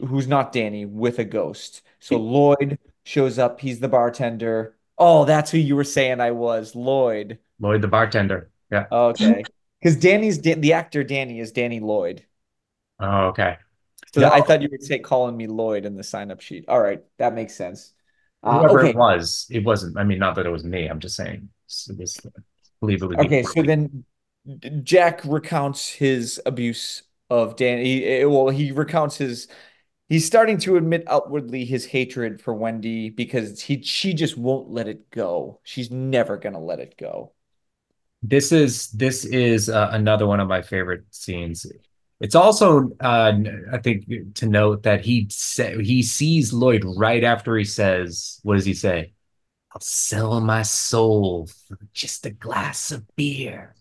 who's 0.00 0.26
not 0.26 0.52
Danny 0.52 0.84
with 0.86 1.18
a 1.18 1.24
ghost. 1.24 1.82
So 2.00 2.18
Lloyd 2.18 2.78
shows 3.04 3.38
up. 3.38 3.60
He's 3.60 3.80
the 3.80 3.88
bartender. 3.88 4.76
Oh, 4.98 5.24
that's 5.24 5.50
who 5.50 5.58
you 5.58 5.76
were 5.76 5.84
saying 5.84 6.20
I 6.20 6.30
was, 6.32 6.74
Lloyd. 6.74 7.38
Lloyd 7.60 7.82
the 7.82 7.88
bartender. 7.88 8.50
Yeah. 8.70 8.86
Okay. 8.90 9.44
Because 9.80 9.96
Danny's 9.96 10.40
the 10.40 10.74
actor 10.74 11.02
Danny 11.02 11.40
is 11.40 11.50
Danny 11.50 11.80
Lloyd. 11.80 12.24
Oh, 13.00 13.26
okay. 13.30 13.58
So 14.14 14.20
No. 14.20 14.30
I 14.30 14.40
thought 14.40 14.62
you 14.62 14.68
would 14.70 14.84
say 14.84 15.00
calling 15.00 15.36
me 15.36 15.48
Lloyd 15.48 15.84
in 15.84 15.96
the 15.96 16.04
sign 16.04 16.30
up 16.30 16.40
sheet. 16.40 16.66
All 16.68 16.80
right, 16.80 17.02
that 17.18 17.34
makes 17.34 17.56
sense. 17.56 17.92
Uh, 18.42 18.58
Whoever 18.58 18.80
okay. 18.80 18.90
it 18.90 18.96
was, 18.96 19.46
it 19.50 19.64
wasn't. 19.64 19.96
I 19.96 20.04
mean, 20.04 20.18
not 20.18 20.34
that 20.36 20.46
it 20.46 20.50
was 20.50 20.64
me. 20.64 20.86
I'm 20.86 21.00
just 21.00 21.16
saying. 21.16 21.48
It 21.88 21.98
was, 21.98 22.18
I 22.24 22.30
believe 22.80 23.02
it 23.02 23.06
would 23.06 23.18
be. 23.18 23.24
Okay, 23.26 23.42
so 23.42 23.62
then 23.62 24.04
Jack 24.82 25.20
recounts 25.24 25.88
his 25.88 26.40
abuse 26.44 27.02
of 27.30 27.56
Danny. 27.56 28.18
He- 28.18 28.24
Well, 28.24 28.48
he 28.48 28.72
recounts 28.72 29.16
his. 29.16 29.48
He's 30.08 30.26
starting 30.26 30.58
to 30.58 30.76
admit 30.76 31.04
outwardly 31.06 31.64
his 31.64 31.86
hatred 31.86 32.42
for 32.42 32.52
Wendy 32.52 33.08
because 33.08 33.62
he 33.62 33.82
she 33.82 34.12
just 34.12 34.36
won't 34.36 34.68
let 34.68 34.88
it 34.88 35.10
go. 35.10 35.60
She's 35.62 35.90
never 35.90 36.36
gonna 36.36 36.60
let 36.60 36.80
it 36.80 36.98
go. 36.98 37.32
This 38.22 38.52
is 38.52 38.90
this 38.90 39.24
is 39.24 39.68
uh, 39.68 39.88
another 39.92 40.26
one 40.26 40.40
of 40.40 40.48
my 40.48 40.62
favorite 40.62 41.04
scenes. 41.10 41.66
It's 42.22 42.36
also, 42.36 42.92
uh, 43.00 43.34
I 43.72 43.78
think, 43.78 44.34
to 44.36 44.46
note 44.46 44.84
that 44.84 45.04
he 45.04 45.26
sa- 45.30 45.78
he 45.78 46.04
sees 46.04 46.52
Lloyd 46.52 46.84
right 46.96 47.24
after 47.24 47.56
he 47.58 47.64
says, 47.64 48.40
"What 48.44 48.54
does 48.56 48.64
he 48.64 48.74
say? 48.74 49.14
I'll 49.74 49.80
sell 49.82 50.40
my 50.40 50.62
soul 50.62 51.48
for 51.68 51.78
just 51.94 52.26
a 52.26 52.30
glass 52.30 52.92
of 52.92 53.04
beer." 53.16 53.76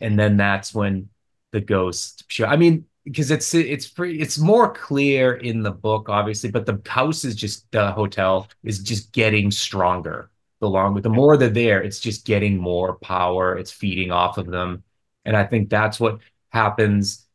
And 0.00 0.18
then 0.18 0.36
that's 0.36 0.74
when 0.74 1.08
the 1.52 1.60
ghost 1.60 2.24
show. 2.28 2.46
I 2.46 2.56
mean, 2.56 2.84
because 3.04 3.30
it's 3.30 3.54
it's 3.54 3.88
pretty, 3.88 4.20
it's 4.20 4.38
more 4.38 4.72
clear 4.72 5.34
in 5.34 5.62
the 5.62 5.70
book, 5.72 6.08
obviously, 6.10 6.50
but 6.50 6.66
the 6.66 6.80
house 6.86 7.24
is 7.24 7.34
just 7.34 7.70
the 7.72 7.92
hotel 7.92 8.48
is 8.62 8.82
just 8.82 9.12
getting 9.12 9.50
stronger 9.50 10.30
the 10.60 10.68
longer 10.68 11.00
the 11.00 11.08
more 11.08 11.36
they're 11.36 11.48
there 11.48 11.80
it's 11.80 12.00
just 12.00 12.26
getting 12.26 12.56
more 12.56 12.96
power 12.98 13.56
it's 13.56 13.70
feeding 13.70 14.10
off 14.10 14.38
of 14.38 14.46
them 14.46 14.82
and 15.24 15.36
i 15.36 15.44
think 15.44 15.70
that's 15.70 16.00
what 16.00 16.18
happens 16.50 17.27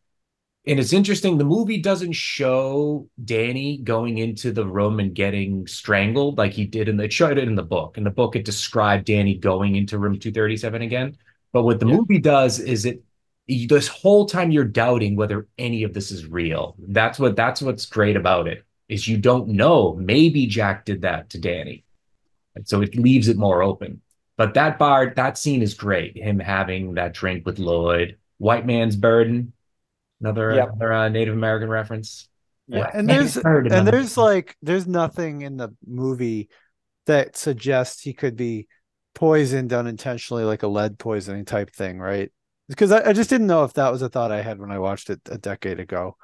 and 0.65 0.79
it's 0.79 0.93
interesting 0.93 1.37
the 1.37 1.43
movie 1.43 1.77
doesn't 1.79 2.13
show 2.13 3.07
danny 3.23 3.77
going 3.77 4.17
into 4.17 4.51
the 4.51 4.65
room 4.65 4.99
and 4.99 5.13
getting 5.13 5.65
strangled 5.67 6.37
like 6.37 6.53
he 6.53 6.65
did 6.65 6.87
in 6.89 6.97
the 6.97 7.05
it 7.05 7.13
showed 7.13 7.37
it 7.37 7.47
in 7.47 7.55
the 7.55 7.63
book 7.63 7.97
in 7.97 8.03
the 8.03 8.09
book 8.09 8.35
it 8.35 8.45
described 8.45 9.05
danny 9.05 9.35
going 9.35 9.75
into 9.75 9.97
room 9.97 10.17
237 10.17 10.81
again 10.81 11.15
but 11.51 11.63
what 11.63 11.79
the 11.79 11.87
Yeah. 11.87 11.97
movie 11.97 12.19
does 12.19 12.59
is 12.59 12.85
it 12.85 13.03
this 13.47 13.87
whole 13.89 14.25
time 14.25 14.51
you're 14.51 14.63
doubting 14.63 15.15
whether 15.15 15.47
any 15.57 15.83
of 15.83 15.93
this 15.93 16.11
is 16.11 16.25
real 16.27 16.75
that's 16.79 17.19
what 17.19 17.35
that's 17.35 17.61
what's 17.61 17.85
great 17.85 18.15
about 18.15 18.47
it 18.47 18.63
is 18.87 19.07
you 19.07 19.17
don't 19.17 19.49
know 19.49 19.95
maybe 19.95 20.45
jack 20.47 20.85
did 20.85 21.01
that 21.01 21.29
to 21.31 21.39
danny 21.39 21.83
and 22.55 22.67
so 22.67 22.81
it 22.81 22.95
leaves 22.95 23.27
it 23.27 23.37
more 23.37 23.63
open. 23.63 24.01
But 24.37 24.53
that 24.55 24.77
bar, 24.79 25.13
that 25.15 25.37
scene 25.37 25.61
is 25.61 25.73
great. 25.73 26.17
Him 26.17 26.39
having 26.39 26.95
that 26.95 27.13
drink 27.13 27.45
with 27.45 27.59
Lloyd, 27.59 28.17
White 28.37 28.65
Man's 28.65 28.95
Burden, 28.95 29.53
another 30.21 30.55
Yep. 30.55 30.69
another 30.69 30.93
uh, 30.93 31.09
Native 31.09 31.33
American 31.33 31.69
reference. 31.69 32.27
Yeah, 32.67 32.89
and 32.93 33.09
there's 33.09 33.37
and 33.37 33.87
there's 33.87 34.17
like 34.17 34.55
there's 34.61 34.87
nothing 34.87 35.41
in 35.41 35.57
the 35.57 35.75
movie 35.85 36.49
that 37.05 37.35
suggests 37.35 38.01
he 38.01 38.13
could 38.13 38.35
be 38.37 38.67
poisoned 39.15 39.73
unintentionally, 39.73 40.43
like 40.43 40.63
a 40.63 40.67
lead 40.67 40.97
poisoning 40.97 41.45
type 41.45 41.71
thing, 41.71 41.99
right? 41.99 42.31
Because 42.69 42.91
I, 42.91 43.09
I 43.09 43.13
just 43.13 43.29
didn't 43.29 43.47
know 43.47 43.65
if 43.65 43.73
that 43.73 43.91
was 43.91 44.01
a 44.01 44.09
thought 44.09 44.31
I 44.31 44.41
had 44.41 44.59
when 44.59 44.71
I 44.71 44.79
watched 44.79 45.09
it 45.09 45.19
a 45.29 45.37
decade 45.37 45.79
ago. 45.79 46.15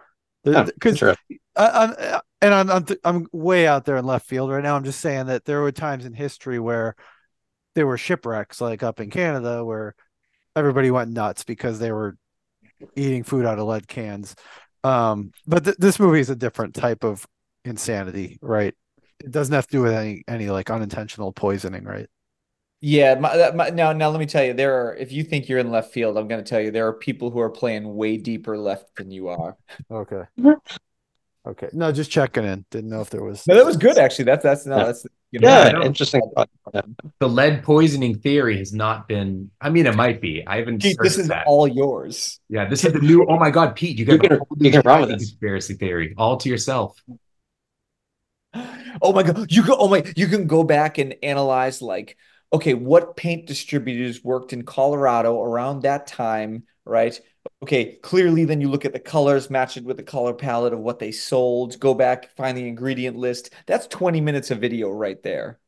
Yeah, 0.46 0.64
Because 0.64 0.98
sure. 0.98 1.16
I'm 1.58 1.94
and 2.42 2.54
I'm 2.54 2.72
I'm, 2.72 2.86
th- 2.86 3.00
I'm 3.04 3.28
way 3.34 3.68
out 3.68 3.84
there 3.84 3.98
in 3.98 4.06
left 4.06 4.26
field 4.26 4.50
right 4.50 4.64
now. 4.64 4.78
I'm 4.78 4.86
just 4.86 5.02
saying 5.02 5.26
that 5.26 5.44
there 5.44 5.60
were 5.62 5.74
times 5.74 6.06
in 6.06 6.14
history 6.14 6.60
where 6.60 6.96
there 7.76 7.86
were 7.86 7.98
shipwrecks, 7.98 8.62
like 8.62 8.82
up 8.82 9.02
in 9.02 9.10
Canada, 9.10 9.66
where 9.66 9.96
everybody 10.56 10.90
went 10.90 11.12
nuts 11.12 11.44
because 11.44 11.80
they 11.80 11.92
were 11.92 12.18
eating 12.96 13.24
food 13.24 13.46
out 13.46 13.60
of 13.60 13.68
lead 13.68 13.88
cans. 13.88 14.36
Um, 14.84 15.32
but 15.46 15.66
th- 15.66 15.78
this 15.78 16.00
movie 16.00 16.20
is 16.20 16.30
a 16.30 16.36
different 16.36 16.74
type 16.76 17.04
of 17.04 17.26
insanity, 17.66 18.38
right? 18.42 18.74
It 19.24 19.32
doesn't 19.32 19.54
have 19.54 19.68
to 19.68 19.72
do 19.72 19.82
with 19.82 19.94
any 19.94 20.24
any 20.28 20.50
like 20.50 20.70
unintentional 20.70 21.34
poisoning, 21.34 21.84
right? 21.84 22.08
Yeah, 22.82 23.16
my, 23.16 23.36
that- 23.36 23.56
my, 23.58 23.70
now 23.72 23.92
now 23.92 24.10
let 24.10 24.20
me 24.20 24.26
tell 24.26 24.44
you, 24.44 24.54
there 24.54 24.74
are 24.88 24.96
if 24.96 25.12
you 25.12 25.24
think 25.24 25.50
you're 25.50 25.60
in 25.60 25.70
left 25.72 25.92
field, 25.92 26.18
I'm 26.18 26.30
going 26.30 26.42
to 26.42 26.50
tell 26.50 26.62
you 26.62 26.72
there 26.72 26.88
are 26.88 26.94
people 26.94 27.30
who 27.30 27.40
are 27.40 27.50
playing 27.50 27.94
way 27.96 28.16
deeper 28.16 28.58
left 28.58 28.96
than 28.96 29.12
you 29.12 29.28
are. 29.28 29.58
Okay. 29.92 30.22
Okay. 31.46 31.70
No, 31.74 31.92
just 31.92 32.12
checking 32.12 32.46
in. 32.46 32.66
Didn't 32.72 32.90
know 32.90 33.02
if 33.02 33.10
there 33.10 33.24
was. 33.24 33.46
No, 33.48 33.56
that 33.56 33.66
was 33.66 33.76
good 33.78 33.98
actually. 33.98 34.26
That's 34.26 34.44
that's 34.44 34.66
no, 34.66 34.78
Yeah. 34.78 34.86
that's 34.86 35.06
you 35.32 35.40
know, 35.40 35.48
Yeah, 35.48 35.84
interesting. 35.84 36.22
the 37.20 37.30
lead 37.30 37.64
poisoning 37.64 38.18
theory 38.20 38.58
has 38.58 38.74
not 38.74 39.08
been. 39.08 39.52
I 39.62 39.70
mean, 39.70 39.86
it 39.86 39.96
might 39.96 40.22
be. 40.22 40.44
I 40.48 40.58
haven't. 40.58 40.82
Pete, 40.82 40.98
this 41.02 41.18
is 41.18 41.28
that. 41.28 41.46
all 41.48 41.68
yours. 41.68 42.40
Yeah, 42.50 42.66
this 42.68 42.84
is 42.84 42.94
the 42.94 43.00
new. 43.00 43.26
Oh 43.30 43.38
my 43.38 43.52
God, 43.52 43.76
Pete, 43.76 43.98
you 44.00 44.06
got 44.06 44.14
You 44.14 44.20
can- 44.20 44.32
a 44.34 44.38
whole 44.38 44.48
new 44.58 44.66
you 44.66 44.72
can 44.72 44.82
run 44.86 45.02
with 45.02 45.10
Jackie 45.10 45.20
this. 45.20 45.30
conspiracy 45.32 45.74
theory 45.76 46.14
all 46.18 46.38
to 46.38 46.50
yourself. 46.50 46.96
Oh 49.02 49.14
my 49.14 49.24
God, 49.24 49.52
you 49.52 49.62
can 49.64 49.76
oh 49.78 49.88
my 49.88 50.04
you 50.16 50.28
can 50.28 50.48
go 50.48 50.64
back 50.64 50.98
and 50.98 51.16
analyze 51.22 51.82
like 51.82 52.18
okay, 52.52 52.74
what 52.74 53.16
paint 53.16 53.46
distributors 53.46 54.24
worked 54.24 54.52
in 54.54 54.64
Colorado 54.64 55.40
around 55.42 55.84
that 55.84 56.08
time, 56.08 56.64
right? 56.84 57.18
Okay, 57.62 57.96
clearly 58.02 58.46
then 58.46 58.62
you 58.62 58.70
look 58.70 58.86
at 58.86 58.94
the 58.94 59.00
colors, 59.00 59.50
match 59.50 59.76
it 59.76 59.84
with 59.84 59.98
the 59.98 60.04
color 60.04 60.34
palette 60.34 60.74
of 60.74 60.80
what 60.80 61.00
they 61.00 61.12
sold, 61.12 61.78
go 61.80 61.94
back, 61.94 62.34
find 62.36 62.58
the 62.58 62.68
ingredient 62.68 63.18
list. 63.18 63.52
That's 63.66 63.88
20 63.88 64.22
minutes 64.22 64.50
of 64.50 64.60
video 64.60 64.90
right 64.90 65.22
there. 65.24 65.60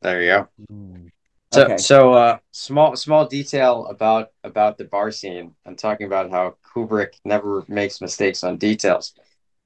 There 0.00 0.22
you 0.22 0.28
go. 0.30 0.48
Mm. 0.72 1.10
So, 1.52 1.64
Okay. 1.64 1.76
so 1.78 2.12
uh, 2.12 2.38
small 2.52 2.94
small 2.96 3.26
detail 3.26 3.86
about 3.86 4.32
about 4.44 4.76
the 4.78 4.84
bar 4.84 5.10
scene. 5.10 5.54
I'm 5.64 5.76
talking 5.76 6.06
about 6.06 6.30
how 6.30 6.56
Kubrick 6.62 7.14
never 7.24 7.64
makes 7.68 8.00
mistakes 8.00 8.44
on 8.44 8.58
details. 8.58 9.14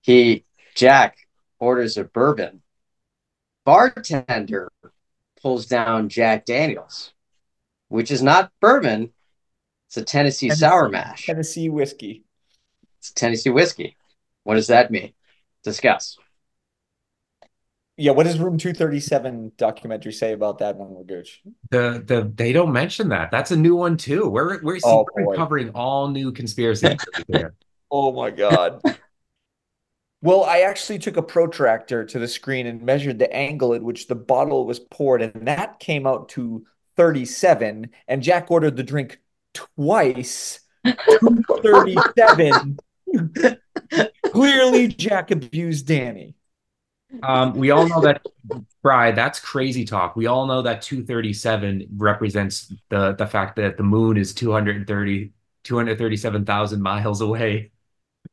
He 0.01 0.45
Jack 0.75 1.19
orders 1.59 1.97
a 1.97 2.05
bourbon. 2.05 2.63
Bartender 3.65 4.71
pulls 5.41 5.67
down 5.67 6.09
Jack 6.09 6.45
Daniels, 6.45 7.13
which 7.89 8.11
is 8.11 8.23
not 8.23 8.53
bourbon. 8.61 9.13
It's 9.93 9.99
a 9.99 10.05
Tennessee, 10.05 10.47
Tennessee. 10.49 10.61
sour 10.61 10.89
mash. 10.89 11.27
Tennessee 11.27 11.69
whiskey. 11.69 12.25
It's 12.99 13.13
Tennessee 13.13 13.51
whiskey. 13.51 13.95
What 14.43 14.55
does 14.55 14.69
that 14.69 14.91
mean? 14.91 15.13
Discuss. 15.65 16.17
Yeah, 17.99 18.13
what 18.13 18.25
does 18.25 18.39
Room 18.39 18.57
237 18.57 19.53
documentary 19.59 20.13
say 20.13 20.33
about 20.33 20.61
that 20.61 20.77
one, 20.77 20.95
Gooch? 21.05 21.43
The 21.69 22.03
the 22.07 22.33
they 22.35 22.55
don't 22.55 22.73
mention 22.73 23.11
that. 23.11 23.31
That's 23.31 23.51
a 23.51 23.57
new 23.57 23.77
one 23.77 23.99
too. 23.99 24.31
We're 24.31 24.63
we're, 24.63 24.79
Oh, 24.83 25.05
we're 25.15 25.37
covering 25.37 25.69
all 25.75 26.09
new 26.09 26.33
conspiracy 26.33 26.97
theories 27.15 27.25
here. 27.29 27.55
Oh 27.91 28.13
my 28.13 28.31
God. 28.31 28.81
Well, 30.23 30.45
I 30.45 30.61
actually 30.61 31.01
took 31.01 31.19
a 31.19 31.23
protractor 31.23 32.03
to 32.07 32.19
the 32.19 32.29
screen 32.29 32.67
and 32.67 32.81
measured 32.81 33.19
the 33.19 33.31
angle 33.31 33.75
at 33.75 33.83
which 33.83 34.07
the 34.07 34.15
bottle 34.15 34.65
was 34.65 34.81
poured, 34.81 35.21
and 35.21 35.47
that 35.49 35.81
came 35.81 36.07
out 36.07 36.31
to 36.31 36.65
37. 36.97 37.91
And 38.09 38.23
Jack 38.23 38.51
ordered 38.51 38.77
the 38.77 38.83
drink 38.83 39.19
twice, 39.55 40.61
237. 40.85 42.79
Clearly, 44.27 44.89
Jack 44.89 45.31
abused 45.31 45.87
Danny. 45.87 46.35
Um, 47.23 47.55
we 47.55 47.71
all 47.71 47.87
know 47.87 48.01
that, 48.01 48.25
Bry, 48.83 49.13
that's 49.13 49.39
crazy 49.39 49.85
talk. 49.85 50.17
We 50.17 50.27
all 50.27 50.47
know 50.47 50.63
that 50.63 50.81
237 50.83 51.89
represents 51.97 52.73
the 52.89 53.13
the 53.13 53.27
fact 53.27 53.57
that 53.57 53.77
the 53.77 53.83
moon 53.83 54.17
is 54.17 54.33
230 54.33 55.33
237,000 55.65 56.83
miles 56.83 57.21
away. 57.21 57.71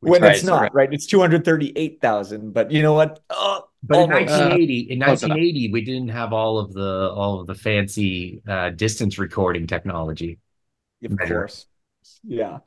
When 0.00 0.24
it's 0.24 0.44
not, 0.44 0.62
right. 0.62 0.74
right? 0.74 0.92
It's 0.92 1.06
238,000. 1.06 2.52
But 2.52 2.70
you 2.70 2.82
know 2.82 2.94
what? 2.94 3.20
Oh, 3.28 3.64
But 3.82 3.96
in 3.96 4.12
almost. 4.12 4.30
1980, 4.30 4.80
in 4.92 4.98
1980, 5.00 5.72
we 5.72 5.84
didn't 5.84 6.08
have 6.08 6.32
all 6.32 6.58
of 6.58 6.72
the 6.72 7.10
all 7.10 7.40
of 7.40 7.46
the 7.46 7.54
fancy 7.54 8.40
uh, 8.48 8.70
distance 8.70 9.18
recording 9.18 9.66
technology. 9.66 10.38
Of 11.04 11.18
measure. 11.18 11.34
course. 11.34 11.66
Yeah. 12.22 12.58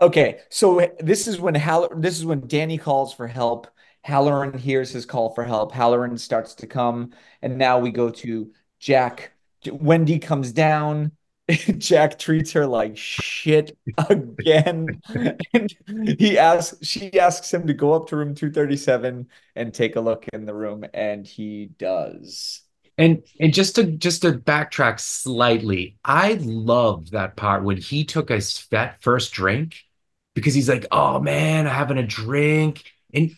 Okay. 0.00 0.40
So 0.50 0.90
this 1.00 1.26
is 1.26 1.40
when 1.40 1.54
Hall 1.54 1.88
this 1.94 2.18
is 2.18 2.24
when 2.24 2.46
Danny 2.46 2.78
calls 2.78 3.12
for 3.12 3.26
help. 3.26 3.68
Hallorann 4.06 4.58
hears 4.58 4.90
his 4.90 5.06
call 5.06 5.32
for 5.34 5.44
help. 5.44 5.72
Hallorann 5.72 6.18
starts 6.18 6.54
to 6.56 6.66
come, 6.66 7.12
and 7.40 7.56
now 7.56 7.78
we 7.78 7.90
go 7.90 8.10
to 8.10 8.52
Jack. 8.80 9.32
Wendy 9.70 10.18
comes 10.18 10.52
down. 10.52 11.12
Jack 11.48 12.18
treats 12.18 12.52
her 12.52 12.66
like 12.66 12.96
shit 12.96 13.76
again. 14.08 15.00
And 15.54 16.18
he 16.18 16.38
asks, 16.38 16.84
she 16.86 17.18
asks 17.18 17.52
him 17.52 17.66
to 17.66 17.74
go 17.74 17.92
up 17.92 18.08
to 18.08 18.16
room 18.16 18.34
237 18.34 19.28
and 19.54 19.74
take 19.74 19.96
a 19.96 20.00
look 20.00 20.26
in 20.32 20.46
the 20.46 20.54
room, 20.54 20.84
and 20.94 21.26
he 21.26 21.66
does. 21.78 22.62
And 22.98 23.22
and 23.40 23.54
just 23.54 23.76
to 23.76 23.84
just 23.84 24.22
to 24.22 24.32
backtrack 24.32 25.00
slightly, 25.00 25.96
I 26.04 26.34
loved 26.34 27.12
that 27.12 27.36
part 27.36 27.64
when 27.64 27.78
he 27.78 28.04
took 28.04 28.28
his 28.28 28.66
that 28.70 29.02
first 29.02 29.32
drink 29.32 29.76
because 30.34 30.54
he's 30.54 30.68
like, 30.68 30.86
"Oh 30.90 31.20
man, 31.20 31.66
I'm 31.66 31.74
having 31.74 31.98
a 31.98 32.06
drink." 32.06 32.84
And 33.14 33.34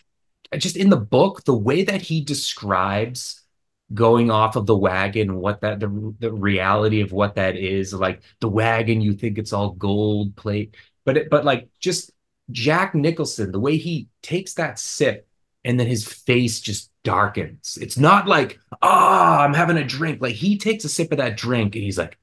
just 0.58 0.76
in 0.76 0.90
the 0.90 0.96
book, 0.96 1.44
the 1.44 1.56
way 1.56 1.84
that 1.84 2.02
he 2.02 2.20
describes 2.20 3.42
going 3.92 4.30
off 4.30 4.56
of 4.56 4.66
the 4.66 4.76
wagon, 4.76 5.36
what 5.36 5.60
that 5.60 5.80
the 5.80 6.14
the 6.18 6.32
reality 6.32 7.00
of 7.00 7.12
what 7.12 7.36
that 7.36 7.56
is, 7.56 7.94
like 7.94 8.22
the 8.40 8.48
wagon, 8.48 9.00
you 9.00 9.14
think 9.14 9.38
it's 9.38 9.52
all 9.52 9.70
gold 9.70 10.34
plate, 10.36 10.76
but 11.04 11.16
it, 11.16 11.30
but 11.30 11.44
like 11.44 11.68
just 11.80 12.10
Jack 12.50 12.94
Nicholson, 12.94 13.52
the 13.52 13.60
way 13.60 13.76
he 13.76 14.08
takes 14.22 14.54
that 14.54 14.78
sip 14.78 15.28
and 15.64 15.78
then 15.78 15.86
his 15.86 16.06
face 16.06 16.60
just 16.60 16.90
darkens. 17.04 17.78
It's 17.80 17.98
not 17.98 18.26
like, 18.26 18.58
ah, 18.82 19.42
I'm 19.44 19.54
having 19.54 19.76
a 19.76 19.84
drink. 19.84 20.20
Like 20.20 20.34
he 20.34 20.58
takes 20.58 20.84
a 20.84 20.88
sip 20.88 21.12
of 21.12 21.18
that 21.18 21.36
drink 21.36 21.74
and 21.74 21.84
he's 21.84 21.98
like, 21.98 22.18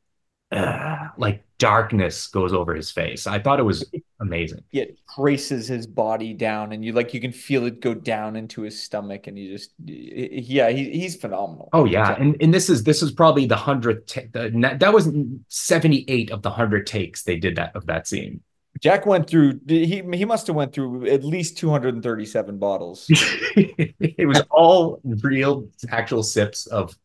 ah, 0.51 1.13
like 1.17 1.43
darkness 1.57 2.27
goes 2.27 2.53
over 2.53 2.73
his 2.75 2.91
face. 2.91 3.27
I 3.27 3.39
thought 3.39 3.59
it 3.59 3.63
was 3.63 3.86
amazing. 4.19 4.63
it 4.71 4.99
traces 5.15 5.67
his 5.67 5.86
body 5.88 6.34
down 6.34 6.71
and 6.71 6.84
you 6.84 6.93
like 6.93 7.13
you 7.13 7.21
can 7.21 7.32
feel 7.32 7.65
it 7.65 7.82
go 7.82 7.93
down 7.93 8.36
into 8.36 8.61
his 8.61 8.82
stomach 8.82 9.27
and 9.27 9.38
you 9.38 9.51
just 9.51 9.71
yeah 9.84 10.69
he, 10.69 10.91
he's 10.91 11.15
phenomenal 11.15 11.69
Oh 11.73 11.86
yeah, 11.86 12.15
and 12.19 12.36
and 12.41 12.53
this 12.53 12.69
is 12.69 12.84
this 12.84 13.01
is 13.01 13.11
probably 13.11 13.45
the 13.45 13.55
hundredth. 13.55 14.13
The, 14.34 14.75
that 14.79 14.93
was 14.93 15.09
seventy 15.47 16.03
eight 16.07 16.32
of 16.32 16.41
the 16.41 16.49
hundred 16.49 16.86
takes 16.88 17.23
they 17.23 17.38
did 17.38 17.55
that 17.55 17.75
of 17.75 17.86
that 17.86 18.07
scene. 18.07 18.41
Jack 18.80 19.05
went 19.05 19.28
through 19.30 19.59
he 19.67 20.03
he 20.13 20.26
must 20.26 20.47
have 20.47 20.55
went 20.55 20.74
through 20.74 21.05
at 21.07 21.24
least 21.24 21.57
237 21.57 22.57
bottles. 22.57 23.09
It 23.55 24.28
was 24.28 24.41
all 24.49 24.99
real, 25.03 25.67
actual 25.89 26.24
sips 26.24 26.67
of 26.67 26.95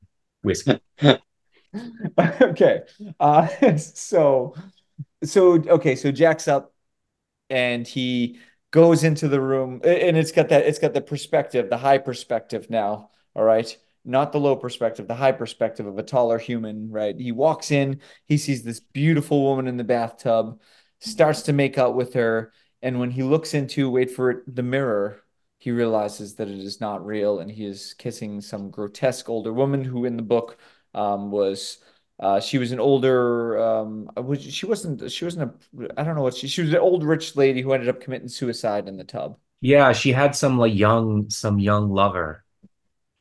whiskey. 0.43 0.81
okay 2.41 2.81
uh 3.21 3.77
so 3.77 4.55
so 5.23 5.55
okay 5.55 5.95
so 5.95 6.11
jack's 6.11 6.49
up 6.49 6.73
and 7.51 7.87
he 7.87 8.39
goes 8.71 9.05
into 9.05 9.29
the 9.29 9.41
room 9.41 9.81
and 9.85 10.17
it's 10.17 10.33
got 10.33 10.49
that 10.49 10.65
it's 10.67 10.79
got 10.79 10.95
the 10.95 11.01
perspective 11.01 11.69
the 11.69 11.77
high 11.77 11.99
perspective 11.99 12.71
now 12.71 13.11
all 13.35 13.45
right? 13.45 13.77
Not 14.07 14.33
the 14.33 14.41
low 14.41 14.57
perspective 14.57 15.07
the 15.09 15.15
high 15.15 15.33
perspective 15.33 15.87
of 15.87 15.99
a 15.99 16.03
taller 16.03 16.39
human 16.39 16.91
right? 16.91 17.19
He 17.19 17.33
walks 17.33 17.71
in 17.71 18.01
he 18.27 18.39
sees 18.39 18.63
this 18.63 18.81
beautiful 18.81 19.43
woman 19.43 19.67
in 19.67 19.77
the 19.77 19.85
bathtub 19.85 20.61
starts 21.01 21.43
to 21.43 21.53
make 21.53 21.79
out 21.79 21.95
with 21.95 22.15
her 22.15 22.53
and 22.83 22.99
when 23.01 23.11
he 23.11 23.23
looks 23.23 23.55
into 23.55 23.91
wait 23.91 24.11
for 24.11 24.31
it 24.31 24.55
the 24.57 24.63
mirror 24.63 25.23
he 25.59 25.71
realizes 25.71 26.35
that 26.35 26.49
it 26.49 26.59
is 26.59 26.81
not 26.81 27.05
real 27.05 27.41
and 27.41 27.51
he 27.51 27.65
is 27.65 27.95
kissing 27.95 28.41
some 28.41 28.71
grotesque 28.71 29.29
older 29.29 29.53
woman 29.53 29.85
who 29.85 30.05
in 30.05 30.17
the 30.17 30.23
book 30.23 30.59
um, 30.95 31.31
was 31.31 31.79
uh, 32.19 32.41
she 32.41 32.57
was 32.59 32.73
an 32.73 32.81
older 32.81 33.59
um, 33.59 34.11
was, 34.17 34.43
she 34.43 34.65
wasn't 34.67 35.11
she 35.11 35.25
wasn't 35.25 35.53
a 35.79 36.01
I 36.01 36.05
don't 36.05 36.15
know 36.15 36.23
what 36.23 36.35
she 36.35 36.49
she 36.49 36.63
was 36.63 36.71
an 36.73 36.79
old 36.79 37.05
rich 37.05 37.37
lady 37.37 37.61
who 37.63 37.73
ended 37.73 37.89
up 37.91 38.01
committing 38.01 38.29
suicide 38.29 38.89
in 38.89 38.97
the 38.97 39.05
tub. 39.05 39.39
Yeah, 39.61 39.93
she 39.93 40.13
had 40.13 40.35
some 40.37 40.59
like 40.59 40.75
young 40.75 41.31
some 41.31 41.59
young 41.59 41.91
lover 41.91 42.45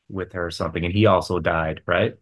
with 0.09 0.33
her 0.33 0.47
or 0.47 0.51
something, 0.51 0.85
and 0.85 0.93
he 0.93 1.05
also 1.07 1.39
died, 1.39 1.81
right? 1.87 2.17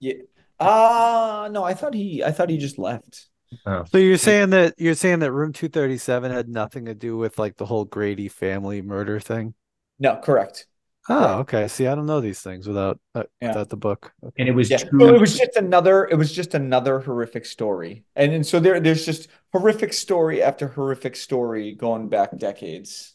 Yeah. 0.00 0.14
Uh 0.58 1.48
no, 1.52 1.64
I 1.64 1.74
thought 1.74 1.94
he 1.94 2.22
I 2.22 2.30
thought 2.32 2.50
he 2.50 2.58
just 2.58 2.78
left. 2.78 3.28
Oh. 3.66 3.84
So 3.90 3.98
you're 3.98 4.18
saying 4.18 4.50
that 4.50 4.74
you're 4.78 4.94
saying 4.94 5.20
that 5.20 5.32
room 5.32 5.52
237 5.52 6.32
had 6.32 6.48
nothing 6.48 6.86
to 6.86 6.94
do 6.94 7.16
with 7.16 7.38
like 7.38 7.56
the 7.56 7.66
whole 7.66 7.84
Grady 7.84 8.28
family 8.28 8.82
murder 8.82 9.20
thing? 9.20 9.54
No, 9.98 10.16
correct. 10.16 10.66
Oh, 11.08 11.40
okay. 11.40 11.68
See, 11.68 11.86
I 11.86 11.94
don't 11.94 12.06
know 12.06 12.20
these 12.20 12.40
things 12.40 12.66
without 12.66 12.98
uh, 13.14 13.24
Yeah. 13.40 13.48
without 13.48 13.68
the 13.68 13.76
book. 13.76 14.12
Okay. 14.24 14.42
And 14.42 14.48
it 14.48 14.52
was 14.52 14.70
Yeah. 14.70 14.78
true. 14.78 15.00
So 15.00 15.14
it 15.14 15.20
was 15.20 15.36
just 15.38 15.56
another 15.56 16.06
it 16.06 16.16
was 16.16 16.32
just 16.32 16.54
another 16.54 17.00
horrific 17.00 17.44
story. 17.44 18.04
And 18.16 18.32
and 18.32 18.46
so 18.46 18.58
there 18.58 18.80
there's 18.80 19.04
just 19.04 19.28
horrific 19.52 19.92
story 19.92 20.42
after 20.42 20.68
horrific 20.68 21.16
story 21.16 21.74
going 21.74 22.08
back 22.08 22.36
decades. 22.38 23.14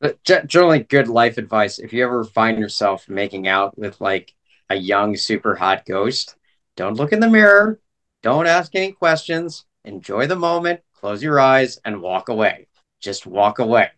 But 0.00 0.22
generally, 0.24 0.80
good 0.80 1.08
life 1.08 1.38
advice. 1.38 1.78
If 1.78 1.92
you 1.92 2.04
ever 2.04 2.24
find 2.24 2.58
yourself 2.58 3.08
making 3.08 3.48
out 3.48 3.76
with 3.78 4.00
like 4.00 4.34
a 4.70 4.74
young, 4.74 5.16
super 5.16 5.54
hot 5.54 5.84
ghost, 5.86 6.36
don't 6.76 6.96
look 6.96 7.12
in 7.12 7.20
the 7.20 7.28
mirror. 7.28 7.80
Don't 8.22 8.46
ask 8.46 8.74
any 8.74 8.92
questions. 8.92 9.64
Enjoy 9.84 10.26
the 10.26 10.36
moment. 10.36 10.80
Close 10.94 11.22
your 11.22 11.40
eyes 11.40 11.78
and 11.84 12.02
walk 12.02 12.28
away. 12.28 12.66
Just 13.00 13.26
walk 13.26 13.58
away. 13.58 13.90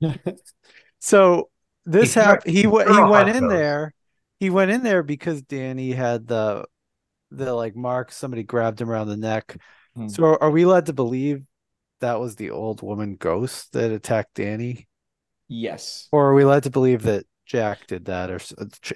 So 0.98 1.50
this 1.84 2.14
happened. 2.14 2.52
He 2.52 2.60
if 2.64 2.70
went. 2.70 2.88
He 2.90 3.00
went 3.00 3.28
in 3.30 3.40
ghost. 3.42 3.52
there. 3.54 3.94
He 4.38 4.50
went 4.50 4.70
in 4.70 4.82
there 4.84 5.02
because 5.02 5.42
Danny 5.42 5.90
had 5.92 6.26
the 6.28 6.64
the 7.30 7.52
like 7.54 7.74
mark. 7.74 8.12
Somebody 8.12 8.44
grabbed 8.44 8.80
him 8.80 8.88
around 8.90 9.08
the 9.08 9.16
neck. 9.16 9.56
Hmm. 9.96 10.08
So 10.08 10.36
are 10.40 10.50
we 10.50 10.64
led 10.64 10.86
to 10.86 10.92
believe 10.92 11.42
that 12.00 12.20
was 12.20 12.36
the 12.36 12.50
old 12.50 12.82
woman 12.82 13.16
ghost 13.16 13.72
that 13.72 13.90
attacked 13.90 14.34
Danny, 14.34 14.86
Yes. 15.48 16.08
or 16.12 16.28
are 16.30 16.34
we 16.34 16.44
led 16.44 16.62
to 16.64 16.70
believe 16.70 17.02
that 17.02 17.24
Jack 17.46 17.86
did 17.86 18.04
that, 18.06 18.30
or 18.30 18.40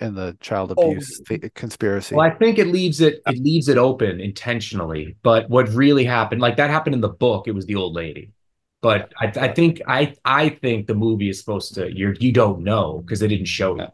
in 0.00 0.14
the 0.14 0.36
child 0.40 0.72
Oh. 0.76 0.90
abuse 0.90 1.20
th- 1.28 1.52
conspiracy? 1.54 2.14
Well, 2.14 2.26
I 2.26 2.30
think 2.30 2.58
it 2.58 2.68
leaves 2.68 3.00
it 3.00 3.20
it 3.26 3.38
leaves 3.38 3.68
it 3.68 3.76
open 3.78 4.20
intentionally. 4.20 5.16
But 5.22 5.50
what 5.50 5.68
really 5.70 6.04
happened, 6.04 6.40
like 6.40 6.56
that 6.56 6.70
happened 6.70 6.94
in 6.94 7.00
the 7.00 7.08
book, 7.08 7.48
it 7.48 7.52
was 7.52 7.66
the 7.66 7.74
old 7.76 7.94
lady. 7.94 8.32
But 8.82 9.12
I, 9.20 9.26
I 9.26 9.48
think 9.52 9.80
I 9.86 10.14
I 10.24 10.48
think 10.50 10.86
the 10.86 10.94
movie 10.94 11.28
is 11.28 11.38
supposed 11.38 11.74
to 11.74 11.92
you 11.92 12.14
you 12.20 12.32
don't 12.32 12.62
know 12.62 13.00
because 13.00 13.20
they 13.20 13.28
didn't 13.28 13.46
show 13.46 13.76
you. 13.76 13.86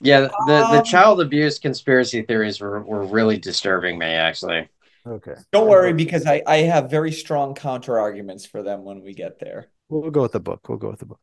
Yeah, 0.00 0.20
the, 0.20 0.66
the 0.70 0.78
Um, 0.78 0.84
child 0.84 1.20
abuse 1.20 1.58
conspiracy 1.58 2.22
theories 2.22 2.60
were, 2.60 2.82
were 2.82 3.04
really 3.04 3.36
disturbing 3.38 3.98
me, 3.98 4.06
actually. 4.06 4.68
Okay, 5.06 5.34
Don't 5.52 5.68
worry 5.68 5.92
because 5.92 6.26
I 6.26 6.42
I 6.46 6.58
have 6.58 6.90
very 6.90 7.12
strong 7.12 7.54
counter 7.54 7.98
arguments 7.98 8.46
for 8.46 8.62
them 8.62 8.84
when 8.84 9.02
we 9.02 9.14
get 9.14 9.38
there. 9.40 9.70
we'll 9.88 10.10
go 10.10 10.22
with 10.22 10.32
the 10.32 10.40
book. 10.40 10.68
We'll 10.68 10.78
go 10.78 10.90
with 10.90 11.00
the 11.00 11.06
book. 11.06 11.20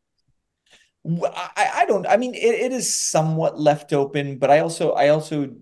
I, 1.06 1.70
I 1.74 1.86
don't 1.86 2.06
I 2.06 2.16
mean 2.16 2.34
it, 2.34 2.38
it 2.38 2.72
is 2.72 2.92
somewhat 2.92 3.58
left 3.58 3.92
open, 3.92 4.38
but 4.38 4.50
I 4.50 4.60
also 4.60 4.92
I 4.92 5.08
also 5.08 5.54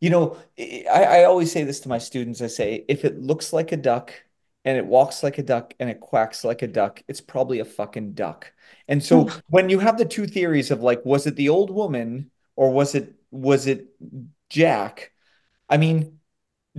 you 0.00 0.10
know 0.10 0.36
I, 0.58 1.04
I 1.04 1.24
always 1.24 1.52
say 1.52 1.64
this 1.64 1.80
to 1.80 1.88
my 1.88 1.98
students. 1.98 2.40
I 2.40 2.46
say 2.46 2.84
if 2.88 3.04
it 3.04 3.18
looks 3.18 3.52
like 3.52 3.72
a 3.72 3.76
duck 3.76 4.12
and 4.64 4.76
it 4.76 4.86
walks 4.86 5.22
like 5.22 5.38
a 5.38 5.42
duck 5.42 5.74
and 5.78 5.90
it 5.90 6.00
quacks 6.00 6.44
like 6.44 6.62
a 6.62 6.66
duck, 6.68 7.02
it's 7.08 7.20
probably 7.20 7.60
a 7.60 7.64
fucking 7.64 8.12
duck. 8.12 8.52
And 8.86 9.02
so 9.02 9.24
mm. 9.26 9.42
when 9.48 9.68
you 9.68 9.78
have 9.78 9.98
the 9.98 10.04
two 10.04 10.26
theories 10.26 10.70
of 10.70 10.82
like 10.82 11.04
was 11.04 11.26
it 11.26 11.36
the 11.36 11.48
old 11.48 11.70
woman 11.70 12.30
or 12.56 12.70
was 12.70 12.94
it 12.94 13.14
was 13.30 13.66
it 13.66 13.88
Jack? 14.48 15.12
I 15.68 15.76
mean 15.76 16.18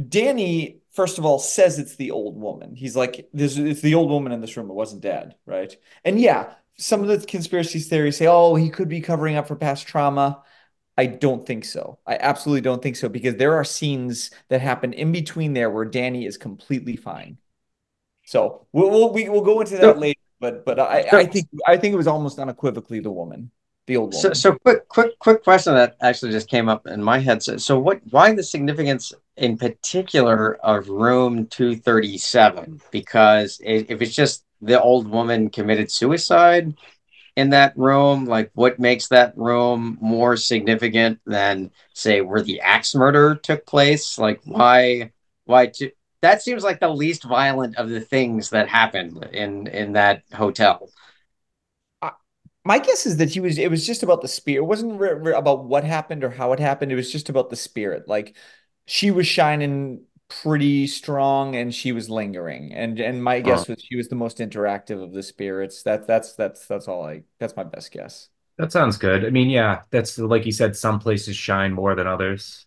Danny, 0.08 0.82
first 0.92 1.18
of 1.18 1.26
all, 1.26 1.40
says 1.40 1.80
it's 1.80 1.96
the 1.96 2.12
old 2.12 2.40
woman. 2.40 2.76
He's 2.76 2.96
like, 2.96 3.30
"This 3.34 3.58
it's 3.58 3.82
the 3.82 3.96
old 3.96 4.10
woman 4.10 4.32
in 4.32 4.42
this 4.42 4.56
room. 4.56 4.70
It 4.70 4.74
wasn't 4.74 5.02
dad, 5.02 5.36
right?" 5.46 5.76
And 6.06 6.20
yeah, 6.20 6.54
some 6.80 7.02
of 7.02 7.08
the 7.08 7.26
conspiracy 7.26 7.80
theories 7.80 8.18
say, 8.18 8.28
oh, 8.28 8.56
he 8.56 8.70
could 8.70 8.90
be 8.90 9.02
covering 9.02 9.36
up 9.36 9.48
for 9.48 9.56
past 9.56 9.88
trauma. 9.88 10.44
I 10.98 11.06
don't 11.06 11.46
think 11.46 11.64
so. 11.66 12.00
I 12.06 12.18
absolutely 12.20 12.62
don't 12.62 12.82
think 12.82 12.96
so 12.98 13.08
because 13.10 13.36
there 13.36 13.54
are 13.56 13.64
scenes 13.64 14.32
that 14.50 14.62
happen 14.62 14.94
in 14.94 15.12
between 15.12 15.54
there 15.54 15.70
where 15.70 15.86
Danny 15.86 16.26
is 16.26 16.38
completely 16.38 16.96
fine. 16.98 17.38
So 18.26 18.68
we'll 18.74 18.90
we'll, 18.90 19.14
we, 19.14 19.30
will 19.30 19.42
go 19.42 19.62
into 19.62 19.74
that 19.74 19.82
So- 19.82 20.00
later. 20.00 20.20
But 20.42 20.64
but 20.64 20.80
I, 20.80 21.06
I 21.12 21.26
think 21.26 21.48
I 21.68 21.76
think 21.76 21.94
it 21.94 21.98
was 21.98 22.08
almost 22.08 22.40
unequivocally 22.40 23.02
the 23.02 23.12
woman, 23.12 23.52
the 23.88 23.98
old 23.98 24.14
So, 24.16 24.30
woman. 24.30 24.36
so 24.36 24.56
quick, 24.56 24.88
quick, 24.88 25.20
quick 25.20 25.44
question 25.44 25.74
that 25.74 25.98
actually 26.00 26.32
just 26.32 26.48
came 26.50 26.70
up 26.70 26.88
in 26.88 27.04
my 27.04 27.20
head. 27.20 27.44
So, 27.44 27.58
so 27.58 27.78
what? 27.78 28.00
Why 28.10 28.34
the 28.34 28.42
significance 28.44 29.12
in 29.36 29.58
particular 29.58 30.56
of 30.66 30.88
room 30.88 31.48
two 31.48 31.76
thirty 31.76 32.18
seven? 32.18 32.80
Because 32.90 33.60
if 33.62 34.02
it's 34.02 34.16
just 34.16 34.46
the 34.62 34.82
old 34.82 35.08
woman 35.08 35.50
committed 35.50 35.92
suicide 35.92 36.74
in 37.36 37.52
that 37.52 37.78
room, 37.78 38.26
like 38.26 38.52
what 38.54 38.80
makes 38.80 39.08
that 39.08 39.38
room 39.38 39.98
more 40.02 40.36
significant 40.36 41.20
than 41.26 41.72
say 41.94 42.22
where 42.22 42.42
the 42.42 42.60
axe 42.62 42.94
murder 42.96 43.36
took 43.36 43.66
place? 43.66 44.18
Like 44.18 44.42
why? 44.46 45.12
Why? 45.46 45.68
To, 45.68 45.92
that 46.22 46.42
seems 46.42 46.64
like 46.64 46.80
the 46.80 46.90
least 46.90 47.24
violent 47.24 47.78
of 47.78 47.90
the 47.90 48.02
things 48.02 48.50
that 48.50 48.68
happened 48.68 49.30
in 49.32 49.68
in 49.68 49.94
that 49.94 50.24
hotel. 50.34 50.90
My 52.66 52.78
guess 52.78 53.06
is 53.06 53.18
that 53.18 53.30
he 53.30 53.40
was. 53.40 53.58
It 53.58 53.72
was 53.72 53.88
just 53.88 54.04
about 54.04 54.22
the 54.22 54.28
spirit. 54.28 54.64
It 54.64 54.68
wasn't 54.68 55.00
re- 55.00 55.14
re- 55.14 55.34
about 55.34 55.64
what 55.66 55.84
happened 55.84 56.24
or 56.24 56.30
how 56.30 56.52
it 56.54 56.60
happened. 56.60 56.92
It 56.92 56.96
was 56.96 57.12
just 57.12 57.30
about 57.30 57.50
the 57.50 57.56
spirit. 57.56 58.08
Like 58.08 58.36
she 58.86 59.12
was 59.12 59.26
shining 59.28 60.04
pretty 60.30 60.88
strong, 60.88 61.56
and 61.56 61.74
she 61.74 61.92
was 61.92 62.10
lingering. 62.10 62.74
And 62.74 63.00
and 63.00 63.24
my 63.24 63.42
guess 63.42 63.68
was 63.68 63.82
she 63.82 63.96
was 63.98 64.10
the 64.10 64.16
most 64.16 64.38
interactive 64.40 65.02
of 65.04 65.14
the 65.14 65.24
spirits. 65.24 65.84
That 65.84 66.08
that's 66.08 66.36
that's 66.36 66.66
that's 66.68 66.88
all 66.88 67.06
I. 67.06 67.24
That's 67.40 67.56
my 67.56 67.64
best 67.64 67.92
guess. 67.92 68.30
That 68.58 68.72
sounds 68.72 68.98
good. 68.98 69.26
I 69.26 69.30
mean, 69.30 69.50
yeah, 69.50 69.84
that's 69.90 70.18
like 70.18 70.46
you 70.46 70.52
said, 70.52 70.76
some 70.76 71.00
places 71.00 71.36
shine 71.36 71.74
more 71.74 71.96
than 71.96 72.08
others. 72.08 72.66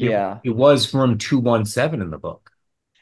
It- 0.00 0.18
Yeah, 0.18 0.40
It 0.44 0.50
was 0.50 0.94
room 0.94 1.18
217 1.18 2.02
in 2.02 2.10
the 2.10 2.18
book. 2.18 2.50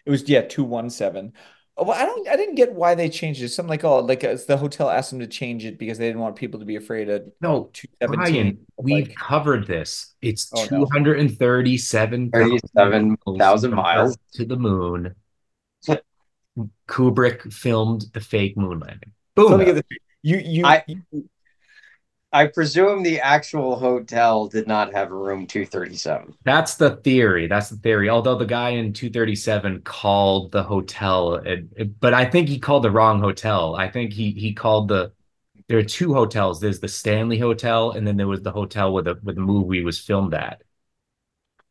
it 0.05 0.11
was. 0.11 0.29
Yeah, 0.29 0.43
two 0.43 0.64
one 0.64 0.91
seven. 0.91 1.33
Oh, 1.33 1.37
Well, 1.79 1.91
I 1.91 2.07
don't. 2.07 2.27
I 2.27 2.37
didn't 2.37 2.55
get 2.55 2.72
why 2.72 2.95
they 2.95 3.11
changed 3.11 3.43
it. 3.43 3.51
Something 3.51 3.68
like 3.68 3.85
oh, 3.85 3.99
like 3.99 4.24
uh, 4.24 4.37
the 4.49 4.57
hotel 4.57 4.89
asked 4.89 5.11
them 5.11 5.20
to 5.20 5.27
change 5.27 5.66
it 5.66 5.79
because 5.79 5.99
they 5.99 6.07
didn't 6.07 6.22
want 6.22 6.35
people 6.37 6.59
to 6.61 6.64
be 6.66 6.77
afraid 6.77 7.11
of 7.11 7.31
No, 7.43 7.68
two 7.74 7.87
Brian, 8.01 8.59
we've 8.79 9.09
Like 9.09 9.16
covered 9.16 9.66
this. 9.66 10.14
It's 10.22 10.51
Oh, 10.55 10.62
no. 10.70 10.87
237 10.87 12.31
37,000 12.31 13.74
miles. 13.74 14.16
to 14.33 14.45
the 14.47 14.57
moon. 14.57 15.14
Kubrick 16.89 17.53
filmed 17.53 18.07
the 18.14 18.20
fake 18.20 18.57
moon 18.57 18.81
landing. 18.81 19.12
Boom. 19.35 19.51
let 19.51 19.59
me 19.59 19.64
get 19.66 19.74
this. 19.74 19.85
You 20.22 20.39
you, 20.39 20.64
I- 20.64 20.85
you 20.87 21.03
I 22.37 22.47
presume 22.49 23.03
the 23.03 23.18
actual 23.18 23.76
hotel 23.76 24.47
did 24.47 24.66
not 24.66 24.93
have 24.93 25.11
room 25.11 25.47
237. 25.47 26.34
That's 26.45 26.74
the 26.74 26.97
theory. 26.97 27.47
That's 27.47 27.70
the 27.70 27.78
theory. 27.78 28.11
Although 28.11 28.37
the 28.37 28.45
guy 28.45 28.70
in 28.70 28.93
237 28.93 29.80
called 29.80 30.53
the 30.53 30.62
hotel, 30.62 31.43
but 31.99 32.12
I 32.12 32.26
think 32.26 32.51
he 32.51 32.59
called 32.59 32.84
the 32.84 32.91
wrong 32.91 33.20
hotel. 33.20 33.74
I 33.74 33.89
think 33.89 34.12
he 34.12 34.32
he 34.32 34.53
called 34.53 34.89
the. 34.89 35.12
There 35.68 35.78
are 35.78 35.82
two 35.82 36.12
hotels. 36.12 36.61
There's 36.61 36.78
the 36.78 36.89
Stanley 36.89 37.39
Hotel, 37.39 37.93
and 37.93 38.07
then 38.07 38.18
there 38.18 38.28
was 38.28 38.43
the 38.43 38.53
hotel 38.53 38.93
where 38.93 39.03
the 39.03 39.14
where 39.22 39.34
the 39.34 39.41
movie 39.41 39.82
was 39.82 39.99
filmed 39.99 40.34
at. 40.34 40.62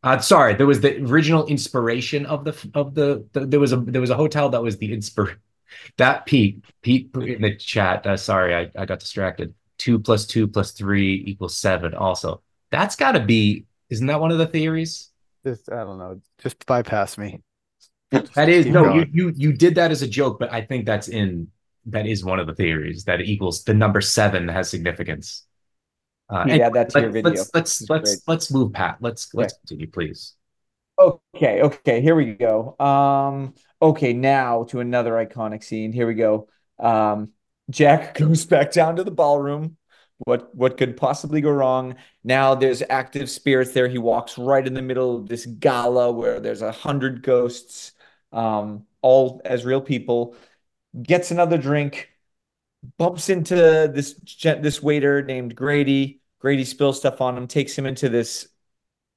Uh, 0.02 0.18
sorry, 0.18 0.56
there 0.56 0.66
was 0.66 0.82
the 0.82 0.98
original 1.04 1.46
inspiration 1.46 2.26
of 2.26 2.44
the 2.44 2.70
of 2.74 2.96
the, 2.96 3.24
the 3.34 3.46
there 3.46 3.60
was 3.60 3.72
a 3.72 3.78
there 3.78 4.02
was 4.02 4.10
a 4.10 4.16
hotel 4.16 4.50
that 4.50 4.64
was 4.64 4.78
the 4.80 4.98
inspir 4.98 5.36
that 5.98 6.26
Pete 6.26 6.66
Pete 6.82 7.12
in 7.14 7.44
the 7.44 7.56
chat. 7.56 8.08
Uh, 8.08 8.18
sorry, 8.18 8.56
I, 8.56 8.72
I 8.76 8.86
got 8.88 9.00
distracted. 9.00 9.54
Two 9.86 10.00
plus 10.00 10.26
two 10.26 10.48
plus 10.48 10.72
three 10.72 11.24
equals 11.28 11.56
seven. 11.56 11.94
Also, 11.94 12.42
that's 12.72 12.96
got 12.96 13.12
to 13.12 13.20
be. 13.20 13.66
Isn't 13.92 14.08
that 14.08 14.20
one 14.20 14.32
of 14.32 14.40
the 14.40 14.48
theories? 14.48 15.12
Just 15.46 15.72
I 15.72 15.84
don't 15.84 16.00
know. 16.00 16.20
Just 16.40 16.66
bypass 16.66 17.20
me. 17.20 17.44
That 18.34 18.50
is 18.50 18.66
no, 18.66 18.86
going. 18.86 19.12
you 19.14 19.28
you 19.28 19.34
you 19.36 19.54
did 19.54 19.76
that 19.76 19.92
as 19.92 20.02
a 20.02 20.08
joke, 20.08 20.40
but 20.40 20.52
I 20.52 20.62
think 20.62 20.88
that's 20.88 21.08
in 21.08 21.50
that 21.86 22.08
is 22.08 22.26
one 22.26 22.40
of 22.40 22.48
the 22.48 22.56
theories 22.56 23.04
that 23.04 23.22
equals 23.22 23.64
the 23.64 23.76
number 23.76 24.02
seven 24.02 24.48
has 24.48 24.72
significance. 24.72 25.46
Uh, 26.32 26.46
you 26.48 26.54
and 26.54 26.62
add 26.64 26.74
that 26.74 26.90
to 26.90 27.02
your 27.02 27.12
let, 27.12 27.24
video. 27.24 27.42
us 27.42 27.52
let's 27.54 27.88
let's 27.88 28.16
great. 28.16 28.24
let's 28.28 28.52
move, 28.52 28.74
Pat. 28.74 28.98
Let's 29.02 29.32
let's 29.36 29.54
continue, 29.54 29.92
please. 29.92 30.34
Okay, 30.98 31.62
okay, 31.62 32.02
here 32.02 32.16
we 32.16 32.34
go. 32.34 32.76
Um, 32.80 33.54
okay, 33.80 34.14
now 34.14 34.64
to 34.64 34.80
another 34.80 35.12
iconic 35.12 35.64
scene. 35.64 35.94
Here 35.94 36.08
we 36.08 36.16
go. 36.16 36.48
Um, 36.80 37.34
Jack 37.70 38.16
goes 38.18 38.46
back 38.46 38.72
down 38.72 38.96
to 38.98 39.04
the 39.04 39.12
ballroom. 39.12 39.78
What 40.20 40.56
what 40.56 40.78
could 40.78 40.96
possibly 40.96 41.42
go 41.42 41.50
wrong? 41.50 41.96
Now 42.24 42.56
there's 42.56 42.82
active 42.90 43.30
spirits 43.30 43.74
there. 43.74 43.88
He 43.90 43.98
walks 43.98 44.38
right 44.38 44.66
in 44.66 44.74
the 44.74 44.82
middle 44.82 45.18
of 45.18 45.28
this 45.28 45.46
gala 45.46 46.12
where 46.12 46.40
there's 46.40 46.62
a 46.62 46.72
hundred 46.72 47.22
ghosts, 47.22 47.92
um, 48.32 48.86
all 49.02 49.42
as 49.44 49.66
real 49.66 49.82
people. 49.82 50.36
Gets 51.02 51.32
another 51.32 51.58
drink, 51.58 52.12
bumps 52.98 53.30
into 53.30 53.56
this 53.94 54.16
this 54.42 54.82
waiter 54.82 55.22
named 55.24 55.56
Grady. 55.56 56.22
Grady 56.40 56.66
spills 56.66 56.98
stuff 57.00 57.22
on 57.22 57.38
him, 57.38 57.48
takes 57.48 57.78
him 57.78 57.86
into 57.86 58.10
this 58.10 58.48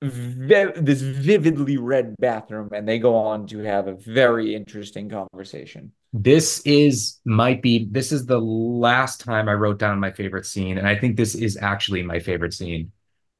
vi- 0.02 0.72
this 0.76 1.00
vividly 1.02 1.76
red 1.76 2.16
bathroom, 2.18 2.70
and 2.72 2.88
they 2.88 2.98
go 2.98 3.16
on 3.16 3.46
to 3.48 3.58
have 3.60 3.88
a 3.88 3.94
very 3.94 4.54
interesting 4.54 5.08
conversation. 5.10 5.92
This 6.12 6.62
is 6.64 7.18
might 7.24 7.60
be 7.60 7.86
this 7.90 8.12
is 8.12 8.24
the 8.26 8.38
last 8.40 9.20
time 9.20 9.48
I 9.48 9.52
wrote 9.54 9.78
down 9.78 10.00
my 10.00 10.10
favorite 10.10 10.46
scene, 10.46 10.78
and 10.78 10.86
I 10.88 10.96
think 10.96 11.16
this 11.16 11.34
is 11.34 11.58
actually 11.58 12.02
my 12.02 12.18
favorite 12.18 12.54
scene. 12.54 12.92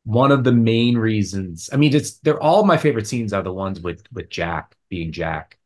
One 0.04 0.32
of 0.32 0.44
the 0.44 0.52
main 0.52 0.96
reasons, 0.98 1.70
I 1.72 1.76
mean, 1.76 1.94
it's 1.94 2.18
they're 2.18 2.42
all 2.42 2.64
my 2.64 2.76
favorite 2.76 3.06
scenes 3.06 3.32
are 3.32 3.42
the 3.42 3.52
ones 3.52 3.80
with 3.80 4.02
with 4.12 4.28
Jack 4.28 4.76
being 4.90 5.12
Jack, 5.12 5.58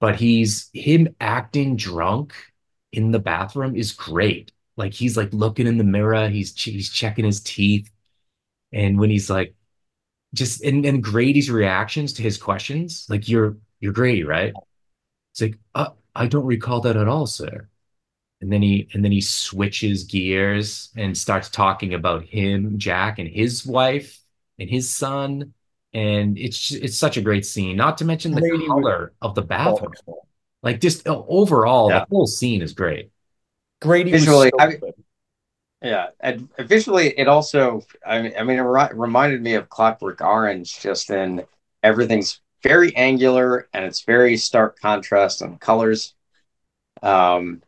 but 0.00 0.16
he's 0.16 0.70
him 0.74 1.14
acting 1.20 1.76
drunk 1.76 2.34
in 2.92 3.10
the 3.12 3.18
bathroom 3.20 3.76
is 3.76 3.92
great. 3.92 4.52
Like 4.76 4.94
he's 4.94 5.16
like 5.16 5.32
looking 5.32 5.66
in 5.66 5.78
the 5.78 5.84
mirror, 5.84 6.28
he's 6.28 6.54
he's 6.60 6.90
checking 6.90 7.24
his 7.24 7.40
teeth, 7.42 7.90
and 8.72 8.98
when 8.98 9.10
he's 9.10 9.30
like, 9.30 9.54
just 10.34 10.62
and 10.64 10.84
and 10.86 11.02
Grady's 11.04 11.50
reactions 11.50 12.14
to 12.14 12.22
his 12.22 12.38
questions, 12.38 13.06
like 13.10 13.28
you're 13.28 13.58
you're 13.80 13.92
Grady, 13.92 14.24
right? 14.24 14.54
It's 15.32 15.42
like, 15.42 15.58
uh, 15.74 15.90
I 16.14 16.26
don't 16.26 16.46
recall 16.46 16.80
that 16.82 16.96
at 16.96 17.08
all, 17.08 17.26
sir. 17.26 17.68
And 18.40 18.52
then 18.52 18.62
he 18.62 18.88
and 18.92 19.04
then 19.04 19.12
he 19.12 19.20
switches 19.20 20.04
gears 20.04 20.90
and 20.96 21.16
starts 21.16 21.48
talking 21.48 21.94
about 21.94 22.24
him, 22.24 22.78
Jack, 22.78 23.18
and 23.18 23.28
his 23.28 23.66
wife 23.66 24.20
and 24.58 24.68
his 24.68 24.90
son. 24.90 25.54
And 25.92 26.36
it's 26.36 26.70
it's 26.72 26.98
such 26.98 27.16
a 27.16 27.22
great 27.22 27.46
scene. 27.46 27.76
Not 27.76 27.98
to 27.98 28.04
mention 28.04 28.32
the 28.32 28.40
Grady 28.40 28.58
was- 28.58 28.68
color 28.68 29.12
of 29.22 29.34
the 29.34 29.42
bathroom. 29.42 29.92
Like 30.62 30.80
just 30.80 31.06
uh, 31.06 31.22
overall, 31.28 31.90
Yeah. 31.90 32.00
the 32.00 32.06
whole 32.10 32.26
scene 32.26 32.62
is 32.62 32.72
great. 32.72 33.10
Grady 33.80 34.10
Visually, 34.10 34.50
so 34.50 34.64
I 34.64 34.68
mean- 34.68 34.80
Yeah, 35.82 36.06
and 36.20 36.48
visually, 36.58 37.08
it 37.18 37.28
also, 37.28 37.82
I 38.06 38.22
mean, 38.22 38.32
I 38.38 38.42
mean, 38.44 38.58
it 38.58 38.62
ri- 38.62 38.94
reminded 38.94 39.42
me 39.42 39.54
of 39.54 39.68
Clockwork 39.68 40.22
Orange, 40.22 40.80
just 40.80 41.10
in 41.10 41.44
everything's 41.82 42.40
very 42.64 42.96
angular 42.96 43.68
and 43.74 43.84
it's 43.84 44.00
very 44.00 44.36
stark 44.36 44.80
contrast 44.80 45.42
on 45.42 45.58
colors. 45.58 46.14
Um, 47.02 47.62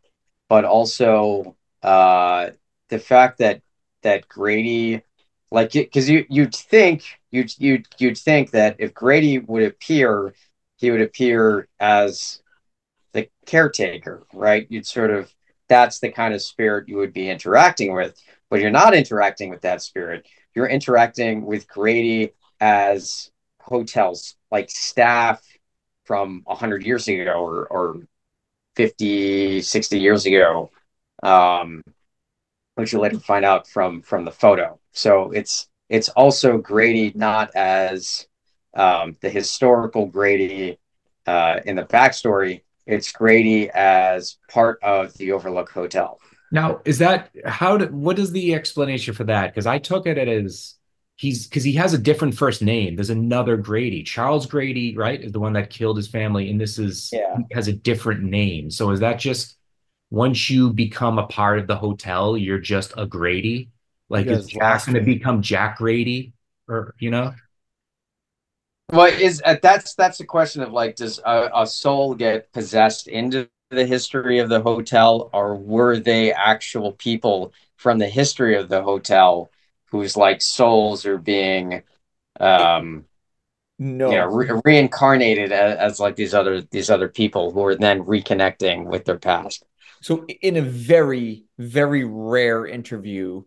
but 0.48 0.64
also 0.64 1.54
uh, 1.82 2.50
the 2.88 2.98
fact 2.98 3.38
that 3.38 3.60
that 4.02 4.26
Grady, 4.28 5.02
like, 5.50 5.72
because 5.72 6.08
you 6.08 6.24
you'd 6.30 6.54
think 6.54 7.04
you'd 7.30 7.52
you'd 7.58 7.86
you'd 7.98 8.18
think 8.18 8.52
that 8.52 8.76
if 8.78 8.94
Grady 8.94 9.38
would 9.38 9.64
appear, 9.64 10.34
he 10.76 10.90
would 10.90 11.02
appear 11.02 11.68
as 11.78 12.40
the 13.12 13.28
caretaker, 13.44 14.26
right? 14.32 14.66
You'd 14.70 14.86
sort 14.86 15.10
of 15.10 15.32
that's 15.68 15.98
the 15.98 16.10
kind 16.10 16.32
of 16.32 16.40
spirit 16.42 16.88
you 16.88 16.96
would 16.96 17.12
be 17.12 17.28
interacting 17.28 17.94
with. 17.94 18.18
But 18.48 18.60
you're 18.60 18.70
not 18.70 18.94
interacting 18.94 19.50
with 19.50 19.62
that 19.62 19.82
spirit. 19.82 20.26
You're 20.54 20.68
interacting 20.68 21.44
with 21.44 21.68
Grady 21.68 22.32
as 22.60 23.30
hotels, 23.60 24.36
like 24.56 24.70
staff 24.70 25.42
from 26.04 26.40
100 26.44 26.82
years 26.82 27.06
ago 27.08 27.32
or, 27.32 27.66
or 27.66 28.00
50, 28.76 29.60
60 29.60 29.98
years 29.98 30.24
ago, 30.24 30.70
um, 31.22 31.82
which 32.76 32.92
you 32.92 33.00
later 33.00 33.18
find 33.18 33.44
out 33.44 33.68
from 33.68 34.00
from 34.00 34.24
the 34.24 34.30
photo. 34.30 34.78
So 34.92 35.30
it's 35.32 35.68
it's 35.90 36.08
also 36.10 36.56
Grady 36.56 37.12
not 37.14 37.54
as 37.54 38.26
um, 38.74 39.16
the 39.20 39.28
historical 39.28 40.06
Grady 40.06 40.78
uh, 41.26 41.60
in 41.66 41.76
the 41.76 41.84
backstory, 41.84 42.62
it's 42.86 43.12
Grady 43.12 43.68
as 43.70 44.38
part 44.48 44.78
of 44.82 45.12
the 45.18 45.32
Overlook 45.32 45.70
Hotel. 45.70 46.18
Now, 46.50 46.80
is 46.84 46.98
that 46.98 47.30
how 47.44 47.76
did 47.76 47.92
what 47.92 48.18
is 48.18 48.32
the 48.32 48.54
explanation 48.54 49.12
for 49.12 49.24
that? 49.24 49.52
Because 49.52 49.66
I 49.66 49.78
took 49.78 50.06
it 50.06 50.16
as 50.16 50.76
he's 51.16 51.46
because 51.46 51.64
he 51.64 51.72
has 51.72 51.94
a 51.94 51.98
different 51.98 52.36
first 52.36 52.62
name. 52.62 52.94
There's 52.94 53.10
another 53.10 53.56
Grady. 53.56 54.02
Charles 54.02 54.46
Grady, 54.46 54.96
right, 54.96 55.20
is 55.22 55.32
the 55.32 55.40
one 55.40 55.54
that 55.54 55.70
killed 55.70 55.96
his 55.96 56.08
family, 56.08 56.50
and 56.50 56.60
this 56.60 56.78
is 56.78 57.10
Yeah. 57.12 57.38
he 57.38 57.54
has 57.54 57.68
a 57.68 57.72
different 57.72 58.22
name. 58.22 58.70
So 58.70 58.90
is 58.90 59.00
that 59.00 59.18
just 59.18 59.56
once 60.10 60.48
you 60.48 60.72
become 60.72 61.18
a 61.18 61.26
part 61.26 61.58
of 61.58 61.66
the 61.66 61.76
hotel, 61.76 62.36
you're 62.36 62.58
just 62.58 62.92
a 62.96 63.06
Grady. 63.06 63.70
Like, 64.08 64.26
is 64.26 64.46
Jack 64.46 64.86
going 64.86 64.94
to 64.94 65.00
become 65.00 65.42
Jack 65.42 65.78
Grady? 65.78 66.32
Or, 66.68 66.94
you 67.00 67.10
know? 67.10 67.34
Well, 68.92 69.06
is 69.06 69.42
uh, 69.44 69.56
that's 69.60 69.94
that's 69.94 70.18
the 70.18 70.24
question 70.24 70.62
of 70.62 70.72
like, 70.72 70.94
does 70.94 71.18
a, 71.24 71.50
a 71.54 71.66
soul 71.66 72.14
get 72.14 72.52
possessed 72.52 73.08
into 73.08 73.48
the 73.70 73.84
history 73.84 74.38
of 74.38 74.48
the 74.48 74.60
hotel, 74.60 75.28
or 75.32 75.56
were 75.56 75.98
they 75.98 76.32
actual 76.32 76.92
people 76.92 77.52
from 77.74 77.98
the 77.98 78.08
history 78.08 78.56
of 78.56 78.68
the 78.68 78.82
hotel 78.82 79.50
whose 79.90 80.16
like 80.16 80.42
souls 80.42 81.06
are 81.06 81.18
being, 81.18 81.82
um, 82.40 83.04
No. 83.78 84.10
you 84.10 84.16
know, 84.16 84.26
re- 84.26 84.60
reincarnated 84.64 85.52
as, 85.52 85.76
as 85.78 86.00
like 86.00 86.16
these 86.16 86.34
other 86.34 86.62
these 86.62 86.90
other 86.90 87.08
people 87.08 87.52
who 87.52 87.64
are 87.64 87.74
then 87.76 88.02
reconnecting 88.04 88.86
with 88.86 89.04
their 89.04 89.18
past? 89.18 89.64
So 90.00 90.26
in 90.26 90.56
a 90.56 90.62
very, 90.62 91.44
very 91.58 92.04
rare 92.04 92.66
interview 92.66 93.44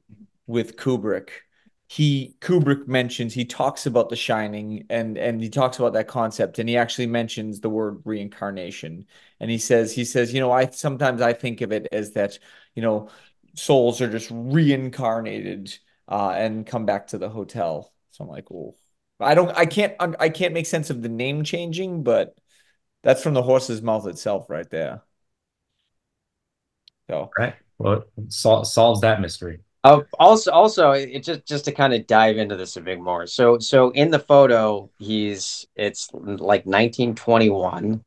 with 0.48 0.76
Kubrick, 0.78 1.30
he 1.88 2.36
Kubrick 2.40 2.88
mentions 2.88 3.34
he 3.34 3.46
talks 3.46 3.86
about 3.86 4.10
The 4.10 4.16
Shining 4.16 4.86
and 4.90 5.18
and 5.18 5.42
he 5.42 5.50
talks 5.50 5.80
about 5.80 5.94
that 5.94 6.08
concept 6.08 6.60
and 6.60 6.70
he 6.70 6.78
actually 6.78 7.08
mentions 7.08 7.60
the 7.62 7.70
word 7.70 8.02
reincarnation 8.06 9.06
and 9.40 9.50
he 9.50 9.58
says 9.58 9.94
he 9.94 10.06
says 10.06 10.32
you 10.32 10.40
know 10.40 10.52
I 10.52 10.68
sometimes 10.70 11.22
I 11.22 11.34
think 11.34 11.62
of 11.62 11.72
it 11.72 11.88
as 11.92 12.12
that 12.12 12.38
you 12.76 12.84
know 12.84 13.10
souls 13.56 14.02
are 14.02 14.10
just 14.10 14.30
reincarnated 14.32 15.76
uh, 16.10 16.34
and 16.36 16.66
come 16.66 16.86
back 16.86 17.08
to 17.08 17.18
the 17.18 17.30
hotel. 17.30 17.94
So 18.12 18.24
I'm 18.24 18.30
like, 18.30 18.52
oh, 18.52 18.76
I 19.20 19.36
don't 19.36 19.56
I 19.56 19.66
can't 19.66 19.94
I 20.00 20.30
can't 20.30 20.54
make 20.54 20.66
sense 20.66 20.90
of 20.90 21.02
the 21.02 21.10
name 21.10 21.44
changing, 21.44 22.04
but 22.04 22.36
that's 23.04 23.22
from 23.22 23.34
the 23.34 23.44
horse's 23.44 23.82
mouth 23.82 24.08
itself 24.08 24.50
right 24.50 24.70
there. 24.70 25.04
So. 27.10 27.30
Right. 27.38 27.56
Well, 27.78 28.04
it 28.18 28.34
sol- 28.34 28.66
solves 28.66 29.02
that 29.02 29.22
mystery. 29.22 29.60
Uh, 29.84 30.02
also, 30.20 30.52
also, 30.52 30.92
it 30.92 31.24
just 31.24 31.46
just 31.46 31.66
to 31.66 31.72
kind 31.72 31.94
of 31.94 32.06
dive 32.06 32.38
into 32.38 32.58
this 32.58 32.76
a 32.76 32.82
bit 32.82 33.00
more. 33.00 33.26
So, 33.26 33.60
so 33.60 33.92
in 33.92 34.12
the 34.12 34.20
photo, 34.20 34.90
he's 35.00 35.66
it's 35.76 36.10
like 36.14 36.66
1921. 36.66 38.04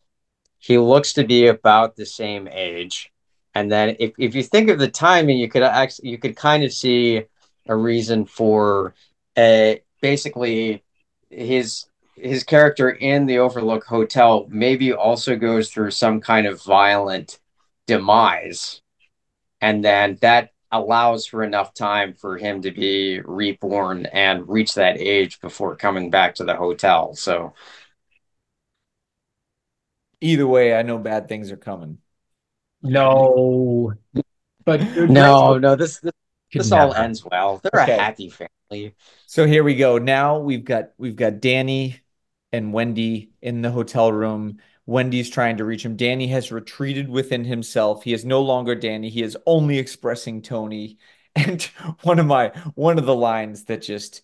He 0.59 0.79
looks 0.79 1.15
to 1.15 1.25
be 1.25 1.47
about 1.47 1.97
the 1.97 2.05
same 2.05 2.47
age, 2.53 3.11
and 3.55 3.73
then 3.73 3.97
if 3.99 4.13
if 4.19 4.35
you 4.35 4.43
think 4.43 4.69
of 4.69 4.79
the 4.79 4.89
timing, 4.89 5.39
you 5.39 5.49
could 5.49 5.63
actually 5.63 6.11
you 6.11 6.19
could 6.19 6.37
kind 6.37 6.63
of 6.63 6.73
see 6.73 7.25
a 7.67 7.77
reason 7.77 8.27
for, 8.27 8.95
uh, 9.37 9.75
basically 10.01 10.83
his 11.31 11.87
his 12.17 12.45
character 12.45 12.91
in 12.91 13.27
the 13.27 13.39
Overlook 13.39 13.85
Hotel 13.85 14.47
maybe 14.49 14.93
also 14.93 15.35
goes 15.37 15.71
through 15.71 15.91
some 15.93 16.21
kind 16.21 16.47
of 16.47 16.63
violent 16.63 17.39
demise 17.87 18.83
and 19.61 19.83
then 19.85 20.19
that 20.21 20.51
allows 20.71 21.27
for 21.27 21.43
enough 21.43 21.73
time 21.75 22.15
for 22.15 22.37
him 22.37 22.63
to 22.63 22.71
be 22.71 23.21
reborn 23.25 24.07
and 24.07 24.49
reach 24.49 24.75
that 24.75 24.99
age 24.99 25.41
before 25.41 25.75
coming 25.77 26.11
back 26.11 26.35
to 26.35 26.45
the 26.45 26.55
hotel. 26.55 27.15
So 27.15 27.55
Either 30.23 30.47
way, 30.47 30.73
I 30.73 30.83
know 30.83 30.99
bad 30.99 31.29
things 31.29 31.51
are 31.51 31.57
coming. 31.57 31.99
No. 32.81 33.93
But 34.65 34.81
no, 34.97 35.59
no, 35.59 35.75
this 35.75 35.99
this, 35.99 36.13
This 36.53 36.73
all 36.73 36.95
ends 36.95 37.25
well. 37.25 37.59
They're 37.59 37.81
Okay. 37.83 37.97
a 37.97 38.03
happy 38.03 38.31
family. 38.31 38.95
So 39.27 39.47
here 39.47 39.65
we 39.65 39.77
go. 39.77 39.99
Now 39.99 40.39
we've 40.39 40.65
got 40.65 40.93
we've 40.99 41.17
got 41.17 41.41
Danny 41.41 42.01
and 42.53 42.73
Wendy 42.73 43.33
in 43.41 43.63
the 43.63 43.71
hotel 43.71 44.13
room. 44.13 44.59
Wendy's 44.87 45.31
trying 45.31 45.57
to 45.59 45.65
reach 45.65 45.85
him. 45.85 45.97
Danny 45.97 46.27
has 46.29 46.51
retreated 46.53 47.09
within 47.09 47.45
himself. 47.45 48.03
He 48.05 48.13
is 48.13 48.25
no 48.25 48.43
longer 48.43 48.75
Danny. 48.75 49.09
He 49.11 49.23
is 49.23 49.37
only 49.47 49.79
expressing 49.79 50.43
Tony. 50.43 50.99
And 51.35 51.63
one 52.03 52.19
of 52.19 52.27
my 52.27 52.49
one 52.75 52.99
of 52.99 53.07
the 53.07 53.15
lines 53.15 53.65
that 53.65 53.81
just 53.81 54.21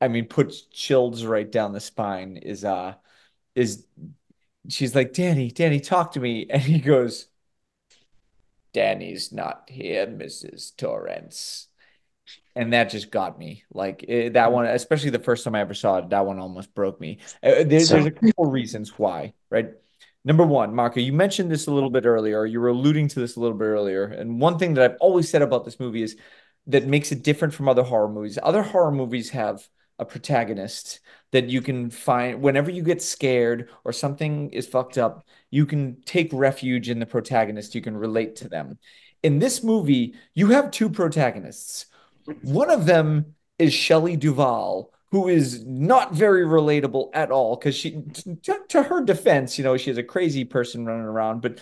I 0.00 0.06
mean 0.06 0.26
puts 0.26 0.60
chills 0.66 1.24
right 1.24 1.50
down 1.50 1.72
the 1.72 1.80
spine 1.80 2.36
is 2.36 2.64
uh 2.64 2.94
is 3.56 3.86
she's 4.68 4.94
like, 4.94 5.12
Danny, 5.14 5.50
Danny, 5.50 5.80
talk 5.80 6.12
to 6.12 6.20
me. 6.20 6.46
And 6.50 6.62
he 6.62 6.80
goes, 6.80 7.28
Danny's 8.74 9.32
not 9.32 9.70
here, 9.70 10.06
Mrs. 10.06 10.72
Torrance. 10.72 11.68
And 12.54 12.72
that 12.72 12.90
just 12.90 13.10
got 13.10 13.38
me. 13.38 13.64
Like 13.72 14.04
it, 14.06 14.34
that 14.34 14.50
mm. 14.50 14.52
one, 14.52 14.66
especially 14.66 15.10
the 15.10 15.18
first 15.18 15.44
time 15.44 15.54
I 15.54 15.60
ever 15.60 15.74
saw 15.74 15.98
it, 15.98 16.10
that 16.10 16.26
one 16.26 16.38
almost 16.38 16.74
broke 16.74 17.00
me. 17.00 17.18
Uh, 17.42 17.64
there- 17.64 17.80
So- 17.80 17.94
there's 17.94 18.06
a 18.06 18.10
couple 18.10 18.50
reasons 18.50 18.98
why, 18.98 19.34
right? 19.50 19.70
Number 20.24 20.44
one, 20.44 20.74
Marco, 20.74 21.00
you 21.00 21.12
mentioned 21.12 21.50
this 21.50 21.66
a 21.66 21.72
little 21.72 21.90
bit 21.90 22.06
earlier. 22.06 22.46
You 22.46 22.60
were 22.60 22.68
alluding 22.68 23.08
to 23.08 23.20
this 23.20 23.34
a 23.36 23.40
little 23.40 23.56
bit 23.56 23.64
earlier. 23.64 24.04
And 24.04 24.40
one 24.40 24.56
thing 24.56 24.74
that 24.74 24.84
I've 24.84 24.96
always 25.00 25.28
said 25.28 25.42
about 25.42 25.64
this 25.64 25.80
movie 25.80 26.02
is 26.02 26.16
that 26.68 26.86
makes 26.86 27.10
it 27.10 27.24
different 27.24 27.54
from 27.54 27.68
other 27.68 27.82
horror 27.82 28.08
movies. 28.08 28.38
Other 28.40 28.62
horror 28.62 28.92
movies 28.92 29.30
have 29.30 29.66
a 29.98 30.04
protagonist 30.04 31.00
that 31.32 31.48
you 31.48 31.60
can 31.60 31.90
find 31.90 32.40
whenever 32.40 32.70
you 32.70 32.82
get 32.82 33.02
scared 33.02 33.68
or 33.84 33.92
something 33.92 34.50
is 34.50 34.66
fucked 34.66 34.98
up, 34.98 35.26
you 35.50 35.66
can 35.66 36.00
take 36.04 36.30
refuge 36.32 36.88
in 36.88 36.98
the 36.98 37.06
protagonist. 37.06 37.74
You 37.74 37.80
can 37.80 37.96
relate 37.96 38.36
to 38.36 38.48
them. 38.48 38.78
In 39.22 39.38
this 39.38 39.62
movie, 39.62 40.14
you 40.34 40.48
have 40.48 40.70
two 40.70 40.88
protagonists. 40.88 41.86
One 42.42 42.70
of 42.70 42.86
them 42.86 43.34
is 43.58 43.72
Shelley 43.72 44.16
Duvall, 44.16 44.92
who 45.10 45.28
is 45.28 45.64
not 45.64 46.14
very 46.14 46.44
relatable 46.44 47.10
at 47.12 47.30
all 47.30 47.56
because 47.56 47.74
she, 47.74 48.02
to, 48.42 48.58
to 48.68 48.82
her 48.82 49.04
defense, 49.04 49.58
you 49.58 49.64
know, 49.64 49.76
she 49.76 49.90
is 49.90 49.98
a 49.98 50.02
crazy 50.02 50.44
person 50.44 50.86
running 50.86 51.04
around, 51.04 51.42
but 51.42 51.60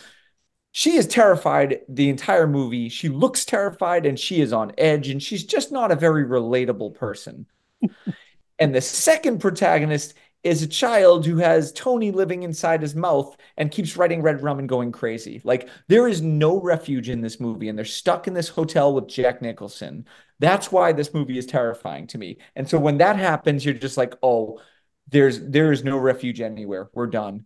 she 0.73 0.97
is 0.97 1.07
terrified 1.07 1.81
the 1.89 2.09
entire 2.09 2.47
movie. 2.47 2.89
She 2.89 3.09
looks 3.09 3.45
terrified 3.45 4.07
and 4.07 4.19
she 4.19 4.41
is 4.41 4.53
on 4.53 4.73
edge, 4.79 5.09
and 5.09 5.23
she's 5.23 5.45
just 5.45 5.73
not 5.73 5.91
a 5.91 5.97
very 5.97 6.25
relatable 6.25 6.95
person. 6.95 7.47
and 8.59 8.75
the 8.75 8.81
second 8.81 9.41
protagonist 9.41 10.15
is 10.43 10.63
a 10.63 10.67
child 10.67 11.27
who 11.27 11.37
has 11.37 11.73
Tony 11.73 12.11
living 12.11 12.43
inside 12.43 12.81
his 12.81 12.95
mouth 12.95 13.37
and 13.57 13.71
keeps 13.71 13.97
writing 13.97 14.23
red 14.23 14.43
rum 14.43 14.59
and 14.59 14.69
going 14.69 14.91
crazy. 14.93 15.41
Like 15.45 15.69
there 15.89 16.09
is 16.09 16.23
no 16.23 16.61
refuge 16.61 17.09
in 17.09 17.21
this 17.21 17.41
movie, 17.41 17.69
and 17.69 17.77
they're 17.77 17.85
stuck 17.85 18.27
in 18.27 18.35
this 18.35 18.49
hotel 18.49 18.95
with 18.95 19.09
Jack 19.09 19.43
Nicholson. 19.43 20.07
That's 20.39 20.73
why 20.73 20.93
this 20.93 21.13
movie 21.13 21.39
is 21.39 21.47
terrifying 21.47 22.07
to 22.09 22.19
me. 22.19 22.39
And 22.57 22.69
so 22.69 22.79
when 22.79 22.99
that 22.99 23.17
happens, 23.17 23.65
you're 23.65 23.75
just 23.75 23.99
like, 23.99 24.15
oh, 24.23 24.61
there's 25.09 25.41
there 25.41 25.73
is 25.73 25.85
no 25.85 25.99
refuge 25.99 26.41
anywhere. 26.41 26.89
We're 26.95 27.09
done. 27.09 27.45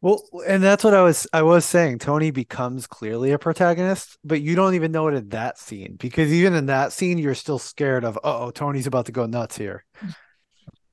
Well, 0.00 0.22
and 0.46 0.62
that's 0.62 0.84
what 0.84 0.92
I 0.92 1.02
was 1.02 1.26
I 1.32 1.42
was 1.42 1.64
saying. 1.64 1.98
Tony 1.98 2.30
becomes 2.30 2.86
clearly 2.86 3.32
a 3.32 3.38
protagonist, 3.38 4.18
but 4.22 4.42
you 4.42 4.54
don't 4.54 4.74
even 4.74 4.92
know 4.92 5.08
it 5.08 5.14
in 5.14 5.30
that 5.30 5.58
scene 5.58 5.96
because 5.98 6.30
even 6.30 6.54
in 6.54 6.66
that 6.66 6.92
scene, 6.92 7.16
you're 7.16 7.34
still 7.34 7.58
scared 7.58 8.04
of, 8.04 8.18
oh, 8.22 8.50
Tony's 8.50 8.86
about 8.86 9.06
to 9.06 9.12
go 9.12 9.24
nuts 9.24 9.56
here. 9.56 9.84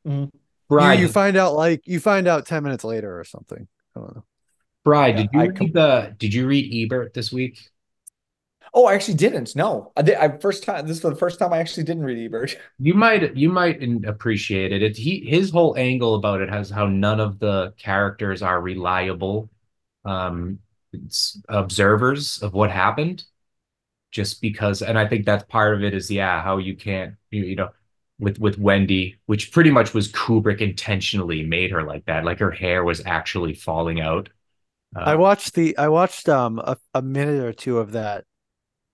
You, 0.06 0.32
Bride, 0.72 1.00
you 1.00 1.08
find 1.08 1.38
out 1.38 1.54
like 1.56 1.82
you 1.86 2.00
find 2.00 2.28
out 2.28 2.46
10 2.46 2.64
minutes 2.64 2.84
later 2.84 3.20
or 3.20 3.24
something. 3.24 3.68
I 3.96 4.00
don't 4.00 4.16
know. 4.16 4.24
Bride, 4.84 5.16
Yeah, 5.16 5.18
did 5.18 5.30
you 5.34 5.42
I 5.42 5.48
read 5.48 5.58
com- 5.58 5.74
the 5.74 6.16
did 6.20 6.34
you 6.34 6.48
read 6.48 6.72
Ebert 6.74 7.14
this 7.14 7.32
week? 7.32 7.70
Oh, 8.74 8.86
I 8.86 8.94
actually 8.94 9.16
didn't. 9.16 9.56
No, 9.56 9.92
I 9.98 10.02
did. 10.02 10.16
I 10.16 10.38
first 10.38 10.64
time. 10.64 10.88
This 10.88 10.98
is 10.98 11.04
the 11.04 11.16
first 11.16 11.40
time 11.40 11.52
I 11.52 11.58
actually 11.60 11.84
didn't 11.84 12.04
read 12.04 12.24
Ebert. 12.24 12.58
You 12.80 12.96
might 12.96 13.36
you 13.36 13.50
might 13.50 13.82
appreciate 14.06 14.72
it. 14.72 14.82
It 14.82 14.98
he 14.98 15.22
his 15.26 15.52
whole 15.52 15.76
angle 15.78 16.16
about 16.16 16.42
it 16.42 16.50
has 16.50 16.70
how 16.70 16.88
none 16.88 17.20
of 17.20 17.38
the 17.40 17.74
characters 17.78 18.42
are 18.42 18.60
reliable 18.62 19.50
um 20.06 20.60
observers 21.50 22.42
of 22.42 22.54
what 22.54 22.72
happened 22.72 23.24
just 24.12 24.42
because 24.42 24.82
and 24.82 24.98
I 25.00 25.08
think 25.08 25.26
that's 25.26 25.44
part 25.46 25.76
of 25.76 25.84
it 25.84 25.94
is 25.94 26.12
yeah 26.12 26.42
how 26.44 26.58
you 26.58 26.76
can't 26.76 27.16
you, 27.32 27.44
you 27.46 27.56
know 27.58 27.70
with 28.22 28.40
with 28.40 28.60
Wendy 28.60 29.18
which 29.28 29.52
pretty 29.54 29.72
much 29.72 29.94
was 29.96 30.12
Kubrick 30.14 30.62
intentionally 30.62 31.44
made 31.44 31.72
her 31.72 31.84
like 31.84 32.06
that. 32.06 32.26
Like 32.26 32.40
her 32.40 32.52
hair 32.52 32.86
was 32.86 33.06
actually 33.06 33.56
falling 33.56 34.02
out. 34.02 34.30
I 35.06 35.16
Uh, 35.16 35.18
watched 35.18 35.54
the 35.56 35.78
I 35.78 35.88
watched 35.90 36.30
um 36.30 36.60
a, 36.60 36.78
a 36.94 37.02
minute 37.02 37.44
or 37.44 37.54
two 37.54 37.80
of 37.80 37.92
that 37.94 38.26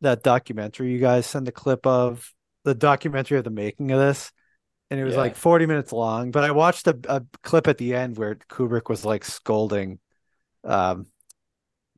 that 0.01 0.23
documentary 0.23 0.91
you 0.91 0.99
guys 0.99 1.25
sent 1.27 1.47
a 1.47 1.51
clip 1.53 1.85
of 1.87 2.33
the 2.65 2.75
documentary 2.75 3.37
of 3.39 3.43
the 3.45 3.49
making 3.51 3.91
of 3.91 3.99
this 3.99 4.31
and 4.91 4.99
it 4.99 5.05
was 5.05 5.15
Yeah. 5.15 5.17
like 5.17 5.35
40 5.35 5.65
minutes 5.67 5.91
long 5.93 6.31
but 6.31 6.43
I 6.45 6.51
watched 6.51 6.87
a, 6.87 6.99
a 7.09 7.23
clip 7.43 7.67
at 7.67 7.77
the 7.79 7.95
end 7.95 8.17
where 8.17 8.35
Kubrick 8.35 8.89
was 8.89 9.05
like 9.05 9.25
scolding 9.25 9.99
um 10.65 11.07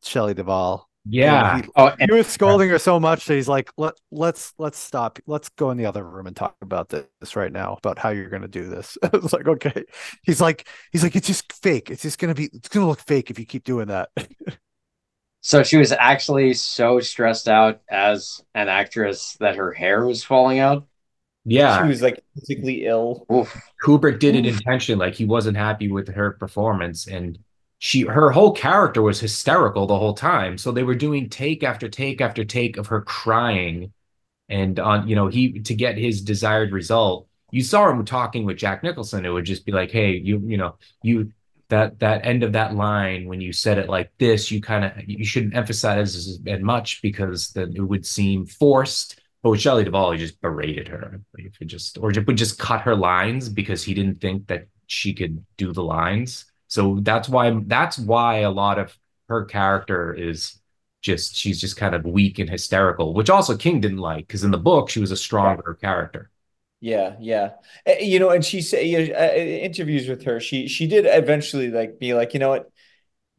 Shelley 0.04 0.34
Duvall 0.36 0.89
yeah. 1.06 1.56
And 1.56 1.66
he, 1.66 1.72
Oh, 1.76 1.92
he 2.00 2.12
was 2.12 2.28
scolding 2.28 2.70
her 2.70 2.80
so 2.80 3.00
much 3.00 3.26
that 3.26 3.36
he's 3.36 3.48
like 3.48 3.72
let 3.78 3.94
let's 4.12 4.54
let's 4.58 4.78
stop. 4.78 5.20
Let's 5.28 5.50
go 5.50 5.72
in 5.72 5.78
the 5.78 5.86
other 5.86 6.04
room 6.04 6.28
and 6.28 6.36
talk 6.36 6.56
about 6.62 6.90
this 6.90 7.36
right 7.36 7.52
now 7.52 7.76
about 7.78 8.00
how 8.00 8.10
you're 8.10 8.30
going 8.30 8.42
to 8.44 8.48
do 8.48 8.68
this. 8.68 8.98
I 9.04 9.10
was 9.18 9.34
like 9.34 9.48
okay. 9.48 9.84
He's 10.24 10.42
like 10.42 10.68
he's 10.92 11.04
like 11.04 11.16
it's 11.16 11.28
just 11.28 11.52
fake. 11.54 11.90
It's 11.90 12.04
just 12.04 12.20
going 12.20 12.34
to 12.34 12.36
be 12.36 12.50
it's 12.54 12.70
going 12.70 12.84
to 12.84 12.90
look 12.90 13.02
fake 13.02 13.32
if 13.32 13.40
you 13.40 13.46
keep 13.46 13.64
doing 13.64 13.88
that. 13.88 14.10
So 15.42 15.64
she 15.64 15.78
was 15.78 15.92
actually 15.92 16.54
so 16.54 17.00
stressed 17.00 17.48
out 17.48 17.82
as 17.90 18.42
an 18.54 18.68
actress 18.70 19.38
that 19.40 19.56
her 19.56 19.72
hair 19.72 20.06
was 20.06 20.24
falling 20.24 20.60
out. 20.60 20.88
yeah. 21.46 21.82
She 21.82 21.88
was 21.88 22.02
like 22.02 22.20
physically 22.36 22.86
ill. 22.86 23.26
Oof. 23.32 23.56
Kubrick 23.84 24.20
did 24.20 24.36
it 24.36 24.46
intentionally 24.46 25.00
like 25.06 25.16
he 25.16 25.26
wasn't 25.26 25.58
happy 25.58 25.90
with 25.92 26.10
her 26.10 26.32
performance 26.32 27.08
and 27.08 27.40
she 27.80 28.02
her 28.02 28.32
whole 28.32 28.52
character 28.54 29.02
was 29.02 29.20
hysterical 29.20 29.88
the 29.88 29.98
whole 29.98 30.14
time. 30.14 30.58
So 30.58 30.72
they 30.72 30.84
were 30.84 30.96
doing 30.96 31.30
take 31.30 31.64
after 31.64 31.90
take 31.90 32.22
after 32.22 32.46
take 32.46 32.78
of 32.78 32.88
her 32.88 33.02
crying 33.02 33.94
and 34.50 34.80
on 34.80 35.08
you 35.08 35.16
know 35.16 35.28
he 35.28 35.60
to 35.60 35.74
get 35.76 35.98
his 35.98 36.22
desired 36.22 36.72
result 36.72 37.28
you 37.52 37.64
saw 37.64 37.90
him 37.90 38.04
talking 38.04 38.46
with 38.46 38.58
jack 38.58 38.84
nicholson 38.84 39.26
it 39.26 39.30
would 39.30 39.46
just 39.46 39.66
be 39.66 39.72
like 39.72 39.92
hey 39.92 40.12
you 40.12 40.42
you 40.46 40.58
know 40.58 40.76
you 41.04 41.32
that 41.70 42.00
that 42.00 42.26
end 42.26 42.44
of 42.44 42.54
that 42.54 42.76
line 42.76 43.28
when 43.28 43.40
you 43.40 43.54
said 43.54 43.78
it 43.78 43.88
like 43.88 44.12
this 44.18 44.52
you 44.52 44.60
kind 44.60 44.86
of 44.86 44.92
you 45.08 45.24
shouldn't 45.24 45.56
emphasize 45.56 46.16
as 46.16 46.40
much 46.62 47.02
because 47.02 47.52
then 47.52 47.72
it 47.76 47.82
would 47.82 48.06
seem 48.06 48.46
forced 48.46 49.22
but 49.42 49.52
with 49.52 49.62
Shelley 49.62 49.86
Duvall, 49.86 50.12
he 50.12 50.18
just 50.18 50.42
berated 50.42 50.90
her. 50.90 51.22
It 51.38 51.54
just 51.66 51.98
or 51.98 52.12
would 52.12 52.38
just 52.38 52.60
cut 52.60 52.82
her 52.82 52.94
lines 52.94 53.48
because 53.48 53.84
he 53.84 53.94
didn't 53.94 54.20
think 54.20 54.48
that 54.48 54.68
she 54.88 55.14
could 55.14 55.46
do 55.56 55.72
the 55.72 55.84
lines. 55.84 56.46
So 56.70 57.00
that's 57.02 57.30
why 57.30 57.52
that's 57.68 58.00
why 58.00 58.40
a 58.40 58.52
lot 58.52 58.80
of 58.80 58.98
her 59.30 59.46
character 59.46 60.14
is 60.14 60.60
just 61.02 61.36
she's 61.36 61.62
just 61.62 61.78
kind 61.78 61.96
of 61.96 62.06
weak 62.06 62.40
and 62.40 62.50
hysterical, 62.50 63.14
which 63.14 63.30
also 63.30 63.58
King 63.58 63.82
didn't 63.82 63.98
like 64.00 64.28
because 64.28 64.46
in 64.46 64.52
the 64.52 64.60
book 64.60 64.90
she 64.90 65.02
was 65.02 65.12
a 65.12 65.18
stronger 65.18 65.76
character. 65.82 66.32
Yeah, 66.82 67.18
yeah. 67.20 67.56
Eh, 67.86 68.00
you 68.00 68.20
know, 68.20 68.30
and 68.30 68.44
she 68.44 68.62
said 68.62 68.86
you 68.88 69.08
know, 69.10 69.14
uh, 69.16 69.34
interviews 69.34 70.08
with 70.08 70.24
her, 70.24 70.40
she 70.40 70.68
she 70.68 70.88
did 70.88 71.06
eventually 71.08 71.70
like 71.70 72.00
be 72.00 72.14
like, 72.14 72.34
you 72.34 72.40
know 72.40 72.50
what? 72.50 72.72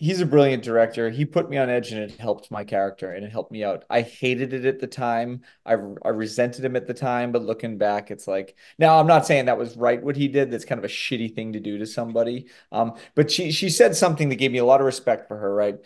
He's 0.03 0.23
a 0.23 0.27
brilliant 0.27 0.63
director. 0.65 1.11
He 1.11 1.27
put 1.27 1.51
me 1.51 1.59
on 1.59 1.69
edge 1.69 1.93
and 1.93 2.01
it 2.03 2.19
helped 2.19 2.51
my 2.51 2.65
character 2.65 3.13
and 3.13 3.23
it 3.23 3.31
helped 3.31 3.53
me 3.53 3.63
out. 3.63 3.85
I 3.91 4.01
hated 4.01 4.55
it 4.55 4.65
at 4.65 4.81
the 4.81 4.87
time. 4.87 5.43
I 5.67 5.75
I 5.75 6.09
resented 6.09 6.65
him 6.65 6.75
at 6.75 6.87
the 6.87 6.95
time, 6.95 7.33
but 7.33 7.43
looking 7.43 7.77
back, 7.77 8.11
it's 8.11 8.27
like 8.27 8.57
now 8.79 8.99
I'm 8.99 9.07
not 9.07 9.27
saying 9.27 9.45
that 9.45 9.59
was 9.59 9.77
right 9.77 10.03
what 10.03 10.17
he 10.17 10.27
did. 10.29 10.51
That's 10.51 10.65
kind 10.65 10.79
of 10.79 10.87
a 10.87 10.89
shitty 10.89 11.35
thing 11.35 11.53
to 11.53 11.61
do 11.61 11.77
to 11.79 11.87
somebody. 11.87 12.49
Um, 12.73 12.95
but 13.15 13.31
she 13.31 13.53
she 13.53 13.69
said 13.69 13.95
something 13.95 14.31
that 14.31 14.37
gave 14.37 14.53
me 14.53 14.59
a 14.59 14.65
lot 14.65 14.81
of 14.81 14.87
respect 14.87 15.29
for 15.29 15.37
her, 15.37 15.55
right? 15.55 15.77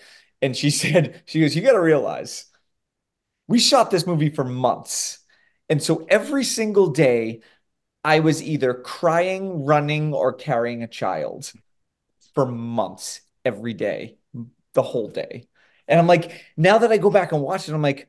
And 0.40 0.56
she 0.56 0.70
said, 0.82 1.22
she 1.26 1.40
goes, 1.40 1.56
you 1.56 1.62
got 1.62 1.72
to 1.72 1.80
realize 1.80 2.46
we 3.48 3.58
shot 3.58 3.90
this 3.90 4.06
movie 4.06 4.30
for 4.30 4.44
months. 4.44 5.18
And 5.68 5.82
so 5.82 6.06
every 6.08 6.44
single 6.44 6.88
day, 6.88 7.40
I 8.04 8.20
was 8.20 8.42
either 8.42 8.74
crying, 8.74 9.64
running, 9.64 10.14
or 10.14 10.32
carrying 10.34 10.82
a 10.82 10.88
child 10.88 11.52
for 12.34 12.46
months, 12.46 13.20
every 13.44 13.74
day, 13.74 14.16
the 14.72 14.82
whole 14.82 15.08
day. 15.08 15.46
And 15.86 16.00
I'm 16.00 16.06
like, 16.06 16.32
now 16.56 16.78
that 16.78 16.90
I 16.92 16.96
go 16.98 17.10
back 17.10 17.32
and 17.32 17.42
watch 17.42 17.68
it, 17.68 17.74
I'm 17.74 17.82
like, 17.82 18.08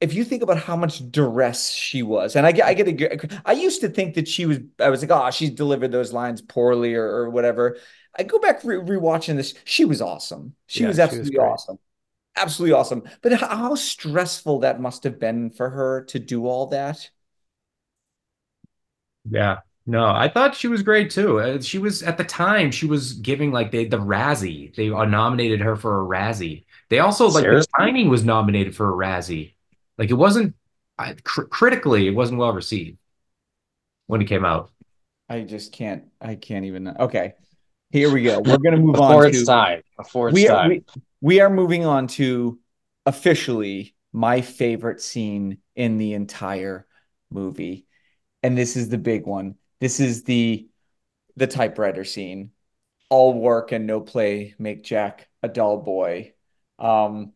if 0.00 0.14
you 0.14 0.24
think 0.24 0.42
about 0.42 0.58
how 0.58 0.76
much 0.76 1.10
duress 1.10 1.70
she 1.70 2.02
was, 2.02 2.36
and 2.36 2.46
I 2.46 2.52
get, 2.52 2.66
I 2.66 2.74
get 2.74 2.88
a, 2.88 3.42
I 3.44 3.52
used 3.52 3.80
to 3.80 3.88
think 3.88 4.14
that 4.14 4.28
she 4.28 4.46
was, 4.46 4.58
I 4.78 4.90
was 4.90 5.02
like, 5.02 5.10
oh, 5.10 5.30
she's 5.30 5.50
delivered 5.50 5.90
those 5.90 6.12
lines 6.12 6.40
poorly 6.40 6.94
or, 6.94 7.04
or 7.04 7.30
whatever. 7.30 7.78
I 8.16 8.22
go 8.22 8.38
back 8.38 8.62
re- 8.64 8.76
rewatching 8.76 9.36
this. 9.36 9.54
She 9.64 9.84
was 9.84 10.00
awesome. 10.00 10.54
She 10.66 10.82
yeah, 10.82 10.88
was 10.88 10.98
absolutely 10.98 11.32
she 11.32 11.38
was 11.38 11.62
awesome. 11.62 11.78
Absolutely 12.36 12.74
awesome. 12.74 13.02
But 13.22 13.32
how, 13.32 13.48
how 13.48 13.74
stressful 13.74 14.60
that 14.60 14.80
must 14.80 15.04
have 15.04 15.18
been 15.18 15.50
for 15.50 15.68
her 15.70 16.04
to 16.04 16.18
do 16.20 16.46
all 16.46 16.66
that. 16.66 17.10
Yeah. 19.30 19.60
No, 19.88 20.04
I 20.04 20.28
thought 20.28 20.54
she 20.54 20.68
was 20.68 20.82
great 20.82 21.10
too. 21.10 21.40
Uh, 21.40 21.60
she 21.62 21.78
was 21.78 22.02
at 22.02 22.18
the 22.18 22.24
time 22.24 22.70
she 22.70 22.84
was 22.84 23.14
giving 23.14 23.52
like 23.52 23.70
they 23.70 23.86
the 23.86 23.96
Razzie. 23.96 24.74
They 24.76 24.90
nominated 24.90 25.60
her 25.62 25.76
for 25.76 26.02
a 26.02 26.06
Razzie. 26.06 26.66
They 26.90 26.98
also 26.98 27.26
like 27.28 27.42
Seriously? 27.42 27.70
the 27.78 27.82
Shining 27.82 28.10
was 28.10 28.22
nominated 28.22 28.76
for 28.76 28.90
a 28.90 28.92
Razzie. 28.92 29.54
Like 29.96 30.10
it 30.10 30.14
wasn't 30.14 30.54
cr- 31.24 31.44
critically, 31.44 32.06
it 32.06 32.14
wasn't 32.14 32.38
well 32.38 32.52
received 32.52 32.98
when 34.08 34.20
it 34.20 34.26
came 34.26 34.44
out. 34.44 34.70
I 35.26 35.40
just 35.40 35.72
can't. 35.72 36.04
I 36.20 36.34
can't 36.34 36.66
even. 36.66 36.88
Okay, 36.88 37.32
here 37.90 38.12
we 38.12 38.22
go. 38.22 38.40
We're 38.40 38.58
going 38.58 38.74
to 38.74 38.80
move 38.82 38.92
Before 38.92 39.24
on 39.24 39.30
it's 39.30 39.40
to 39.40 39.46
time. 39.46 39.82
Before 39.96 40.28
it's 40.28 40.34
we 40.34 40.46
time. 40.48 40.66
Are, 40.66 40.68
we, 40.68 40.84
we 41.22 41.40
are 41.40 41.50
moving 41.50 41.86
on 41.86 42.08
to 42.08 42.58
officially 43.06 43.94
my 44.12 44.42
favorite 44.42 45.00
scene 45.00 45.58
in 45.76 45.96
the 45.96 46.12
entire 46.12 46.86
movie, 47.30 47.86
and 48.42 48.56
this 48.56 48.76
is 48.76 48.90
the 48.90 48.98
big 48.98 49.26
one. 49.26 49.54
This 49.80 50.00
is 50.00 50.24
the 50.24 50.68
the 51.36 51.46
typewriter 51.46 52.04
scene. 52.04 52.50
All 53.10 53.32
work 53.32 53.72
and 53.72 53.86
no 53.86 54.00
play 54.00 54.54
make 54.58 54.84
Jack 54.84 55.28
a 55.42 55.48
dull 55.48 55.78
boy. 55.78 56.34
Um, 56.78 57.32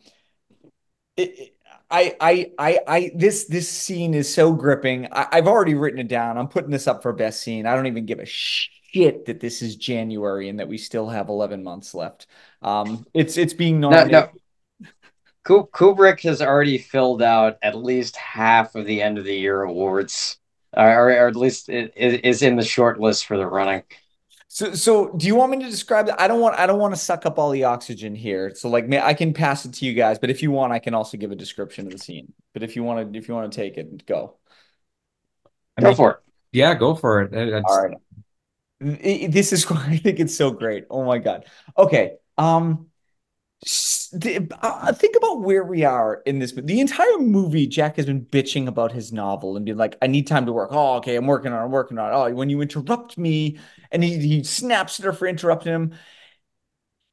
it, 1.17 1.55
I, 1.93 2.17
I, 2.21 2.53
I, 2.59 2.81
I, 2.87 3.11
this, 3.15 3.45
this 3.45 3.69
scene 3.69 4.15
is 4.15 4.33
so 4.33 4.55
gripping. 4.55 5.09
I, 5.13 5.29
have 5.33 5.47
already 5.47 5.75
written 5.75 6.01
it 6.01 6.09
down. 6.09 6.39
I'm 6.39 6.49
putting 6.49 6.71
this 6.71 6.87
up 6.87 7.03
for 7.03 7.13
best 7.13 7.43
scene. 7.43 7.67
I 7.67 7.77
don't 7.77 7.87
even 7.87 8.07
give 8.07 8.19
a 8.19 8.25
shit 8.25 9.27
that 9.27 9.41
this 9.41 9.61
is 9.61 9.77
January 9.77 10.49
and 10.49 10.59
that 10.59 10.69
we 10.69 10.79
still 10.79 11.11
have 11.11 11.29
11 11.29 11.63
months 11.63 11.95
left. 11.95 12.29
Um, 12.63 13.05
it's, 13.13 13.37
it's 13.37 13.53
being 13.53 13.79
nominated. 13.79 14.13
No, 14.13 14.31
no. 14.81 15.69
Kubrick 15.73 16.23
has 16.23 16.41
already 16.41 16.79
filled 16.79 17.21
out 17.21 17.59
at 17.63 17.77
least 17.77 18.17
half 18.17 18.75
of 18.75 18.87
the 18.87 19.03
end 19.03 19.19
of 19.19 19.25
the 19.25 19.35
year 19.35 19.63
awards, 19.63 20.39
or, 20.77 21.11
or 21.11 21.29
at 21.29 21.37
least 21.37 21.69
it 21.69 21.93
is 21.97 22.43
in 22.43 22.57
the 22.57 22.65
short 22.65 23.01
list 23.01 23.27
for 23.27 23.37
the 23.37 23.47
running. 23.47 23.83
So, 24.49 24.75
so 24.75 25.11
do 25.17 25.27
you 25.27 25.35
want 25.35 25.51
me 25.51 25.61
to 25.61 25.71
describe 25.71 26.07
that? 26.09 26.21
I 26.21 26.29
don't 26.29 26.41
want, 26.41 26.59
I 26.59 26.67
don't 26.67 26.79
want 26.79 26.93
to 26.93 27.01
suck 27.01 27.25
up 27.25 27.39
all 27.39 27.51
the 27.51 27.65
oxygen 27.65 28.15
here. 28.15 28.55
So, 28.55 28.69
like, 28.69 28.93
I 28.93 29.15
can 29.15 29.33
pass 29.33 29.65
it 29.65 29.73
to 29.75 29.87
you 29.87 29.95
guys, 29.95 30.19
but 30.19 30.29
if 30.29 30.43
you 30.43 30.51
want, 30.51 30.75
I 30.75 30.79
can 30.79 30.93
also 30.93 31.17
give 31.17 31.33
a 31.33 31.35
description 31.35 31.87
of 31.87 31.93
the 31.93 31.99
scene. 31.99 32.35
But 32.53 32.63
if 32.63 32.77
you 32.77 32.85
want 32.85 33.13
to, 33.13 33.19
if 33.19 33.29
you 33.29 33.35
want 33.35 33.51
to 33.51 33.57
take 33.57 33.79
it, 33.79 34.05
go. 34.05 34.37
I 35.79 35.81
mean, 35.81 35.93
go 35.93 35.95
for 35.95 36.11
it. 36.11 36.17
Yeah, 36.53 36.75
go 36.75 36.95
for 36.95 37.23
it. 37.23 37.31
That's... 37.33 37.65
All 37.67 37.83
right. 37.83 37.97
This 39.33 39.55
is, 39.55 39.65
I 39.71 39.97
think 39.97 40.21
it's 40.21 40.37
so 40.37 40.51
great. 40.51 40.85
Oh 40.91 41.05
my 41.05 41.17
god. 41.17 41.47
Okay. 41.79 42.17
Um, 42.37 42.89
uh, 43.63 44.93
think 44.93 45.17
about 45.17 45.43
where 45.43 45.65
we 45.65 45.85
are 45.85 46.23
in 46.27 46.39
this. 46.39 46.53
The 46.53 46.81
entire 46.81 47.19
movie, 47.19 47.67
Jack 47.67 47.97
has 47.97 48.07
been 48.07 48.27
bitching 48.27 48.67
about 48.67 48.93
his 48.93 49.13
novel 49.13 49.57
and 49.57 49.65
being 49.65 49.79
like, 49.79 49.97
"I 50.03 50.07
need 50.07 50.27
time 50.27 50.47
to 50.47 50.53
work." 50.53 50.71
Oh, 50.73 50.97
okay, 50.97 51.17
I'm 51.17 51.27
working 51.27 51.53
on. 51.53 51.61
it, 51.63 51.65
I'm 51.65 51.71
working 51.71 51.99
on. 51.99 52.11
It. 52.11 52.33
Oh, 52.33 52.35
when 52.35 52.51
you 52.51 52.61
interrupt 52.61 53.17
me, 53.17 53.59
and 53.91 54.03
he 54.03 54.19
he 54.19 54.45
snaps 54.45 54.99
at 54.99 55.07
her 55.07 55.13
for 55.13 55.27
interrupting 55.27 55.73
him. 55.73 55.95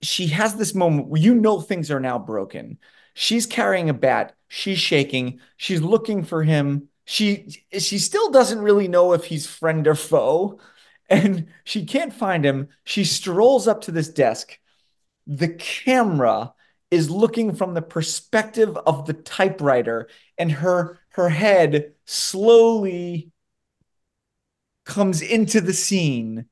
She 0.01 0.27
has 0.27 0.55
this 0.55 0.73
moment 0.73 1.07
where 1.07 1.21
you 1.21 1.35
know 1.35 1.59
things 1.61 1.91
are 1.91 1.99
now 1.99 2.17
broken. 2.19 2.79
She's 3.13 3.45
carrying 3.45 3.89
a 3.89 3.93
bat. 3.93 4.35
She's 4.47 4.79
shaking. 4.79 5.39
She's 5.57 5.81
looking 5.81 6.23
for 6.23 6.43
him. 6.43 6.89
She 7.05 7.63
she 7.77 7.99
still 7.99 8.31
doesn't 8.31 8.59
really 8.61 8.87
know 8.87 9.13
if 9.13 9.25
he's 9.25 9.47
friend 9.47 9.87
or 9.87 9.95
foe, 9.95 10.59
and 11.09 11.47
she 11.63 11.85
can't 11.85 12.13
find 12.13 12.45
him. 12.45 12.69
She 12.85 13.03
strolls 13.05 13.67
up 13.67 13.81
to 13.81 13.91
this 13.91 14.09
desk 14.09 14.59
the 15.29 15.47
camera 15.47 16.53
is 16.89 17.09
looking 17.09 17.53
from 17.53 17.75
the 17.75 17.83
perspective 17.83 18.75
of 18.75 19.05
the 19.05 19.13
typewriter 19.13 20.09
and 20.39 20.51
her 20.51 20.99
her 21.09 21.29
head 21.29 21.93
slowly 22.05 23.31
comes 24.85 25.21
into 25.21 25.61
the 25.61 25.73
scene 25.73 26.45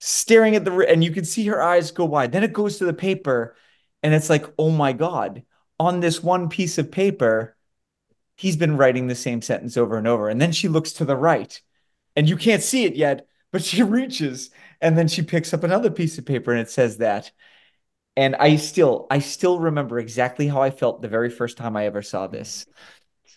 staring 0.00 0.56
at 0.56 0.64
the 0.64 0.72
and 0.88 1.04
you 1.04 1.12
can 1.12 1.24
see 1.24 1.46
her 1.46 1.62
eyes 1.62 1.92
go 1.92 2.04
wide. 2.04 2.32
Then 2.32 2.42
it 2.42 2.52
goes 2.52 2.78
to 2.78 2.84
the 2.84 2.92
paper 2.92 3.54
and 4.02 4.12
it's 4.12 4.28
like 4.28 4.44
oh 4.58 4.70
my 4.70 4.92
god 4.92 5.44
on 5.78 6.00
this 6.00 6.22
one 6.22 6.48
piece 6.48 6.78
of 6.78 6.90
paper 6.90 7.56
he's 8.36 8.56
been 8.56 8.76
writing 8.76 9.06
the 9.06 9.14
same 9.14 9.40
sentence 9.40 9.76
over 9.76 9.96
and 9.96 10.08
over. 10.08 10.28
And 10.28 10.40
then 10.40 10.50
she 10.50 10.66
looks 10.66 10.92
to 10.94 11.04
the 11.04 11.16
right 11.16 11.60
and 12.16 12.28
you 12.28 12.36
can't 12.36 12.62
see 12.62 12.84
it 12.86 12.96
yet 12.96 13.28
but 13.52 13.62
she 13.62 13.82
reaches 13.84 14.50
and 14.80 14.98
then 14.98 15.06
she 15.06 15.22
picks 15.22 15.54
up 15.54 15.62
another 15.62 15.90
piece 15.92 16.18
of 16.18 16.26
paper 16.26 16.50
and 16.50 16.60
it 16.60 16.70
says 16.70 16.96
that 16.96 17.30
and 18.20 18.36
I 18.36 18.56
still, 18.56 19.06
I 19.10 19.20
still 19.20 19.58
remember 19.58 19.98
exactly 19.98 20.46
how 20.46 20.60
I 20.60 20.70
felt 20.70 21.00
the 21.00 21.08
very 21.08 21.30
first 21.30 21.56
time 21.56 21.74
I 21.74 21.86
ever 21.86 22.02
saw 22.02 22.26
this. 22.26 22.66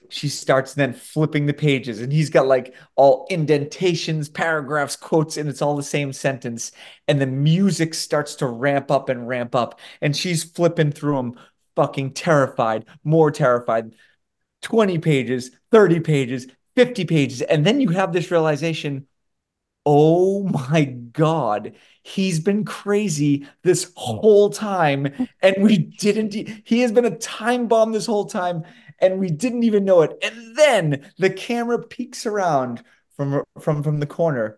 She 0.09 0.27
starts 0.27 0.73
then 0.73 0.91
flipping 0.91 1.45
the 1.45 1.53
pages, 1.53 2.01
and 2.01 2.11
he's 2.11 2.29
got 2.29 2.47
like 2.47 2.75
all 2.97 3.25
indentations, 3.29 4.27
paragraphs, 4.27 4.97
quotes, 4.97 5.37
and 5.37 5.47
it's 5.47 5.61
all 5.61 5.77
the 5.77 5.83
same 5.83 6.11
sentence. 6.11 6.73
And 7.07 7.21
the 7.21 7.25
music 7.25 7.93
starts 7.93 8.35
to 8.35 8.45
ramp 8.45 8.91
up 8.91 9.07
and 9.07 9.25
ramp 9.25 9.55
up, 9.55 9.79
and 10.01 10.13
she's 10.13 10.43
flipping 10.43 10.91
through 10.91 11.15
them, 11.15 11.39
fucking 11.77 12.11
terrified, 12.11 12.83
more 13.05 13.31
terrified. 13.31 13.95
20 14.63 14.97
pages, 14.97 15.51
30 15.71 16.01
pages, 16.01 16.47
50 16.75 17.05
pages. 17.05 17.41
And 17.41 17.65
then 17.65 17.79
you 17.79 17.87
have 17.91 18.11
this 18.11 18.31
realization 18.31 19.07
oh 19.85 20.43
my 20.43 20.85
God, 20.85 21.73
he's 22.03 22.39
been 22.39 22.63
crazy 22.65 23.47
this 23.63 23.91
whole 23.95 24.49
time. 24.49 25.13
And 25.41 25.55
we 25.63 25.77
didn't, 25.77 26.33
he 26.33 26.81
has 26.81 26.91
been 26.91 27.05
a 27.05 27.17
time 27.17 27.67
bomb 27.67 27.91
this 27.91 28.05
whole 28.05 28.25
time. 28.25 28.63
And 28.99 29.19
we 29.19 29.29
didn't 29.29 29.63
even 29.63 29.83
know 29.85 30.01
it. 30.01 30.17
And 30.23 30.55
then 30.55 31.11
the 31.17 31.29
camera 31.29 31.81
peeks 31.81 32.25
around 32.25 32.83
from 33.15 33.43
from 33.59 33.83
from 33.83 33.99
the 33.99 34.07
corner 34.07 34.57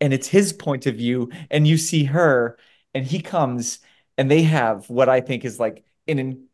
and 0.00 0.12
it's 0.12 0.28
his 0.28 0.52
point 0.52 0.86
of 0.86 0.96
view 0.96 1.30
and 1.50 1.66
you 1.66 1.78
see 1.78 2.04
her 2.04 2.58
and 2.92 3.06
he 3.06 3.20
comes 3.20 3.78
and 4.18 4.30
they 4.30 4.42
have 4.42 4.88
what 4.90 5.08
I 5.08 5.20
think 5.20 5.44
is 5.44 5.58
like 5.58 5.84
an 6.06 6.46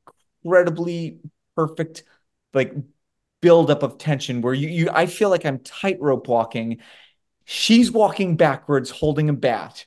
incredibly 0.44 1.18
perfect 1.56 2.04
like 2.54 2.72
buildup 3.40 3.82
of 3.82 3.98
tension 3.98 4.42
where 4.42 4.54
you, 4.54 4.68
you 4.68 4.90
I 4.92 5.06
feel 5.06 5.30
like 5.30 5.44
I'm 5.44 5.58
tightrope 5.60 6.28
walking 6.28 6.78
She's 7.52 7.90
walking 7.90 8.36
backwards 8.36 8.90
holding 8.90 9.28
a 9.28 9.32
bat. 9.32 9.84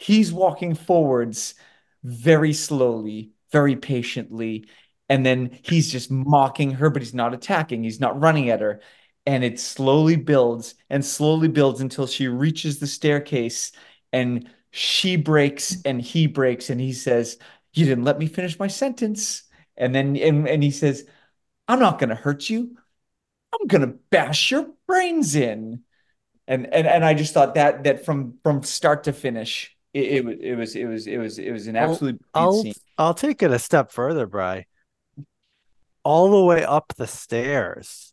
He's 0.00 0.32
walking 0.32 0.74
forwards 0.74 1.54
very 2.02 2.52
slowly, 2.52 3.30
very 3.52 3.76
patiently. 3.76 4.66
And 5.08 5.24
then 5.24 5.56
he's 5.62 5.92
just 5.92 6.10
mocking 6.10 6.72
her, 6.72 6.90
but 6.90 7.02
he's 7.02 7.14
not 7.14 7.32
attacking. 7.32 7.84
He's 7.84 8.00
not 8.00 8.20
running 8.20 8.50
at 8.50 8.60
her. 8.60 8.80
And 9.26 9.44
it 9.44 9.60
slowly 9.60 10.16
builds 10.16 10.74
and 10.90 11.04
slowly 11.04 11.46
builds 11.46 11.80
until 11.80 12.08
she 12.08 12.26
reaches 12.26 12.80
the 12.80 12.88
staircase 12.88 13.70
and 14.12 14.50
she 14.72 15.14
breaks 15.14 15.82
and 15.84 16.02
he 16.02 16.26
breaks 16.26 16.68
and 16.68 16.80
he 16.80 16.92
says, 16.92 17.38
You 17.74 17.84
didn't 17.86 18.02
let 18.02 18.18
me 18.18 18.26
finish 18.26 18.58
my 18.58 18.66
sentence. 18.66 19.44
And 19.76 19.94
then 19.94 20.16
and, 20.16 20.48
and 20.48 20.64
he 20.64 20.72
says, 20.72 21.06
I'm 21.68 21.78
not 21.78 22.00
gonna 22.00 22.16
hurt 22.16 22.50
you. 22.50 22.76
I'm 23.52 23.68
gonna 23.68 23.94
bash 24.10 24.50
your 24.50 24.68
brains 24.88 25.36
in. 25.36 25.84
And 26.46 26.72
and 26.72 26.86
and 26.86 27.04
I 27.04 27.14
just 27.14 27.34
thought 27.34 27.54
that 27.54 27.84
that 27.84 28.04
from 28.04 28.38
from 28.42 28.62
start 28.62 29.04
to 29.04 29.12
finish, 29.12 29.74
it, 29.92 30.26
it, 30.26 30.40
it 30.40 30.54
was 30.56 30.76
it 30.76 30.84
was 30.84 31.06
it 31.06 31.18
was 31.18 31.38
it 31.38 31.50
was 31.50 31.66
an 31.66 31.76
absolute 31.76 32.20
I'll, 32.34 32.62
I'll, 32.64 32.72
I'll 32.98 33.14
take 33.14 33.42
it 33.42 33.50
a 33.50 33.58
step 33.58 33.90
further, 33.90 34.26
Bry. 34.26 34.66
All 36.02 36.30
the 36.30 36.44
way 36.44 36.64
up 36.64 36.92
the 36.96 37.06
stairs 37.06 38.12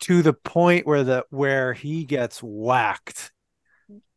to 0.00 0.22
the 0.22 0.32
point 0.32 0.86
where 0.86 1.04
the 1.04 1.24
where 1.30 1.72
he 1.72 2.04
gets 2.04 2.40
whacked. 2.42 3.30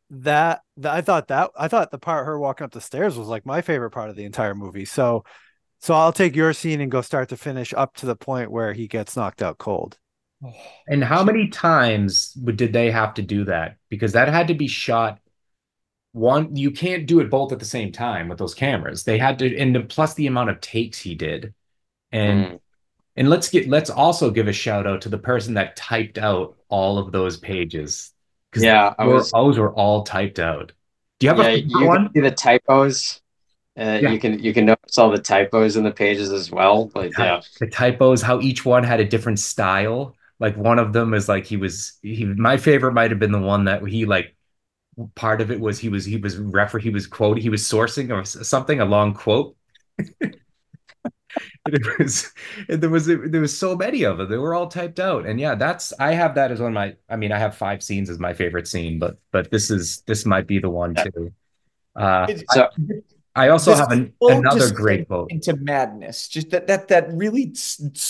That, 0.10 0.62
that 0.78 0.94
I 0.94 1.02
thought 1.02 1.28
that 1.28 1.52
I 1.58 1.68
thought 1.68 1.92
the 1.92 2.00
part 2.00 2.26
her 2.26 2.40
walking 2.40 2.66
up 2.66 2.72
the 2.72 2.82
stairs 2.82 3.18
was 3.18 3.28
like 3.28 3.46
my 3.46 3.62
favorite 3.62 3.92
part 3.92 4.10
of 4.10 4.16
the 4.16 4.24
entire 4.24 4.56
movie. 4.56 4.86
So 4.86 5.26
so 5.80 5.94
I'll 5.94 6.14
take 6.14 6.36
your 6.36 6.54
scene 6.54 6.82
and 6.82 6.92
go 6.92 7.02
start 7.02 7.30
to 7.30 7.38
finish 7.38 7.74
up 7.74 7.96
to 7.98 8.06
the 8.06 8.16
point 8.16 8.52
where 8.52 8.74
he 8.74 8.88
gets 8.88 9.16
knocked 9.16 9.42
out 9.44 9.58
cold. 9.58 9.98
And 10.88 11.04
how 11.04 11.24
many 11.24 11.48
times 11.48 12.34
did 12.34 12.72
they 12.72 12.92
have 12.92 13.16
to 13.16 13.22
do 13.22 13.46
that? 13.46 13.78
Because 13.90 14.14
that 14.14 14.28
had 14.28 14.48
to 14.50 14.54
be 14.54 14.68
shot 14.68 15.20
one 16.18 16.56
you 16.56 16.72
can't 16.72 17.06
do 17.06 17.20
it 17.20 17.30
both 17.30 17.52
at 17.52 17.60
the 17.60 17.66
same 17.66 17.92
time 17.92 18.28
with 18.28 18.40
those 18.40 18.54
cameras. 18.56 19.04
They 19.04 19.18
had 19.18 19.40
to 19.40 19.58
and 19.58 19.88
plus 19.88 20.16
the 20.16 20.28
amount 20.28 20.50
of 20.50 20.60
takes 20.62 21.00
he 21.00 21.16
did. 21.16 21.54
And 22.12 22.46
mm. 22.46 22.60
and 23.16 23.30
let's 23.30 23.50
get 23.50 23.70
let's 23.70 23.90
also 23.90 24.32
give 24.32 24.48
a 24.48 24.54
shout 24.54 24.88
out 24.88 25.02
to 25.02 25.10
the 25.10 25.18
person 25.18 25.54
that 25.54 25.76
typed 25.76 26.18
out 26.18 26.58
all 26.70 26.98
of 26.98 27.12
those 27.12 27.38
pages. 27.38 28.14
Cuz 28.52 28.64
Yeah, 28.64 28.94
I 28.98 29.06
was 29.06 29.32
those 29.32 29.60
were 29.60 29.74
all 29.74 30.04
typed 30.04 30.40
out. 30.40 30.72
Do 31.20 31.28
you 31.28 31.30
have 31.30 31.40
yeah, 31.40 31.50
a 31.50 31.58
you 31.58 31.86
one? 31.86 32.12
See 32.14 32.22
the 32.22 32.32
typos. 32.32 33.22
Uh, 33.78 34.00
yeah. 34.02 34.10
You 34.10 34.20
can 34.20 34.40
you 34.40 34.54
can 34.56 34.66
notice 34.66 34.98
all 34.98 35.12
the 35.12 35.20
typos 35.20 35.78
in 35.78 35.84
the 35.84 35.92
pages 35.92 36.32
as 36.32 36.50
well. 36.50 36.86
But 36.86 37.12
yeah, 37.18 37.42
the 37.60 37.68
typos, 37.68 38.24
how 38.24 38.42
each 38.42 38.66
one 38.66 38.84
had 38.84 39.00
a 39.00 39.06
different 39.06 39.38
style. 39.38 40.16
Like 40.40 40.56
one 40.56 40.80
of 40.80 40.94
them 40.94 41.14
is 41.14 41.28
like 41.28 41.46
he 41.46 41.58
was 41.58 41.98
he. 42.02 42.26
My 42.26 42.58
favorite 42.58 42.94
might 42.94 43.12
have 43.12 43.20
been 43.20 43.32
the 43.32 43.40
one 43.40 43.66
that 43.66 43.86
he 43.88 44.06
like. 44.06 44.36
Part 45.14 45.42
of 45.42 45.52
it 45.52 45.60
was 45.60 45.78
he 45.78 45.90
was 45.90 46.06
he 46.06 46.18
was 46.18 46.38
refer 46.38 46.80
he 46.80 46.90
was 46.90 47.06
quote 47.06 47.38
he 47.38 47.50
was 47.50 47.62
sourcing 47.62 48.12
or 48.12 48.26
something 48.26 48.80
a 48.80 48.86
long 48.86 49.14
quote. 49.14 49.56
it 51.68 52.00
was 52.00 52.34
there 52.68 52.90
was 52.90 53.06
there 53.06 53.42
was 53.42 53.58
so 53.58 53.76
many 53.76 54.04
of 54.04 54.18
them 54.18 54.30
they 54.30 54.38
were 54.38 54.54
all 54.54 54.68
typed 54.68 55.00
out 55.00 55.26
and 55.26 55.40
yeah 55.40 55.56
that's 55.56 55.94
i 56.00 56.14
have 56.14 56.36
that 56.36 56.52
as 56.52 56.60
one 56.60 56.70
of 56.70 56.74
my 56.74 56.96
i 57.10 57.16
mean 57.16 57.32
i 57.32 57.38
have 57.38 57.56
five 57.56 57.84
scenes 57.84 58.10
as 58.10 58.20
my 58.20 58.34
favorite 58.34 58.68
scene 58.68 59.00
but 59.00 59.20
but 59.32 59.52
this 59.52 59.70
is 59.70 60.02
this 60.08 60.26
might 60.26 60.48
be 60.48 60.60
the 60.60 60.70
one 60.70 60.96
too 60.96 61.32
uh 61.96 62.28
so 62.52 62.64
I, 62.64 62.94
I 63.38 63.50
also 63.50 63.72
this 63.72 63.80
have 63.80 63.92
an, 63.92 64.14
another 64.20 64.72
great 64.74 65.08
quote 65.08 65.32
into 65.32 65.56
madness. 65.56 66.28
Just 66.28 66.50
that 66.50 66.68
that 66.68 66.88
that 66.88 67.14
really 67.14 67.54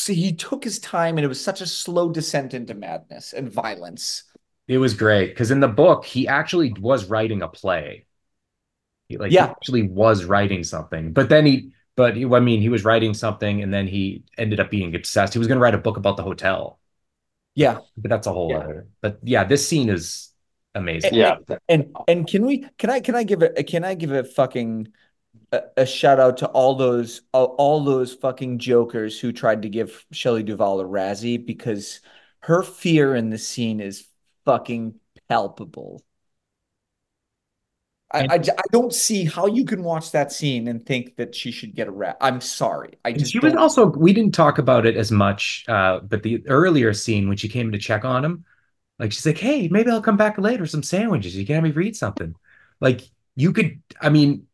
he 0.06 0.34
took 0.34 0.64
his 0.64 0.80
time, 0.80 1.18
and 1.18 1.26
it 1.26 1.28
was 1.28 1.44
such 1.44 1.62
a 1.62 1.68
slow 1.68 2.10
descent 2.10 2.54
into 2.54 2.74
madness 2.74 3.34
and 3.34 3.52
violence. 3.52 4.24
It 4.68 4.78
was 4.78 4.94
great 4.94 5.30
because 5.30 5.52
in 5.52 5.60
the 5.60 5.68
book 5.68 6.06
he 6.06 6.28
actually 6.28 6.74
was 6.80 7.06
writing 7.06 7.42
a 7.42 7.48
play. 7.48 8.06
He, 9.10 9.18
like 9.18 9.32
yeah. 9.32 9.46
he 9.46 9.52
actually 9.52 9.84
was 9.84 10.26
writing 10.26 10.64
something, 10.64 11.14
but 11.14 11.30
then 11.30 11.46
he, 11.46 11.72
but 11.96 12.16
he, 12.16 12.26
I 12.26 12.40
mean, 12.40 12.62
he 12.62 12.70
was 12.70 12.84
writing 12.84 13.14
something, 13.14 13.62
and 13.64 13.74
then 13.74 13.88
he 13.88 14.24
ended 14.38 14.60
up 14.60 14.70
being 14.70 14.96
obsessed. 14.96 15.34
He 15.34 15.40
was 15.40 15.48
going 15.48 15.58
to 15.58 15.62
write 15.62 15.76
a 15.76 15.80
book 15.80 15.98
about 15.98 16.18
the 16.18 16.24
hotel. 16.24 16.80
Yeah, 17.56 17.80
but 17.98 18.10
that's 18.10 18.28
a 18.28 18.34
whole 18.34 18.52
yeah. 18.52 18.58
other. 18.60 18.88
But 19.02 19.20
yeah, 19.24 19.44
this 19.44 19.68
scene 19.68 19.90
is 19.90 20.32
amazing. 20.76 21.16
Yeah, 21.16 21.38
and 21.68 21.96
and 22.08 22.28
can 22.28 22.46
we? 22.46 22.68
Can 22.78 22.90
I? 22.90 23.00
Can 23.00 23.16
I 23.16 23.24
give 23.24 23.42
a? 23.42 23.64
Can 23.64 23.84
I 23.84 23.96
give 23.96 24.12
a 24.12 24.24
fucking? 24.24 24.90
A, 25.58 25.82
a 25.82 25.86
shout 25.86 26.20
out 26.20 26.38
to 26.38 26.48
all 26.48 26.76
those 26.76 27.22
all, 27.34 27.56
all 27.58 27.84
those 27.84 28.14
fucking 28.14 28.60
jokers 28.60 29.20
who 29.20 29.32
tried 29.32 29.64
to 29.64 29.70
give 29.70 30.06
Shelley 30.12 30.44
Duvall 30.44 30.80
a 30.80 30.86
Razzie 30.86 31.44
because 31.44 32.02
her 32.42 32.64
fear 32.64 33.16
in 33.16 33.30
the 33.30 33.38
scene 33.38 33.80
is 33.80 34.08
fucking 34.46 34.96
palpable. 35.30 36.04
I, 38.14 38.20
I, 38.20 38.36
I, 38.36 38.64
don't 38.72 38.94
see 38.94 39.26
how 39.26 39.48
you 39.48 39.66
can 39.66 39.84
watch 39.84 40.12
that 40.14 40.32
scene 40.32 40.70
and 40.70 40.86
think 40.86 41.18
that 41.18 41.36
she 41.36 41.52
should 41.52 41.76
get 41.76 41.90
a 41.90 41.92
rat. 41.92 42.16
I'm 42.22 42.40
sorry. 42.40 42.98
I 43.04 43.12
just 43.12 43.34
she 43.34 43.40
was 43.40 43.52
don't... 43.52 43.62
also 43.62 43.86
we 43.86 44.14
didn't 44.14 44.34
talk 44.34 44.60
about 44.60 44.86
it 44.86 44.96
as 44.96 45.12
much, 45.12 45.66
uh, 45.68 46.00
but 46.00 46.24
the 46.24 46.42
earlier 46.48 46.94
scene 46.94 47.28
when 47.28 47.36
she 47.36 47.50
came 47.50 47.74
to 47.74 47.78
check 47.78 48.06
on 48.06 48.24
him, 48.24 48.46
like 48.98 49.12
she's 49.12 49.26
like, 49.26 49.38
"Hey, 49.38 49.68
maybe 49.68 49.92
I'll 49.92 50.02
come 50.02 50.16
back 50.16 50.38
later. 50.38 50.66
Some 50.66 50.84
sandwiches. 50.84 51.36
You 51.36 51.46
can 51.46 51.56
have 51.56 51.64
me 51.66 51.72
read 51.72 51.98
something." 51.98 52.34
Like 52.80 53.02
you 53.36 53.52
could, 53.52 53.82
I 54.00 54.10
mean, 54.10 54.47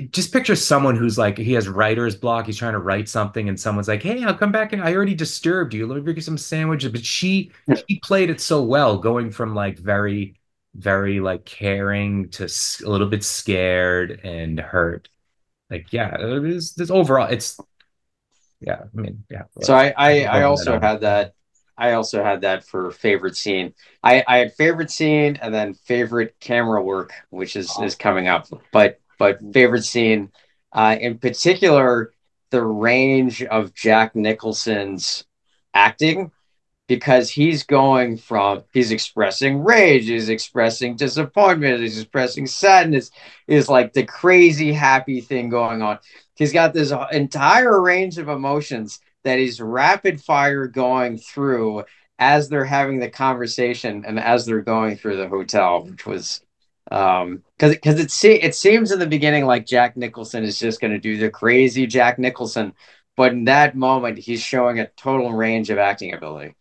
just 0.00 0.32
picture 0.32 0.56
someone 0.56 0.96
who's 0.96 1.18
like 1.18 1.38
he 1.38 1.52
has 1.52 1.68
writer's 1.68 2.16
block 2.16 2.46
he's 2.46 2.56
trying 2.56 2.72
to 2.72 2.78
write 2.78 3.08
something 3.08 3.48
and 3.48 3.58
someone's 3.58 3.88
like 3.88 4.02
hey 4.02 4.24
i'll 4.24 4.34
come 4.34 4.52
back 4.52 4.72
and 4.72 4.82
i 4.82 4.94
already 4.94 5.14
disturbed 5.14 5.74
you 5.74 5.86
let 5.86 5.96
me 5.96 6.00
bring 6.02 6.16
you 6.16 6.22
some 6.22 6.38
sandwiches. 6.38 6.90
But 6.90 7.04
she 7.04 7.52
she 7.88 8.00
played 8.00 8.30
it 8.30 8.40
so 8.40 8.62
well 8.62 8.98
going 8.98 9.30
from 9.30 9.54
like 9.54 9.78
very 9.78 10.36
very 10.74 11.20
like 11.20 11.44
caring 11.44 12.28
to 12.30 12.44
a 12.84 12.88
little 12.88 13.06
bit 13.06 13.22
scared 13.22 14.20
and 14.24 14.58
hurt. 14.58 15.08
Like 15.70 15.92
yeah 15.92 16.16
it's 16.18 16.72
this 16.72 16.90
overall 16.90 17.28
it's 17.28 17.58
yeah 18.60 18.82
i 18.82 19.00
mean 19.00 19.24
yeah. 19.30 19.44
So 19.60 19.74
i 19.74 19.92
i, 19.96 20.24
I 20.24 20.42
also 20.42 20.78
had 20.80 21.00
that 21.00 21.34
i 21.76 21.92
also 21.92 22.22
had 22.22 22.42
that 22.42 22.64
for 22.64 22.90
favorite 22.90 23.36
scene. 23.36 23.74
I 24.02 24.24
i 24.26 24.38
had 24.38 24.54
favorite 24.54 24.90
scene 24.90 25.36
and 25.40 25.54
then 25.54 25.74
favorite 25.74 26.36
camera 26.40 26.82
work 26.82 27.12
which 27.30 27.56
is 27.56 27.76
is 27.82 27.94
coming 27.94 28.28
up 28.28 28.46
but 28.72 29.00
but 29.18 29.40
favorite 29.52 29.84
scene, 29.84 30.32
uh, 30.72 30.96
in 31.00 31.18
particular, 31.18 32.12
the 32.50 32.62
range 32.62 33.42
of 33.42 33.74
Jack 33.74 34.14
Nicholson's 34.14 35.24
acting, 35.72 36.30
because 36.86 37.30
he's 37.30 37.62
going 37.62 38.16
from 38.18 38.62
he's 38.72 38.92
expressing 38.92 39.64
rage, 39.64 40.06
he's 40.06 40.28
expressing 40.28 40.96
disappointment, 40.96 41.80
he's 41.80 41.98
expressing 41.98 42.46
sadness, 42.46 43.10
is 43.46 43.68
like 43.68 43.92
the 43.92 44.04
crazy 44.04 44.72
happy 44.72 45.20
thing 45.20 45.48
going 45.48 45.82
on. 45.82 45.98
He's 46.34 46.52
got 46.52 46.74
this 46.74 46.92
entire 47.12 47.80
range 47.80 48.18
of 48.18 48.28
emotions 48.28 49.00
that 49.24 49.38
he's 49.38 49.60
rapid 49.60 50.20
fire 50.20 50.66
going 50.66 51.18
through 51.18 51.84
as 52.18 52.48
they're 52.48 52.64
having 52.64 53.00
the 53.00 53.10
conversation 53.10 54.04
and 54.06 54.20
as 54.20 54.46
they're 54.46 54.62
going 54.62 54.96
through 54.96 55.16
the 55.16 55.28
hotel, 55.28 55.84
which 55.84 56.06
was 56.06 56.42
um 56.90 57.42
because 57.56 57.74
because 57.74 57.98
it 57.98 58.10
se- 58.10 58.40
it 58.42 58.54
seems 58.54 58.92
in 58.92 58.98
the 58.98 59.06
beginning 59.06 59.46
like 59.46 59.66
Jack 59.66 59.96
Nicholson 59.96 60.44
is 60.44 60.58
just 60.58 60.80
going 60.80 60.92
to 60.92 60.98
do 60.98 61.16
the 61.16 61.30
crazy 61.30 61.86
Jack 61.86 62.18
Nicholson, 62.18 62.74
but 63.16 63.32
in 63.32 63.44
that 63.44 63.76
moment 63.76 64.18
he's 64.18 64.42
showing 64.42 64.80
a 64.80 64.86
total 64.88 65.32
range 65.32 65.70
of 65.70 65.78
acting 65.78 66.12
ability. 66.14 66.54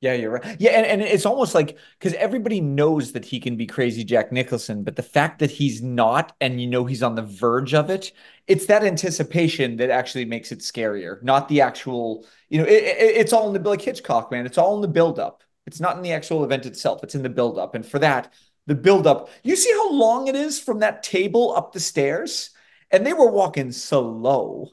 Yeah, 0.00 0.12
you're 0.12 0.32
right. 0.32 0.60
Yeah, 0.60 0.72
and, 0.72 0.86
and 0.86 1.02
it's 1.02 1.24
almost 1.24 1.54
like 1.54 1.78
because 1.98 2.12
everybody 2.14 2.60
knows 2.60 3.12
that 3.12 3.24
he 3.24 3.40
can 3.40 3.56
be 3.56 3.64
crazy 3.66 4.04
Jack 4.04 4.32
Nicholson, 4.32 4.84
but 4.84 4.96
the 4.96 5.02
fact 5.02 5.38
that 5.38 5.50
he's 5.50 5.82
not 5.82 6.36
and 6.42 6.60
you 6.60 6.66
know 6.66 6.84
he's 6.84 7.02
on 7.02 7.14
the 7.14 7.22
verge 7.22 7.72
of 7.72 7.88
it, 7.88 8.12
it's 8.46 8.66
that 8.66 8.84
anticipation 8.84 9.76
that 9.76 9.88
actually 9.88 10.26
makes 10.26 10.52
it 10.52 10.58
scarier, 10.58 11.22
not 11.22 11.48
the 11.48 11.62
actual, 11.62 12.26
you 12.50 12.58
know, 12.58 12.66
it, 12.66 12.84
it, 12.84 13.16
it's 13.16 13.32
all 13.32 13.48
in 13.54 13.62
the 13.62 13.66
like 13.68 13.80
Hitchcock, 13.80 14.30
man. 14.30 14.44
It's 14.44 14.58
all 14.58 14.74
in 14.76 14.82
the 14.82 14.88
buildup. 14.88 15.42
It's 15.66 15.80
not 15.80 15.96
in 15.96 16.02
the 16.02 16.12
actual 16.12 16.44
event 16.44 16.66
itself. 16.66 17.02
It's 17.02 17.14
in 17.14 17.22
the 17.22 17.30
buildup. 17.30 17.74
And 17.74 17.86
for 17.86 17.98
that, 18.00 18.30
the 18.66 18.74
buildup. 18.74 19.28
You 19.42 19.56
see 19.56 19.72
how 19.72 19.92
long 19.92 20.28
it 20.28 20.34
is 20.36 20.60
from 20.60 20.80
that 20.80 21.02
table 21.02 21.54
up 21.56 21.72
the 21.72 21.80
stairs? 21.80 22.50
And 22.90 23.06
they 23.06 23.12
were 23.12 23.30
walking 23.30 23.72
slow. 23.72 24.70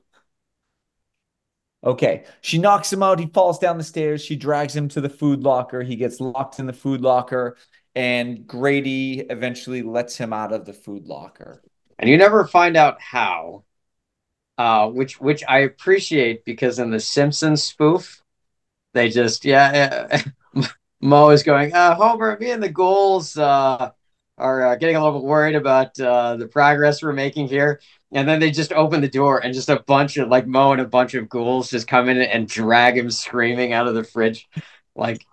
Okay. 1.84 2.26
She 2.41 2.57
knocks 2.57 2.91
him 2.93 3.01
out. 3.03 3.19
He 3.19 3.26
falls 3.27 3.59
down 3.59 3.77
the 3.77 3.84
stairs. 3.84 4.23
She 4.23 4.35
drags 4.35 4.76
him 4.76 4.88
to 4.89 5.01
the 5.01 5.09
food 5.09 5.43
locker. 5.43 5.81
He 5.81 5.95
gets 5.95 6.19
locked 6.19 6.59
in 6.59 6.68
the 6.68 6.73
food 6.73 7.01
locker. 7.01 7.57
And 7.95 8.45
Grady 8.47 9.19
eventually 9.22 9.81
lets 9.81 10.15
him 10.15 10.31
out 10.31 10.53
of 10.53 10.65
the 10.65 10.73
food 10.73 11.07
locker. 11.07 11.61
And 11.97 12.09
you 12.09 12.18
never 12.18 12.45
find 12.45 12.77
out 12.77 13.01
how. 13.01 13.65
Uh, 14.57 14.88
which 14.89 15.19
which 15.19 15.43
I 15.47 15.59
appreciate 15.59 16.45
because 16.45 16.77
in 16.77 16.91
the 16.91 16.99
Simpsons 16.99 17.63
spoof, 17.63 18.22
they 18.93 19.09
just 19.09 19.43
yeah, 19.43 20.22
Moe 21.01 21.29
is 21.29 21.43
going, 21.43 21.73
uh, 21.73 21.95
Homer, 21.95 22.37
me 22.39 22.51
and 22.51 22.61
the 22.61 22.69
ghouls 22.69 23.37
uh, 23.37 23.91
are 24.37 24.65
uh, 24.65 24.75
getting 24.75 24.95
a 24.95 25.03
little 25.03 25.19
bit 25.19 25.27
worried 25.27 25.55
about 25.55 25.99
uh, 25.99 26.35
the 26.35 26.47
progress 26.47 27.01
we're 27.01 27.13
making 27.13 27.47
here. 27.47 27.81
And 28.11 28.27
then 28.27 28.39
they 28.39 28.51
just 28.51 28.73
open 28.73 29.01
the 29.01 29.07
door 29.07 29.39
and 29.39 29.53
just 29.53 29.69
a 29.69 29.79
bunch 29.87 30.17
of 30.17 30.27
like 30.27 30.45
Moe 30.45 30.73
and 30.73 30.81
a 30.81 30.87
bunch 30.87 31.13
of 31.13 31.29
ghouls 31.29 31.69
just 31.69 31.87
come 31.87 32.09
in 32.09 32.17
and 32.21 32.47
drag 32.47 32.97
him 32.97 33.09
screaming 33.09 33.73
out 33.73 33.87
of 33.87 33.95
the 33.95 34.03
fridge. 34.03 34.49
Like 34.95 35.25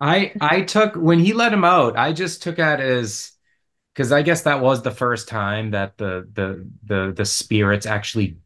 I 0.00 0.32
I 0.40 0.62
took 0.62 0.96
when 0.96 1.20
he 1.20 1.32
let 1.32 1.52
him 1.52 1.64
out, 1.64 1.96
I 1.96 2.12
just 2.12 2.42
took 2.42 2.56
that 2.56 2.80
as 2.80 3.32
because 3.94 4.12
I 4.12 4.22
guess 4.22 4.42
that 4.42 4.60
was 4.60 4.82
the 4.82 4.90
first 4.90 5.28
time 5.28 5.70
that 5.70 5.96
the 5.96 6.28
the 6.32 6.68
the 6.84 7.12
the 7.16 7.24
spirits 7.24 7.86
actually 7.86 8.36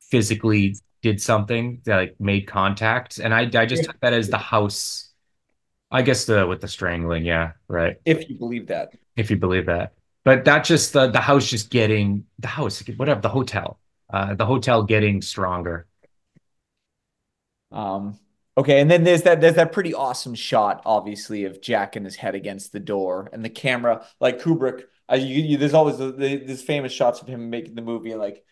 physically 0.00 0.76
did 1.02 1.20
something 1.20 1.82
that 1.84 1.96
like 1.96 2.20
made 2.20 2.46
contact, 2.46 3.18
and 3.18 3.34
I 3.34 3.42
I 3.54 3.66
just 3.66 3.84
took 3.84 4.00
that 4.00 4.12
as 4.12 4.28
the 4.28 4.38
house. 4.38 5.11
I 5.92 6.00
guess 6.00 6.24
the 6.24 6.46
with 6.46 6.62
the 6.62 6.68
strangling, 6.68 7.24
yeah, 7.24 7.52
right. 7.68 7.96
If 8.06 8.28
you 8.30 8.36
believe 8.36 8.68
that. 8.68 8.94
If 9.14 9.30
you 9.30 9.36
believe 9.36 9.66
that, 9.66 9.92
but 10.24 10.46
that 10.46 10.64
just 10.64 10.94
the 10.94 11.10
the 11.10 11.20
house 11.20 11.46
just 11.46 11.70
getting 11.70 12.24
the 12.38 12.48
house, 12.48 12.82
whatever 12.96 13.20
the 13.20 13.28
hotel, 13.28 13.78
uh, 14.10 14.34
the 14.34 14.46
hotel 14.46 14.82
getting 14.82 15.20
stronger. 15.20 15.86
Um, 17.70 18.18
okay, 18.56 18.80
and 18.80 18.90
then 18.90 19.04
there's 19.04 19.22
that 19.22 19.42
there's 19.42 19.56
that 19.56 19.72
pretty 19.72 19.92
awesome 19.92 20.34
shot, 20.34 20.80
obviously, 20.86 21.44
of 21.44 21.60
Jack 21.60 21.94
and 21.94 22.06
his 22.06 22.16
head 22.16 22.34
against 22.34 22.72
the 22.72 22.80
door, 22.80 23.28
and 23.32 23.44
the 23.44 23.50
camera, 23.50 24.06
like 24.18 24.40
Kubrick. 24.40 24.84
Uh, 25.10 25.16
you, 25.16 25.42
you, 25.42 25.56
there's 25.58 25.74
always 25.74 25.98
the, 25.98 26.10
the, 26.10 26.36
these 26.36 26.62
famous 26.62 26.92
shots 26.92 27.20
of 27.20 27.28
him 27.28 27.50
making 27.50 27.74
the 27.74 27.82
movie, 27.82 28.14
like 28.14 28.42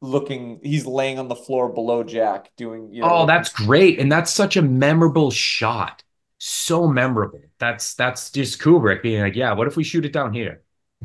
looking, 0.00 0.58
he's 0.62 0.86
laying 0.86 1.20
on 1.20 1.28
the 1.28 1.36
floor 1.36 1.68
below 1.68 2.02
Jack, 2.02 2.50
doing. 2.56 2.92
You 2.92 3.02
know, 3.02 3.08
oh, 3.10 3.26
that's 3.26 3.52
great, 3.52 4.00
and 4.00 4.10
that's 4.10 4.32
such 4.32 4.56
a 4.56 4.62
memorable 4.62 5.30
shot. 5.30 6.02
So 6.42 6.88
memorable. 6.88 7.42
That's 7.58 7.92
that's 7.94 8.30
just 8.30 8.60
Kubrick 8.62 9.02
being 9.02 9.20
like, 9.20 9.36
yeah, 9.36 9.52
what 9.52 9.66
if 9.66 9.76
we 9.76 9.84
shoot 9.84 10.06
it 10.06 10.12
down 10.14 10.32
here? 10.32 10.62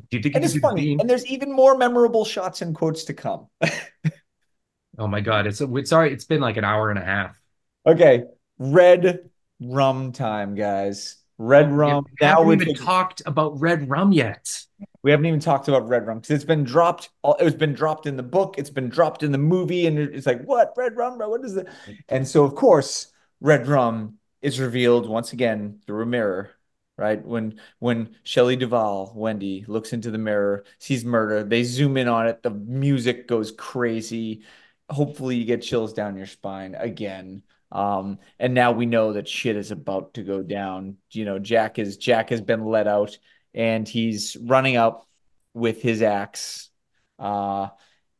Do 0.09 0.15
you 0.15 0.23
think? 0.23 0.33
And 0.33 0.45
it's 0.45 0.57
funny, 0.57 0.95
and 0.97 1.09
there's 1.09 1.25
even 1.25 1.51
more 1.51 1.77
memorable 1.77 2.23
shots 2.23 2.61
and 2.61 2.73
quotes 2.73 3.03
to 3.05 3.13
come. 3.13 3.47
oh 4.97 5.07
my 5.07 5.19
god, 5.19 5.45
it's 5.45 5.59
a, 5.59 5.75
it's 5.75 5.89
sorry, 5.89 6.13
it's 6.13 6.23
been 6.23 6.39
like 6.39 6.55
an 6.55 6.63
hour 6.63 6.89
and 6.89 6.97
a 6.97 7.03
half. 7.03 7.37
Okay, 7.85 8.23
red 8.59 9.29
rum 9.59 10.13
time, 10.13 10.55
guys. 10.55 11.17
Red 11.37 11.69
rum. 11.69 12.05
We 12.05 12.25
now 12.25 12.41
we 12.41 12.53
haven't 12.53 12.69
even 12.69 12.85
talked 12.85 13.21
about 13.25 13.59
red 13.59 13.89
rum 13.89 14.13
yet. 14.13 14.63
We 15.03 15.11
haven't 15.11 15.25
even 15.25 15.41
talked 15.41 15.67
about 15.67 15.85
red 15.89 16.07
rum 16.07 16.19
because 16.19 16.31
it's 16.31 16.45
been 16.45 16.63
dropped. 16.63 17.09
It's 17.41 17.57
been 17.57 17.73
dropped 17.73 18.05
in 18.05 18.15
the 18.15 18.23
book. 18.23 18.55
It's 18.57 18.69
been 18.69 18.87
dropped 18.87 19.21
in 19.21 19.33
the 19.33 19.37
movie, 19.37 19.85
and 19.85 19.99
it's 19.99 20.27
like, 20.27 20.43
what 20.43 20.73
red 20.77 20.95
rum? 20.95 21.19
What 21.19 21.43
is 21.43 21.57
it? 21.57 21.67
And 22.07 22.25
so, 22.25 22.45
of 22.45 22.55
course, 22.55 23.11
red 23.41 23.67
rum 23.67 24.17
is 24.45 24.59
revealed 24.59 25.09
once 25.09 25.33
again 25.33 25.81
through 25.85 26.03
a 26.03 26.05
mirror. 26.05 26.51
Right 26.97 27.23
when 27.25 27.59
when 27.79 28.15
Shelley 28.23 28.55
Duvall, 28.55 29.11
Wendy 29.15 29.65
looks 29.67 29.91
into 29.91 30.11
the 30.11 30.17
mirror, 30.17 30.63
sees 30.79 31.03
murder. 31.03 31.43
They 31.43 31.63
zoom 31.63 31.97
in 31.97 32.07
on 32.07 32.27
it. 32.27 32.41
The 32.41 32.51
music 32.51 33.27
goes 33.27 33.51
crazy. 33.51 34.43
Hopefully, 34.89 35.35
you 35.35 35.45
get 35.45 35.61
chills 35.61 35.93
down 35.93 36.15
your 36.15 36.27
spine 36.27 36.75
again. 36.75 37.43
Um, 37.71 38.19
and 38.39 38.53
now 38.53 38.71
we 38.71 38.85
know 38.85 39.13
that 39.13 39.27
shit 39.27 39.57
is 39.57 39.71
about 39.71 40.13
to 40.13 40.23
go 40.23 40.41
down. 40.41 40.97
You 41.11 41.25
know, 41.25 41.39
Jack 41.39 41.79
is 41.79 41.97
Jack 41.97 42.29
has 42.29 42.41
been 42.41 42.63
let 42.63 42.87
out 42.87 43.17
and 43.53 43.87
he's 43.87 44.37
running 44.39 44.77
up 44.77 45.07
with 45.53 45.81
his 45.81 46.01
axe. 46.01 46.69
Uh, 47.17 47.69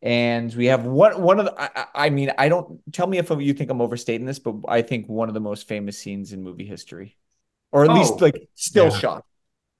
and 0.02 0.54
we 0.54 0.68
have 0.68 0.86
one 0.86 1.22
one 1.22 1.40
of 1.40 1.46
the 1.46 1.62
I, 1.62 2.06
I, 2.06 2.10
mean, 2.10 2.32
I 2.38 2.50
don't 2.50 2.80
tell 2.94 3.08
me 3.08 3.18
if 3.18 3.30
you 3.30 3.54
think 3.54 3.70
I'm 3.70 3.82
overstating 3.82 4.26
this, 4.26 4.40
but 4.40 4.56
I 4.68 4.82
think 4.82 5.08
one 5.08 5.28
of 5.28 5.34
the 5.34 5.40
most 5.40 5.68
famous 5.68 5.98
scenes 5.98 6.34
in 6.34 6.44
movie 6.44 6.66
history. 6.66 7.18
Or 7.72 7.84
at 7.84 7.90
oh, 7.90 7.94
least 7.94 8.22
like 8.22 8.50
still 8.56 8.90
yeah. 8.90 8.98
shot 8.98 9.26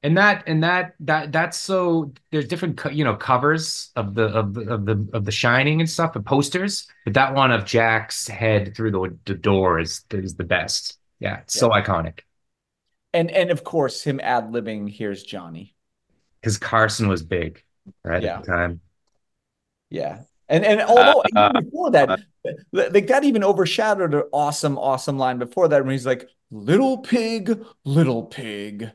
and 0.06 0.18
that 0.18 0.44
and 0.46 0.64
that 0.64 0.94
that 1.00 1.32
that's 1.32 1.58
so 1.58 2.14
there's 2.32 2.48
different 2.48 2.80
you 2.92 3.04
know 3.04 3.16
covers 3.16 3.90
of 3.96 4.14
the 4.14 4.26
of 4.26 4.54
the 4.54 4.62
of 4.72 4.86
the 4.86 5.10
of 5.14 5.26
the 5.26 5.32
shining 5.32 5.82
and 5.82 5.90
stuff 5.90 6.16
and 6.16 6.24
posters 6.24 6.88
but 7.06 7.16
that 7.16 7.34
one 7.34 7.52
of 7.52 7.66
jack's 7.66 8.28
head 8.28 8.76
through 8.76 8.92
the, 8.92 9.18
the 9.26 9.34
door 9.34 9.80
is 9.80 10.04
is 10.12 10.36
the 10.36 10.44
best 10.44 11.00
yeah 11.20 11.40
it's 11.40 11.56
yeah. 11.56 11.60
so 11.60 11.70
iconic 11.70 12.20
and 13.14 13.32
and 13.32 13.50
of 13.50 13.64
course 13.64 14.04
him 14.04 14.20
ad-libbing 14.22 14.88
here's 14.88 15.24
johnny 15.24 15.74
because 16.40 16.60
carson 16.60 17.08
was 17.08 17.24
big 17.24 17.64
right 18.04 18.22
yeah. 18.22 18.36
at 18.36 18.46
the 18.46 18.52
time 18.52 18.80
yeah 19.90 20.22
and 20.48 20.66
and 20.66 20.82
although 20.82 21.24
uh, 21.36 21.52
even 21.52 21.64
before 21.66 21.92
that 21.92 22.10
uh, 22.10 22.18
like 22.72 23.08
that 23.08 23.24
even 23.24 23.44
overshadowed 23.44 24.14
an 24.14 24.24
awesome 24.32 24.78
awesome 24.78 25.18
line 25.18 25.38
before 25.38 25.68
that 25.68 25.84
when 25.84 25.92
he's 25.92 26.06
like 26.06 26.30
little 26.52 27.00
pig 27.00 27.64
little 27.84 28.24
pig 28.24 28.92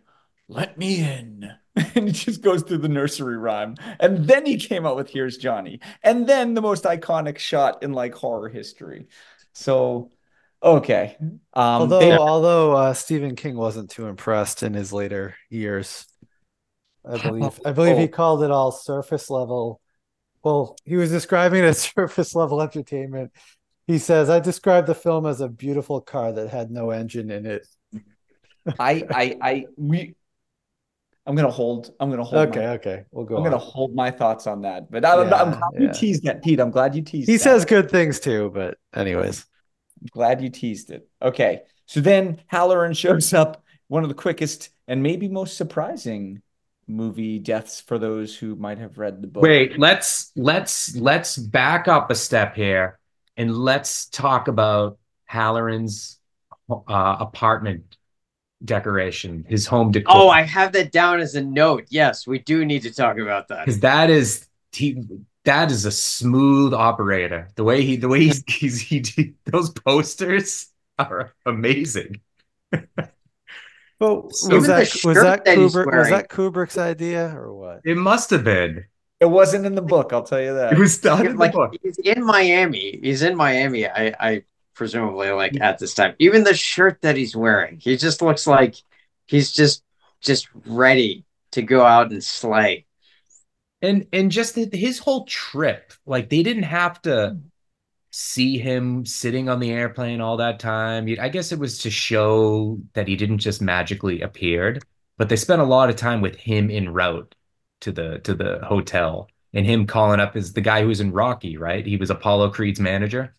let 0.50 0.76
me 0.76 1.00
in. 1.02 1.52
And 1.94 2.08
he 2.08 2.12
just 2.12 2.42
goes 2.42 2.62
through 2.62 2.78
the 2.78 2.88
nursery 2.88 3.38
rhyme. 3.38 3.76
And 4.00 4.26
then 4.26 4.44
he 4.44 4.58
came 4.58 4.84
out 4.84 4.96
with 4.96 5.08
Here's 5.08 5.38
Johnny. 5.38 5.80
And 6.02 6.26
then 6.26 6.52
the 6.52 6.60
most 6.60 6.84
iconic 6.84 7.38
shot 7.38 7.82
in 7.82 7.92
like 7.92 8.12
horror 8.12 8.50
history. 8.50 9.06
So 9.54 10.10
okay. 10.62 11.16
Um, 11.20 11.32
although 11.54 12.00
they, 12.00 12.12
although 12.12 12.72
uh, 12.72 12.92
Stephen 12.92 13.34
King 13.34 13.56
wasn't 13.56 13.88
too 13.88 14.08
impressed 14.08 14.62
in 14.62 14.74
his 14.74 14.92
later 14.92 15.36
years. 15.48 16.06
I 17.08 17.16
believe 17.22 17.60
I 17.64 17.72
believe 17.72 17.96
oh. 17.96 18.00
he 18.00 18.08
called 18.08 18.42
it 18.42 18.50
all 18.50 18.72
surface 18.72 19.30
level. 19.30 19.80
Well, 20.42 20.76
he 20.84 20.96
was 20.96 21.10
describing 21.10 21.62
it 21.62 21.66
as 21.66 21.78
surface 21.96 22.34
level 22.34 22.62
entertainment. 22.62 23.32
He 23.86 23.98
says, 23.98 24.30
I 24.30 24.40
described 24.40 24.86
the 24.86 24.94
film 24.94 25.26
as 25.26 25.40
a 25.40 25.48
beautiful 25.48 26.00
car 26.00 26.32
that 26.32 26.48
had 26.48 26.70
no 26.70 26.90
engine 26.90 27.30
in 27.30 27.46
it. 27.46 27.66
I 28.78 29.04
I 29.10 29.36
I 29.40 29.66
we 29.76 30.14
I'm 31.26 31.36
gonna 31.36 31.50
hold. 31.50 31.92
I'm 32.00 32.10
gonna 32.10 32.24
hold. 32.24 32.48
Okay, 32.48 32.60
my, 32.60 32.72
okay, 32.72 33.04
we'll 33.10 33.24
go. 33.24 33.36
I'm 33.36 33.42
on. 33.44 33.50
gonna 33.50 33.58
hold 33.58 33.94
my 33.94 34.10
thoughts 34.10 34.46
on 34.46 34.62
that. 34.62 34.90
But 34.90 35.04
I, 35.04 35.22
am 35.22 35.28
glad 35.28 35.60
yeah. 35.74 35.80
you 35.80 35.92
teased 35.92 36.24
that, 36.24 36.42
Pete. 36.42 36.60
I'm 36.60 36.70
glad 36.70 36.94
you 36.94 37.02
teased. 37.02 37.28
He 37.28 37.36
that. 37.36 37.42
says 37.42 37.64
good 37.64 37.90
things 37.90 38.20
too, 38.20 38.50
but 38.52 38.78
anyways, 38.94 39.46
I'm 40.00 40.08
glad 40.10 40.40
you 40.40 40.50
teased 40.50 40.90
it. 40.90 41.08
Okay, 41.22 41.60
so 41.86 42.00
then 42.00 42.40
Hallorann 42.52 42.96
shows 42.96 43.32
up. 43.32 43.64
One 43.88 44.04
of 44.04 44.08
the 44.08 44.14
quickest 44.14 44.70
and 44.86 45.02
maybe 45.02 45.28
most 45.28 45.56
surprising 45.56 46.42
movie 46.90 47.38
deaths 47.38 47.80
for 47.80 47.98
those 47.98 48.36
who 48.36 48.56
might 48.56 48.78
have 48.78 48.98
read 48.98 49.22
the 49.22 49.28
book. 49.28 49.42
Wait, 49.42 49.78
let's 49.78 50.32
let's 50.36 50.94
let's 50.96 51.36
back 51.36 51.88
up 51.88 52.10
a 52.10 52.14
step 52.14 52.54
here 52.54 52.98
and 53.36 53.56
let's 53.56 54.06
talk 54.06 54.48
about 54.48 54.98
Hallorann's 55.24 56.18
uh, 56.70 57.16
apartment 57.20 57.96
decoration, 58.64 59.44
his 59.48 59.66
home 59.66 59.90
decor. 59.90 60.14
Oh, 60.14 60.28
I 60.28 60.42
have 60.42 60.72
that 60.72 60.92
down 60.92 61.20
as 61.20 61.34
a 61.34 61.42
note. 61.42 61.86
Yes, 61.88 62.26
we 62.26 62.38
do 62.38 62.64
need 62.64 62.82
to 62.82 62.92
talk 62.92 63.18
about 63.18 63.48
that 63.48 63.64
because 63.64 63.80
that 63.80 64.10
is 64.10 64.46
he. 64.72 65.02
That 65.44 65.70
is 65.70 65.86
a 65.86 65.90
smooth 65.90 66.74
operator. 66.74 67.48
The 67.54 67.64
way 67.64 67.82
he, 67.82 67.96
the 67.96 68.08
way 68.08 68.20
he's, 68.20 68.44
he's 68.46 68.80
he, 68.80 69.00
did 69.00 69.34
those 69.46 69.70
posters 69.70 70.68
are 70.98 71.32
amazing. 71.46 72.20
well, 74.00 74.30
so 74.30 74.56
was 74.56 74.66
that 74.66 74.90
was 75.04 75.16
that, 75.18 75.44
that 75.44 75.56
Kubrick, 75.58 75.96
was 75.96 76.08
that 76.08 76.28
Kubrick's 76.28 76.78
idea 76.78 77.28
or 77.36 77.52
what? 77.52 77.82
It 77.84 77.96
must 77.96 78.30
have 78.30 78.42
been. 78.42 78.86
It 79.20 79.26
wasn't 79.26 79.66
in 79.66 79.74
the 79.74 79.82
book. 79.82 80.14
I'll 80.14 80.22
tell 80.22 80.40
you 80.40 80.54
that. 80.54 80.72
It 80.72 80.78
was 80.78 80.98
done 80.98 81.26
in 81.26 81.36
like, 81.36 81.52
the 81.52 81.58
book. 81.58 81.76
He's 81.82 81.98
in 81.98 82.24
Miami. 82.24 82.98
He's 83.02 83.20
in 83.20 83.36
Miami. 83.36 83.86
I, 83.86 84.14
I 84.18 84.44
presumably 84.74 85.30
like 85.30 85.60
at 85.60 85.78
this 85.78 85.92
time. 85.92 86.14
Even 86.18 86.42
the 86.42 86.54
shirt 86.54 87.02
that 87.02 87.16
he's 87.16 87.36
wearing, 87.36 87.78
he 87.78 87.98
just 87.98 88.22
looks 88.22 88.46
like 88.46 88.76
he's 89.26 89.52
just 89.52 89.84
just 90.22 90.48
ready 90.66 91.26
to 91.52 91.60
go 91.60 91.84
out 91.84 92.10
and 92.10 92.24
slay. 92.24 92.86
And 93.82 94.06
and 94.12 94.30
just 94.30 94.54
his 94.54 94.98
whole 94.98 95.26
trip, 95.26 95.92
like 96.06 96.30
they 96.30 96.42
didn't 96.42 96.62
have 96.62 97.02
to 97.02 97.38
see 98.10 98.58
him 98.58 99.06
sitting 99.06 99.48
on 99.48 99.60
the 99.60 99.70
airplane 99.70 100.20
all 100.20 100.36
that 100.38 100.58
time. 100.58 101.08
I 101.20 101.28
guess 101.28 101.52
it 101.52 101.58
was 101.58 101.78
to 101.78 101.90
show 101.90 102.78
that 102.94 103.08
he 103.08 103.16
didn't 103.16 103.38
just 103.38 103.62
magically 103.62 104.20
appeared, 104.20 104.84
but 105.16 105.28
they 105.28 105.36
spent 105.36 105.62
a 105.62 105.66
lot 105.66 105.90
of 105.90 105.96
time 105.96 106.20
with 106.20 106.36
him 106.36 106.70
en 106.70 106.92
route 106.92 107.34
to 107.80 107.92
the 107.92 108.18
to 108.20 108.34
the 108.34 108.60
hotel 108.64 109.28
and 109.54 109.66
him 109.66 109.86
calling 109.86 110.20
up 110.20 110.36
as 110.36 110.52
the 110.52 110.60
guy 110.60 110.82
who's 110.82 111.00
in 111.00 111.12
Rocky, 111.12 111.56
right? 111.56 111.84
He 111.86 111.96
was 111.96 112.10
Apollo 112.10 112.50
Creed's 112.50 112.80
manager. 112.80 113.34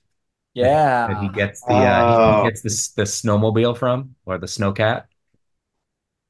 Yeah. 0.54 1.08
That 1.08 1.22
he 1.22 1.30
gets 1.30 1.62
the 1.62 1.74
uh, 1.74 2.18
oh. 2.18 2.44
he 2.44 2.50
gets 2.50 2.62
the 2.62 3.02
the 3.02 3.08
snowmobile 3.08 3.78
from 3.78 4.16
or 4.26 4.38
the 4.38 4.48
snowcat. 4.48 5.06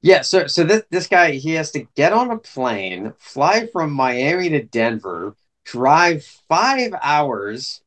Yeah, 0.03 0.21
so 0.21 0.47
so 0.47 0.63
this 0.63 0.83
this 0.89 1.07
guy 1.07 1.31
he 1.31 1.51
has 1.51 1.71
to 1.71 1.85
get 1.95 2.11
on 2.11 2.31
a 2.31 2.37
plane, 2.37 3.13
fly 3.19 3.67
from 3.67 3.91
Miami 3.91 4.49
to 4.49 4.63
Denver, 4.63 5.35
drive 5.63 6.23
five 6.23 6.93
hours, 7.01 7.81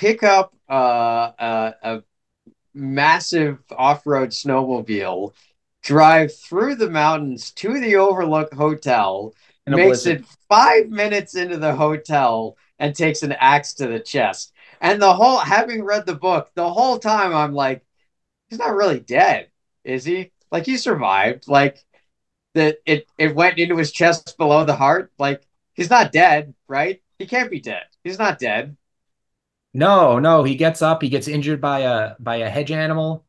pick 0.00 0.22
up 0.22 0.54
uh, 0.70 1.30
a, 1.38 1.74
a 1.82 2.02
massive 2.72 3.58
off-road 3.70 4.30
snowmobile, 4.30 5.34
drive 5.82 6.34
through 6.34 6.74
the 6.76 6.88
mountains 6.88 7.50
to 7.50 7.78
the 7.78 7.96
Overlook 7.96 8.54
Hotel, 8.54 9.34
makes 9.66 10.06
it 10.06 10.24
five 10.48 10.88
minutes 10.88 11.36
into 11.36 11.58
the 11.58 11.74
hotel, 11.74 12.56
and 12.78 12.94
takes 12.94 13.22
an 13.22 13.32
axe 13.32 13.74
to 13.74 13.88
the 13.88 14.00
chest. 14.00 14.54
And 14.80 15.02
the 15.02 15.12
whole, 15.12 15.36
having 15.36 15.84
read 15.84 16.06
the 16.06 16.14
book, 16.14 16.50
the 16.54 16.72
whole 16.72 16.98
time 16.98 17.34
I'm 17.34 17.52
like, 17.52 17.84
he's 18.48 18.58
not 18.58 18.74
really 18.74 19.00
dead, 19.00 19.50
is 19.84 20.06
he? 20.06 20.32
Like 20.50 20.64
he 20.64 20.78
survived. 20.78 21.46
Like 21.46 21.84
that 22.54 22.78
it 22.86 23.06
it 23.18 23.34
went 23.34 23.58
into 23.58 23.76
his 23.76 23.92
chest 23.92 24.38
below 24.38 24.64
the 24.64 24.74
heart. 24.74 25.12
Like 25.18 25.46
he's 25.74 25.90
not 25.90 26.10
dead, 26.10 26.54
right? 26.68 27.02
He 27.18 27.26
can't 27.26 27.50
be 27.50 27.60
dead. 27.60 27.84
He's 28.02 28.18
not 28.18 28.38
dead. 28.38 28.78
No, 29.72 30.18
no, 30.18 30.42
he 30.42 30.56
gets 30.56 30.82
up, 30.82 31.02
he 31.02 31.08
gets 31.08 31.28
injured 31.28 31.60
by 31.60 31.80
a 31.80 32.14
by 32.18 32.36
a 32.36 32.50
hedge 32.50 32.72
animal, 32.72 33.24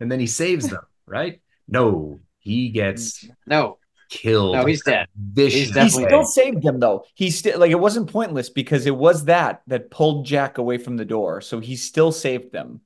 and 0.00 0.10
then 0.12 0.20
he 0.20 0.26
saves 0.28 0.68
them, 0.70 0.82
right? 1.06 1.42
No, 1.68 2.20
he 2.38 2.70
gets 2.70 3.30
no. 3.46 3.78
killed. 4.08 4.62
No, 4.62 4.66
he's 4.66 4.82
dead. 4.82 5.06
vicious 5.16 5.70
he's 5.70 5.72
He 5.76 5.90
definitely 5.90 6.04
way. 6.06 6.08
still 6.08 6.24
saved 6.24 6.62
them 6.62 6.80
though. 6.80 7.04
He 7.14 7.30
still 7.30 7.58
like 7.60 7.70
it 7.70 7.80
wasn't 7.80 8.10
pointless 8.12 8.50
because 8.50 8.86
it 8.86 8.96
was 8.96 9.26
that 9.26 9.62
that 9.66 9.90
pulled 9.90 10.26
Jack 10.26 10.58
away 10.58 10.78
from 10.78 10.96
the 10.96 11.04
door. 11.04 11.40
So 11.40 11.60
he 11.60 11.76
still 11.76 12.12
saved 12.12 12.52
them. 12.52 12.80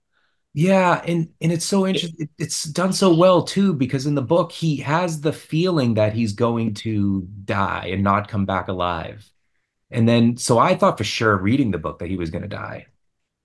Yeah, 0.55 1.03
and 1.07 1.33
and 1.41 1.51
it's 1.51 1.65
so 1.65 1.87
interesting. 1.87 2.29
It's 2.39 2.65
done 2.65 2.93
so 2.93 3.15
well 3.15 3.43
too 3.43 3.73
because 3.73 4.05
in 4.07 4.15
the 4.15 4.21
book 4.23 4.53
he 4.53 4.77
has 4.79 5.21
the 5.23 5.33
feeling 5.33 5.95
that 5.95 6.13
he's 6.15 6.35
going 6.35 6.75
to 6.75 7.23
die 7.45 7.87
and 7.93 8.03
not 8.05 8.29
come 8.29 8.45
back 8.45 8.69
alive. 8.69 9.31
And 9.93 10.09
then 10.09 10.37
so 10.37 10.59
I 10.59 10.75
thought 10.75 10.99
for 10.99 11.05
sure 11.05 11.37
reading 11.37 11.71
the 11.71 11.79
book 11.79 11.99
that 12.01 12.09
he 12.09 12.17
was 12.17 12.31
going 12.31 12.43
to 12.43 12.49
die. 12.49 12.87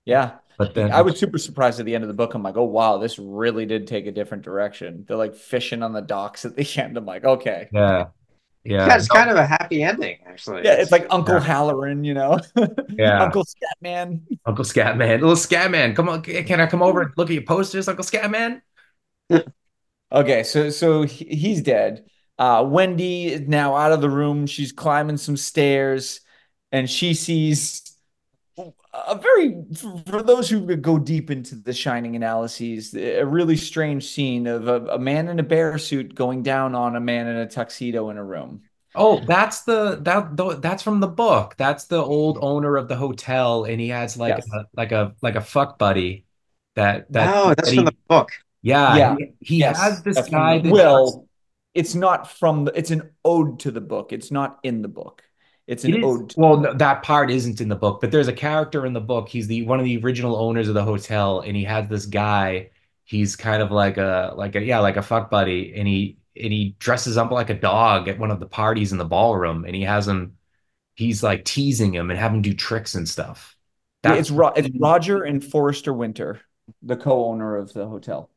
Yeah. 0.04 0.36
But 0.56 0.74
then 0.74 0.90
I 0.90 1.02
was 1.02 1.18
super 1.18 1.38
surprised 1.38 1.78
at 1.78 1.86
the 1.86 1.94
end 1.94 2.02
of 2.02 2.08
the 2.08 2.14
book. 2.14 2.34
I'm 2.34 2.42
like, 2.42 2.56
oh 2.56 2.64
wow, 2.64 2.98
this 2.98 3.18
really 3.18 3.66
did 3.66 3.86
take 3.86 4.06
a 4.06 4.12
different 4.12 4.42
direction. 4.42 5.04
They're 5.06 5.16
like 5.16 5.34
fishing 5.36 5.82
on 5.82 5.92
the 5.92 6.00
docks 6.02 6.44
at 6.44 6.56
the 6.56 6.68
end. 6.82 6.96
I'm 6.96 7.06
like, 7.06 7.24
okay. 7.24 7.68
yeah. 7.72 8.06
Yeah. 8.64 8.86
Yeah, 8.86 8.96
it's 8.96 9.08
kind 9.08 9.30
of 9.30 9.36
a 9.36 9.46
happy 9.46 9.82
ending, 9.82 10.18
actually. 10.26 10.62
Yeah, 10.64 10.74
it's 10.74 10.92
like 10.92 11.06
Uncle 11.10 11.36
Yeah. 11.36 11.46
Hallorann, 11.46 12.04
you 12.04 12.12
know? 12.12 12.38
Yeah. 12.98 13.22
Uncle 13.22 13.44
Scatman. 13.44 14.22
Uncle 14.44 14.64
Scatman, 14.64 15.20
little 15.20 15.36
Scatman, 15.36 15.94
come 15.94 16.08
on, 16.08 16.22
can 16.22 16.60
I 16.60 16.66
come 16.66 16.82
over 16.82 17.02
and 17.02 17.12
look 17.16 17.30
at 17.30 17.34
your 17.34 17.44
posters, 17.44 17.88
Uncle 17.88 18.04
Scatman? 18.04 18.60
Okay, 20.10 20.42
so 20.42 20.70
so 20.70 21.02
he's 21.02 21.60
dead. 21.60 22.06
Uh, 22.38 22.64
Wendy 22.66 23.26
is 23.26 23.42
now 23.42 23.76
out 23.76 23.92
of 23.92 24.00
the 24.00 24.08
room. 24.08 24.46
She's 24.46 24.72
climbing 24.72 25.18
some 25.18 25.36
stairs, 25.36 26.20
and 26.72 26.88
she 26.88 27.14
sees 27.14 27.82
a 28.92 29.14
very, 29.16 29.62
for 30.06 30.22
those 30.22 30.48
who 30.50 30.74
go 30.76 30.98
deep 30.98 31.30
into 31.30 31.54
the 31.54 31.72
Shining 31.72 32.16
analyses, 32.16 32.94
a 32.94 33.22
really 33.24 33.56
strange 33.56 34.04
scene 34.08 34.46
of 34.46 34.66
a, 34.66 34.84
a 34.86 34.98
man 34.98 35.28
in 35.28 35.38
a 35.38 35.42
bear 35.44 35.78
suit 35.78 36.14
going 36.14 36.42
down 36.42 36.74
on 36.74 36.96
a 36.96 37.00
man 37.00 37.28
in 37.28 37.36
a 37.36 37.46
tuxedo 37.48 38.10
in 38.10 38.16
a 38.18 38.24
room. 38.24 38.62
Oh, 38.94 39.20
that's 39.20 39.62
the 39.62 39.98
that 40.02 40.36
tho- 40.36 40.54
that's 40.54 40.82
from 40.82 40.98
the 40.98 41.06
book. 41.06 41.54
That's 41.56 41.84
the 41.84 42.02
old 42.02 42.38
owner 42.40 42.76
of 42.76 42.88
the 42.88 42.96
hotel, 42.96 43.64
and 43.64 43.80
he 43.80 43.88
has 43.90 44.16
like 44.16 44.36
Yes. 44.36 44.48
a 44.52 44.64
like 44.76 44.92
a 44.92 45.14
like 45.22 45.36
a 45.36 45.40
fuck 45.42 45.78
buddy 45.78 46.24
that 46.74 47.12
that 47.12 47.32
oh, 47.36 47.48
that's 47.50 47.68
that 47.70 47.74
from 47.76 47.84
the 47.84 47.94
book. 48.08 48.30
yeah 48.62 48.96
Yeah. 48.96 49.16
he, 49.18 49.26
he 49.40 49.56
Yes, 49.58 49.78
has 49.78 50.02
this 50.02 50.28
guy 50.28 50.58
the- 50.58 50.64
that 50.64 50.72
well, 50.72 51.28
it's 51.74 51.94
not 51.94 52.30
from 52.30 52.64
the. 52.64 52.72
It's 52.76 52.90
an 52.90 53.10
ode 53.24 53.60
to 53.60 53.70
the 53.70 53.82
book. 53.82 54.12
It's 54.12 54.32
not 54.32 54.58
in 54.64 54.82
the 54.82 54.88
book. 54.88 55.22
It's 55.68 55.84
an 55.84 55.94
is- 55.94 56.04
ode. 56.04 56.30
To 56.30 56.40
well, 56.40 56.56
no, 56.56 56.74
that 56.74 57.02
part 57.02 57.30
isn't 57.30 57.60
in 57.60 57.68
the 57.68 57.76
book, 57.76 58.00
but 58.00 58.10
there's 58.10 58.26
a 58.28 58.32
character 58.32 58.86
in 58.86 58.94
the 58.94 59.00
book. 59.00 59.28
He's 59.28 59.46
the 59.46 59.62
one 59.66 59.78
of 59.78 59.84
the 59.84 59.98
original 60.02 60.36
owners 60.36 60.66
of 60.68 60.74
the 60.74 60.82
hotel, 60.84 61.40
and 61.40 61.54
he 61.56 61.64
has 61.64 61.88
this 61.88 62.06
guy. 62.06 62.70
He's 63.04 63.36
kind 63.36 63.62
of 63.62 63.70
like 63.70 63.98
a 63.98 64.32
like 64.36 64.56
a 64.56 64.62
yeah, 64.62 64.80
like 64.80 64.96
a 64.96 65.02
fuck 65.02 65.30
buddy, 65.30 65.74
and 65.76 65.86
he 65.86 66.18
and 66.34 66.52
he 66.52 66.74
dresses 66.78 67.18
up 67.18 67.30
like 67.30 67.50
a 67.50 67.54
dog 67.54 68.08
at 68.08 68.18
one 68.18 68.30
of 68.30 68.40
the 68.40 68.46
parties 68.46 68.92
in 68.92 68.98
the 68.98 69.04
ballroom, 69.04 69.64
and 69.64 69.76
he 69.76 69.82
has 69.82 70.08
him. 70.08 70.36
He's 70.94 71.22
like 71.22 71.44
teasing 71.44 71.94
him 71.94 72.10
and 72.10 72.18
have 72.18 72.32
him 72.32 72.42
do 72.42 72.54
tricks 72.54 72.94
and 72.94 73.08
stuff. 73.08 73.56
Yeah, 74.04 74.14
it's 74.14 74.30
Ro- 74.30 74.54
it's 74.56 74.70
Roger 74.80 75.22
and 75.22 75.44
Forrester 75.44 75.92
Winter, 75.92 76.40
the 76.82 76.96
co-owner 76.96 77.56
of 77.56 77.72
the 77.74 77.86
hotel. 77.86 78.30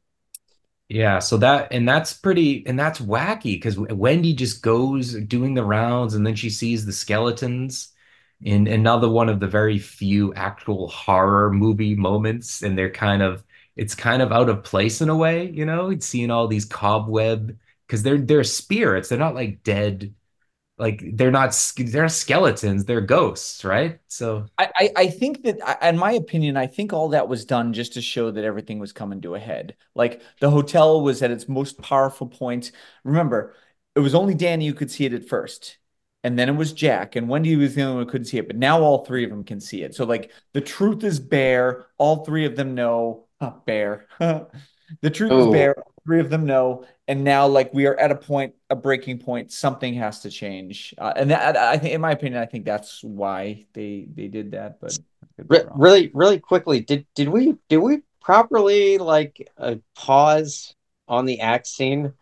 Yeah, 0.94 1.20
so 1.20 1.38
that 1.38 1.70
and 1.72 1.88
that's 1.88 2.12
pretty 2.14 2.66
and 2.68 2.78
that's 2.78 3.00
wacky 3.00 3.54
because 3.56 3.78
Wendy 3.80 4.34
just 4.34 4.62
goes 4.62 5.14
doing 5.14 5.54
the 5.54 5.64
rounds 5.64 6.16
and 6.16 6.28
then 6.28 6.36
she 6.36 6.50
sees 6.50 6.86
the 6.86 6.92
skeletons 6.92 7.94
in 8.42 8.68
another 8.68 9.10
one 9.10 9.30
of 9.30 9.40
the 9.40 9.48
very 9.48 9.80
few 9.80 10.34
actual 10.34 10.90
horror 10.90 11.50
movie 11.54 11.96
moments 11.96 12.62
and 12.62 12.78
they're 12.78 12.92
kind 12.92 13.22
of 13.22 13.44
it's 13.78 13.96
kind 13.96 14.22
of 14.22 14.34
out 14.34 14.50
of 14.50 14.64
place 14.66 15.00
in 15.02 15.08
a 15.10 15.16
way, 15.16 15.50
you 15.52 15.66
know, 15.66 15.92
it's 15.92 16.06
seeing 16.06 16.30
all 16.30 16.48
these 16.48 16.66
cobweb 16.66 17.58
because 17.88 18.04
they're 18.04 18.18
they're 18.20 18.44
spirits, 18.44 19.08
they're 19.10 19.18
not 19.18 19.36
like 19.36 19.64
dead, 19.64 20.14
like 20.82 21.04
they're 21.14 21.30
not 21.30 21.56
they're 21.78 22.10
skeletons, 22.10 22.86
they're 22.86 23.02
ghosts, 23.02 23.64
right? 23.64 24.00
So 24.08 24.48
I, 24.58 24.72
I, 24.76 24.92
I 24.96 25.08
think 25.10 25.44
that, 25.44 25.60
in 25.88 25.96
my 25.96 26.14
opinion, 26.14 26.58
I 26.58 26.66
think 26.66 26.92
all 26.92 27.10
that 27.10 27.28
was 27.28 27.46
done 27.46 27.72
just 27.72 27.94
to 27.94 28.02
show 28.02 28.32
that 28.32 28.44
everything 28.44 28.80
was 28.80 28.92
coming 28.92 29.22
to 29.22 29.36
a 29.36 29.40
head. 29.40 29.76
Like 29.94 30.24
the 30.40 30.50
hotel 30.50 31.02
was 31.02 31.22
at 31.22 31.30
its 31.30 31.48
most 31.48 31.80
powerful 31.84 32.26
point. 32.26 32.72
Remember, 33.04 33.54
it 33.96 34.00
was 34.00 34.16
only 34.16 34.34
Danny 34.34 34.66
who 34.66 34.74
could 34.74 34.90
see 34.90 35.06
it 35.06 35.14
at 35.14 35.30
first. 35.30 35.78
And 36.24 36.38
then 36.38 36.50
it 36.50 36.56
was 36.56 36.74
Jack, 36.74 37.16
and 37.16 37.30
Wendy 37.30 37.56
was 37.56 37.74
the 37.76 37.82
only 37.84 37.96
one 37.96 38.06
who 38.06 38.12
couldn't 38.12 38.26
see 38.26 38.38
it. 38.38 38.48
But 38.48 38.56
now 38.56 38.82
all 38.82 39.06
three 39.06 39.24
of 39.24 39.30
them 39.32 39.44
can 39.44 39.60
see 39.60 39.82
it. 39.82 39.96
So, 39.96 40.06
like, 40.06 40.32
the 40.54 40.62
truth 40.62 41.04
is 41.04 41.20
bare. 41.20 41.88
All 41.98 42.24
three 42.24 42.46
of 42.46 42.56
them 42.56 42.76
know. 42.76 43.26
Uh, 43.40 43.54
bare. 43.66 44.06
the 44.20 45.10
truth 45.12 45.32
is 45.32 45.48
bare. 45.48 45.76
All 45.80 45.94
three 46.06 46.20
of 46.20 46.30
them 46.30 46.46
know. 46.46 46.86
And 47.12 47.26
now, 47.26 47.46
like, 47.46 47.74
we 47.74 47.88
are 47.88 48.00
at 48.00 48.10
a 48.10 48.16
point, 48.16 48.56
a 48.70 48.76
breaking 48.78 49.20
point. 49.20 49.52
Something 49.52 49.96
has 49.96 50.22
to 50.22 50.30
change. 50.30 50.96
Uh, 50.98 51.12
and 51.14 51.30
that, 51.30 51.58
I 51.58 51.78
think, 51.78 51.94
in 51.94 52.00
my 52.00 52.14
opinion, 52.14 52.42
I 52.42 52.46
think 52.46 52.64
that's 52.64 53.04
why 53.04 53.66
they 53.74 54.08
they 54.16 54.30
did 54.30 54.52
that. 54.52 54.80
But 54.80 54.98
I 55.22 55.28
could 55.36 55.50
be 55.50 55.58
Re- 55.58 55.66
really, 55.76 56.12
really 56.14 56.40
quickly, 56.40 56.80
did 56.80 57.06
did 57.14 57.28
we 57.28 57.58
did 57.68 57.80
we 57.80 58.04
properly 58.22 58.98
like 58.98 59.46
uh, 59.58 59.76
pause 59.94 60.74
on 61.06 61.26
the 61.26 61.42
act 61.42 61.68
scene? 61.68 62.14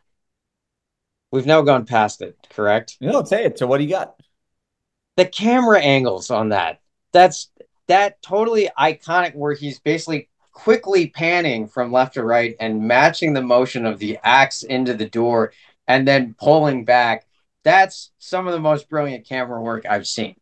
We've 1.31 1.45
now 1.45 1.61
gone 1.61 1.85
past 1.85 2.23
it, 2.23 2.35
correct? 2.49 2.97
No, 2.99 3.23
say 3.23 3.45
it. 3.45 3.59
So, 3.59 3.67
what 3.67 3.77
do 3.77 3.83
you 3.83 3.91
got? 3.91 4.19
The 5.17 5.27
camera 5.27 5.81
angles 5.81 6.31
on 6.31 6.49
that. 6.49 6.81
That's 7.11 7.51
that 7.85 8.23
totally 8.23 8.71
iconic 8.75 9.35
where 9.35 9.53
he's 9.53 9.79
basically 9.79 10.29
quickly 10.59 11.07
panning 11.07 11.67
from 11.67 11.89
left 11.89 12.15
to 12.15 12.23
right 12.23 12.53
and 12.59 12.81
matching 12.81 13.33
the 13.33 13.41
motion 13.41 13.85
of 13.85 13.97
the 13.97 14.19
axe 14.23 14.63
into 14.63 14.93
the 14.93 15.07
door 15.07 15.53
and 15.87 16.05
then 16.05 16.35
pulling 16.37 16.83
back. 16.83 17.25
That's 17.63 18.11
some 18.19 18.45
of 18.45 18.51
the 18.51 18.59
most 18.59 18.89
brilliant 18.89 19.25
camera 19.25 19.61
work 19.61 19.85
I've 19.89 20.05
seen. 20.05 20.35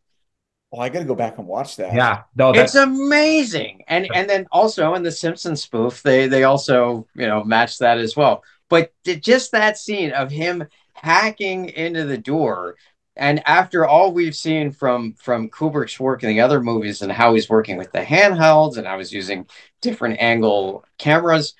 Well, 0.71 0.81
I 0.81 0.89
got 0.89 0.99
to 0.99 1.05
go 1.05 1.13
back 1.13 1.37
and 1.37 1.47
watch 1.47 1.75
that. 1.77 1.93
yeah, 1.93 2.23
no, 2.35 2.49
it's 2.49 2.73
amazing 2.75 3.83
and 3.87 4.07
and 4.13 4.27
then 4.27 4.47
also 4.51 4.95
in 4.95 5.03
the 5.03 5.11
simpsons 5.11 5.61
spoof 5.61 6.03
they 6.03 6.27
they 6.27 6.43
also 6.43 7.07
you 7.15 7.25
know 7.25 7.43
match 7.43 7.77
that 7.77 7.99
as 7.99 8.17
well 8.17 8.43
but 8.67 8.91
just 9.05 9.53
that 9.53 9.77
scene 9.77 10.11
of 10.11 10.29
him 10.29 10.67
hacking 10.93 11.69
into 11.69 12.03
the 12.03 12.17
door 12.17 12.75
and 13.17 13.41
after 13.47 13.85
all 13.85 14.11
we've 14.13 14.35
seen 14.35 14.71
from 14.71 15.13
from 15.13 15.49
kubrick's 15.49 15.99
work 15.99 16.23
in 16.23 16.29
the 16.29 16.39
other 16.41 16.61
movies 16.61 17.01
and 17.01 17.11
how 17.11 17.33
he's 17.33 17.49
working 17.49 17.77
with 17.77 17.91
the 17.91 17.99
handhelds 18.01 18.77
and 18.77 18.87
how 18.87 18.97
he's 18.97 19.13
using 19.13 19.45
different 19.81 20.19
angle 20.19 20.83
cameras 20.97 21.55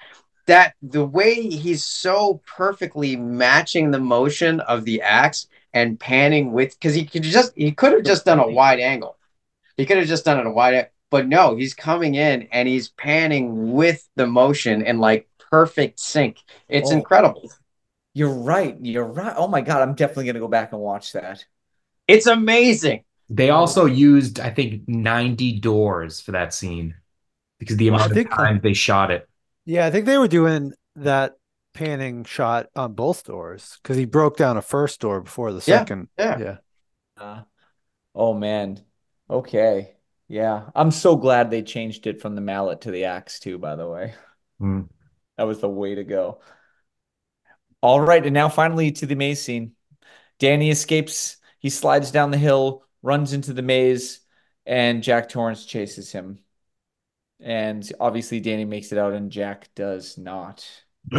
that 0.46 0.76
the 0.82 1.06
way 1.06 1.36
he's 1.36 1.84
so 1.84 2.42
perfectly 2.48 3.16
matching 3.16 3.92
the 3.92 4.00
motion 4.00 4.60
of 4.62 4.86
the 4.86 5.02
axe 5.02 5.48
and 5.74 6.00
panning 6.00 6.52
with 6.54 6.74
because 6.80 6.94
he 6.96 7.06
could 7.06 7.24
just 7.24 7.52
he 7.56 7.72
could 7.72 7.94
have 7.94 8.04
just 8.04 8.26
done 8.26 8.40
a 8.40 8.48
wide 8.48 8.80
angle 8.80 9.18
he 9.78 9.86
could 9.86 9.98
have 9.98 10.08
just 10.08 10.26
done 10.26 10.40
it 10.40 10.48
a 10.48 10.50
wide, 10.50 10.90
but 11.12 11.28
no, 11.28 11.56
he's 11.56 11.74
coming 11.76 12.16
in 12.16 12.48
and 12.52 12.68
he's 12.68 12.90
panning 12.90 13.74
with 13.74 14.10
the 14.16 14.26
motion 14.26 14.82
in 14.82 14.98
like 14.98 15.30
perfect 15.52 16.00
sync. 16.00 16.40
It's 16.68 16.92
Oh. 16.92 16.96
incredible. 16.96 17.52
You're 18.18 18.34
right. 18.34 18.76
You're 18.81 19.06
right. 19.06 19.35
Oh 19.38 19.48
my 19.48 19.61
God. 19.61 19.84
I'm 19.84 19.94
definitely 19.94 20.26
going 20.26 20.34
to 20.34 20.39
go 20.39 20.48
back 20.48 20.72
and 20.73 20.81
watch 20.81 21.14
that. 21.14 21.45
It's 22.07 22.26
amazing. 22.26 23.03
They 23.30 23.52
also 23.52 23.85
used, 23.85 24.39
I 24.39 24.49
think, 24.49 24.88
90 24.88 25.60
doors 25.60 26.19
for 26.19 26.31
that 26.31 26.52
scene 26.52 26.95
because 27.60 27.77
the 27.77 27.91
Well, 27.91 27.99
I 27.99 28.06
amount 28.06 28.11
of 28.11 28.15
think- 28.18 28.31
time 28.31 28.60
they 28.64 28.73
shot 28.73 29.11
it. 29.11 29.30
Yeah, 29.65 29.85
I 29.85 29.91
think 29.91 30.06
they 30.07 30.18
were 30.18 30.27
doing 30.30 30.73
that 30.95 31.34
panning 31.73 32.23
shot 32.23 32.68
on 32.76 32.94
both 32.94 33.26
doors 33.26 33.77
because 33.84 33.98
he 33.98 34.06
broke 34.06 34.38
down 34.38 34.57
a 34.57 34.61
first 34.64 34.99
door 34.99 35.22
before 35.22 35.52
the 35.53 35.61
second. 35.61 36.07
yeah. 36.18 36.39
yeah. 36.39 36.57
Uh, 37.18 37.41
oh 38.15 38.34
man. 38.34 38.81
Okay. 39.30 39.91
Yeah. 40.27 40.69
I'm 40.73 40.89
so 40.89 41.18
glad 41.18 41.52
they 41.52 41.61
changed 41.61 42.07
it 42.07 42.19
from 42.22 42.34
the 42.34 42.41
mallet 42.41 42.81
to 42.81 42.91
the 42.91 43.06
axe 43.06 43.39
too, 43.39 43.60
by 43.60 43.76
the 43.76 43.88
way. 43.88 44.15
Hmm. 44.60 44.81
That 45.38 45.44
was 45.45 45.60
the 45.60 45.69
way 45.69 45.94
to 45.95 46.03
go. 46.03 46.39
All 47.88 48.01
right, 48.01 48.22
and 48.22 48.34
now 48.34 48.49
finally 48.49 48.91
to 48.91 49.05
the 49.05 49.15
maze 49.15 49.41
scene. 49.41 49.72
Danny 50.39 50.69
escapes. 50.69 51.38
He 51.59 51.69
slides 51.69 52.11
down 52.11 52.31
the 52.31 52.38
hill, 52.38 52.84
runs 53.01 53.31
into 53.31 53.53
the 53.53 53.61
maze, 53.61 54.19
and 54.65 55.01
Jack 55.01 55.30
Torrance 55.30 55.64
chases 55.64 56.11
him. 56.11 56.39
And 57.39 57.89
obviously 57.97 58.41
Danny 58.41 58.65
makes 58.65 58.91
it 58.91 58.97
out 58.97 59.14
and 59.14 59.31
Jack 59.31 59.69
does 59.73 60.18
not. 60.18 60.69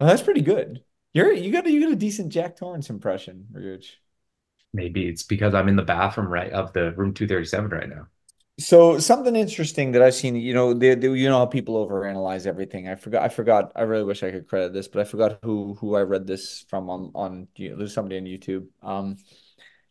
Well, 0.00 0.08
that's 0.08 0.22
pretty 0.22 0.40
good. 0.40 0.82
You're 1.12 1.30
you 1.32 1.52
got 1.52 1.66
a, 1.66 1.70
you 1.70 1.82
got 1.82 1.92
a 1.92 1.96
decent 1.96 2.32
Jack 2.32 2.56
Torrance 2.56 2.88
impression, 2.88 3.48
Ryuch. 3.52 3.86
Maybe 4.72 5.06
it's 5.08 5.24
because 5.24 5.52
I'm 5.52 5.68
in 5.68 5.76
the 5.76 5.82
bathroom 5.82 6.28
right 6.28 6.50
of 6.52 6.72
the 6.72 6.92
room 6.92 7.12
237 7.12 7.70
right 7.70 7.88
now. 7.90 8.06
So 8.60 8.98
something 8.98 9.34
interesting 9.34 9.92
that 9.92 10.02
I've 10.02 10.14
seen, 10.14 10.36
you 10.36 10.52
know, 10.52 10.74
they, 10.74 10.94
they, 10.94 11.08
you 11.08 11.28
know 11.28 11.38
how 11.38 11.46
people 11.46 11.86
overanalyze 11.86 12.46
everything. 12.46 12.86
I 12.86 12.96
forgot, 12.96 13.22
I 13.22 13.28
forgot. 13.28 13.72
I 13.74 13.82
really 13.82 14.04
wish 14.04 14.22
I 14.22 14.30
could 14.30 14.46
credit 14.46 14.74
this, 14.74 14.88
but 14.88 15.00
I 15.00 15.04
forgot 15.04 15.38
who 15.42 15.74
who 15.74 15.96
I 15.96 16.02
read 16.02 16.26
this 16.26 16.64
from 16.68 16.90
on 16.90 17.10
on. 17.14 17.48
You 17.56 17.70
know, 17.70 17.76
there's 17.78 17.94
somebody 17.94 18.18
on 18.18 18.24
YouTube. 18.24 18.66
Um, 18.82 19.16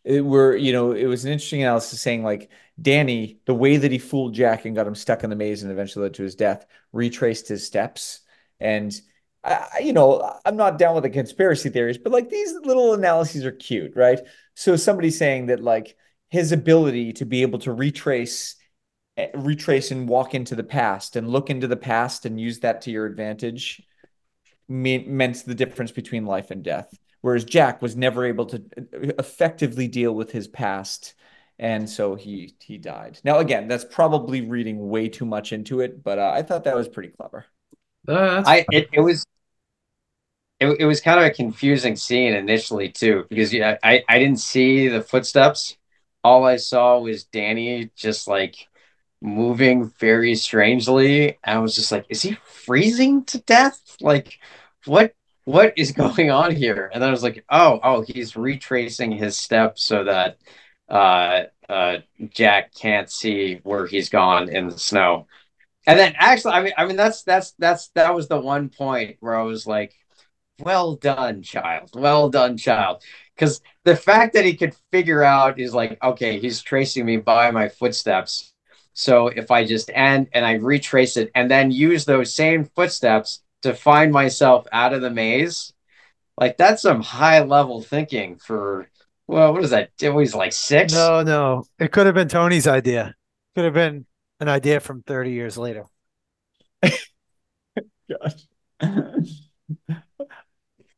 it 0.03 0.21
were 0.25 0.55
you 0.55 0.73
know 0.73 0.91
it 0.93 1.05
was 1.07 1.25
an 1.25 1.31
interesting 1.31 1.63
analysis 1.63 2.01
saying 2.01 2.23
like 2.23 2.51
Danny, 2.81 3.39
the 3.45 3.55
way 3.55 3.77
that 3.77 3.91
he 3.91 3.99
fooled 3.99 4.35
Jack 4.35 4.65
and 4.65 4.75
got 4.75 4.87
him 4.87 4.95
stuck 4.95 5.23
in 5.23 5.29
the 5.31 5.35
maze 5.35 5.63
and 5.63 5.71
eventually 5.71 6.03
led 6.03 6.15
to 6.15 6.23
his 6.23 6.35
death, 6.35 6.65
retraced 6.93 7.47
his 7.49 7.65
steps 7.67 8.21
And 8.59 8.93
I, 9.43 9.81
you 9.83 9.93
know, 9.93 10.37
I'm 10.45 10.55
not 10.55 10.77
down 10.77 10.93
with 10.95 11.03
the 11.03 11.09
conspiracy 11.09 11.69
theories, 11.69 11.97
but 11.97 12.11
like 12.11 12.29
these 12.29 12.53
little 12.63 12.93
analyses 12.93 13.45
are 13.45 13.51
cute, 13.51 13.93
right? 13.95 14.19
So 14.55 14.75
somebody 14.75 15.09
saying 15.09 15.47
that 15.47 15.61
like 15.63 15.95
his 16.31 16.51
ability 16.51 17.13
to 17.13 17.25
be 17.25 17.43
able 17.43 17.59
to 17.59 17.71
retrace 17.71 18.55
eh, 19.17 19.27
retrace 19.35 19.91
and 19.91 20.09
walk 20.09 20.33
into 20.33 20.55
the 20.55 20.63
past 20.63 21.15
and 21.15 21.29
look 21.29 21.51
into 21.51 21.67
the 21.67 21.77
past 21.77 22.25
and 22.25 22.41
use 22.41 22.59
that 22.61 22.81
to 22.81 22.91
your 22.91 23.05
advantage 23.05 23.83
meant 24.67 25.45
the 25.45 25.55
difference 25.55 25.91
between 25.91 26.25
life 26.25 26.49
and 26.49 26.63
death 26.63 26.97
whereas 27.21 27.45
Jack 27.45 27.81
was 27.81 27.95
never 27.95 28.25
able 28.25 28.47
to 28.47 28.57
uh, 28.57 29.13
effectively 29.19 29.87
deal 29.87 30.13
with 30.15 30.31
his 30.31 30.47
past 30.47 31.13
and 31.61 31.87
so 31.87 32.15
he 32.15 32.55
he 32.59 32.77
died. 32.77 33.19
Now 33.23 33.37
again, 33.37 33.67
that's 33.67 33.85
probably 33.85 34.41
reading 34.41 34.89
way 34.89 35.07
too 35.07 35.25
much 35.25 35.53
into 35.53 35.79
it, 35.79 36.03
but 36.03 36.17
uh, 36.17 36.31
I 36.33 36.41
thought 36.41 36.63
that 36.63 36.75
was 36.75 36.89
pretty 36.89 37.09
clever. 37.09 37.45
Uh, 38.07 38.43
I 38.45 38.65
it, 38.71 38.89
it 38.91 38.99
was 38.99 39.25
it, 40.59 40.67
it 40.79 40.85
was 40.85 41.01
kind 41.01 41.19
of 41.19 41.25
a 41.25 41.29
confusing 41.29 41.95
scene 41.95 42.33
initially 42.33 42.89
too 42.89 43.25
because 43.29 43.53
yeah, 43.53 43.77
I 43.83 44.03
I 44.09 44.17
didn't 44.17 44.39
see 44.39 44.87
the 44.87 45.01
footsteps. 45.01 45.77
All 46.23 46.45
I 46.45 46.57
saw 46.57 46.99
was 46.99 47.25
Danny 47.25 47.91
just 47.95 48.27
like 48.27 48.67
moving 49.21 49.89
very 49.99 50.35
strangely. 50.35 51.39
I 51.43 51.59
was 51.59 51.75
just 51.75 51.91
like, 51.91 52.05
is 52.09 52.21
he 52.21 52.37
freezing 52.45 53.23
to 53.25 53.39
death? 53.39 53.97
Like, 54.01 54.39
what 54.85 55.13
what 55.45 55.73
is 55.77 55.91
going 55.91 56.31
on 56.31 56.55
here? 56.55 56.89
And 56.93 57.01
then 57.01 57.09
I 57.09 57.11
was 57.11 57.23
like, 57.23 57.43
oh, 57.49 57.79
oh, 57.83 58.01
he's 58.07 58.35
retracing 58.35 59.11
his 59.11 59.37
steps 59.37 59.83
so 59.83 60.03
that 60.05 60.37
uh, 60.89 61.43
uh, 61.69 61.97
Jack 62.29 62.73
can't 62.75 63.09
see 63.09 63.59
where 63.63 63.87
he's 63.87 64.09
gone 64.09 64.49
in 64.49 64.67
the 64.69 64.77
snow. 64.79 65.27
And 65.87 65.99
then 65.99 66.13
actually, 66.17 66.53
I 66.53 66.63
mean, 66.63 66.73
I 66.77 66.85
mean, 66.85 66.95
that's 66.97 67.23
that's 67.23 67.53
that's 67.59 67.89
that 67.95 68.13
was 68.13 68.27
the 68.27 68.39
one 68.39 68.69
point 68.69 69.17
where 69.19 69.35
I 69.35 69.43
was 69.43 69.65
like, 69.65 69.95
well 70.63 70.95
done, 70.95 71.41
child. 71.41 71.91
Well 71.93 72.29
done, 72.29 72.57
child. 72.57 73.03
Because 73.35 73.61
the 73.83 73.95
fact 73.95 74.33
that 74.33 74.45
he 74.45 74.55
could 74.55 74.75
figure 74.91 75.23
out 75.23 75.59
is 75.59 75.73
like, 75.73 75.97
okay, 76.03 76.39
he's 76.39 76.61
tracing 76.61 77.05
me 77.05 77.17
by 77.17 77.51
my 77.51 77.69
footsteps. 77.69 78.53
So 78.93 79.27
if 79.27 79.51
I 79.51 79.65
just 79.65 79.89
end 79.93 80.29
and 80.33 80.45
I 80.45 80.53
retrace 80.53 81.17
it 81.17 81.31
and 81.33 81.49
then 81.49 81.71
use 81.71 82.05
those 82.05 82.35
same 82.35 82.65
footsteps 82.65 83.41
to 83.63 83.73
find 83.73 84.11
myself 84.11 84.67
out 84.71 84.93
of 84.93 85.01
the 85.01 85.09
maze, 85.09 85.73
like 86.37 86.57
that's 86.57 86.81
some 86.81 87.01
high 87.01 87.43
level 87.43 87.81
thinking 87.81 88.37
for 88.37 88.89
well, 89.27 89.53
what 89.53 89.63
is 89.63 89.69
that? 89.69 89.91
It 90.01 90.09
was 90.09 90.35
like 90.35 90.51
six. 90.51 90.91
No, 90.93 91.23
no, 91.23 91.63
it 91.79 91.91
could 91.91 92.05
have 92.05 92.15
been 92.15 92.27
Tony's 92.27 92.67
idea. 92.67 93.15
Could 93.55 93.63
have 93.63 93.73
been 93.73 94.05
an 94.41 94.49
idea 94.49 94.79
from 94.81 95.03
thirty 95.03 95.31
years 95.31 95.57
later. 95.57 95.85
Gosh. 96.83 98.47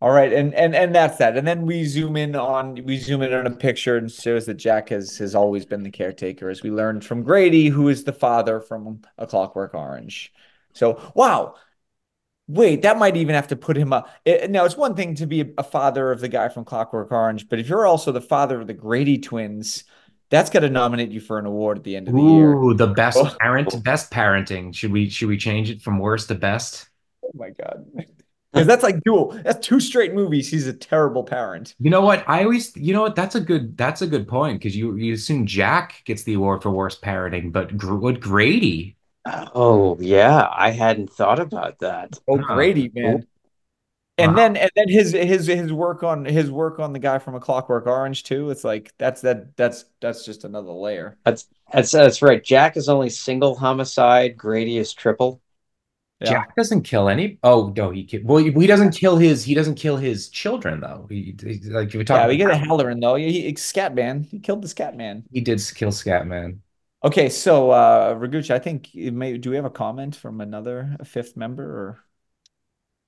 All 0.03 0.11
right, 0.11 0.33
and 0.33 0.53
and 0.53 0.75
and 0.75 0.93
that's 0.93 1.17
that. 1.19 1.37
And 1.37 1.47
then 1.47 1.65
we 1.65 1.85
zoom 1.85 2.17
in 2.17 2.35
on 2.35 2.75
we 2.83 2.97
zoom 2.97 3.21
in 3.21 3.33
on 3.33 3.47
a 3.47 3.51
picture 3.51 3.95
and 3.95 4.11
shows 4.11 4.45
that 4.47 4.55
Jack 4.55 4.89
has 4.89 5.17
has 5.19 5.33
always 5.33 5.65
been 5.65 5.83
the 5.83 5.91
caretaker, 5.91 6.49
as 6.49 6.61
we 6.61 6.71
learned 6.71 7.05
from 7.05 7.23
Grady, 7.23 7.69
who 7.69 7.87
is 7.87 8.03
the 8.03 8.11
father 8.11 8.59
from 8.59 8.99
A 9.17 9.25
Clockwork 9.25 9.73
Orange. 9.73 10.33
So 10.73 10.99
wow, 11.15 11.55
wait, 12.49 12.81
that 12.81 12.97
might 12.97 13.15
even 13.15 13.33
have 13.33 13.47
to 13.47 13.55
put 13.55 13.77
him 13.77 13.93
up. 13.93 14.09
It, 14.25 14.51
now, 14.51 14.65
it's 14.65 14.75
one 14.75 14.93
thing 14.93 15.15
to 15.15 15.25
be 15.25 15.53
a 15.57 15.63
father 15.63 16.11
of 16.11 16.19
the 16.19 16.27
guy 16.27 16.49
from 16.49 16.65
Clockwork 16.65 17.09
Orange, 17.09 17.47
but 17.47 17.59
if 17.59 17.69
you're 17.69 17.87
also 17.87 18.11
the 18.11 18.19
father 18.19 18.59
of 18.59 18.67
the 18.67 18.73
Grady 18.73 19.19
twins, 19.19 19.85
that's 20.29 20.49
got 20.49 20.59
to 20.59 20.69
nominate 20.69 21.11
you 21.11 21.21
for 21.21 21.39
an 21.39 21.45
award 21.45 21.77
at 21.77 21.85
the 21.85 21.95
end 21.95 22.09
of 22.09 22.13
the 22.13 22.19
Ooh, 22.19 22.37
year. 22.39 22.51
Ooh, 22.51 22.73
the 22.73 22.87
best 22.87 23.19
oh. 23.19 23.33
parent, 23.39 23.81
best 23.85 24.11
parenting. 24.11 24.75
Should 24.75 24.91
we 24.91 25.09
should 25.09 25.29
we 25.29 25.37
change 25.37 25.69
it 25.69 25.81
from 25.81 25.97
worst 25.97 26.27
to 26.27 26.35
best? 26.35 26.89
Oh 27.23 27.31
my 27.35 27.51
god. 27.51 27.85
Because 28.53 28.67
that's 28.67 28.83
like 28.83 29.01
dual. 29.03 29.31
That's 29.43 29.65
two 29.65 29.79
straight 29.79 30.13
movies. 30.13 30.47
He's 30.47 30.67
a 30.67 30.73
terrible 30.73 31.23
parent. 31.23 31.73
You 31.79 31.89
know 31.89 32.01
what? 32.01 32.23
I 32.27 32.43
always, 32.43 32.75
you 32.77 32.93
know 32.93 33.01
what? 33.01 33.15
That's 33.15 33.33
a 33.33 33.41
good. 33.41 33.75
That's 33.75 34.03
a 34.03 34.07
good 34.07 34.27
point 34.27 34.59
because 34.59 34.75
you 34.75 34.95
you 34.95 35.13
assume 35.13 35.47
Jack 35.47 36.03
gets 36.05 36.23
the 36.23 36.35
award 36.35 36.61
for 36.61 36.69
worst 36.69 37.01
parenting, 37.01 37.51
but 37.51 37.73
would 37.83 38.21
Grady 38.21 38.95
Oh 39.25 39.97
yeah, 39.99 40.49
I 40.51 40.71
hadn't 40.71 41.11
thought 41.11 41.39
about 41.39 41.79
that. 41.79 42.19
Oh, 42.27 42.37
Grady, 42.37 42.91
man. 42.93 43.23
Oh. 43.23 43.27
And 44.19 44.31
wow. 44.31 44.35
then 44.35 44.57
and 44.57 44.71
then 44.75 44.89
his 44.89 45.11
his 45.11 45.47
his 45.47 45.73
work 45.73 46.03
on 46.03 46.25
his 46.25 46.51
work 46.51 46.79
on 46.79 46.93
the 46.93 46.99
guy 46.99 47.17
from 47.17 47.35
A 47.35 47.39
Clockwork 47.39 47.87
Orange 47.87 48.23
too. 48.23 48.51
It's 48.51 48.63
like 48.63 48.93
that's 48.99 49.21
that 49.21 49.55
that's 49.57 49.85
that's 50.01 50.25
just 50.25 50.43
another 50.43 50.71
layer. 50.71 51.17
That's 51.25 51.47
that's 51.71 51.91
that's 51.91 52.21
right. 52.21 52.43
Jack 52.43 52.77
is 52.77 52.89
only 52.89 53.09
single 53.09 53.55
homicide. 53.55 54.37
Grady 54.37 54.77
is 54.77 54.93
triple. 54.93 55.41
Yeah. 56.23 56.31
Jack 56.31 56.55
doesn't 56.55 56.83
kill 56.83 57.09
any. 57.09 57.37
Oh 57.43 57.73
no, 57.75 57.91
he 57.91 58.07
well 58.23 58.37
he, 58.37 58.67
doesn't 58.67 58.91
kill 58.91 59.17
his 59.17 59.43
he 59.43 59.53
doesn't 59.53 59.75
kill 59.75 59.97
his 59.97 60.29
children 60.29 60.79
though. 60.79 61.05
He, 61.09 61.35
he 61.43 61.59
like 61.69 61.93
we 61.93 62.03
talk. 62.05 62.21
Yeah, 62.21 62.27
we 62.27 62.37
get 62.37 62.49
a 62.49 62.53
Hallorann 62.53 63.01
though. 63.01 63.15
He, 63.15 63.41
he 63.41 63.53
Scatman. 63.53 64.25
He 64.25 64.39
killed 64.39 64.61
the 64.61 64.67
Scatman. 64.67 65.23
He 65.31 65.41
did 65.41 65.61
kill 65.75 65.89
Scatman. 65.89 66.59
Okay, 67.03 67.27
so 67.27 67.71
uh 67.71 68.15
Raguch, 68.15 68.49
I 68.51 68.59
think 68.59 68.95
may 68.95 69.37
do 69.37 69.49
we 69.49 69.57
have 69.57 69.65
a 69.65 69.69
comment 69.69 70.15
from 70.15 70.39
another 70.39 70.95
fifth 71.03 71.35
member 71.35 71.99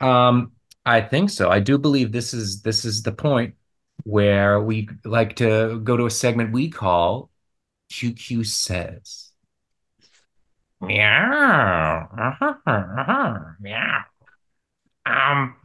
or 0.01 0.07
um 0.07 0.51
I 0.85 1.01
think 1.01 1.29
so. 1.29 1.49
I 1.49 1.59
do 1.61 1.77
believe 1.77 2.11
this 2.11 2.33
is 2.33 2.61
this 2.61 2.83
is 2.83 3.01
the 3.01 3.13
point 3.13 3.55
where 4.03 4.61
we 4.61 4.89
like 5.05 5.37
to 5.37 5.79
go 5.79 5.95
to 5.97 6.05
a 6.05 6.11
segment 6.11 6.51
we 6.51 6.69
call 6.69 7.29
QQ 7.91 8.45
says. 8.45 9.31
Meow. 10.87 12.09
Uh-huh, 12.17 12.53
uh-huh, 12.65 13.39
meow. 13.59 14.03
Um 15.05 15.55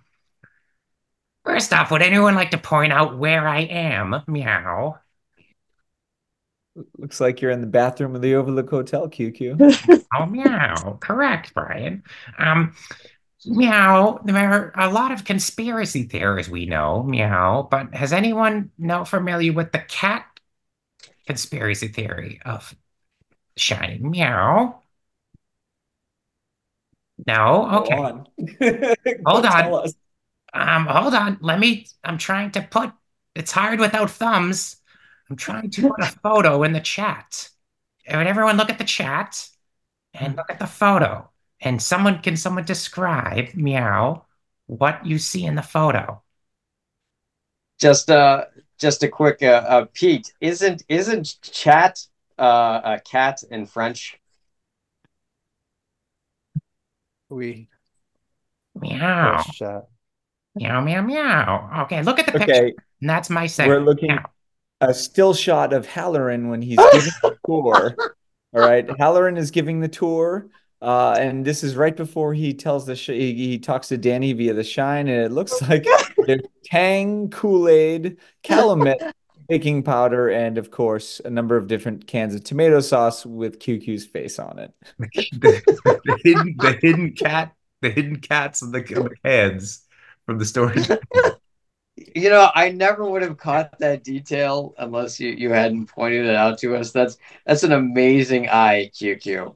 First 1.44 1.72
off, 1.72 1.90
would 1.90 2.02
anyone 2.02 2.34
like 2.34 2.50
to 2.52 2.58
point 2.58 2.92
out 2.92 3.18
where 3.18 3.48
I 3.48 3.60
am? 3.60 4.22
Meow. 4.26 4.98
Looks 6.98 7.20
like 7.20 7.40
you're 7.40 7.50
in 7.50 7.60
the 7.60 7.66
bathroom 7.66 8.14
of 8.14 8.22
the 8.22 8.34
Overlook 8.34 8.70
Hotel, 8.70 9.08
QQ. 9.08 10.04
oh, 10.16 10.26
meow. 10.26 10.98
Correct, 11.00 11.52
Brian. 11.54 12.02
Um, 12.38 12.74
meow. 13.44 14.20
There 14.24 14.36
are 14.36 14.72
a 14.76 14.92
lot 14.92 15.12
of 15.12 15.24
conspiracy 15.24 16.04
theories 16.04 16.48
we 16.48 16.66
know, 16.66 17.02
meow. 17.02 17.66
But 17.70 17.94
has 17.94 18.12
anyone 18.12 18.70
know 18.78 19.04
familiar 19.04 19.52
with 19.52 19.72
the 19.72 19.80
cat 19.80 20.26
conspiracy 21.26 21.88
theory 21.88 22.40
of 22.44 22.74
Shining? 23.56 24.10
Meow. 24.10 24.80
No. 27.26 27.80
Okay. 27.80 27.94
On. 27.94 28.26
hold 29.26 29.46
on. 29.46 29.90
Um, 30.52 30.86
hold 30.86 31.14
on. 31.14 31.38
Let 31.40 31.58
me. 31.58 31.86
I'm 32.04 32.18
trying 32.18 32.50
to 32.52 32.62
put. 32.62 32.92
It's 33.34 33.52
hard 33.52 33.78
without 33.78 34.10
thumbs. 34.10 34.76
I'm 35.28 35.36
trying 35.36 35.70
to 35.70 35.82
put 35.82 36.00
a 36.00 36.06
photo 36.22 36.62
in 36.62 36.72
the 36.72 36.80
chat. 36.80 37.48
Would 38.10 38.26
everyone 38.26 38.56
look 38.56 38.70
at 38.70 38.78
the 38.78 38.84
chat 38.84 39.48
and 40.14 40.36
look 40.36 40.50
at 40.50 40.58
the 40.58 40.66
photo? 40.66 41.30
And 41.60 41.80
someone 41.80 42.20
can 42.20 42.36
someone 42.36 42.64
describe 42.64 43.54
meow 43.54 44.24
what 44.66 45.04
you 45.04 45.18
see 45.18 45.44
in 45.44 45.54
the 45.54 45.62
photo? 45.62 46.22
Just 47.78 48.10
uh, 48.10 48.46
just 48.78 49.02
a 49.02 49.08
quick 49.08 49.42
uh, 49.42 49.64
uh 49.66 49.86
Pete. 49.92 50.32
Isn't 50.40 50.82
isn't 50.88 51.40
chat 51.42 51.98
uh 52.38 52.80
a 52.84 53.00
cat 53.00 53.42
in 53.50 53.66
French? 53.66 54.19
We 57.30 57.68
meow. 58.74 59.42
Meow 60.56 60.80
meow 60.80 61.02
meow. 61.02 61.82
Okay, 61.84 62.02
look 62.02 62.18
at 62.18 62.26
the 62.26 62.34
okay. 62.34 62.46
picture. 62.46 62.82
And 63.00 63.08
that's 63.08 63.30
my 63.30 63.46
segment. 63.46 63.80
We're 63.80 63.86
looking. 63.86 64.08
Meow 64.10 64.24
a 64.80 64.94
still 64.94 65.34
shot 65.34 65.72
of 65.72 65.86
Hallorann 65.86 66.48
when 66.48 66.62
he's 66.62 66.78
giving 66.92 67.12
the 67.22 67.36
tour. 67.46 67.94
All 68.52 68.60
right, 68.60 68.86
Hallorann 68.86 69.38
is 69.38 69.50
giving 69.50 69.80
the 69.80 69.88
tour, 69.88 70.48
uh, 70.82 71.16
and 71.18 71.44
this 71.44 71.62
is 71.62 71.76
right 71.76 71.96
before 71.96 72.34
he 72.34 72.52
tells 72.52 72.84
the 72.86 72.96
sh- 72.96 73.10
he, 73.10 73.34
he, 73.34 73.58
talks 73.58 73.88
to 73.88 73.96
Danny 73.96 74.32
via 74.32 74.54
the 74.54 74.64
shine, 74.64 75.06
and 75.06 75.24
it 75.24 75.30
looks 75.30 75.62
like 75.62 75.86
there's 76.26 76.42
Tang, 76.64 77.30
Kool 77.30 77.68
Aid, 77.68 78.16
Calumet, 78.42 79.14
baking 79.50 79.82
powder, 79.82 80.28
and 80.28 80.56
of 80.56 80.70
course 80.70 81.20
a 81.24 81.30
number 81.30 81.56
of 81.56 81.66
different 81.66 82.06
cans 82.06 82.34
of 82.34 82.44
tomato 82.44 82.80
sauce 82.80 83.26
with 83.26 83.58
QQ's 83.58 84.06
face 84.06 84.38
on 84.38 84.60
it. 84.60 84.72
the, 84.98 86.00
the, 86.04 86.18
hidden, 86.22 86.54
the 86.56 86.78
hidden 86.80 87.12
cat, 87.12 87.52
the 87.82 87.90
hidden 87.90 88.20
cats 88.20 88.62
in 88.62 88.70
the, 88.70 88.78
in 88.78 89.02
the 89.02 89.16
cans 89.24 89.82
from 90.24 90.38
the 90.38 90.44
story. 90.44 90.80
You 92.14 92.30
know, 92.30 92.48
I 92.54 92.70
never 92.70 93.04
would 93.04 93.22
have 93.22 93.36
caught 93.36 93.78
that 93.80 94.04
detail 94.04 94.74
unless 94.78 95.20
you, 95.20 95.30
you 95.30 95.50
hadn't 95.50 95.86
pointed 95.86 96.26
it 96.26 96.34
out 96.34 96.58
to 96.60 96.76
us. 96.76 96.92
That's 96.92 97.18
that's 97.44 97.62
an 97.62 97.72
amazing 97.72 98.48
eye, 98.48 98.90
QQ. 98.94 99.54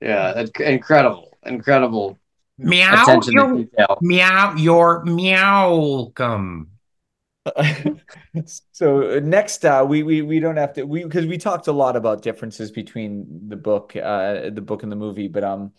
Yeah, 0.00 0.46
incredible, 0.58 1.36
incredible. 1.44 2.18
Meow, 2.58 3.20
your, 3.26 3.66
meow, 4.00 4.54
your 4.56 5.04
meow 5.04 6.12
meowcome. 6.14 6.66
so 8.72 9.18
next, 9.20 9.64
uh, 9.64 9.84
we 9.86 10.02
we 10.02 10.22
we 10.22 10.38
don't 10.40 10.56
have 10.56 10.72
to 10.74 10.84
we 10.84 11.02
because 11.02 11.26
we 11.26 11.38
talked 11.38 11.66
a 11.66 11.72
lot 11.72 11.96
about 11.96 12.22
differences 12.22 12.70
between 12.70 13.26
the 13.48 13.56
book, 13.56 13.96
uh, 13.96 14.50
the 14.50 14.60
book 14.60 14.82
and 14.82 14.92
the 14.92 14.96
movie, 14.96 15.28
but 15.28 15.42
um, 15.42 15.72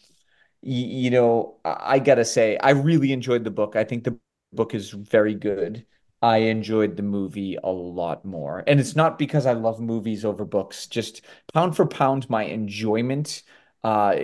you 0.61 1.10
know, 1.11 1.57
I, 1.65 1.95
I 1.95 1.99
gotta 1.99 2.26
say, 2.26 2.57
I 2.57 2.72
really 2.72 3.14
enjoyed 3.14 3.44
the 3.44 3.52
book. 3.52 3.76
I 3.76 3.84
think 3.84 4.03
the 4.03 4.18
book 4.53 4.76
is 4.76 4.91
very 4.91 5.35
good. 5.35 5.85
I 6.22 6.38
enjoyed 6.38 6.95
the 6.95 7.03
movie 7.03 7.57
a 7.64 7.69
lot 7.69 8.23
more. 8.26 8.64
And 8.68 8.80
it's 8.80 8.95
not 8.95 9.19
because 9.19 9.45
I 9.45 9.53
love 9.53 9.80
movies 9.81 10.23
over 10.26 10.45
books, 10.45 10.88
just 10.88 11.22
pound 11.53 11.76
for 11.76 11.85
pound, 11.85 12.30
my 12.30 12.44
enjoyment. 12.45 13.44
Uh, 13.84 14.15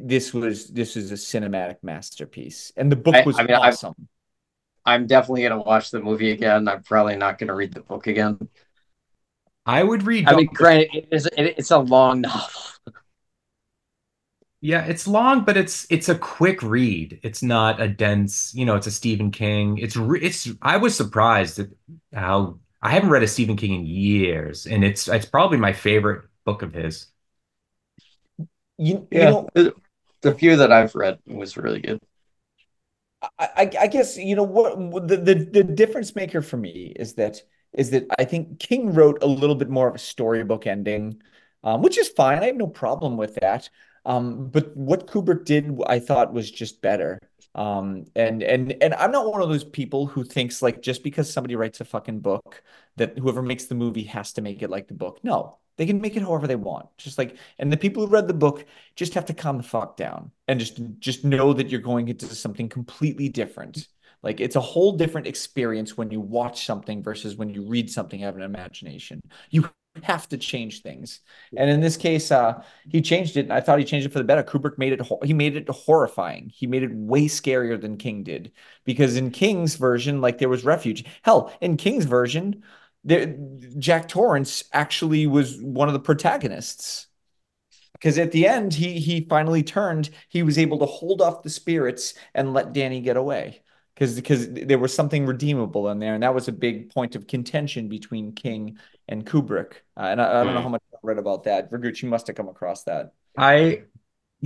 this 0.00 0.32
was 0.32 0.68
this 0.68 0.96
is 0.96 1.12
a 1.12 1.16
cinematic 1.16 1.76
masterpiece. 1.82 2.72
And 2.76 2.90
the 2.90 2.96
book 2.96 3.14
was 3.26 3.38
I 3.38 3.42
mean, 3.42 3.56
I- 3.56 3.68
awesome. 3.68 4.08
I'm 4.86 5.06
definitely 5.06 5.42
gonna 5.42 5.62
watch 5.62 5.90
the 5.90 6.00
movie 6.00 6.30
again. 6.32 6.68
I'm 6.68 6.82
probably 6.82 7.16
not 7.16 7.38
gonna 7.38 7.54
read 7.54 7.72
the 7.74 7.80
book 7.80 8.06
again. 8.06 8.38
I 9.66 9.82
would 9.82 10.04
read. 10.04 10.26
I 10.26 10.34
mean, 10.34 10.48
granted, 10.52 10.88
it 10.94 11.08
is 11.12 11.26
it, 11.26 11.54
it's 11.58 11.70
a 11.70 11.78
long 11.78 12.20
novel. 12.22 12.62
Yeah, 14.60 14.84
it's 14.86 15.06
long, 15.06 15.44
but 15.44 15.56
it's 15.58 15.86
it's 15.90 16.08
a 16.08 16.16
quick 16.18 16.62
read. 16.62 17.20
It's 17.22 17.42
not 17.42 17.82
a 17.82 17.88
dense, 17.88 18.54
you 18.54 18.64
know, 18.64 18.76
it's 18.76 18.86
a 18.86 18.90
Stephen 18.90 19.30
King. 19.30 19.76
It's 19.78 19.94
re- 19.96 20.20
it's 20.22 20.48
I 20.62 20.78
was 20.78 20.96
surprised 20.96 21.58
at 21.58 21.68
how 22.14 22.58
I 22.80 22.90
haven't 22.90 23.10
read 23.10 23.22
a 23.22 23.28
Stephen 23.28 23.56
King 23.56 23.74
in 23.74 23.86
years, 23.86 24.66
and 24.66 24.82
it's 24.82 25.06
it's 25.08 25.26
probably 25.26 25.58
my 25.58 25.72
favorite 25.74 26.24
book 26.46 26.62
of 26.62 26.72
his. 26.72 27.08
You, 28.78 29.06
you 29.10 29.20
Yeah. 29.20 29.26
know, 29.26 29.48
The 30.22 30.34
few 30.34 30.56
that 30.56 30.72
I've 30.72 30.94
read 30.94 31.20
was 31.26 31.56
really 31.56 31.80
good. 31.80 32.00
I, 33.38 33.70
I 33.80 33.86
guess 33.86 34.16
you 34.16 34.36
know 34.36 34.42
what 34.42 34.78
what 34.78 35.08
the, 35.08 35.16
the 35.16 35.34
the 35.34 35.64
difference 35.64 36.14
maker 36.14 36.42
for 36.42 36.56
me 36.56 36.92
is 36.96 37.14
that 37.14 37.42
is 37.72 37.90
that 37.90 38.06
I 38.18 38.24
think 38.24 38.58
King 38.60 38.92
wrote 38.94 39.22
a 39.22 39.26
little 39.26 39.56
bit 39.56 39.68
more 39.68 39.88
of 39.88 39.94
a 39.94 39.98
storybook 39.98 40.66
ending, 40.66 41.20
um, 41.62 41.82
which 41.82 41.98
is 41.98 42.08
fine. 42.08 42.38
I 42.38 42.46
have 42.46 42.56
no 42.56 42.66
problem 42.66 43.16
with 43.16 43.36
that. 43.36 43.68
Um, 44.04 44.48
but 44.48 44.76
what 44.76 45.06
Kubrick 45.06 45.44
did, 45.44 45.78
I 45.86 45.98
thought 45.98 46.32
was 46.32 46.50
just 46.50 46.82
better. 46.82 47.18
Um, 47.54 48.04
and 48.16 48.42
and 48.42 48.72
and 48.82 48.94
I'm 48.94 49.12
not 49.12 49.30
one 49.30 49.42
of 49.42 49.48
those 49.48 49.64
people 49.64 50.06
who 50.06 50.24
thinks 50.24 50.60
like 50.62 50.82
just 50.82 51.02
because 51.04 51.32
somebody 51.32 51.56
writes 51.56 51.80
a 51.80 51.84
fucking 51.84 52.20
book 52.20 52.62
that 52.96 53.18
whoever 53.18 53.42
makes 53.42 53.66
the 53.66 53.74
movie 53.76 54.04
has 54.04 54.32
to 54.34 54.42
make 54.42 54.62
it 54.62 54.70
like 54.70 54.88
the 54.88 54.94
book. 54.94 55.20
No, 55.22 55.58
they 55.76 55.86
can 55.86 56.00
make 56.00 56.16
it 56.16 56.22
however 56.22 56.46
they 56.46 56.56
want. 56.56 56.86
Just 56.98 57.18
like 57.18 57.36
and 57.58 57.72
the 57.72 57.76
people 57.76 58.04
who 58.04 58.12
read 58.12 58.28
the 58.28 58.34
book 58.34 58.66
just 58.96 59.14
have 59.14 59.26
to 59.26 59.34
calm 59.34 59.56
the 59.56 59.62
fuck 59.62 59.96
down 59.96 60.30
and 60.48 60.60
just 60.60 60.80
just 60.98 61.24
know 61.24 61.52
that 61.52 61.70
you're 61.70 61.80
going 61.80 62.08
into 62.08 62.26
something 62.34 62.68
completely 62.68 63.28
different. 63.28 63.88
Like 64.22 64.40
it's 64.40 64.56
a 64.56 64.60
whole 64.60 64.96
different 64.96 65.26
experience 65.26 65.96
when 65.96 66.10
you 66.10 66.20
watch 66.20 66.66
something 66.66 67.02
versus 67.02 67.36
when 67.36 67.50
you 67.50 67.66
read 67.66 67.90
something 67.90 68.20
have 68.20 68.36
an 68.36 68.42
imagination. 68.42 69.20
You 69.50 69.68
have 70.02 70.28
to 70.28 70.36
change 70.36 70.82
things. 70.82 71.20
And 71.56 71.70
in 71.70 71.80
this 71.80 71.96
case, 71.96 72.32
uh, 72.32 72.62
he 72.88 73.00
changed 73.00 73.36
it. 73.36 73.40
And 73.40 73.52
I 73.52 73.60
thought 73.60 73.78
he 73.78 73.84
changed 73.84 74.06
it 74.06 74.12
for 74.12 74.18
the 74.18 74.24
better. 74.24 74.42
Kubrick 74.42 74.78
made 74.78 74.92
it 74.92 75.02
he 75.22 75.32
made 75.32 75.56
it 75.56 75.68
horrifying. 75.68 76.50
He 76.52 76.66
made 76.66 76.82
it 76.82 76.92
way 76.92 77.26
scarier 77.26 77.80
than 77.80 77.96
King 77.96 78.22
did. 78.24 78.52
Because 78.84 79.16
in 79.16 79.30
King's 79.30 79.76
version, 79.76 80.20
like 80.20 80.38
there 80.38 80.48
was 80.48 80.64
refuge. 80.64 81.04
Hell, 81.22 81.52
in 81.60 81.76
King's 81.76 82.06
version, 82.06 82.62
there 83.04 83.36
Jack 83.78 84.08
Torrance 84.08 84.64
actually 84.72 85.26
was 85.26 85.60
one 85.60 85.88
of 85.88 85.94
the 85.94 86.00
protagonists. 86.00 87.06
Because 87.92 88.18
at 88.18 88.32
the 88.32 88.46
end 88.46 88.74
he 88.74 88.98
he 88.98 89.26
finally 89.28 89.62
turned 89.62 90.10
he 90.28 90.42
was 90.42 90.58
able 90.58 90.78
to 90.78 90.86
hold 90.86 91.22
off 91.22 91.42
the 91.42 91.50
spirits 91.50 92.14
and 92.34 92.52
let 92.52 92.72
danny 92.72 93.00
get 93.00 93.16
away. 93.16 93.62
Because 93.94 94.16
because 94.16 94.50
there 94.50 94.78
was 94.78 94.92
something 94.92 95.26
redeemable 95.26 95.88
in 95.88 96.00
there 96.00 96.14
and 96.14 96.22
that 96.22 96.34
was 96.34 96.48
a 96.48 96.52
big 96.52 96.92
point 96.92 97.14
of 97.14 97.26
contention 97.26 97.88
between 97.88 98.32
king 98.32 98.78
and 99.08 99.24
kubrick. 99.24 99.74
Uh, 99.96 100.08
and 100.10 100.20
I, 100.20 100.40
I 100.40 100.44
don't 100.44 100.54
know 100.54 100.62
how 100.62 100.68
much 100.68 100.82
i 100.92 100.96
read 101.02 101.18
about 101.18 101.44
that. 101.44 101.70
Vergucci 101.70 102.08
must 102.08 102.26
have 102.26 102.36
come 102.36 102.48
across 102.48 102.84
that. 102.84 103.12
I 103.38 103.84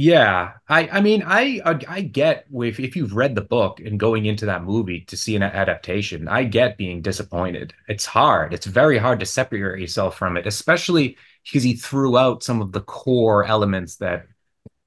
yeah, 0.01 0.53
I 0.69 0.89
I 0.89 1.01
mean 1.01 1.23
I 1.27 1.61
I, 1.65 1.81
I 1.89 2.01
get 2.03 2.47
if 2.53 2.79
if 2.79 2.95
you've 2.97 3.15
read 3.17 3.35
the 3.35 3.41
book 3.41 3.81
and 3.81 3.99
going 3.99 4.27
into 4.27 4.47
that 4.47 4.63
movie 4.65 5.01
to 5.07 5.17
see 5.17 5.35
an 5.37 5.43
adaptation, 5.43 6.29
I 6.29 6.45
get 6.45 6.79
being 6.79 7.03
disappointed. 7.03 7.75
It's 7.89 8.07
hard. 8.07 8.55
It's 8.55 8.67
very 8.67 8.99
hard 8.99 9.21
to 9.21 9.27
separate 9.27 9.81
yourself 9.81 10.17
from 10.17 10.37
it, 10.37 10.47
especially 10.47 11.17
because 11.45 11.65
he 11.65 11.75
threw 11.75 12.17
out 12.17 12.43
some 12.45 12.63
of 12.63 12.71
the 12.73 12.81
core 12.83 13.45
elements 13.45 13.97
that 13.97 14.27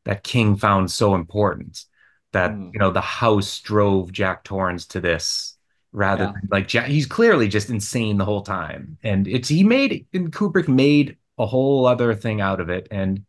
that 0.06 0.24
King 0.24 0.58
found 0.58 0.92
so 0.92 1.16
important. 1.16 1.86
That 2.34 2.52
Mm. 2.54 2.72
you 2.74 2.80
know 2.80 2.92
the 2.92 3.02
house 3.02 3.60
drove 3.62 4.12
Jack 4.14 4.44
Torrance 4.46 4.88
to 4.88 5.02
this 5.02 5.58
rather 5.94 6.26
Yeah. 6.26 6.32
than 6.34 6.50
like 6.52 6.68
Jack. 6.70 6.88
He's 6.88 7.06
clearly 7.08 7.48
just 7.50 7.70
insane 7.70 8.18
the 8.18 8.26
whole 8.26 8.44
time, 8.44 8.98
and 9.04 9.28
it's 9.28 9.50
he 9.50 9.64
made 9.66 10.08
and 10.14 10.32
Kubrick 10.34 10.68
made 10.70 11.18
a 11.38 11.46
whole 11.46 11.86
other 11.88 12.16
thing 12.16 12.42
out 12.42 12.62
of 12.62 12.70
it, 12.70 12.88
and 12.92 13.26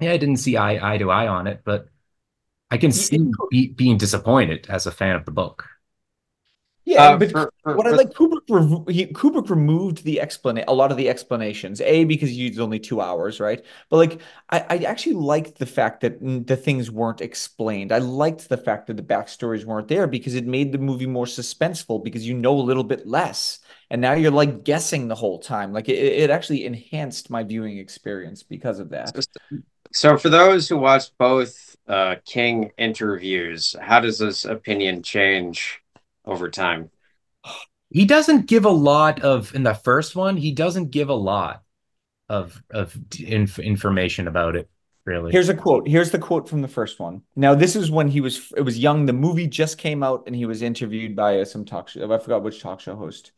yeah, 0.00 0.12
I 0.12 0.16
didn't 0.16 0.36
see 0.38 0.56
eye 0.56 0.94
eye 0.94 0.98
to 0.98 1.10
eye 1.10 1.28
on 1.28 1.46
it, 1.46 1.62
but 1.64 1.88
I 2.70 2.78
can 2.78 2.92
see 2.92 3.18
be, 3.50 3.68
being 3.68 3.98
disappointed 3.98 4.66
as 4.70 4.86
a 4.86 4.92
fan 4.92 5.16
of 5.16 5.26
the 5.26 5.32
book. 5.32 5.68
yeah 6.84 7.10
Uh, 7.10 7.16
but 7.16 7.32
for- 7.32 7.52
for- 7.62 7.76
what 7.76 7.86
I 7.86 7.90
like, 7.90 8.10
Kubrick, 8.14 8.42
rev- 8.48 8.94
he, 8.94 9.06
Kubrick 9.06 9.50
removed 9.50 10.04
the 10.04 10.20
explanation, 10.20 10.64
a 10.68 10.72
lot 10.72 10.90
of 10.92 10.96
the 10.96 11.08
explanations. 11.08 11.80
A 11.80 12.04
because 12.04 12.30
he 12.30 12.36
used 12.36 12.60
only 12.60 12.78
two 12.78 13.00
hours, 13.00 13.40
right? 13.40 13.62
But 13.90 13.96
like, 13.96 14.20
I, 14.48 14.60
I 14.70 14.76
actually 14.78 15.14
liked 15.14 15.58
the 15.58 15.66
fact 15.66 16.00
that 16.02 16.20
the 16.46 16.56
things 16.56 16.90
weren't 16.90 17.20
explained. 17.20 17.92
I 17.92 17.98
liked 17.98 18.48
the 18.48 18.56
fact 18.56 18.86
that 18.86 18.96
the 18.96 19.02
backstories 19.02 19.64
weren't 19.64 19.88
there 19.88 20.06
because 20.06 20.34
it 20.36 20.46
made 20.46 20.72
the 20.72 20.78
movie 20.78 21.06
more 21.06 21.26
suspenseful 21.26 22.02
because 22.04 22.26
you 22.26 22.34
know 22.34 22.54
a 22.58 22.62
little 22.62 22.84
bit 22.84 23.06
less, 23.06 23.58
and 23.90 24.00
now 24.00 24.12
you're 24.14 24.30
like 24.30 24.64
guessing 24.64 25.08
the 25.08 25.14
whole 25.16 25.38
time. 25.40 25.72
Like 25.72 25.88
it, 25.88 25.98
it 25.98 26.30
actually 26.30 26.64
enhanced 26.64 27.30
my 27.30 27.42
viewing 27.42 27.78
experience 27.78 28.42
because 28.44 28.78
of 28.78 28.90
that. 28.90 29.20
So, 29.20 29.28
for 29.94 30.28
those 30.28 30.68
who 30.68 30.78
watched 30.78 31.16
both 31.18 31.76
uh, 31.88 32.16
King 32.24 32.70
interviews, 32.78 33.74
how 33.80 34.00
does 34.00 34.18
this 34.18 34.44
opinion 34.44 35.02
change 35.02 35.80
over 36.24 36.50
time? 36.50 36.90
He 37.90 38.04
doesn't 38.04 38.46
give 38.46 38.64
a 38.64 38.70
lot 38.70 39.22
of 39.22 39.54
in 39.54 39.62
the 39.62 39.74
first 39.74 40.16
one. 40.16 40.36
He 40.36 40.52
doesn't 40.52 40.90
give 40.90 41.08
a 41.08 41.14
lot 41.14 41.62
of 42.28 42.60
of 42.70 42.96
inf 43.20 43.58
information 43.58 44.28
about 44.28 44.56
it. 44.56 44.68
Really, 45.04 45.30
Here's 45.30 45.48
a 45.48 45.54
quote. 45.54 45.86
Here's 45.86 46.10
the 46.10 46.18
quote 46.18 46.48
from 46.48 46.62
the 46.62 46.68
first 46.68 46.98
one. 46.98 47.22
Now, 47.36 47.54
this 47.54 47.76
is 47.76 47.92
when 47.92 48.08
he 48.08 48.20
was 48.20 48.52
it 48.56 48.62
was 48.62 48.76
young. 48.76 49.06
The 49.06 49.12
movie 49.12 49.46
just 49.46 49.78
came 49.78 50.02
out, 50.02 50.24
and 50.26 50.34
he 50.34 50.46
was 50.46 50.62
interviewed 50.62 51.14
by 51.14 51.38
uh, 51.38 51.44
some 51.44 51.64
talk 51.64 51.88
show. 51.88 52.12
I 52.12 52.18
forgot 52.18 52.42
which 52.42 52.60
talk 52.60 52.80
show 52.80 52.96
host. 52.96 53.30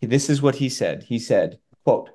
This 0.00 0.30
is 0.30 0.40
what 0.40 0.54
he 0.54 0.70
said. 0.70 1.02
He 1.02 1.18
said, 1.18 1.58
"quote 1.84 2.08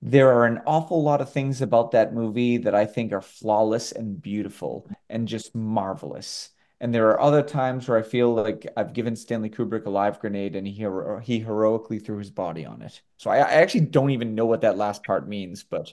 There 0.00 0.32
are 0.32 0.44
an 0.44 0.60
awful 0.66 1.02
lot 1.02 1.20
of 1.20 1.32
things 1.32 1.60
about 1.60 1.90
that 1.90 2.14
movie 2.14 2.58
that 2.58 2.74
I 2.74 2.86
think 2.86 3.12
are 3.12 3.20
flawless 3.20 3.90
and 3.92 4.20
beautiful 4.22 4.88
and 5.10 5.26
just 5.26 5.54
marvelous. 5.54 6.50
And 6.80 6.94
there 6.94 7.08
are 7.08 7.20
other 7.20 7.42
times 7.42 7.88
where 7.88 7.98
I 7.98 8.02
feel 8.02 8.32
like 8.32 8.64
I've 8.76 8.92
given 8.92 9.16
Stanley 9.16 9.50
Kubrick 9.50 9.86
a 9.86 9.90
live 9.90 10.20
grenade 10.20 10.54
and 10.54 10.64
he 10.64 10.72
hero 10.72 11.18
he 11.18 11.40
heroically 11.40 11.98
threw 11.98 12.18
his 12.18 12.30
body 12.30 12.64
on 12.64 12.82
it. 12.82 13.02
So 13.16 13.30
I, 13.30 13.38
I 13.38 13.50
actually 13.54 13.86
don't 13.86 14.10
even 14.10 14.36
know 14.36 14.46
what 14.46 14.60
that 14.60 14.76
last 14.78 15.02
part 15.02 15.28
means, 15.28 15.64
but 15.64 15.92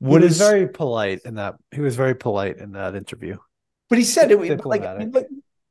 He 0.00 0.06
was 0.06 0.32
is 0.32 0.38
very 0.38 0.68
polite 0.68 1.20
in 1.24 1.36
that. 1.36 1.54
He 1.70 1.80
was 1.80 1.96
very 1.96 2.14
polite 2.14 2.58
in 2.58 2.72
that 2.72 2.94
interview. 2.94 3.38
But 3.88 3.96
he 3.96 4.04
said 4.04 4.30
it 4.30 4.38
was 4.38 4.50
like, 4.50 4.82
Diplomatic. 4.82 5.14
like 5.14 5.28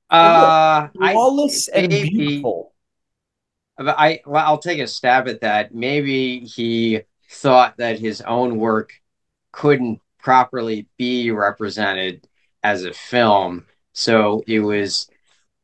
Uh, 0.09 0.87
I, 0.99 1.11
flawless 1.13 1.67
and 1.67 1.89
maybe- 1.89 2.09
beautiful. 2.09 2.72
But 3.77 3.95
I 3.97 4.21
well, 4.25 4.45
I'll 4.45 4.57
take 4.59 4.79
a 4.79 4.87
stab 4.87 5.27
at 5.27 5.41
that. 5.41 5.73
Maybe 5.73 6.39
he 6.39 7.01
thought 7.29 7.77
that 7.77 7.99
his 7.99 8.21
own 8.21 8.57
work 8.57 8.93
couldn't 9.51 9.99
properly 10.19 10.87
be 10.97 11.31
represented 11.31 12.27
as 12.63 12.85
a 12.85 12.93
film, 12.93 13.65
so 13.93 14.43
it 14.47 14.59
was 14.59 15.07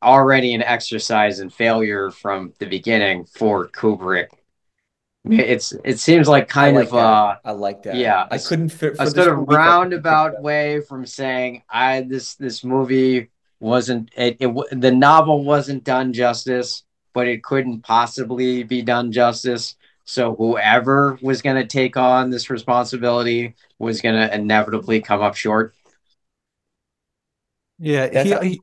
already 0.02 0.54
an 0.54 0.64
exercise 0.64 1.40
in 1.40 1.50
failure 1.50 2.10
from 2.12 2.54
the 2.60 2.66
beginning 2.66 3.26
for 3.26 3.68
Kubrick. 3.70 4.28
It's 5.26 5.74
it 5.84 6.00
seems 6.00 6.28
like 6.28 6.48
kind 6.48 6.76
like 6.76 6.88
of 6.88 6.94
uh 6.94 7.36
I 7.44 7.52
like 7.52 7.84
that. 7.84 7.96
yeah, 7.96 8.26
I 8.32 8.38
couldn't 8.40 8.70
fit 8.70 8.98
for 8.98 9.04
a 9.04 9.08
sort 9.08 9.28
of 9.28 9.48
roundabout 9.48 10.42
way 10.42 10.82
from 10.82 11.06
saying 11.06 11.64
I 11.70 12.02
this 12.02 12.36
this 12.36 12.64
movie 12.64 13.30
wasn't 13.60 14.10
it, 14.16 14.38
it 14.40 14.80
the 14.80 14.92
novel 14.92 15.44
wasn't 15.44 15.84
done 15.84 16.14
justice, 16.14 16.84
but 17.20 17.28
it 17.28 17.44
couldn't 17.44 17.82
possibly 17.82 18.64
be 18.64 18.82
done 18.82 19.12
justice. 19.12 19.76
So 20.06 20.36
whoever 20.36 21.20
was 21.22 21.42
going 21.42 21.58
to 21.58 21.68
take 21.68 21.98
on 21.98 22.30
this 22.30 22.50
responsibility 22.50 23.56
was 23.78 24.00
going 24.00 24.16
to 24.16 24.34
inevitably 24.34 25.02
come 25.02 25.22
up 25.22 25.36
short. 25.36 25.76
Yeah, 27.78 28.24
he, 28.24 28.48
he 28.48 28.62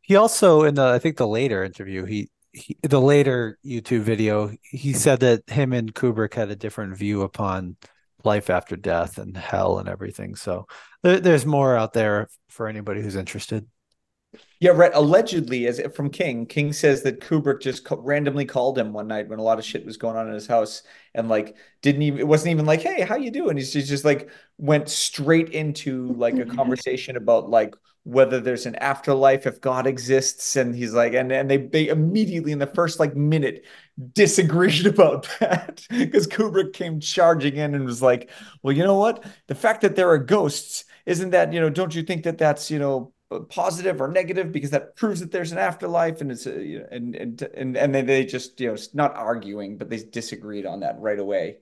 he 0.00 0.14
also 0.14 0.62
in 0.62 0.76
the 0.76 0.84
I 0.84 1.00
think 1.00 1.16
the 1.16 1.26
later 1.26 1.64
interview 1.64 2.04
he, 2.04 2.30
he 2.52 2.76
the 2.82 3.00
later 3.00 3.58
YouTube 3.66 4.02
video 4.02 4.52
he 4.62 4.92
said 4.92 5.18
that 5.20 5.50
him 5.50 5.72
and 5.72 5.92
Kubrick 5.92 6.34
had 6.34 6.52
a 6.52 6.56
different 6.56 6.96
view 6.96 7.22
upon 7.22 7.76
life 8.22 8.48
after 8.48 8.76
death 8.76 9.18
and 9.18 9.36
hell 9.36 9.80
and 9.80 9.88
everything. 9.88 10.36
So 10.36 10.68
there, 11.02 11.18
there's 11.18 11.44
more 11.44 11.76
out 11.76 11.94
there 11.94 12.28
for 12.48 12.68
anybody 12.68 13.02
who's 13.02 13.16
interested. 13.16 13.66
Yeah, 14.62 14.70
right. 14.70 14.92
Allegedly, 14.94 15.66
as 15.66 15.80
from 15.92 16.08
King, 16.08 16.46
King 16.46 16.72
says 16.72 17.02
that 17.02 17.18
Kubrick 17.18 17.60
just 17.60 17.84
randomly 17.90 18.44
called 18.44 18.78
him 18.78 18.92
one 18.92 19.08
night 19.08 19.26
when 19.26 19.40
a 19.40 19.42
lot 19.42 19.58
of 19.58 19.64
shit 19.64 19.84
was 19.84 19.96
going 19.96 20.16
on 20.16 20.28
in 20.28 20.34
his 20.34 20.46
house, 20.46 20.84
and 21.16 21.28
like 21.28 21.56
didn't 21.80 22.02
even 22.02 22.20
it 22.20 22.28
wasn't 22.28 22.52
even 22.52 22.64
like, 22.64 22.80
"Hey, 22.80 23.00
how 23.00 23.16
you 23.16 23.32
doing?" 23.32 23.56
He's 23.56 23.72
just, 23.72 23.88
just 23.88 24.04
like 24.04 24.30
went 24.58 24.88
straight 24.88 25.48
into 25.48 26.12
like 26.12 26.34
a 26.34 26.44
mm-hmm. 26.44 26.54
conversation 26.54 27.16
about 27.16 27.50
like 27.50 27.74
whether 28.04 28.38
there's 28.38 28.64
an 28.66 28.76
afterlife 28.76 29.48
if 29.48 29.60
God 29.60 29.88
exists, 29.88 30.54
and 30.54 30.76
he's 30.76 30.94
like, 30.94 31.12
and 31.14 31.32
and 31.32 31.50
they 31.50 31.56
they 31.56 31.88
immediately 31.88 32.52
in 32.52 32.60
the 32.60 32.68
first 32.68 33.00
like 33.00 33.16
minute 33.16 33.64
disagreed 34.12 34.86
about 34.94 35.28
that 35.40 35.84
because 35.90 36.28
Kubrick 36.28 36.72
came 36.72 37.00
charging 37.00 37.56
in 37.56 37.74
and 37.74 37.84
was 37.84 38.00
like, 38.00 38.30
"Well, 38.62 38.76
you 38.76 38.84
know 38.84 38.96
what? 38.96 39.24
The 39.48 39.56
fact 39.56 39.80
that 39.80 39.96
there 39.96 40.10
are 40.10 40.18
ghosts." 40.18 40.84
Isn't 41.04 41.30
that, 41.30 41.52
you 41.52 41.58
know, 41.58 41.68
don't 41.68 41.92
you 41.92 42.04
think 42.04 42.22
that 42.22 42.38
that's, 42.38 42.70
you 42.70 42.78
know, 42.78 43.12
positive 43.40 44.00
or 44.00 44.08
negative 44.08 44.52
because 44.52 44.70
that 44.70 44.96
proves 44.96 45.20
that 45.20 45.30
there's 45.30 45.52
an 45.52 45.58
afterlife 45.58 46.20
and 46.20 46.30
it's 46.30 46.46
uh, 46.46 46.52
a, 46.52 46.94
and 46.94 47.14
and 47.14 47.42
and 47.42 47.76
and 47.76 47.94
then 47.94 48.06
they 48.06 48.24
just 48.24 48.60
you 48.60 48.68
know 48.68 48.76
not 48.94 49.14
arguing 49.14 49.76
but 49.78 49.90
they 49.90 49.98
disagreed 49.98 50.66
on 50.66 50.80
that 50.80 50.98
right 51.00 51.18
away. 51.18 51.58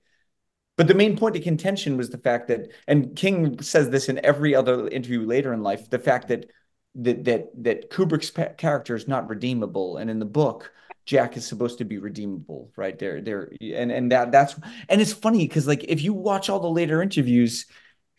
But 0.77 0.87
the 0.87 0.93
main 0.93 1.17
point 1.17 1.35
of 1.35 1.43
contention 1.43 1.97
was 1.97 2.09
the 2.09 2.17
fact 2.17 2.47
that 2.47 2.71
and 2.87 3.15
king 3.15 3.61
says 3.61 3.89
this 3.89 4.09
in 4.09 4.23
every 4.25 4.55
other 4.55 4.87
interview 4.87 5.25
later 5.25 5.53
in 5.53 5.63
life 5.63 5.89
the 5.89 5.99
fact 5.99 6.27
that 6.29 6.49
that 6.95 7.23
that 7.25 7.63
that 7.63 7.89
kubrick's 7.89 8.31
character 8.57 8.95
is 8.95 9.07
not 9.07 9.29
redeemable. 9.29 9.97
And 9.97 10.09
in 10.09 10.19
the 10.19 10.25
book 10.25 10.71
jack 11.05 11.35
is 11.35 11.47
supposed 11.47 11.79
to 11.79 11.85
be 11.85 11.97
redeemable 11.97 12.71
right? 12.75 12.97
There 12.97 13.21
there 13.21 13.51
and 13.61 13.91
and 13.91 14.11
that 14.11 14.31
that's 14.31 14.55
and 14.89 15.01
it's 15.01 15.13
funny 15.13 15.47
because 15.47 15.67
like 15.67 15.83
if 15.85 16.01
you 16.01 16.13
watch 16.13 16.49
all 16.49 16.59
the 16.59 16.69
later 16.69 17.01
interviews 17.01 17.65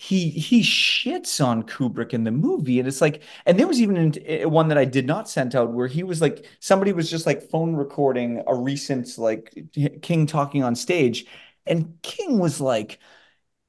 he 0.02 0.30
he 0.30 0.62
shits 0.62 1.44
on 1.44 1.62
Kubrick 1.62 2.12
in 2.12 2.24
the 2.24 2.32
movie, 2.32 2.80
and 2.80 2.88
it's 2.88 3.00
like, 3.00 3.22
and 3.46 3.56
there 3.56 3.68
was 3.68 3.80
even 3.80 4.12
eh, 4.26 4.44
one 4.44 4.66
that 4.66 4.76
I 4.76 4.84
did 4.84 5.06
not 5.06 5.28
send 5.28 5.54
out 5.54 5.72
where 5.72 5.86
he 5.86 6.02
was 6.02 6.20
like, 6.20 6.44
somebody 6.58 6.92
was 6.92 7.08
just 7.08 7.24
like 7.24 7.48
phone 7.50 7.76
recording 7.76 8.42
a 8.48 8.54
recent 8.54 9.16
like 9.16 9.56
King 10.02 10.26
talking 10.26 10.64
on 10.64 10.74
stage, 10.74 11.26
and 11.66 11.98
King 12.02 12.40
was 12.40 12.60
like, 12.60 12.98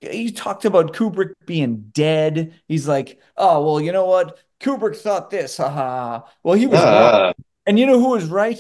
he 0.02 0.32
talked 0.32 0.66
about 0.66 0.94
Kubrick 0.94 1.34
being 1.46 1.90
dead. 1.92 2.56
He's 2.68 2.88
like, 2.88 3.22
oh 3.38 3.64
well, 3.64 3.80
you 3.80 3.92
know 3.92 4.06
what? 4.06 4.40
Kubrick 4.60 4.98
thought 4.98 5.30
this, 5.30 5.58
haha. 5.58 6.24
Well, 6.42 6.56
he 6.56 6.66
was 6.66 6.80
uh. 6.80 7.34
and 7.68 7.78
you 7.78 7.86
know 7.86 8.00
who 8.00 8.10
was 8.10 8.26
right? 8.26 8.60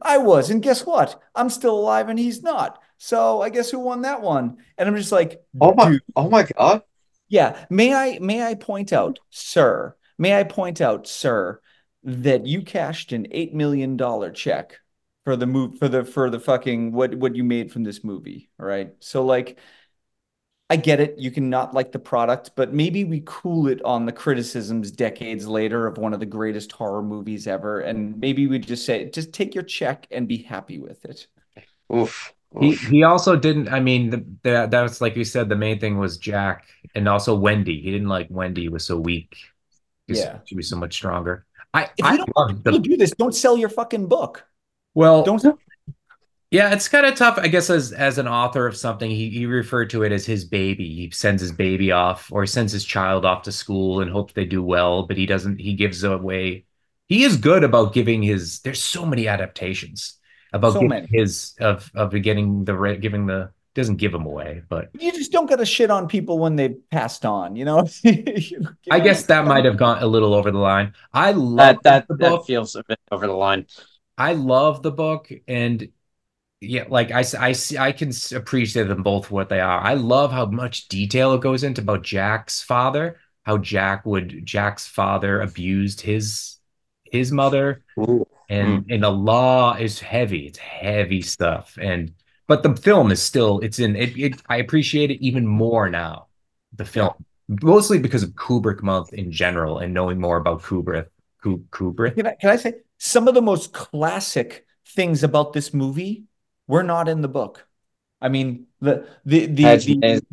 I 0.00 0.16
was, 0.16 0.48
and 0.48 0.62
guess 0.62 0.86
what? 0.86 1.20
I'm 1.34 1.50
still 1.50 1.78
alive, 1.78 2.08
and 2.08 2.18
he's 2.18 2.42
not. 2.42 2.80
So 2.98 3.42
I 3.42 3.50
guess 3.50 3.70
who 3.70 3.78
won 3.78 4.02
that 4.02 4.22
one? 4.22 4.58
And 4.78 4.88
I'm 4.88 4.96
just 4.96 5.12
like, 5.12 5.42
oh 5.60 5.74
my, 5.74 5.90
dude. 5.90 6.02
oh 6.14 6.28
my 6.30 6.44
god. 6.44 6.82
Yeah. 7.28 7.64
May 7.70 7.92
I 7.94 8.18
may 8.20 8.42
I 8.42 8.54
point 8.54 8.92
out, 8.92 9.18
sir? 9.30 9.96
May 10.18 10.38
I 10.38 10.44
point 10.44 10.80
out, 10.80 11.06
sir, 11.06 11.60
that 12.04 12.46
you 12.46 12.62
cashed 12.62 13.12
an 13.12 13.26
eight 13.30 13.54
million 13.54 13.96
dollar 13.96 14.30
check 14.30 14.78
for 15.24 15.36
the 15.36 15.46
move 15.46 15.78
for 15.78 15.88
the 15.88 16.04
for 16.04 16.30
the 16.30 16.40
fucking 16.40 16.92
what 16.92 17.14
what 17.16 17.34
you 17.36 17.44
made 17.44 17.72
from 17.72 17.84
this 17.84 18.04
movie. 18.04 18.50
All 18.60 18.66
right. 18.66 18.92
So 19.00 19.24
like 19.24 19.58
I 20.68 20.76
get 20.76 20.98
it. 20.98 21.16
You 21.18 21.30
can 21.30 21.48
not 21.48 21.74
like 21.74 21.92
the 21.92 21.98
product, 22.00 22.50
but 22.56 22.72
maybe 22.72 23.04
we 23.04 23.22
cool 23.24 23.68
it 23.68 23.80
on 23.82 24.04
the 24.04 24.12
criticisms 24.12 24.90
decades 24.90 25.46
later 25.46 25.86
of 25.86 25.96
one 25.96 26.12
of 26.12 26.18
the 26.18 26.26
greatest 26.26 26.72
horror 26.72 27.02
movies 27.02 27.46
ever. 27.46 27.80
And 27.80 28.18
maybe 28.18 28.48
we 28.48 28.58
just 28.58 28.84
say, 28.84 29.08
just 29.10 29.32
take 29.32 29.54
your 29.54 29.62
check 29.62 30.08
and 30.10 30.26
be 30.26 30.38
happy 30.38 30.80
with 30.80 31.04
it. 31.04 31.28
Oof. 31.94 32.32
He 32.60 32.74
he 32.74 33.02
also 33.02 33.36
didn't. 33.36 33.68
I 33.68 33.80
mean, 33.80 34.10
the, 34.10 34.24
the, 34.42 34.66
that 34.70 34.82
was 34.82 35.00
like 35.00 35.16
you 35.16 35.24
said. 35.24 35.48
The 35.48 35.56
main 35.56 35.78
thing 35.78 35.98
was 35.98 36.16
Jack 36.16 36.66
and 36.94 37.08
also 37.08 37.34
Wendy. 37.34 37.80
He 37.80 37.90
didn't 37.90 38.08
like 38.08 38.28
Wendy 38.30 38.68
was 38.68 38.84
so 38.84 38.96
weak. 38.96 39.36
Yeah, 40.06 40.38
she 40.44 40.54
was 40.54 40.68
so 40.68 40.76
much 40.76 40.94
stronger. 40.94 41.44
I 41.74 41.90
if 41.96 42.10
you 42.10 42.24
don't 42.34 42.64
the, 42.64 42.78
do 42.78 42.96
this, 42.96 43.10
don't 43.12 43.34
sell 43.34 43.56
your 43.56 43.68
fucking 43.68 44.06
book. 44.06 44.44
Well, 44.94 45.22
don't. 45.24 45.44
Yeah, 46.50 46.72
it's 46.72 46.88
kind 46.88 47.04
of 47.04 47.16
tough. 47.16 47.38
I 47.38 47.48
guess 47.48 47.68
as 47.68 47.92
as 47.92 48.18
an 48.18 48.28
author 48.28 48.66
of 48.66 48.76
something, 48.76 49.10
he 49.10 49.28
he 49.30 49.46
referred 49.46 49.90
to 49.90 50.04
it 50.04 50.12
as 50.12 50.24
his 50.24 50.44
baby. 50.44 50.94
He 50.94 51.10
sends 51.10 51.42
his 51.42 51.52
baby 51.52 51.92
off, 51.92 52.30
or 52.32 52.46
sends 52.46 52.72
his 52.72 52.84
child 52.84 53.24
off 53.26 53.42
to 53.42 53.52
school 53.52 54.00
and 54.00 54.10
hopes 54.10 54.32
they 54.32 54.44
do 54.46 54.62
well. 54.62 55.02
But 55.02 55.16
he 55.16 55.26
doesn't. 55.26 55.60
He 55.60 55.74
gives 55.74 56.04
away. 56.04 56.64
He 57.08 57.24
is 57.24 57.36
good 57.36 57.64
about 57.64 57.92
giving 57.92 58.22
his. 58.22 58.60
There's 58.60 58.82
so 58.82 59.04
many 59.04 59.28
adaptations 59.28 60.18
about 60.56 60.72
so 60.74 61.06
his 61.10 61.54
of 61.60 61.90
of 61.94 62.10
getting 62.22 62.64
the 62.64 62.98
giving 63.00 63.26
the 63.26 63.50
doesn't 63.74 63.96
give 63.96 64.10
them 64.10 64.24
away, 64.24 64.62
but 64.70 64.88
you 64.98 65.12
just 65.12 65.30
don't 65.30 65.46
get 65.46 65.56
to 65.56 65.66
shit 65.66 65.90
on 65.90 66.08
people 66.08 66.38
when 66.38 66.56
they 66.56 66.70
passed 66.90 67.26
on, 67.26 67.56
you 67.56 67.64
know. 67.66 67.86
I 68.90 69.00
guess 69.00 69.24
that 69.24 69.44
might 69.44 69.66
have 69.66 69.76
gone 69.76 70.02
a 70.02 70.06
little 70.06 70.32
over 70.32 70.50
the 70.50 70.58
line. 70.58 70.94
I 71.12 71.32
love 71.32 71.56
that 71.56 71.82
that, 71.82 72.08
the 72.08 72.14
book. 72.14 72.40
that 72.40 72.46
feels 72.46 72.74
a 72.74 72.82
bit 72.88 72.98
over 73.12 73.26
the 73.26 73.34
line. 73.34 73.66
I 74.16 74.32
love 74.32 74.82
the 74.82 74.90
book, 74.90 75.30
and 75.46 75.88
yeah, 76.62 76.84
like 76.88 77.12
I, 77.12 77.22
I 77.38 77.52
see, 77.52 77.76
I 77.76 77.92
can 77.92 78.12
appreciate 78.34 78.88
them 78.88 79.02
both 79.02 79.30
what 79.30 79.50
they 79.50 79.60
are. 79.60 79.78
I 79.78 79.92
love 79.92 80.32
how 80.32 80.46
much 80.46 80.88
detail 80.88 81.34
it 81.34 81.42
goes 81.42 81.62
into 81.62 81.82
about 81.82 82.02
Jack's 82.02 82.62
father, 82.62 83.20
how 83.44 83.58
Jack 83.58 84.06
would 84.06 84.44
Jack's 84.46 84.86
father 84.86 85.42
abused 85.42 86.00
his 86.00 86.56
his 87.04 87.30
mother, 87.30 87.84
Ooh 88.00 88.26
and 88.48 88.84
mm. 88.86 88.94
and 88.94 89.02
the 89.02 89.10
law 89.10 89.74
is 89.74 90.00
heavy. 90.00 90.46
It's 90.46 90.58
heavy 90.58 91.22
stuff, 91.22 91.78
and 91.80 92.12
but 92.46 92.62
the 92.62 92.76
film 92.76 93.10
is 93.10 93.22
still 93.22 93.60
it's 93.60 93.78
in 93.78 93.96
it. 93.96 94.16
it 94.16 94.42
I 94.48 94.56
appreciate 94.56 95.10
it 95.10 95.24
even 95.24 95.46
more 95.46 95.88
now. 95.88 96.26
The 96.74 96.84
film, 96.84 97.12
mostly 97.62 97.98
because 97.98 98.22
of 98.22 98.30
Kubrick 98.30 98.82
month 98.82 99.12
in 99.12 99.32
general, 99.32 99.78
and 99.78 99.94
knowing 99.94 100.20
more 100.20 100.36
about 100.36 100.62
Kubrick. 100.62 101.06
Kubrick. 101.44 102.16
Can 102.16 102.26
I, 102.26 102.34
can 102.40 102.50
I 102.50 102.56
say 102.56 102.74
some 102.98 103.28
of 103.28 103.34
the 103.34 103.42
most 103.42 103.72
classic 103.72 104.66
things 104.88 105.22
about 105.22 105.52
this 105.52 105.72
movie 105.72 106.24
were 106.66 106.82
not 106.82 107.08
in 107.08 107.20
the 107.20 107.28
book? 107.28 107.66
I 108.20 108.28
mean, 108.28 108.66
the 108.80 109.06
the 109.24 109.46
the 109.46 109.76
the, 109.76 110.26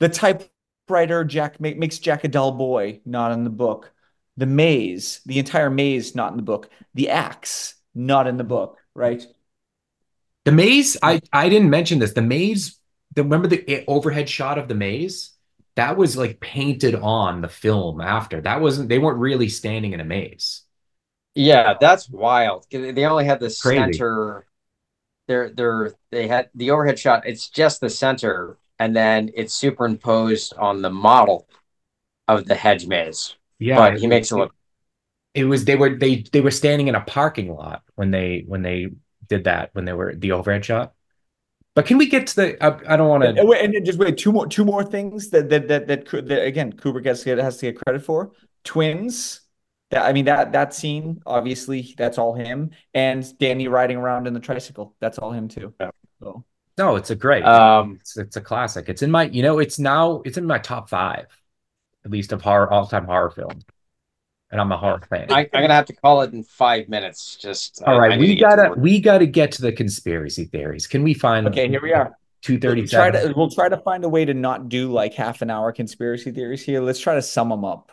the 0.00 0.08
typewriter 0.08 1.24
Jack 1.24 1.60
makes 1.60 1.98
Jack 1.98 2.24
a 2.24 2.28
dull 2.28 2.52
boy, 2.52 3.00
not 3.04 3.32
in 3.32 3.44
the 3.44 3.50
book 3.50 3.92
the 4.36 4.46
maze, 4.46 5.20
the 5.26 5.38
entire 5.38 5.70
maze, 5.70 6.14
not 6.14 6.32
in 6.32 6.36
the 6.36 6.42
book. 6.42 6.70
The 6.94 7.10
axe, 7.10 7.74
not 7.94 8.26
in 8.26 8.36
the 8.36 8.44
book, 8.44 8.78
right? 8.94 9.26
The 10.44 10.52
maze, 10.52 10.96
I 11.02 11.20
I 11.32 11.48
didn't 11.48 11.70
mention 11.70 11.98
this. 11.98 12.12
The 12.12 12.22
maze, 12.22 12.78
the, 13.14 13.22
remember 13.22 13.48
the 13.48 13.68
eh, 13.68 13.84
overhead 13.88 14.28
shot 14.28 14.58
of 14.58 14.68
the 14.68 14.74
maze? 14.74 15.32
That 15.74 15.96
was 15.96 16.16
like 16.16 16.40
painted 16.40 16.94
on 16.94 17.42
the 17.42 17.48
film 17.48 18.00
after. 18.00 18.40
That 18.40 18.60
wasn't. 18.60 18.88
They 18.88 18.98
weren't 18.98 19.18
really 19.18 19.48
standing 19.48 19.92
in 19.92 20.00
a 20.00 20.04
maze. 20.04 20.62
Yeah, 21.34 21.74
that's 21.78 22.08
wild. 22.08 22.66
They 22.70 23.04
only 23.04 23.24
had 23.26 23.40
the 23.40 23.50
Crazy. 23.60 23.98
center. 23.98 24.46
They're 25.28 25.50
they're 25.50 25.94
they 26.10 26.28
had 26.28 26.50
the 26.54 26.70
overhead 26.70 26.98
shot. 26.98 27.26
It's 27.26 27.48
just 27.48 27.80
the 27.80 27.90
center, 27.90 28.58
and 28.78 28.94
then 28.96 29.30
it's 29.34 29.52
superimposed 29.52 30.54
on 30.54 30.82
the 30.82 30.90
model 30.90 31.48
of 32.28 32.46
the 32.46 32.54
hedge 32.54 32.86
maze. 32.86 33.36
Yeah, 33.58 33.76
but 33.76 33.98
he 33.98 34.06
makes 34.06 34.30
it 34.30 34.36
look. 34.36 34.54
It 35.34 35.44
was 35.44 35.64
they 35.64 35.76
were 35.76 35.96
they 35.96 36.24
they 36.32 36.40
were 36.40 36.50
standing 36.50 36.88
in 36.88 36.94
a 36.94 37.00
parking 37.02 37.54
lot 37.54 37.82
when 37.94 38.10
they 38.10 38.44
when 38.46 38.62
they 38.62 38.88
did 39.28 39.44
that 39.44 39.70
when 39.72 39.84
they 39.84 39.92
were 39.92 40.14
the 40.14 40.32
overhead 40.32 40.64
shot. 40.64 40.92
But 41.74 41.84
can 41.84 41.98
we 41.98 42.06
get 42.06 42.26
to 42.28 42.36
the? 42.36 42.64
I, 42.64 42.94
I 42.94 42.96
don't 42.96 43.08
want 43.08 43.22
to. 43.22 43.28
And, 43.38 43.74
and, 43.74 43.84
just 43.84 43.98
wait 43.98 44.16
two 44.16 44.32
more 44.32 44.46
two 44.46 44.64
more 44.64 44.82
things 44.82 45.28
that 45.30 45.50
that 45.50 45.68
that 45.68 45.86
that, 45.88 46.06
that 46.06 46.44
again 46.44 46.72
Kubrick 46.72 47.04
has 47.04 47.20
to, 47.20 47.26
get, 47.26 47.38
has 47.38 47.58
to 47.58 47.70
get 47.70 47.84
credit 47.84 48.02
for. 48.02 48.32
Twins. 48.64 49.42
That 49.90 50.06
I 50.06 50.12
mean 50.12 50.24
that 50.24 50.52
that 50.52 50.74
scene 50.74 51.20
obviously 51.26 51.94
that's 51.96 52.18
all 52.18 52.34
him 52.34 52.70
and 52.92 53.38
Danny 53.38 53.68
riding 53.68 53.98
around 53.98 54.26
in 54.26 54.32
the 54.32 54.40
tricycle 54.40 54.96
that's 55.00 55.18
all 55.18 55.30
him 55.30 55.46
too. 55.46 55.74
Yeah. 55.78 55.90
So. 56.20 56.44
No, 56.76 56.96
it's 56.96 57.10
a 57.10 57.14
great. 57.14 57.44
Um, 57.44 57.98
it's, 58.00 58.16
it's 58.16 58.36
a 58.36 58.40
classic. 58.40 58.88
It's 58.88 59.02
in 59.02 59.10
my 59.10 59.24
you 59.24 59.42
know 59.42 59.60
it's 59.60 59.78
now 59.78 60.22
it's 60.24 60.38
in 60.38 60.46
my 60.46 60.58
top 60.58 60.88
five 60.88 61.26
at 62.06 62.10
least 62.12 62.32
of 62.32 62.40
horror 62.40 62.72
all-time 62.72 63.04
horror 63.04 63.30
film 63.30 63.60
and 64.50 64.60
i'm 64.60 64.70
a 64.70 64.76
horror 64.76 65.02
fan 65.10 65.26
I, 65.30 65.42
am 65.42 65.48
gonna 65.52 65.74
have 65.74 65.86
to 65.86 65.92
call 65.92 66.22
it 66.22 66.32
in 66.32 66.44
five 66.44 66.88
minutes 66.88 67.36
just 67.36 67.82
uh, 67.82 67.90
all 67.90 68.00
right 68.00 68.18
we 68.18 68.36
gotta 68.36 68.72
we 68.78 69.00
gotta 69.00 69.26
get 69.26 69.52
to 69.52 69.62
the 69.62 69.72
conspiracy 69.72 70.44
theories 70.44 70.86
can 70.86 71.02
we 71.02 71.12
find 71.12 71.46
okay 71.48 71.68
here 71.68 71.82
we 71.82 71.92
are 71.92 72.16
Two 72.42 72.60
thirty. 72.60 72.82
we'll 72.82 72.88
try, 72.88 73.10
to, 73.10 73.32
we'll 73.34 73.50
try 73.50 73.68
to 73.68 73.78
find 73.78 74.04
a 74.04 74.08
way 74.08 74.24
to 74.24 74.32
not 74.32 74.68
do 74.68 74.92
like 74.92 75.14
half 75.14 75.42
an 75.42 75.50
hour 75.50 75.72
conspiracy 75.72 76.30
theories 76.30 76.62
here 76.62 76.80
let's 76.80 77.00
try 77.00 77.14
to 77.14 77.22
sum 77.22 77.48
them 77.48 77.64
up 77.64 77.90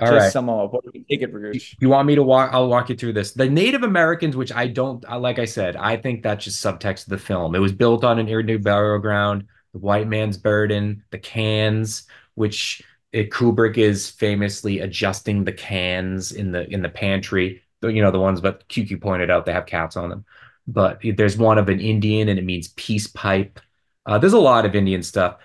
all 0.00 0.08
Just 0.08 0.22
right. 0.22 0.32
sum 0.32 0.46
them 0.46 0.58
up. 0.58 0.72
What 0.72 0.84
do 0.84 0.90
we 0.92 1.04
take 1.04 1.20
it, 1.20 1.30
Bruce? 1.30 1.76
You 1.78 1.90
want 1.90 2.06
me 2.06 2.14
to 2.14 2.22
walk? 2.22 2.50
I'll 2.54 2.68
walk 2.68 2.88
you 2.88 2.96
through 2.96 3.12
this. 3.12 3.32
The 3.32 3.48
Native 3.48 3.82
Americans, 3.82 4.34
which 4.36 4.50
I 4.50 4.66
don't, 4.66 5.04
like 5.20 5.38
I 5.38 5.44
said, 5.44 5.76
I 5.76 5.98
think 5.98 6.22
that's 6.22 6.46
just 6.46 6.64
subtext 6.64 7.04
of 7.04 7.10
the 7.10 7.18
film. 7.18 7.54
It 7.54 7.58
was 7.58 7.72
built 7.72 8.02
on 8.02 8.18
an 8.18 8.26
irredeemable 8.26 8.64
burial 8.64 8.98
ground, 9.00 9.44
the 9.72 9.78
white 9.78 10.08
man's 10.08 10.38
burden, 10.38 11.04
the 11.10 11.18
cans, 11.18 12.04
which 12.34 12.82
it, 13.12 13.30
Kubrick 13.30 13.78
is 13.78 14.10
famously 14.10 14.80
adjusting 14.80 15.44
the 15.44 15.52
cans 15.52 16.32
in 16.32 16.52
the 16.52 16.68
in 16.72 16.82
the 16.82 16.88
pantry. 16.88 17.62
You 17.82 18.02
know 18.02 18.10
the 18.10 18.20
ones, 18.20 18.40
but 18.40 18.66
QQ 18.68 19.00
pointed 19.00 19.30
out 19.30 19.44
they 19.44 19.52
have 19.52 19.66
cats 19.66 19.96
on 19.96 20.08
them. 20.08 20.24
But 20.66 21.00
there's 21.16 21.36
one 21.36 21.58
of 21.58 21.68
an 21.68 21.80
Indian, 21.80 22.28
and 22.28 22.38
it 22.38 22.44
means 22.44 22.68
peace 22.68 23.08
pipe. 23.08 23.60
Uh, 24.06 24.18
there's 24.18 24.32
a 24.32 24.38
lot 24.38 24.64
of 24.64 24.74
Indian 24.74 25.02
stuff. 25.02 25.38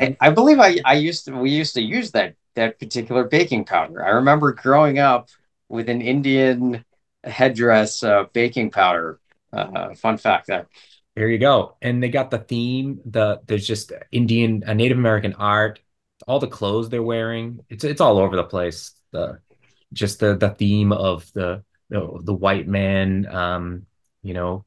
I, 0.00 0.16
I 0.20 0.30
believe 0.30 0.58
I, 0.58 0.78
I 0.84 0.94
used 0.94 1.26
to 1.26 1.32
we 1.32 1.50
used 1.50 1.74
to 1.74 1.82
use 1.82 2.12
that 2.12 2.34
that 2.54 2.78
particular 2.78 3.24
baking 3.24 3.64
powder. 3.64 4.04
I 4.04 4.10
remember 4.10 4.52
growing 4.52 4.98
up 4.98 5.28
with 5.68 5.88
an 5.88 6.00
Indian 6.00 6.84
headdress 7.24 8.02
uh, 8.02 8.24
baking 8.32 8.70
powder. 8.70 9.20
Uh, 9.52 9.94
fun 9.94 10.16
fact 10.16 10.46
there. 10.46 10.66
There 11.14 11.28
you 11.28 11.38
go. 11.38 11.76
And 11.82 12.02
they 12.02 12.08
got 12.08 12.30
the 12.30 12.38
theme. 12.38 13.00
The 13.04 13.40
there's 13.46 13.66
just 13.66 13.92
Indian, 14.10 14.64
uh, 14.66 14.72
Native 14.72 14.98
American 14.98 15.34
art. 15.34 15.80
All 16.26 16.38
the 16.38 16.46
clothes 16.46 16.88
they're 16.88 17.02
wearing. 17.02 17.60
It's 17.68 17.84
it's 17.84 18.00
all 18.00 18.18
over 18.18 18.36
the 18.36 18.44
place. 18.44 18.92
The 19.10 19.40
just 19.92 20.20
the 20.20 20.36
the 20.36 20.50
theme 20.50 20.92
of 20.92 21.30
the 21.32 21.62
the, 21.90 22.20
the 22.22 22.34
white 22.34 22.66
man, 22.66 23.26
um, 23.26 23.86
you 24.22 24.32
know, 24.32 24.64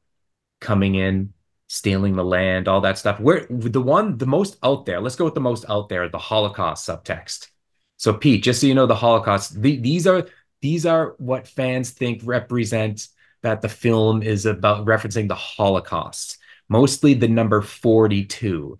coming 0.60 0.94
in, 0.94 1.32
stealing 1.68 2.14
the 2.14 2.24
land, 2.24 2.68
all 2.68 2.80
that 2.82 2.98
stuff. 2.98 3.18
Where 3.18 3.46
the 3.50 3.80
one 3.80 4.18
the 4.18 4.26
most 4.26 4.56
out 4.62 4.86
there. 4.86 5.00
Let's 5.00 5.16
go 5.16 5.24
with 5.24 5.34
the 5.34 5.40
most 5.40 5.64
out 5.68 5.88
there. 5.88 6.08
The 6.08 6.18
Holocaust 6.18 6.88
subtext. 6.88 7.48
So 7.96 8.12
Pete, 8.12 8.42
just 8.42 8.60
so 8.60 8.66
you 8.66 8.74
know, 8.74 8.86
the 8.86 8.94
Holocaust. 8.94 9.60
The, 9.60 9.78
these 9.78 10.06
are 10.06 10.26
these 10.62 10.86
are 10.86 11.14
what 11.18 11.48
fans 11.48 11.90
think 11.90 12.22
represent 12.24 13.08
that 13.42 13.60
the 13.60 13.68
film 13.68 14.22
is 14.22 14.46
about 14.46 14.86
referencing 14.86 15.28
the 15.28 15.34
Holocaust, 15.34 16.38
mostly 16.68 17.14
the 17.14 17.28
number 17.28 17.62
42. 17.62 18.78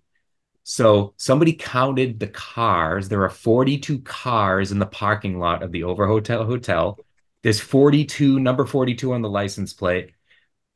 So 0.69 1.13
somebody 1.15 1.53
counted 1.53 2.19
the 2.19 2.27
cars. 2.27 3.07
There 3.07 3.23
are 3.23 3.29
42 3.29 3.99
cars 4.01 4.73
in 4.73 4.79
the 4.79 4.85
parking 4.85 5.39
lot 5.39 5.63
of 5.63 5.71
the 5.71 5.83
Over 5.83 6.05
Hotel 6.07 6.43
Hotel. 6.43 6.99
There's 7.41 7.61
42, 7.61 8.37
number 8.41 8.65
42 8.65 9.13
on 9.13 9.21
the 9.21 9.29
license 9.29 9.71
plate. 9.71 10.11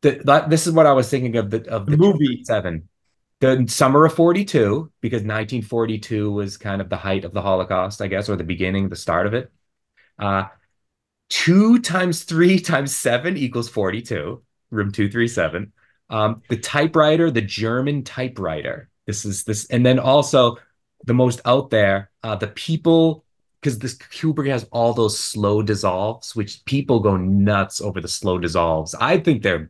The, 0.01 0.21
that, 0.23 0.49
this 0.49 0.65
is 0.65 0.71
what 0.71 0.85
I 0.85 0.93
was 0.93 1.09
thinking 1.09 1.35
of 1.35 1.49
the 1.49 1.69
of 1.69 1.87
the, 1.87 1.91
The 1.91 1.97
movie. 1.97 2.41
seven. 2.45 2.87
The 3.41 3.65
summer 3.67 4.05
of 4.05 4.13
42, 4.13 4.93
because 5.01 5.23
1942 5.23 6.31
was 6.31 6.55
kind 6.55 6.81
of 6.81 6.87
the 6.87 6.95
height 6.95 7.25
of 7.25 7.33
the 7.33 7.41
Holocaust, 7.41 8.01
I 8.01 8.07
guess, 8.07 8.29
or 8.29 8.37
the 8.37 8.45
beginning, 8.45 8.87
the 8.87 8.95
start 8.95 9.27
of 9.27 9.33
it. 9.33 9.51
Uh, 10.17 10.45
two 11.29 11.79
times 11.79 12.23
three 12.23 12.59
times 12.71 12.95
seven 12.95 13.35
equals 13.35 13.67
42, 13.67 14.41
room 14.69 14.91
237. 14.93 15.73
Um, 16.09 16.43
the 16.49 16.57
typewriter, 16.57 17.29
the 17.29 17.41
German 17.41 18.05
typewriter. 18.05 18.87
This 19.11 19.25
is 19.25 19.43
this, 19.43 19.65
and 19.65 19.85
then 19.85 19.99
also 19.99 20.55
the 21.03 21.13
most 21.13 21.41
out 21.43 21.69
there, 21.69 22.11
uh, 22.23 22.37
the 22.37 22.47
people, 22.47 23.25
because 23.59 23.77
this 23.77 23.97
Kubrick 23.97 24.47
has 24.47 24.65
all 24.71 24.93
those 24.93 25.19
slow 25.19 25.61
dissolves, 25.61 26.33
which 26.33 26.63
people 26.63 27.01
go 27.01 27.17
nuts 27.17 27.81
over 27.81 27.99
the 27.99 28.07
slow 28.07 28.37
dissolves. 28.37 28.95
I 28.95 29.17
think 29.17 29.43
they're 29.43 29.69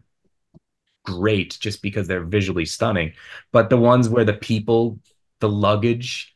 great 1.06 1.58
just 1.60 1.82
because 1.82 2.08
they're 2.08 2.24
visually 2.24 2.66
stunning. 2.66 3.14
But 3.52 3.72
the 3.72 3.78
ones 3.78 4.10
where 4.10 4.26
the 4.26 4.34
people, 4.34 5.00
the 5.40 5.50
luggage 5.50 6.36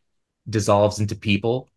dissolves 0.50 1.00
into 1.00 1.16
people, 1.16 1.70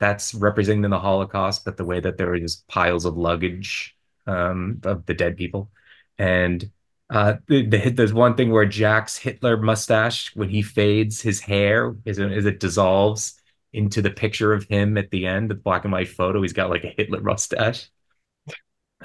that's 0.00 0.34
representing 0.34 0.90
the 0.90 0.98
Holocaust, 0.98 1.64
but 1.64 1.76
the 1.76 1.84
way 1.84 2.00
that 2.00 2.16
there 2.18 2.32
are 2.32 2.40
just 2.40 2.66
piles 2.66 3.04
of 3.04 3.16
luggage 3.16 3.96
um, 4.26 4.80
of 4.82 5.06
the 5.06 5.14
dead 5.14 5.36
people. 5.36 5.70
And 6.18 6.72
uh, 7.12 7.34
the, 7.48 7.66
the, 7.66 7.90
there's 7.90 8.14
one 8.14 8.36
thing 8.36 8.50
where 8.52 8.66
Jack's 8.66 9.18
Hitler 9.18 9.58
mustache, 9.58 10.34
when 10.36 10.50
he 10.50 10.62
fades, 10.62 11.22
his 11.22 11.40
hair 11.40 11.96
is 12.06 12.18
as 12.18 12.46
it 12.46 12.60
dissolves 12.60 13.34
into 13.74 14.02
the 14.02 14.10
picture 14.10 14.52
of 14.54 14.64
him 14.64 14.98
at 14.98 15.10
the 15.10 15.26
end, 15.26 15.50
the 15.50 15.54
black 15.56 15.84
and 15.84 15.92
white 15.92 16.08
photo. 16.08 16.42
He's 16.42 16.54
got 16.54 16.70
like 16.70 16.84
a 16.84 16.94
Hitler 16.96 17.20
mustache. 17.22 17.90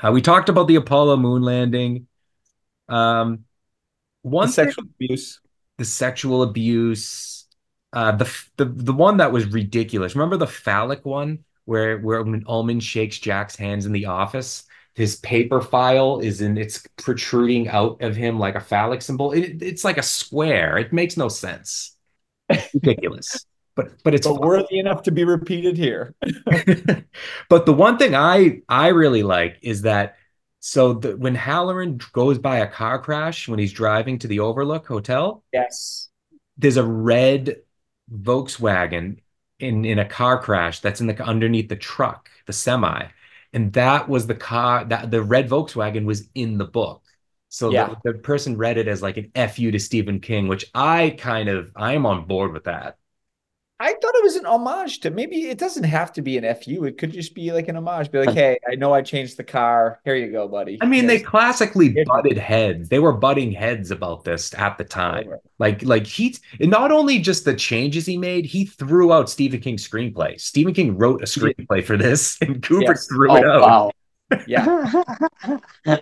Uh, 0.02 0.12
we 0.12 0.22
talked 0.22 0.50
about 0.50 0.68
the 0.68 0.76
Apollo 0.76 1.18
moon 1.18 1.42
landing. 1.42 2.08
Um, 2.90 3.46
one 4.24 4.50
The 4.50 4.54
sexual 4.54 4.86
abuse. 4.86 5.42
the 5.78 5.86
sexual 5.86 6.44
abuse, 6.44 7.48
uh, 7.94 8.14
the 8.14 8.32
the 8.58 8.66
the 8.66 8.94
one 8.94 9.18
that 9.18 9.32
was 9.32 9.46
ridiculous. 9.48 10.16
Remember 10.16 10.38
the 10.38 10.48
phallic 10.48 11.06
one 11.06 11.46
where 11.66 12.00
where 12.00 12.24
when 12.24 12.44
Ullman 12.48 12.80
shakes 12.80 13.20
Jack's 13.20 13.56
hands 13.56 13.86
in 13.86 13.92
the 13.92 14.08
office, 14.08 14.66
his 14.98 15.18
paper 15.18 15.62
file 15.62 16.20
is 16.20 16.42
in 16.42 16.58
it's 16.58 16.84
protruding 16.98 17.68
out 17.70 18.02
of 18.02 18.16
him 18.16 18.40
like 18.40 18.56
a 18.56 18.60
phallic 18.60 19.04
symbol. 19.04 19.32
It, 19.32 19.62
it's 19.62 19.84
like 19.84 20.00
a 20.00 20.04
square. 20.04 20.78
It 20.80 20.92
makes 20.92 21.18
no 21.18 21.30
sense. 21.30 21.96
Ridiculous. 22.74 23.46
But 23.76 23.92
but 24.04 24.16
it's 24.16 24.26
But 24.26 24.42
worthy 24.42 24.80
enough 24.80 25.04
to 25.04 25.12
be 25.12 25.24
repeated 25.24 25.78
here. 25.78 26.16
but 27.50 27.66
the 27.66 27.74
one 27.74 27.98
thing 27.98 28.16
I 28.16 28.62
I 28.68 28.88
really 28.90 29.24
like 29.24 29.60
is 29.62 29.84
that 29.84 30.16
so 30.60 30.94
the, 30.94 31.16
when 31.16 31.36
Hallorann 31.36 32.02
goes 32.14 32.40
by 32.40 32.58
a 32.58 32.68
car 32.68 33.00
crash 33.00 33.48
when 33.48 33.60
he's 33.60 33.74
driving 33.74 34.18
to 34.20 34.28
the 34.28 34.40
Overlook 34.40 34.88
Hotel, 34.88 35.44
Yes. 35.52 36.10
there's 36.58 36.78
a 36.78 36.84
red 36.86 37.58
Volkswagen 38.12 39.20
in 39.60 39.86
in 39.86 40.00
a 40.00 40.06
car 40.06 40.42
crash 40.42 40.80
that's 40.80 41.02
in 41.02 41.08
the 41.08 41.22
underneath 41.24 41.70
the 41.70 41.76
truck, 41.76 42.30
the 42.46 42.54
semi, 42.54 43.08
and 43.54 43.74
that 43.74 44.10
was 44.10 44.28
the 44.28 44.36
car 44.36 44.86
that 44.86 45.12
the 45.12 45.22
red 45.24 45.50
Volkswagen 45.50 46.06
was 46.06 46.30
in 46.36 46.58
the 46.58 46.66
book. 46.66 47.04
So 47.50 47.72
Yeah. 47.72 47.74
the, 47.74 47.98
the 48.04 48.14
person 48.16 48.58
read 48.58 48.78
it 48.78 48.88
as 48.88 49.02
like 49.02 49.18
an 49.18 49.50
fu 49.50 49.72
to 49.72 49.80
Stephen 49.80 50.20
King, 50.20 50.48
which 50.48 50.66
I 50.76 51.16
kind 51.18 51.50
of 51.50 51.72
I 51.76 51.94
am 51.94 52.06
on 52.06 52.26
board 52.26 52.54
with 52.54 52.66
that. 52.66 52.98
I 53.80 53.90
thought 53.94 54.16
it 54.16 54.24
was 54.24 54.36
an 54.36 54.48
homage 54.48 55.02
to 55.02 55.12
maybe 55.12 55.50
it 55.50 55.60
doesn't 55.60 55.84
have 55.84 56.12
to 56.14 56.24
be 56.24 56.36
an 56.38 56.56
FU. 56.56 56.84
It 56.86 56.98
could 56.98 57.12
just 57.12 57.36
be 57.36 57.52
like 57.52 57.68
an 57.68 57.76
homage. 57.76 58.10
Be 58.12 58.18
like, 58.26 58.34
hey, 58.36 58.58
I 58.68 58.74
know 58.74 58.92
I 58.92 59.04
changed 59.04 59.38
the 59.38 59.44
car. 59.44 60.00
Here 60.04 60.16
you 60.16 60.32
go, 60.32 60.48
buddy. 60.48 60.80
I 60.82 60.88
mean, 60.88 61.06
they 61.06 61.20
classically 61.20 61.90
Here's- 61.92 62.08
butted 62.08 62.40
heads. 62.40 62.90
They 62.90 62.98
were 62.98 63.14
butting 63.14 63.52
heads 63.52 63.92
about 63.92 64.24
this 64.24 64.52
at 64.56 64.80
the 64.80 64.84
time. 64.84 65.28
Over. 65.28 65.40
Like, 65.60 65.84
like 65.84 66.08
he 66.08 66.36
not 66.60 66.92
only 66.92 67.20
just 67.20 67.46
the 67.46 67.54
changes 67.54 68.08
he 68.08 68.18
made, 68.18 68.46
he 68.48 68.66
threw 68.66 69.14
out 69.14 69.30
Stephen 69.30 69.60
King's 69.60 69.88
screenplay. 69.88 70.42
Stephen 70.42 70.74
King 70.74 70.98
wrote 70.98 71.22
a 71.22 71.26
screenplay 71.26 71.84
for 71.84 71.98
this, 71.98 72.38
and 72.42 72.62
Kubrick 72.64 72.88
Yes. 72.88 73.08
threw 73.08 73.32
Oh 73.32 73.36
it 73.36 73.46
out. 73.46 73.62
wow! 73.62 73.92
Yeah. 74.48 75.98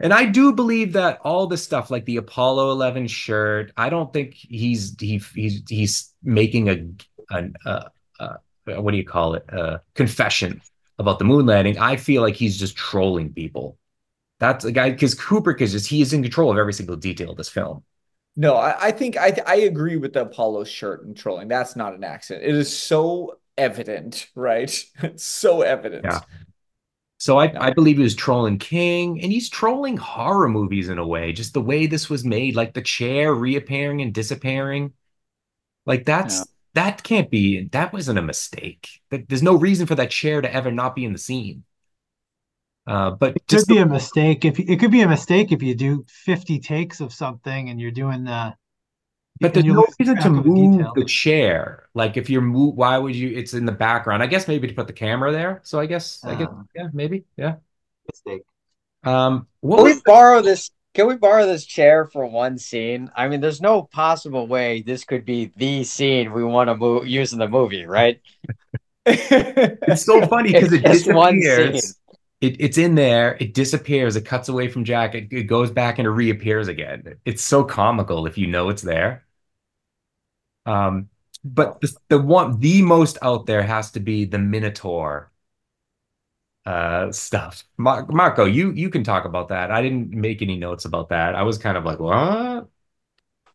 And 0.00 0.12
I 0.12 0.24
do 0.26 0.52
believe 0.52 0.92
that 0.94 1.20
all 1.22 1.46
the 1.46 1.56
stuff, 1.56 1.90
like 1.90 2.04
the 2.04 2.16
Apollo 2.16 2.72
11 2.72 3.06
shirt, 3.06 3.72
I 3.76 3.88
don't 3.88 4.12
think 4.12 4.34
he's 4.34 4.94
he, 5.00 5.22
he's 5.34 5.62
he's 5.68 6.12
making 6.22 6.68
a 6.68 6.84
an 7.30 7.54
uh, 7.64 7.88
uh, 8.20 8.36
what 8.66 8.92
do 8.92 8.96
you 8.96 9.04
call 9.04 9.34
it? 9.34 9.44
A 9.50 9.80
confession 9.94 10.60
about 10.98 11.18
the 11.18 11.24
moon 11.24 11.46
landing. 11.46 11.78
I 11.78 11.96
feel 11.96 12.22
like 12.22 12.34
he's 12.34 12.58
just 12.58 12.76
trolling 12.76 13.32
people. 13.32 13.78
That's 14.40 14.64
a 14.64 14.72
guy 14.72 14.90
because 14.90 15.14
Kubrick 15.14 15.60
is 15.60 15.72
just 15.72 15.88
he 15.88 16.02
is 16.02 16.12
in 16.12 16.22
control 16.22 16.52
of 16.52 16.58
every 16.58 16.74
single 16.74 16.96
detail 16.96 17.30
of 17.32 17.36
this 17.36 17.48
film. 17.50 17.84
No, 18.36 18.56
I, 18.56 18.86
I 18.88 18.90
think 18.90 19.16
I 19.16 19.36
I 19.46 19.56
agree 19.56 19.96
with 19.96 20.12
the 20.12 20.22
Apollo 20.22 20.64
shirt 20.64 21.04
and 21.04 21.16
trolling. 21.16 21.48
That's 21.48 21.76
not 21.76 21.94
an 21.94 22.04
accident. 22.04 22.44
It 22.46 22.54
is 22.54 22.76
so 22.76 23.38
evident, 23.56 24.28
right? 24.34 24.70
It's 25.02 25.24
so 25.24 25.62
evident. 25.62 26.04
Yeah. 26.04 26.22
So 27.18 27.38
I, 27.38 27.52
No. 27.52 27.60
I 27.60 27.70
believe 27.70 27.96
he 27.96 28.02
was 28.02 28.14
trolling 28.14 28.58
King 28.58 29.22
and 29.22 29.32
he's 29.32 29.48
trolling 29.48 29.96
horror 29.96 30.48
movies 30.48 30.88
in 30.88 30.98
a 30.98 31.06
way, 31.06 31.32
just 31.32 31.54
the 31.54 31.60
way 31.60 31.86
this 31.86 32.10
was 32.10 32.24
made, 32.24 32.56
like 32.56 32.74
the 32.74 32.82
chair 32.82 33.34
reappearing 33.34 34.02
and 34.02 34.12
disappearing. 34.14 34.92
Like 35.86 36.04
that's. 36.06 36.46
That 36.74 37.02
can't 37.02 37.30
be 37.30 37.64
that 37.68 37.92
wasn't 37.92 38.18
a 38.18 38.22
mistake. 38.22 39.02
That 39.10 39.28
there's 39.28 39.42
no 39.42 39.56
reason 39.56 39.86
for 39.86 39.94
that 39.96 40.10
chair 40.10 40.40
to 40.40 40.52
ever 40.52 40.70
not 40.72 40.94
be 40.96 41.04
in 41.04 41.12
the 41.12 41.18
scene. 41.18 41.64
Uh, 42.86 43.10
but 43.12 43.36
It 43.36 43.46
just 43.48 43.66
could 43.68 43.74
be 43.74 43.78
a 43.78 43.86
mistake 43.86 44.44
if 44.44 44.58
it 44.58 44.80
could 44.80 44.90
be 44.90 45.02
a 45.02 45.08
mistake 45.08 45.52
if 45.52 45.62
you 45.62 45.74
do 45.74 46.04
50 46.08 46.58
takes 46.58 47.00
of 47.00 47.12
something 47.12 47.68
and 47.70 47.80
you're 47.80 47.90
doing 47.92 48.24
the 48.24 48.56
But 49.40 49.52
there's 49.54 49.66
no 49.66 49.86
reason 49.98 50.20
to 50.20 50.22
track 50.22 50.38
of 50.38 50.46
a 50.46 50.48
move 50.48 50.52
detail. 50.52 50.94
the 50.94 51.04
chair. 51.04 51.88
Like 51.94 52.16
if 52.16 52.30
you're 52.30 52.40
move, 52.42 52.76
why 52.76 52.96
would 52.98 53.14
you? 53.16 53.30
It's 53.36 53.52
in 53.54 53.66
the 53.66 53.72
background. 53.72 54.22
I 54.22 54.26
guess 54.26 54.48
maybe 54.48 54.68
to 54.68 54.74
put 54.74 54.86
the 54.86 54.92
camera 54.92 55.32
there. 55.32 55.60
So 55.64 55.80
I 55.80 55.86
guess 55.86 56.24
I 56.26 56.34
guess 56.36 56.48
Ah. 56.48 56.64
yeah, 56.74 56.88
maybe 56.92 57.24
yeah. 57.36 57.56
mistake. 58.08 58.42
Um, 59.04 59.48
what 59.60 59.78
Can 59.78 59.84
we 59.84 59.92
was 59.92 60.02
borrow 60.02 60.42
this? 60.42 60.70
Can 60.94 61.08
we 61.08 61.16
borrow 61.16 61.44
this 61.44 61.66
chair 61.66 62.06
for 62.06 62.24
one 62.24 62.56
scene? 62.56 63.10
I 63.16 63.26
mean, 63.26 63.40
there's 63.40 63.60
no 63.60 63.82
possible 63.82 64.46
way 64.46 64.82
this 64.82 65.04
could 65.04 65.24
be 65.24 65.50
the 65.56 65.82
scene 65.82 66.32
we 66.32 66.44
want 66.44 66.68
to 66.68 66.76
move 66.76 67.08
use 67.08 67.32
in 67.32 67.40
the 67.40 67.48
movie, 67.48 67.84
right? 67.84 68.20
it's 69.06 70.04
so 70.04 70.24
funny 70.28 70.52
because 70.52 70.72
it 70.72 70.84
disappears. 70.84 71.98
It, 72.40 72.56
it's 72.60 72.78
in 72.78 72.94
there. 72.94 73.36
It 73.40 73.54
disappears. 73.54 74.14
It 74.14 74.24
cuts 74.24 74.48
away 74.48 74.68
from 74.68 74.84
Jack. 74.84 75.16
It, 75.16 75.32
it 75.32 75.44
goes 75.44 75.72
back 75.72 75.98
and 75.98 76.06
it 76.06 76.10
reappears 76.10 76.68
again. 76.68 77.16
It's 77.24 77.42
so 77.42 77.64
comical 77.64 78.26
if 78.26 78.38
you 78.38 78.46
know 78.46 78.68
it's 78.68 78.82
there. 78.82 79.24
Um, 80.64 81.08
but 81.42 81.80
the, 81.80 81.92
the 82.08 82.18
one, 82.20 82.60
the 82.60 82.82
most 82.82 83.18
out 83.20 83.46
there 83.46 83.62
has 83.62 83.90
to 83.92 84.00
be 84.00 84.26
the 84.26 84.38
Minotaur 84.38 85.32
uh 86.66 87.12
stuff. 87.12 87.64
Mar- 87.76 88.06
Marco, 88.08 88.44
you 88.44 88.72
you 88.72 88.90
can 88.90 89.04
talk 89.04 89.24
about 89.24 89.48
that. 89.48 89.70
I 89.70 89.82
didn't 89.82 90.10
make 90.10 90.42
any 90.42 90.56
notes 90.56 90.84
about 90.84 91.10
that. 91.10 91.34
I 91.34 91.42
was 91.42 91.58
kind 91.58 91.76
of 91.76 91.84
like, 91.84 91.98
what? 92.00 92.68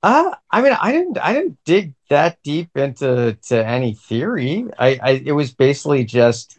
Uh, 0.02 0.34
I 0.50 0.62
mean, 0.62 0.74
I 0.80 0.92
didn't, 0.94 1.18
I 1.18 1.34
didn't 1.34 1.58
dig 1.66 1.94
that 2.10 2.42
deep 2.42 2.78
into 2.78 3.38
to 3.48 3.68
any 3.68 3.96
theory. 3.96 4.66
I, 4.78 5.00
I, 5.02 5.10
it 5.26 5.34
was 5.34 5.52
basically 5.52 6.06
just, 6.06 6.58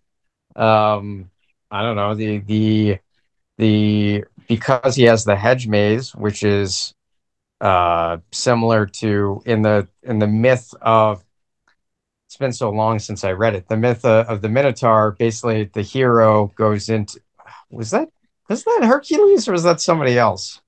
um, 0.56 1.30
I 1.70 1.82
don't 1.82 1.96
know, 1.96 2.14
the, 2.14 2.38
the, 2.38 2.98
the, 3.56 4.24
because 4.46 4.94
he 4.94 5.04
has 5.04 5.24
the 5.24 5.36
hedge 5.36 5.66
maze, 5.68 6.14
which 6.14 6.42
is, 6.42 6.94
uh, 7.62 8.18
similar 8.30 8.84
to 8.86 9.42
in 9.46 9.62
the, 9.62 9.88
in 10.02 10.18
the 10.18 10.26
myth 10.26 10.74
of, 10.82 11.24
it's 12.30 12.36
been 12.36 12.52
so 12.52 12.70
long 12.70 13.00
since 13.00 13.24
I 13.24 13.32
read 13.32 13.56
it. 13.56 13.66
The 13.66 13.76
myth 13.76 14.04
of, 14.04 14.28
of 14.28 14.40
the 14.40 14.48
Minotaur, 14.48 15.16
basically 15.18 15.64
the 15.64 15.82
hero 15.82 16.52
goes 16.54 16.88
into, 16.88 17.20
was 17.70 17.90
that 17.90 18.08
was 18.48 18.62
that 18.62 18.84
Hercules 18.84 19.48
or 19.48 19.52
was 19.52 19.64
that 19.64 19.80
somebody 19.80 20.16
else? 20.16 20.60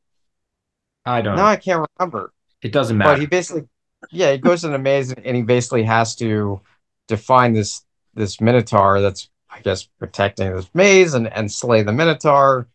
I 1.07 1.23
don't 1.23 1.37
No, 1.37 1.43
know. 1.43 1.49
I 1.49 1.55
can't 1.55 1.87
remember. 2.01 2.33
It 2.63 2.73
doesn't 2.73 2.99
matter. 2.99 3.13
But 3.13 3.21
he 3.21 3.27
basically, 3.27 3.69
yeah, 4.11 4.33
he 4.33 4.39
goes 4.39 4.65
in 4.65 4.75
a 4.75 4.79
maze 4.79 5.13
and 5.13 5.37
he 5.37 5.43
basically 5.43 5.85
has 5.85 6.17
to 6.17 6.61
define 7.07 7.53
this 7.53 7.85
this 8.15 8.41
minotaur 8.41 9.01
that's 9.01 9.31
I 9.49 9.61
guess 9.61 9.85
protecting 9.85 10.53
this 10.53 10.69
maze 10.75 11.15
and 11.15 11.33
and 11.33 11.51
slay 11.51 11.85
the 11.85 11.93
minotaur, 11.93 12.67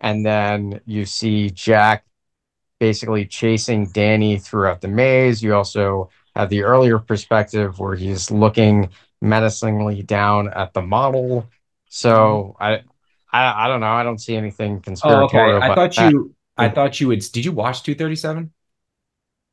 and 0.00 0.24
then 0.24 0.80
you 0.86 1.06
see 1.06 1.50
Jack 1.50 2.04
basically 2.78 3.26
chasing 3.26 3.88
Danny 3.90 4.38
throughout 4.38 4.80
the 4.80 4.86
maze. 4.86 5.42
You 5.42 5.56
also 5.56 6.10
have 6.34 6.48
the 6.48 6.62
earlier 6.62 6.98
perspective 6.98 7.78
where 7.78 7.94
he's 7.94 8.30
looking 8.30 8.90
menacingly 9.20 10.02
down 10.02 10.48
at 10.48 10.72
the 10.74 10.82
model. 10.82 11.48
So 11.88 12.56
mm-hmm. 12.60 12.62
I. 12.62 12.82
I, 13.30 13.66
I 13.66 13.68
don't 13.68 13.80
know. 13.80 13.88
I 13.88 14.04
don't 14.04 14.16
see 14.16 14.36
anything 14.36 14.72
oh, 14.72 14.76
okay. 14.76 14.84
conspiratorial. 14.84 15.62
I 15.62 15.74
thought 15.74 15.94
that. 15.96 16.10
you 16.10 16.34
I 16.56 16.68
thought 16.68 17.00
you 17.00 17.08
would 17.08 17.20
did 17.20 17.44
you 17.44 17.52
watch 17.52 17.82
237? 17.82 18.50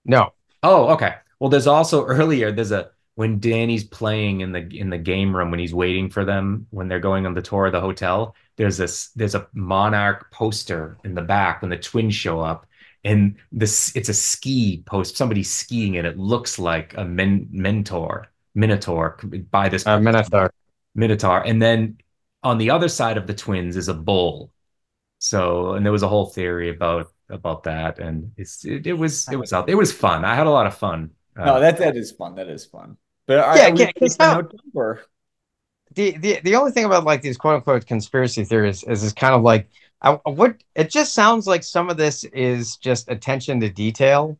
No. 0.05 0.33
Oh, 0.63 0.89
okay. 0.93 1.15
Well, 1.39 1.49
there's 1.49 1.67
also 1.67 2.05
earlier 2.05 2.51
there's 2.51 2.71
a 2.71 2.91
when 3.15 3.39
Danny's 3.39 3.83
playing 3.83 4.41
in 4.41 4.51
the 4.51 4.67
in 4.77 4.89
the 4.89 4.97
game 4.97 5.35
room 5.35 5.51
when 5.51 5.59
he's 5.59 5.73
waiting 5.73 6.09
for 6.09 6.25
them 6.25 6.67
when 6.71 6.87
they're 6.87 6.99
going 6.99 7.25
on 7.25 7.33
the 7.33 7.41
tour 7.41 7.67
of 7.67 7.71
the 7.71 7.81
hotel. 7.81 8.35
There's 8.57 8.77
this 8.77 9.09
there's 9.15 9.35
a 9.35 9.47
Monarch 9.53 10.31
poster 10.31 10.97
in 11.03 11.15
the 11.15 11.21
back 11.21 11.61
when 11.61 11.69
the 11.69 11.77
twins 11.77 12.15
show 12.15 12.41
up, 12.41 12.65
and 13.05 13.35
this 13.53 13.95
it's 13.95 14.09
a 14.09 14.13
ski 14.13 14.83
post. 14.85 15.15
Somebody's 15.17 15.51
skiing 15.51 15.97
and 15.97 16.05
it 16.07 16.17
looks 16.17 16.59
like 16.59 16.93
a 16.97 17.05
men, 17.05 17.47
mentor 17.51 18.27
minotaur 18.55 19.17
by 19.51 19.69
this 19.69 19.85
Uh, 19.87 19.99
Minotaur. 19.99 20.51
minotaur, 20.95 21.41
and 21.45 21.61
then 21.61 21.97
on 22.43 22.57
the 22.57 22.69
other 22.71 22.89
side 22.89 23.17
of 23.17 23.27
the 23.27 23.33
twins 23.33 23.75
is 23.77 23.87
a 23.89 23.93
bull. 23.93 24.51
So, 25.19 25.73
and 25.75 25.85
there 25.85 25.91
was 25.93 26.03
a 26.03 26.07
whole 26.07 26.27
theory 26.27 26.69
about 26.69 27.07
about 27.29 27.63
that, 27.63 27.99
and 27.99 28.31
it's 28.37 28.63
it, 28.65 28.85
it 28.87 28.93
was 28.93 29.27
it 29.31 29.37
was 29.37 29.53
out. 29.53 29.69
It 29.69 29.75
was 29.75 29.91
fun. 29.91 30.25
I 30.25 30.35
had 30.35 30.47
a 30.47 30.51
lot 30.51 30.67
of 30.67 30.75
fun. 30.77 31.11
Uh, 31.37 31.45
No, 31.45 31.59
that 31.59 31.77
that 31.79 31.95
is 31.97 32.11
fun. 32.11 32.35
That 32.35 32.47
is 32.49 32.65
fun. 32.65 32.97
But 33.27 33.39
are, 33.39 33.57
Yeah, 33.57 33.69
are 33.69 33.73
we 33.73 33.79
yeah, 33.79 33.91
'cause 33.99 34.17
taking 34.17 34.33
how- 34.33 34.41
the, 35.95 36.11
the 36.17 36.39
the 36.43 36.55
only 36.55 36.71
thing 36.71 36.85
about 36.85 37.03
like 37.03 37.21
these 37.21 37.37
quote 37.37 37.55
unquote 37.55 37.85
conspiracy 37.85 38.43
theories 38.43 38.83
is 38.83 39.03
it's 39.03 39.13
kind 39.13 39.33
of 39.33 39.41
like 39.41 39.69
I, 40.05 40.11
what 40.29 40.63
it 40.75 40.89
just 40.89 41.13
sounds 41.13 41.47
like 41.47 41.63
some 41.63 41.89
of 41.89 41.97
this 41.97 42.23
is 42.25 42.77
just 42.77 43.09
attention 43.09 43.59
to 43.61 43.69
detail. 43.69 44.39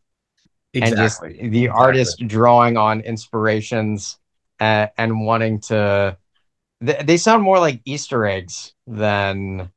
And 0.76 0.96
just 0.96 1.24
exactly. 1.24 1.48
the 1.48 1.70
artist 1.70 2.22
drawing 2.28 2.76
on 2.76 3.00
inspirations 3.00 4.20
and, 4.60 4.90
and 4.98 5.26
wanting 5.26 5.62
to 5.62 6.18
they, 6.82 7.02
they 7.02 7.18
sound 7.18 7.44
more 7.44 7.60
like 7.60 7.80
easter 7.86 8.26
eggs 8.26 8.74
than 8.86 9.72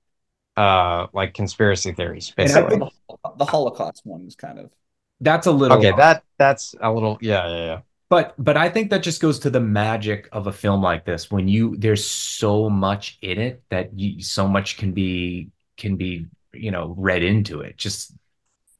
uh 0.56 1.06
like 1.12 1.34
conspiracy 1.34 1.92
theories 1.92 2.32
basically. 2.36 2.78
the, 2.78 2.90
the 3.36 3.44
Holocaust 3.44 4.02
one 4.04 4.26
is 4.26 4.34
kind 4.34 4.58
of 4.58 4.72
That's 5.20 5.46
a 5.46 5.52
little 5.52 5.78
okay 5.78 5.92
that 5.96 6.24
that's 6.36 6.74
a 6.80 6.92
little 6.92 7.16
yeah 7.20 7.46
yeah 7.48 7.64
yeah. 7.64 7.80
But 8.10 8.34
but 8.36 8.56
I 8.56 8.68
think 8.68 8.90
that 8.90 9.04
just 9.04 9.20
goes 9.20 9.38
to 9.40 9.50
the 9.50 9.60
magic 9.60 10.28
of 10.32 10.48
a 10.48 10.52
film 10.52 10.82
like 10.82 11.04
this. 11.04 11.30
When 11.30 11.46
you 11.46 11.76
there's 11.76 12.04
so 12.04 12.68
much 12.68 13.18
in 13.22 13.38
it 13.38 13.62
that 13.68 13.96
you 13.96 14.20
so 14.20 14.48
much 14.48 14.78
can 14.78 14.92
be 14.92 15.50
can 15.78 15.96
be 15.96 16.26
you 16.54 16.70
know 16.70 16.94
read 16.98 17.22
into 17.22 17.60
it. 17.62 17.78
Just 17.78 18.14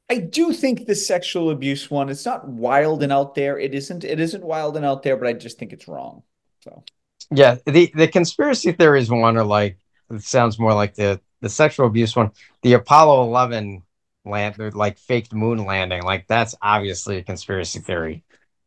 I 0.09 0.17
do 0.19 0.53
think 0.53 0.85
the 0.85 0.93
sexual 0.95 1.49
abuse 1.51 1.89
one 1.89 2.09
it's 2.09 2.25
not 2.25 2.47
wild 2.47 3.01
and 3.03 3.11
out 3.11 3.33
there. 3.35 3.57
It 3.57 3.73
isn't 3.73 4.03
it 4.03 4.19
isn't 4.19 4.43
wild 4.43 4.75
and 4.77 4.85
out 4.85 5.03
there, 5.03 5.17
but 5.17 5.27
I 5.27 5.33
just 5.33 5.57
think 5.57 5.73
it's 5.73 5.87
wrong. 5.87 6.23
So 6.63 6.83
Yeah, 7.31 7.57
the 7.65 7.91
the 7.93 8.07
conspiracy 8.07 8.71
theories 8.71 9.09
one 9.09 9.37
are 9.37 9.43
like 9.43 9.77
it 10.09 10.23
sounds 10.23 10.57
more 10.59 10.73
like 10.73 10.95
the 10.95 11.21
the 11.41 11.49
sexual 11.49 11.87
abuse 11.87 12.15
one. 12.15 12.31
The 12.63 12.73
Apollo 12.73 13.23
Eleven 13.23 13.83
land, 14.25 14.57
like 14.75 14.97
faked 14.97 15.33
moon 15.33 15.65
landing, 15.65 16.03
like 16.03 16.27
that's 16.27 16.55
obviously 16.61 17.17
a 17.17 17.23
conspiracy 17.23 17.79
theory. 17.79 18.23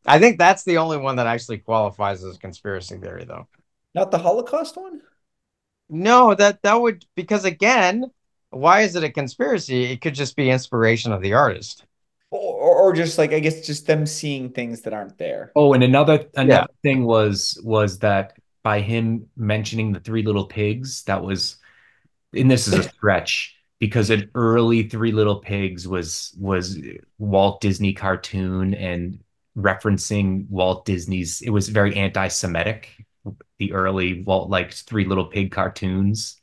I 0.06 0.18
think 0.18 0.38
that's 0.38 0.64
the 0.64 0.78
only 0.78 0.96
one 0.98 1.16
that 1.16 1.26
actually 1.26 1.58
qualifies 1.58 2.24
as 2.24 2.36
a 2.36 2.38
conspiracy 2.38 2.98
theory, 2.98 3.24
though. 3.24 3.48
not 3.94 4.10
the 4.10 4.18
Holocaust 4.18 4.76
one? 4.76 5.00
No, 5.88 6.34
that 6.34 6.62
that 6.62 6.74
would 6.74 7.04
because 7.14 7.44
again, 7.44 8.10
why 8.52 8.82
is 8.82 8.96
it 8.96 9.04
a 9.04 9.10
conspiracy? 9.10 9.84
It 9.84 10.00
could 10.00 10.14
just 10.14 10.36
be 10.36 10.50
inspiration 10.50 11.12
of 11.12 11.22
the 11.22 11.34
artist. 11.34 11.84
Or, 12.30 12.40
or, 12.40 12.76
or 12.76 12.92
just 12.94 13.18
like 13.18 13.32
I 13.32 13.40
guess 13.40 13.66
just 13.66 13.86
them 13.86 14.06
seeing 14.06 14.50
things 14.50 14.82
that 14.82 14.94
aren't 14.94 15.18
there. 15.18 15.52
oh, 15.54 15.74
and 15.74 15.84
another 15.84 16.26
another 16.34 16.68
thing 16.82 17.04
was 17.04 17.60
was 17.62 17.98
that 17.98 18.38
by 18.62 18.80
him 18.80 19.28
mentioning 19.36 19.92
the 19.92 20.00
three 20.00 20.22
little 20.22 20.46
pigs, 20.46 21.02
that 21.04 21.22
was 21.22 21.56
and 22.34 22.50
this 22.50 22.66
is 22.66 22.74
a 22.74 22.82
stretch 22.94 23.56
because 23.78 24.10
an 24.10 24.30
early 24.34 24.84
Three 24.84 25.12
Little 25.12 25.40
Pigs 25.40 25.88
was 25.88 26.34
was 26.38 26.78
Walt 27.18 27.60
Disney 27.60 27.92
cartoon 27.92 28.74
and 28.74 29.18
referencing 29.56 30.48
Walt 30.48 30.84
Disney's. 30.84 31.42
It 31.42 31.50
was 31.50 31.68
very 31.68 31.96
anti-Semitic. 31.96 32.88
The 33.58 33.72
early 33.72 34.22
Walt 34.22 34.50
like 34.50 34.72
Three 34.72 35.04
Little 35.04 35.26
Pig 35.26 35.50
cartoons. 35.50 36.40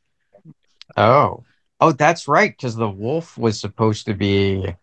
Oh, 0.98 1.44
oh, 1.80 1.92
that's 1.92 2.28
right, 2.28 2.52
because 2.56 2.76
the 2.76 2.90
wolf 2.90 3.38
was 3.38 3.60
supposed 3.60 4.06
to 4.06 4.14
be 4.14 4.76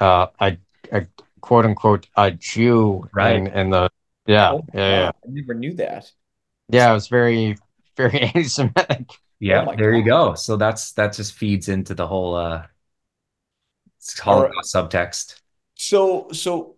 uh, 0.00 0.28
a 0.40 0.56
a 0.92 1.06
quote 1.40 1.64
unquote 1.66 2.08
a 2.16 2.30
Jew, 2.32 3.08
Right. 3.14 3.36
In, 3.36 3.46
in 3.48 3.70
the 3.70 3.90
yeah, 4.26 4.50
Oh, 4.52 4.66
yeah, 4.74 4.90
yeah, 4.90 5.08
I 5.08 5.28
never 5.28 5.54
knew 5.54 5.74
that. 5.74 6.10
yeah. 6.70 6.90
It 6.90 6.94
was 6.94 7.08
very 7.08 7.56
very 7.96 8.20
anti-Semitic. 8.20 9.10
Yeah, 9.40 9.62
Oh 9.62 9.66
my 9.66 9.76
there 9.76 9.92
you 9.92 10.04
go. 10.04 10.34
So 10.34 10.56
that's 10.56 10.92
that 10.92 11.14
just 11.14 11.34
feeds 11.34 11.68
into 11.68 11.94
the 11.94 12.06
whole 12.06 12.34
uh 12.36 12.66
All 14.26 14.42
right. 14.42 14.52
Holocaust 14.52 14.74
subtext. 14.74 15.40
So 15.74 16.28
so 16.32 16.76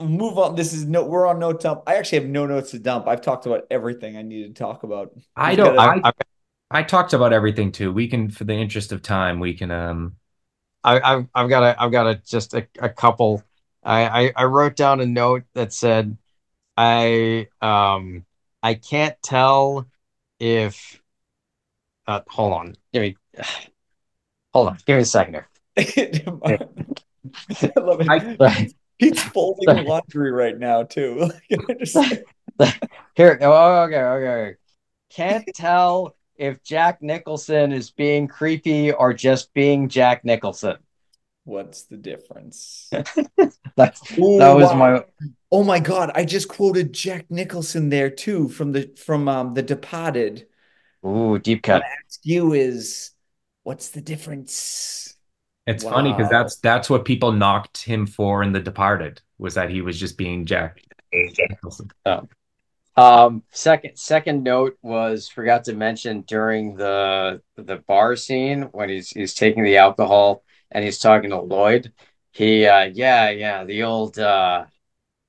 move 0.00 0.38
on. 0.38 0.56
This 0.56 0.72
is 0.72 0.86
no 0.86 1.04
we're 1.06 1.26
on 1.26 1.38
no 1.38 1.52
dump. 1.52 1.82
I 1.86 1.96
actually 1.96 2.20
have 2.20 2.28
no 2.30 2.46
notes 2.46 2.70
to 2.72 2.78
dump. 2.78 3.06
I've 3.08 3.20
talked 3.22 3.46
about 3.46 3.66
everything 3.70 4.16
I 4.16 4.22
need 4.22 4.54
to 4.54 4.62
talk 4.62 4.82
about. 4.82 5.12
I 5.36 5.54
don't. 5.56 5.76
got 5.76 5.98
I, 6.04 6.08
I, 6.08 6.12
I 6.70 6.82
talked 6.82 7.12
about 7.12 7.32
everything 7.32 7.72
too. 7.72 7.92
We 7.92 8.08
can, 8.08 8.30
for 8.30 8.44
the 8.44 8.54
interest 8.54 8.92
of 8.92 9.02
time, 9.02 9.40
we 9.40 9.54
can. 9.54 9.70
Um, 9.70 10.16
I, 10.84 11.00
I've 11.00 11.26
I've 11.34 11.48
got 11.48 11.62
a 11.62 11.82
I've 11.82 11.92
got 11.92 12.06
a 12.06 12.14
just 12.16 12.54
a, 12.54 12.66
a 12.78 12.88
couple. 12.88 13.42
I, 13.82 14.26
I 14.26 14.32
I 14.36 14.44
wrote 14.44 14.76
down 14.76 15.00
a 15.00 15.06
note 15.06 15.44
that 15.54 15.72
said, 15.72 16.16
I 16.76 17.48
um 17.60 18.24
I 18.62 18.74
can't 18.74 19.16
tell 19.22 19.86
if. 20.38 21.00
Uh, 22.06 22.20
hold 22.28 22.52
on, 22.52 22.76
give 22.92 23.02
me. 23.02 23.16
Hold 24.52 24.66
on, 24.66 24.78
give 24.84 24.96
me 24.96 25.02
a 25.02 25.04
second 25.04 25.34
here. 25.34 25.48
I 25.76 26.58
love 27.80 28.00
it. 28.00 28.08
I- 28.40 28.68
Pete's 28.98 29.22
folding 29.22 29.86
laundry 29.86 30.32
right 30.32 30.58
now 30.58 30.82
too. 30.82 31.30
I 31.52 31.74
just- 31.74 31.96
Here, 33.14 33.38
oh, 33.42 33.82
okay, 33.84 34.02
okay, 34.02 34.28
okay. 34.28 34.54
Can't 35.10 35.44
tell 35.54 36.16
if 36.40 36.62
Jack 36.64 37.02
Nicholson 37.02 37.70
is 37.70 37.90
being 37.90 38.26
creepy 38.26 38.92
or 38.92 39.12
just 39.12 39.52
being 39.52 39.88
Jack 39.88 40.24
Nicholson. 40.24 40.78
What's 41.44 41.84
the 41.84 41.96
difference? 41.96 42.90
That's 43.76 44.00
Ooh, 44.18 44.38
that 44.38 44.50
was 44.54 44.72
wow. 44.72 44.74
my 44.74 45.04
Oh 45.52 45.64
my 45.64 45.80
God! 45.80 46.12
I 46.14 46.24
just 46.24 46.48
quoted 46.48 46.92
Jack 46.92 47.30
Nicholson 47.30 47.88
there 47.88 48.08
too 48.08 48.48
from 48.48 48.72
the 48.72 48.92
from 48.96 49.28
um 49.28 49.54
The 49.54 49.62
Departed. 49.62 50.46
ooh 51.06 51.38
deep 51.38 51.62
cut. 51.62 51.82
Ask 52.06 52.20
you 52.24 52.52
is 52.52 53.10
what's 53.62 53.90
the 53.90 54.00
difference? 54.00 55.16
it's 55.66 55.84
funny 55.84 56.12
because 56.12 56.30
that's 56.30 56.56
that's 56.56 56.90
what 56.90 57.04
people 57.04 57.32
knocked 57.32 57.84
him 57.84 58.06
for 58.06 58.42
in 58.42 58.52
The 58.52 58.60
Departed 58.60 59.20
was 59.38 59.54
that 59.54 59.70
he 59.70 59.80
was 59.82 59.98
just 59.98 60.16
being 60.18 60.46
Jack. 60.46 60.82
Nicholson. 61.12 61.90
Um, 63.00 63.44
second 63.50 63.96
second 63.96 64.42
note 64.42 64.76
was 64.82 65.26
forgot 65.26 65.64
to 65.64 65.72
mention 65.72 66.20
during 66.22 66.74
the 66.74 67.40
the 67.56 67.76
bar 67.76 68.14
scene 68.14 68.64
when 68.72 68.90
he's 68.90 69.08
he's 69.08 69.32
taking 69.32 69.64
the 69.64 69.78
alcohol 69.78 70.44
and 70.70 70.84
he's 70.84 70.98
talking 70.98 71.30
to 71.30 71.40
Lloyd. 71.40 71.94
He 72.32 72.66
uh 72.66 72.90
yeah, 72.92 73.30
yeah, 73.30 73.64
the 73.64 73.84
old 73.84 74.18
uh 74.18 74.66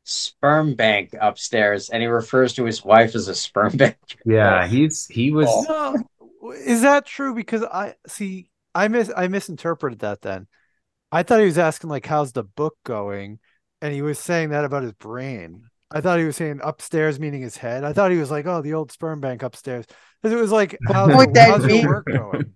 sperm 0.04 0.76
bank 0.76 1.16
upstairs 1.20 1.90
and 1.90 2.02
he 2.02 2.08
refers 2.08 2.54
to 2.56 2.66
his 2.66 2.84
wife 2.84 3.16
as 3.16 3.30
a 3.30 3.36
sperm 3.36 3.72
bank. 3.78 3.96
Yeah, 4.26 4.68
he's 4.68 5.08
he 5.08 5.32
was. 5.32 5.48
Oh. 5.50 5.96
No, 6.42 6.52
is 6.52 6.82
that 6.82 7.06
true? 7.06 7.34
Because 7.34 7.64
I 7.64 7.96
see, 8.06 8.50
I 8.76 8.90
mis 8.90 9.10
I 9.16 9.30
misinterpreted 9.30 10.00
that. 10.00 10.22
Then 10.22 10.48
I 11.10 11.24
thought 11.24 11.40
he 11.40 11.46
was 11.46 11.58
asking 11.58 11.90
like, 11.90 12.06
"How's 12.06 12.34
the 12.34 12.44
book 12.44 12.76
going?" 12.84 13.40
And 13.82 13.94
he 13.94 14.02
was 14.02 14.20
saying 14.20 14.50
that 14.50 14.66
about 14.66 14.84
his 14.84 14.94
brain. 14.94 15.71
I 15.94 16.02
thought 16.02 16.20
he 16.20 16.26
was 16.26 16.38
saying 16.38 16.62
upstairs, 16.64 17.20
meaning 17.20 17.42
his 17.42 17.58
head. 17.58 17.84
I 17.84 17.94
thought 17.94 18.12
he 18.12 18.18
was 18.18 18.32
like, 18.32 18.46
"Oh, 18.46 18.62
the 18.62 18.74
old 18.74 18.92
sperm 18.92 19.20
bank 19.20 19.44
upstairs," 19.44 19.86
because 20.22 20.38
it 20.38 20.42
was 20.42 20.52
like, 20.52 20.78
"How's, 20.88 21.14
What 21.14 21.36
your, 21.36 21.44
how's 21.44 21.68
your 21.68 21.88
work 21.88 22.06
going?" 22.08 22.54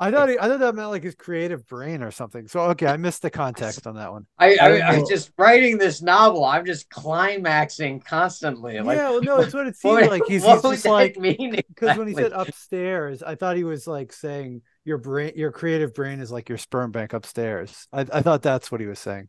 I 0.00 0.10
thought 0.10 0.30
he, 0.30 0.38
I 0.38 0.48
thought 0.48 0.58
that 0.58 0.74
meant 0.74 0.88
like 0.88 1.04
his 1.04 1.14
creative 1.14 1.64
brain 1.66 2.02
or 2.02 2.10
something. 2.10 2.48
So 2.48 2.60
okay, 2.70 2.86
I 2.86 2.96
missed 2.96 3.22
the 3.22 3.30
context 3.30 3.86
on 3.86 3.94
that 3.96 4.10
one. 4.10 4.26
I, 4.36 4.46
I 4.46 4.64
I, 4.64 4.68
don't 4.68 4.82
I 4.82 4.96
know. 4.96 5.06
just 5.08 5.30
writing 5.38 5.78
this 5.78 6.02
novel. 6.02 6.44
I'm 6.44 6.66
just 6.66 6.88
climaxing 6.90 8.00
constantly. 8.00 8.80
Like, 8.80 8.96
yeah, 8.96 9.10
well, 9.10 9.22
no, 9.22 9.40
it's 9.40 9.54
what 9.54 9.66
it 9.66 9.76
seemed 9.78 10.00
what, 10.00 10.10
like. 10.10 10.22
He's, 10.26 10.44
he's 10.44 10.62
just 10.62 10.86
like 10.86 11.16
mean? 11.18 11.60
because 11.68 11.96
when 11.96 12.08
he 12.08 12.14
said 12.14 12.32
upstairs, 12.32 13.22
I 13.22 13.36
thought 13.36 13.56
he 13.56 13.64
was 13.64 13.86
like 13.86 14.12
saying 14.12 14.62
your 14.84 14.98
brain, 14.98 15.34
your 15.36 15.52
creative 15.52 15.94
brain 15.94 16.20
is 16.20 16.32
like 16.32 16.48
your 16.48 16.58
sperm 16.58 16.90
bank 16.90 17.12
upstairs. 17.12 17.86
I, 17.92 18.00
I 18.00 18.22
thought 18.22 18.42
that's 18.42 18.72
what 18.72 18.80
he 18.80 18.88
was 18.88 18.98
saying. 18.98 19.28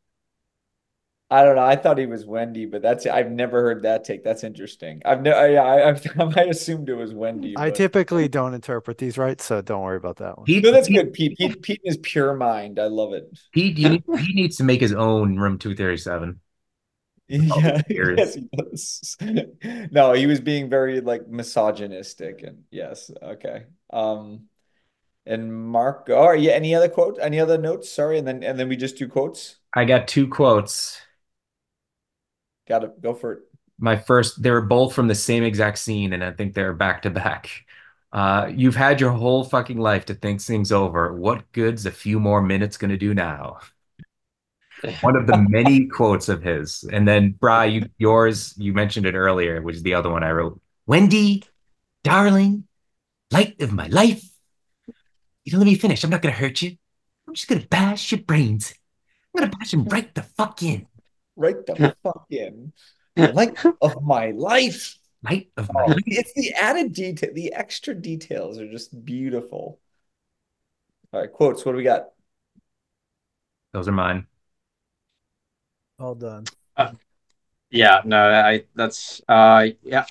I 1.34 1.44
don't 1.44 1.56
know. 1.56 1.64
I 1.64 1.76
thought 1.76 1.98
he 1.98 2.06
was 2.06 2.26
Wendy, 2.26 2.68
but 2.68 2.84
that's 2.84 3.08
I've 3.08 3.32
never 3.32 3.62
heard 3.62 3.82
that 3.84 4.04
take. 4.04 4.24
That's 4.24 4.44
interesting. 4.44 5.02
I've 5.04 5.22
never. 5.22 5.52
Yeah, 5.52 5.64
I, 5.64 5.90
I've, 5.90 6.06
I 6.38 6.44
assumed 6.44 6.90
it 6.90 6.94
was 6.96 7.14
Wendy. 7.14 7.58
I 7.58 7.70
but- 7.70 7.76
typically 7.76 8.28
don't 8.28 8.54
interpret 8.54 9.00
these 9.00 9.18
right, 9.18 9.42
so 9.42 9.62
don't 9.62 9.82
worry 9.82 9.98
about 9.98 10.18
that 10.18 10.38
one. 10.38 10.46
Pete, 10.46 10.64
No, 10.64 10.72
that's 10.72 10.88
Pete, 10.88 10.98
good. 10.98 11.14
Pete, 11.14 11.38
Pete, 11.38 11.62
Pete 11.64 11.82
is 11.84 11.98
pure 11.98 12.36
mind. 12.36 12.80
I 12.80 12.86
love 12.86 13.14
it. 13.14 13.32
Pete, 13.52 13.78
you 13.80 13.90
need, 13.90 14.04
he 14.20 14.34
needs 14.34 14.58
to 14.58 14.64
make 14.64 14.80
his 14.80 14.94
own 14.94 15.38
room 15.38 15.58
237. 15.58 16.40
Yeah, 17.28 17.82
yes, 17.90 18.36
he 18.36 18.48
does. 18.56 19.16
No, 19.92 20.14
he 20.14 20.28
was 20.28 20.40
being 20.42 20.70
very 20.70 21.02
like 21.02 21.28
misogynistic, 21.28 22.44
and 22.44 22.64
yes, 22.70 23.10
okay. 23.24 23.64
Um, 23.92 24.50
and 25.26 25.54
Mark, 25.56 26.08
oh, 26.10 26.34
yeah. 26.34 26.52
Any 26.52 26.76
other 26.76 26.90
quote? 26.90 27.18
Any 27.22 27.40
other 27.40 27.58
notes? 27.58 27.90
Sorry, 27.92 28.20
and 28.20 28.28
then 28.28 28.44
and 28.44 28.60
then 28.60 28.70
we 28.70 28.76
just 28.78 28.98
do 28.98 29.08
quotes. 29.08 29.56
I 29.74 29.86
got 29.86 30.08
two 30.08 30.28
quotes. 30.28 31.00
Got 32.68 32.80
to 32.80 32.92
go 33.00 33.14
for 33.14 33.34
it. 33.34 33.40
My 33.80 33.96
first, 33.96 34.42
they 34.42 34.52
were 34.52 34.62
both 34.62 34.94
from 34.94 35.08
the 35.08 35.16
same 35.16 35.44
exact 35.44 35.80
scene, 35.80 36.14
and 36.14 36.24
I 36.24 36.32
think 36.32 36.54
they're 36.54 36.74
back 36.74 37.02
to 37.02 37.10
back. 37.10 37.50
Uh, 38.14 38.52
you've 38.56 38.76
had 38.76 39.02
your 39.02 39.12
whole 39.12 39.44
fucking 39.44 39.80
life 39.80 40.06
to 40.06 40.14
think 40.14 40.40
things 40.40 40.72
over. 40.72 41.14
What 41.14 41.52
good's 41.52 41.86
a 41.86 41.92
few 41.92 42.20
more 42.20 42.42
minutes 42.42 42.78
gonna 42.78 42.98
do 42.98 43.14
now? 43.14 43.60
One 45.02 45.16
of 45.16 45.26
the 45.26 45.38
many 45.50 45.88
quotes 45.88 46.30
of 46.30 46.44
his. 46.44 46.84
And 46.92 47.08
then, 47.08 47.32
Bri, 47.32 47.70
you, 47.70 47.90
yours, 47.98 48.54
you 48.58 48.72
mentioned 48.72 49.08
it 49.08 49.16
earlier, 49.16 49.62
which 49.62 49.78
is 49.78 49.84
the 49.84 49.96
other 49.96 50.12
one 50.12 50.24
I 50.24 50.32
wrote. 50.32 50.62
Wendy, 50.86 51.44
darling, 52.04 52.66
light 53.32 53.60
of 53.62 53.74
my 53.74 53.88
life. 53.88 54.24
You 55.44 55.52
don't 55.52 55.60
let 55.60 55.66
me 55.66 55.76
finish. 55.76 56.04
I'm 56.04 56.12
not 56.12 56.22
gonna 56.22 56.36
hurt 56.36 56.62
you. 56.62 56.78
I'm 57.28 57.34
just 57.34 57.48
gonna 57.48 57.66
bash 57.66 58.12
your 58.12 58.22
brains. 58.22 58.74
I'm 59.34 59.42
gonna 59.42 59.58
bash 59.58 59.72
them 59.72 59.86
right 59.86 60.14
the 60.14 60.22
fuck 60.22 60.62
in. 60.62 60.86
Right 61.36 61.66
the 61.66 61.96
fuck 62.04 62.26
in. 62.30 62.74
Light 63.18 63.58
of 63.82 64.02
my 64.04 64.32
life. 64.32 64.98
Light 65.24 65.52
of 65.58 65.72
my 65.72 65.86
Oh, 65.86 65.94
life. 65.94 66.04
it's 66.06 66.34
the 66.34 66.52
added 66.54 66.94
detail. 66.94 67.32
The 67.34 67.54
extra 67.54 67.94
details 67.96 68.60
are 68.60 68.70
just 68.70 69.06
beautiful. 69.06 69.80
All 71.12 71.22
right, 71.22 71.32
quotes. 71.32 71.66
What 71.66 71.74
do 71.74 71.78
we 71.78 71.84
got? 71.84 72.10
Those 73.72 73.88
are 73.88 73.92
mine. 73.92 74.28
All 76.00 76.16
done. 76.16 76.46
Yeah, 77.72 78.02
no, 78.06 78.30
I 78.32 78.66
that's 78.76 79.22
uh 79.28 79.68
yeah. 79.84 80.06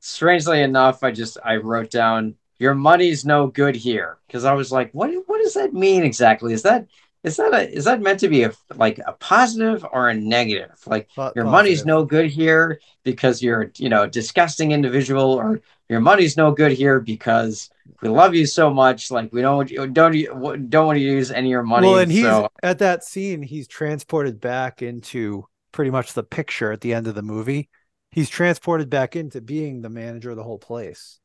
Strangely 0.00 0.62
enough, 0.62 1.02
I 1.04 1.10
just 1.12 1.38
I 1.44 1.56
wrote 1.56 1.90
down 1.90 2.36
your 2.58 2.74
money's 2.74 3.24
no 3.24 3.48
good 3.48 3.76
here 3.76 4.18
because 4.26 4.44
I 4.44 4.54
was 4.54 4.72
like, 4.72 4.92
what 4.92 5.10
what 5.28 5.42
does 5.42 5.54
that 5.54 5.74
mean 5.74 6.04
exactly? 6.04 6.52
Is 6.52 6.62
that 6.62 6.86
is 7.26 7.36
that 7.36 7.52
a 7.52 7.68
is 7.70 7.84
that 7.84 8.00
meant 8.00 8.20
to 8.20 8.28
be 8.28 8.44
a 8.44 8.52
like 8.76 8.98
a 9.06 9.12
positive 9.12 9.84
or 9.92 10.08
a 10.08 10.14
negative? 10.14 10.78
Like 10.86 11.08
your 11.34 11.44
money's 11.44 11.84
no 11.84 12.04
good 12.04 12.30
here 12.30 12.80
because 13.02 13.42
you're 13.42 13.72
you 13.76 13.88
know 13.88 14.04
a 14.04 14.08
disgusting 14.08 14.70
individual, 14.72 15.32
or 15.32 15.60
your 15.88 16.00
money's 16.00 16.36
no 16.36 16.52
good 16.52 16.72
here 16.72 17.00
because 17.00 17.68
we 18.00 18.08
love 18.08 18.34
you 18.34 18.46
so 18.46 18.72
much, 18.72 19.10
like 19.10 19.32
we 19.32 19.42
don't 19.42 19.68
don't 19.92 20.70
don't 20.70 20.86
want 20.86 20.96
to 20.96 21.02
use 21.02 21.30
any 21.30 21.48
of 21.48 21.50
your 21.50 21.62
money. 21.62 21.88
Well, 21.88 21.98
and 21.98 22.12
he's 22.12 22.22
so 22.22 22.48
at 22.62 22.78
that 22.78 23.04
scene, 23.04 23.42
he's 23.42 23.68
transported 23.68 24.40
back 24.40 24.80
into 24.80 25.46
pretty 25.72 25.90
much 25.90 26.14
the 26.14 26.22
picture 26.24 26.72
at 26.72 26.80
the 26.80 26.94
end 26.94 27.06
of 27.06 27.14
the 27.14 27.22
movie. 27.22 27.68
He's 28.12 28.30
transported 28.30 28.88
back 28.88 29.16
into 29.16 29.40
being 29.40 29.82
the 29.82 29.90
manager 29.90 30.30
of 30.30 30.36
the 30.36 30.44
whole 30.44 30.58
place. 30.58 31.20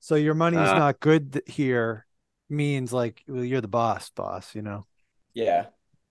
So 0.00 0.14
your 0.14 0.34
money's 0.34 0.60
Ah. 0.60 0.78
not 0.78 1.00
good 1.00 1.42
here 1.46 2.06
means 2.48 2.92
like 2.92 3.24
well, 3.26 3.42
you're 3.42 3.60
the 3.62 3.68
boss, 3.68 4.10
boss, 4.10 4.54
you 4.54 4.62
know. 4.62 4.86
Yeah. 5.36 5.66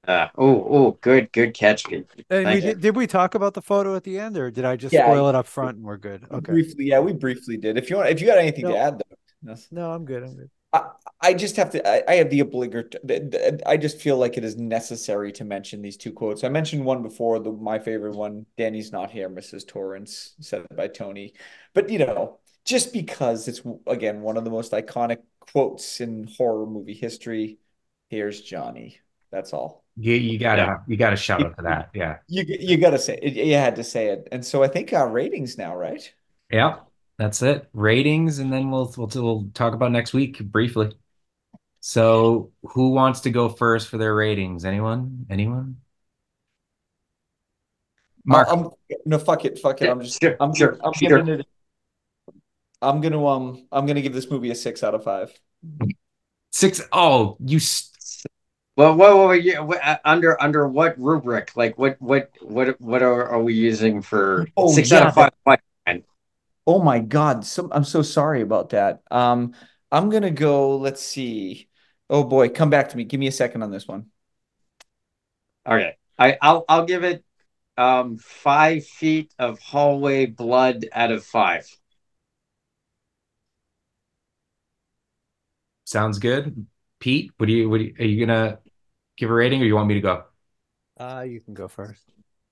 uh, 0.07 0.27
oh 0.38 0.65
oh 0.69 0.97
good 1.02 1.31
good 1.31 1.56
catch. 1.56 1.85
And 1.85 2.06
we 2.30 2.61
did, 2.61 2.80
did 2.80 2.95
we 2.95 3.07
talk 3.07 3.34
about 3.34 3.56
the 3.56 3.61
photo 3.61 3.95
at 3.95 4.03
the 4.03 4.19
end, 4.19 4.38
or 4.38 4.52
did 4.52 4.64
I 4.64 4.76
just 4.76 4.93
Yeah, 4.93 5.07
spoil 5.07 5.27
it 5.27 5.35
up 5.35 5.47
front 5.47 5.77
and 5.77 5.85
we're 5.85 5.97
good? 5.97 6.23
Okay. 6.31 6.52
Briefly, 6.52 6.85
yeah, 6.85 6.99
we 6.99 7.11
briefly 7.11 7.57
did. 7.57 7.77
If 7.77 7.89
you 7.89 7.97
want, 7.97 8.10
if 8.10 8.22
you 8.22 8.27
got 8.27 8.38
anything 8.38 8.65
No. 8.65 8.73
to 8.73 8.77
add, 8.77 8.99
though. 8.99 9.52
Yes. 9.52 9.68
No, 9.72 9.91
I'm 9.91 10.06
good. 10.06 10.23
I'm 10.23 10.35
good. 10.35 10.49
I 11.22 11.34
just 11.34 11.56
have 11.56 11.72
to. 11.72 11.88
I, 11.88 12.03
I 12.07 12.15
have 12.18 12.30
the 12.30 12.41
obligatory. 12.41 13.61
I 13.65 13.77
just 13.77 13.99
feel 13.99 14.18
like 14.18 14.38
it 14.38 14.43
is 14.43 14.57
necessary 14.57 15.31
to 15.34 15.43
mention 15.43 15.81
these 15.81 15.97
two 15.97 16.11
quotes. 16.11 16.43
I 16.43 16.49
mentioned 16.49 16.85
one 16.85 17.02
before. 17.02 17.39
The 17.39 17.52
my 17.52 17.80
favorite 17.80 18.15
one. 18.15 18.45
Danny's 18.57 18.91
not 18.91 19.10
here, 19.10 19.30
Mrs. 19.30 19.65
Torrance, 19.65 20.35
said 20.39 20.68
by 20.76 20.88
Tony. 20.88 21.34
But 21.73 21.89
you 21.89 21.99
know, 21.99 22.39
just 22.64 22.93
because 22.93 23.47
it's 23.47 23.61
again 23.88 24.22
one 24.22 24.38
of 24.38 24.43
the 24.43 24.52
most 24.52 24.72
iconic 24.73 25.19
quotes 25.39 25.99
in 25.99 26.27
horror 26.38 26.68
movie 26.68 26.93
history. 26.93 27.57
Here's 28.10 28.41
Johnny. 28.41 28.99
That's 29.31 29.53
all. 29.53 29.84
You, 29.97 30.14
you 30.15 30.38
gotta 30.39 30.61
Yeah. 30.61 30.77
you 30.88 30.97
gotta 30.97 31.15
shout 31.15 31.43
out 31.43 31.56
to 31.57 31.64
that. 31.64 31.89
Yeah. 31.93 32.18
You 32.27 32.43
you 32.47 32.77
gotta 32.77 32.99
say 32.99 33.18
it. 33.22 33.34
You 33.34 33.56
had 33.56 33.76
to 33.77 33.84
say 33.84 34.07
it. 34.07 34.27
And 34.31 34.45
so 34.45 34.64
I 34.64 34.68
think 34.68 34.91
our 34.93 35.10
ratings 35.10 35.57
now, 35.57 35.76
right? 35.76 36.14
Yeah, 36.52 36.77
That's 37.18 37.41
it. 37.41 37.68
Ratings, 37.73 38.39
and 38.39 38.52
then 38.52 38.69
we'll 38.72 38.93
we'll 38.97 39.10
we'll 39.15 39.49
talk 39.53 39.73
about 39.73 39.91
next 39.91 40.14
week 40.14 40.39
briefly. 40.39 40.91
So, 41.80 42.52
who 42.64 42.89
wants 42.91 43.22
to 43.22 43.30
go 43.30 43.47
first 43.47 43.89
for 43.89 43.97
their 43.97 44.15
ratings? 44.15 44.65
Anyone? 44.65 45.27
Anyone? 45.30 45.77
Mark. 48.26 48.47
I'm, 48.49 48.69
no, 49.06 49.19
fuck 49.19 49.45
it, 49.45 49.60
fuck 49.60 49.81
it. 49.81 49.89
I'm 49.89 50.02
just. 50.02 50.19
Sure, 50.22 50.35
I'm. 50.39 50.53
sure. 50.53 50.77
I'm 50.84 50.93
Peter. 50.93 51.18
giving 51.19 51.39
it. 51.41 51.47
I'm 52.81 53.02
gonna 53.02 53.23
um. 53.26 53.68
I'm 53.72 53.85
gonna 53.85 54.02
give 54.02 54.14
this 54.14 54.30
movie 54.30 54.49
a 54.52 54.56
six 54.56 54.84
out 54.84 54.95
of 54.95 55.03
five. 55.03 55.31
Six. 56.52 56.81
Oh, 56.91 57.38
you. 57.39 57.57
s- 57.57 57.91
Well, 58.77 58.95
what, 58.95 59.18
what, 59.18 59.43
yeah, 59.43 59.61
what, 59.61 59.81
uh, 59.84 59.99
under 60.03 60.41
under 60.41 60.68
what 60.68 60.99
rubric? 60.99 61.56
Like 61.56 61.77
what 61.77 61.95
what 62.02 62.30
what 62.41 62.80
what 62.81 63.02
are, 63.02 63.26
are 63.30 63.41
we 63.41 63.53
using 63.53 64.02
for 64.02 64.47
Oh, 64.57 64.73
six 64.73 64.91
yeah, 64.91 64.99
out 64.99 65.07
of 65.07 65.15
five? 65.15 65.31
Why- 65.43 65.57
Oh 66.68 66.81
my 66.81 66.99
God. 66.99 67.45
So 67.45 67.69
I'm 67.72 67.84
so 67.84 68.02
sorry 68.02 68.41
about 68.41 68.72
that. 68.72 69.03
Um, 69.11 69.53
I'm 69.91 70.10
gonna 70.10 70.31
go. 70.31 70.77
Let's 70.77 71.02
see. 71.02 71.69
Oh 72.10 72.23
boy, 72.23 72.49
come 72.49 72.69
back 72.69 72.89
to 72.89 72.97
me. 72.97 73.03
Give 73.03 73.19
me 73.19 73.27
a 73.27 73.31
second 73.31 73.61
on 73.64 73.72
this 73.72 73.88
one. 73.88 74.07
Okay, 75.65 75.95
I 76.18 76.38
I'll 76.41 76.65
I'll 76.68 76.85
give 76.85 77.03
it 77.03 77.23
um 77.77 78.18
five 78.18 78.85
feet 78.85 79.34
of 79.38 79.60
hallway 79.60 80.26
blood 80.26 80.85
out 80.91 81.11
of 81.11 81.23
five. 81.23 81.68
Sounds 85.85 86.18
good. 86.18 86.65
Pete, 86.99 87.31
what 87.38 87.45
do 87.45 87.53
you? 87.53 87.69
What 87.69 87.77
do 87.77 87.84
you, 87.85 87.95
are 87.99 88.06
you 88.06 88.26
gonna 88.26 88.57
give 89.18 89.30
a 89.30 89.34
rating, 89.34 89.62
or 89.62 89.66
you 89.66 89.76
want 89.76 89.88
me 89.88 89.96
to 89.96 90.02
go? 90.02 90.26
Uh, 91.00 91.26
you 91.28 91.42
can 91.42 91.54
go 91.54 91.68
first. 91.68 92.04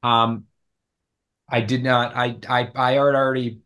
Um, 0.02 0.48
I 1.50 1.62
did 1.62 1.84
not. 1.84 2.16
I 2.16 2.38
I 2.48 2.72
I 2.76 2.92
had 2.94 3.00
already 3.16 3.62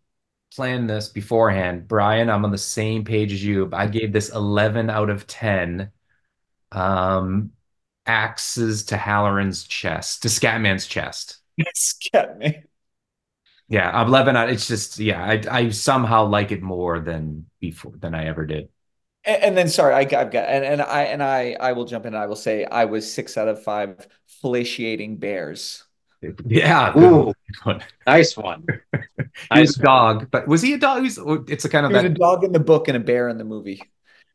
planned 0.55 0.89
this 0.89 1.09
beforehand. 1.09 1.87
Brian, 1.87 2.29
I'm 2.29 2.45
on 2.45 2.51
the 2.51 2.57
same 2.57 3.05
page 3.05 3.33
as 3.33 3.43
you. 3.43 3.69
I 3.73 3.87
gave 3.87 4.13
this 4.13 4.29
11 4.29 4.89
out 4.89 5.09
of 5.09 5.27
10. 5.27 5.91
Um, 6.71 7.51
axes 8.05 8.85
to 8.85 8.97
Hallorann's 8.97 9.65
chest, 9.65 10.23
to 10.23 10.29
Scatman's 10.29 10.87
chest. 10.87 11.39
Scat 11.75 12.37
me. 12.37 12.63
Yeah, 13.69 13.89
I'm 13.91 14.07
11 14.07 14.35
out. 14.35 14.49
It's 14.49 14.67
just 14.67 14.99
yeah, 14.99 15.23
I 15.23 15.41
I 15.49 15.69
somehow 15.69 16.25
like 16.27 16.51
it 16.51 16.61
more 16.61 16.99
than 16.99 17.47
before 17.59 17.93
than 17.97 18.15
I 18.15 18.25
ever 18.27 18.45
did. 18.45 18.69
And, 19.27 19.43
and 19.43 19.57
then 19.57 19.67
sorry, 19.69 19.93
I, 19.93 19.99
I've 19.99 20.31
got 20.31 20.47
and, 20.47 20.65
and 20.65 20.81
I 20.81 21.03
and 21.03 21.21
I 21.21 21.55
I 21.59 21.73
will 21.73 21.85
jump 21.85 22.05
in 22.05 22.13
and 22.13 22.23
I 22.23 22.25
will 22.27 22.35
say 22.35 22.65
I 22.65 22.85
was 22.85 23.11
six 23.11 23.37
out 23.37 23.47
of 23.47 23.61
five 23.61 24.07
fellatiating 24.41 25.17
bears. 25.17 25.83
Yeah, 26.47 26.97
Ooh, 26.97 27.33
one, 27.63 27.83
nice 28.07 28.35
one. 28.35 28.65
Nice 29.51 29.75
dog, 29.75 30.31
but 30.31 30.47
was 30.47 30.63
he 30.63 30.73
a 30.73 30.77
dog? 30.79 30.97
He 30.97 31.03
was- 31.03 31.45
it's 31.47 31.63
a 31.63 31.69
kind 31.69 31.85
of 31.85 31.91
He 31.91 31.95
was 31.95 32.03
a 32.05 32.09
dog 32.09 32.43
in 32.43 32.53
the 32.53 32.59
book 32.59 32.87
and 32.87 32.97
a 32.97 32.99
bear 32.99 33.29
in 33.29 33.37
the 33.37 33.43
movie. 33.43 33.81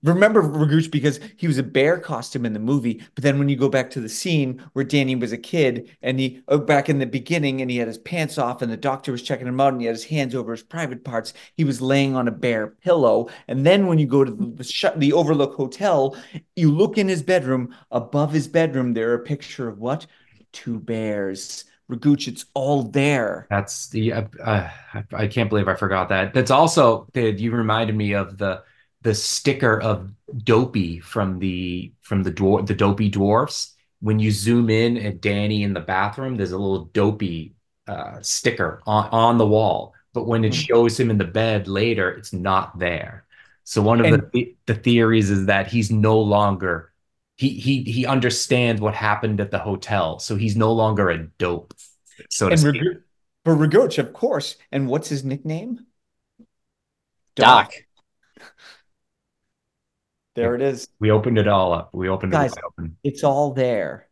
Remember 0.03 0.43
Ragooch 0.43 0.91
because 0.91 1.21
he 1.37 1.47
was 1.47 1.59
a 1.59 1.63
bear 1.63 1.99
costume 1.99 2.45
in 2.45 2.53
the 2.53 2.59
movie, 2.59 3.03
but 3.15 3.23
then 3.23 3.39
when 3.39 3.49
you 3.49 3.57
go 3.57 3.69
back 3.69 3.89
to 3.91 4.01
the 4.01 4.09
scene 4.09 4.61
where 4.73 4.85
Danny 4.85 5.15
was 5.15 5.31
a 5.31 5.39
kid 5.39 5.97
and 6.03 6.19
he 6.19 6.43
oh, 6.49 6.59
back 6.59 6.89
in 6.89 6.99
the 6.99 7.07
beginning 7.07 7.61
and 7.61 7.71
he 7.71 7.77
had 7.77 7.87
his 7.87 7.99
pants 7.99 8.37
off 8.37 8.63
and 8.63 8.73
the 8.73 8.77
doctor 8.77 9.13
was 9.13 9.23
checking 9.23 9.47
him 9.47 9.61
out 9.61 9.73
and 9.73 9.81
he 9.81 9.87
had 9.87 9.95
his 9.95 10.05
hands 10.05 10.35
over 10.35 10.51
his 10.51 10.63
private 10.63 11.05
parts, 11.05 11.35
he 11.57 11.63
was 11.63 11.81
laying 11.81 12.17
on 12.17 12.27
a 12.27 12.33
bear 12.33 12.67
pillow. 12.67 13.29
And 13.47 13.65
then 13.65 13.87
when 13.87 13.99
you 13.99 14.07
go 14.07 14.25
to 14.25 14.31
the 14.31 14.47
the, 14.47 14.93
the 14.97 15.13
Overlook 15.13 15.55
Hotel, 15.55 16.17
you 16.57 16.73
look 16.73 16.99
in 16.99 17.09
his 17.09 17.23
bedroom. 17.23 17.75
Above 17.93 18.33
his 18.33 18.49
bedroom, 18.49 18.95
there 18.95 19.11
are 19.11 19.15
a 19.15 19.25
picture 19.25 19.69
of 19.69 19.79
what? 19.79 20.07
Two 20.53 20.81
bears 20.81 21.65
Ragooch, 21.93 22.27
it's 22.29 22.47
all 22.55 22.85
there. 22.85 23.47
That's 23.51 23.89
the 23.89 24.13
uh, 24.13 24.25
uh, 24.43 24.69
I 25.13 25.27
can't 25.27 25.49
believe 25.49 25.69
I 25.69 25.75
forgot 25.75 26.09
that. 26.09 26.33
That's 26.33 26.51
also 26.51 27.07
did 27.13 27.41
you 27.41 27.53
reminded 27.53 27.97
me 27.97 28.15
of 28.15 28.39
the 28.39 28.63
the 29.03 29.15
sticker 29.15 29.81
of 29.81 30.11
Dopey 30.45 31.01
from 31.01 31.39
the 31.39 31.93
from 32.03 32.23
the 32.23 32.33
dwar- 32.33 32.67
the 32.67 32.75
Dopey 32.75 33.09
dwarfs. 33.09 33.75
When 34.01 34.19
you 34.19 34.31
zoom 34.33 34.71
in 34.71 34.97
at 34.97 35.21
Danny 35.21 35.63
in 35.63 35.73
the 35.75 35.81
bathroom, 35.81 36.37
there's 36.37 36.53
a 36.53 36.59
little 36.59 36.87
Dopey 36.87 37.55
uh, 37.87 38.21
sticker 38.23 38.81
on 38.87 39.09
on 39.11 39.39
the 39.39 39.47
wall. 39.47 39.95
But 40.15 40.27
when 40.27 40.45
it 40.45 40.53
Mhm. 40.53 40.67
shows 40.67 40.99
him 41.01 41.11
in 41.11 41.19
the 41.19 41.25
bed 41.25 41.69
later, 41.69 42.11
it's 42.11 42.33
not 42.33 42.79
there. 42.79 43.25
So 43.65 43.81
one 43.83 44.01
of 44.01 44.07
And- 44.07 44.23
the 44.33 44.55
the 44.67 44.75
theories 44.75 45.31
is 45.31 45.47
that 45.47 45.67
he's 45.69 45.91
no 45.91 46.19
longer 46.21 46.93
he 47.37 47.49
he 47.51 47.83
he 47.83 48.07
understands 48.07 48.81
what 48.81 48.95
happened 48.95 49.41
at 49.41 49.51
the 49.51 49.59
hotel, 49.59 50.19
so 50.19 50.37
he's 50.37 50.57
no 50.57 50.73
longer 50.73 51.11
a 51.11 51.19
dope. 51.39 51.75
So 52.31 52.47
to 52.49 52.53
And 52.53 52.61
speak. 52.61 52.83
Ragooch, 52.83 53.03
but 53.45 53.53
Ragooch, 53.57 53.99
of 53.99 54.13
course. 54.13 54.57
And 54.71 54.87
what's 54.89 55.09
his 55.09 55.25
nickname? 55.25 55.87
Doc. 57.35 57.73
There 60.35 60.55
it 60.55 60.63
is. 60.63 60.89
We 60.99 61.11
opened 61.11 61.39
it 61.39 61.49
all 61.49 61.73
up. 61.73 61.91
We 61.93 62.09
opened 62.09 62.33
Guys, 62.33 62.53
it 62.53 62.57
wide 62.57 62.65
open. 62.67 62.97
It's 63.05 63.23
all 63.25 63.53
there. 63.53 64.09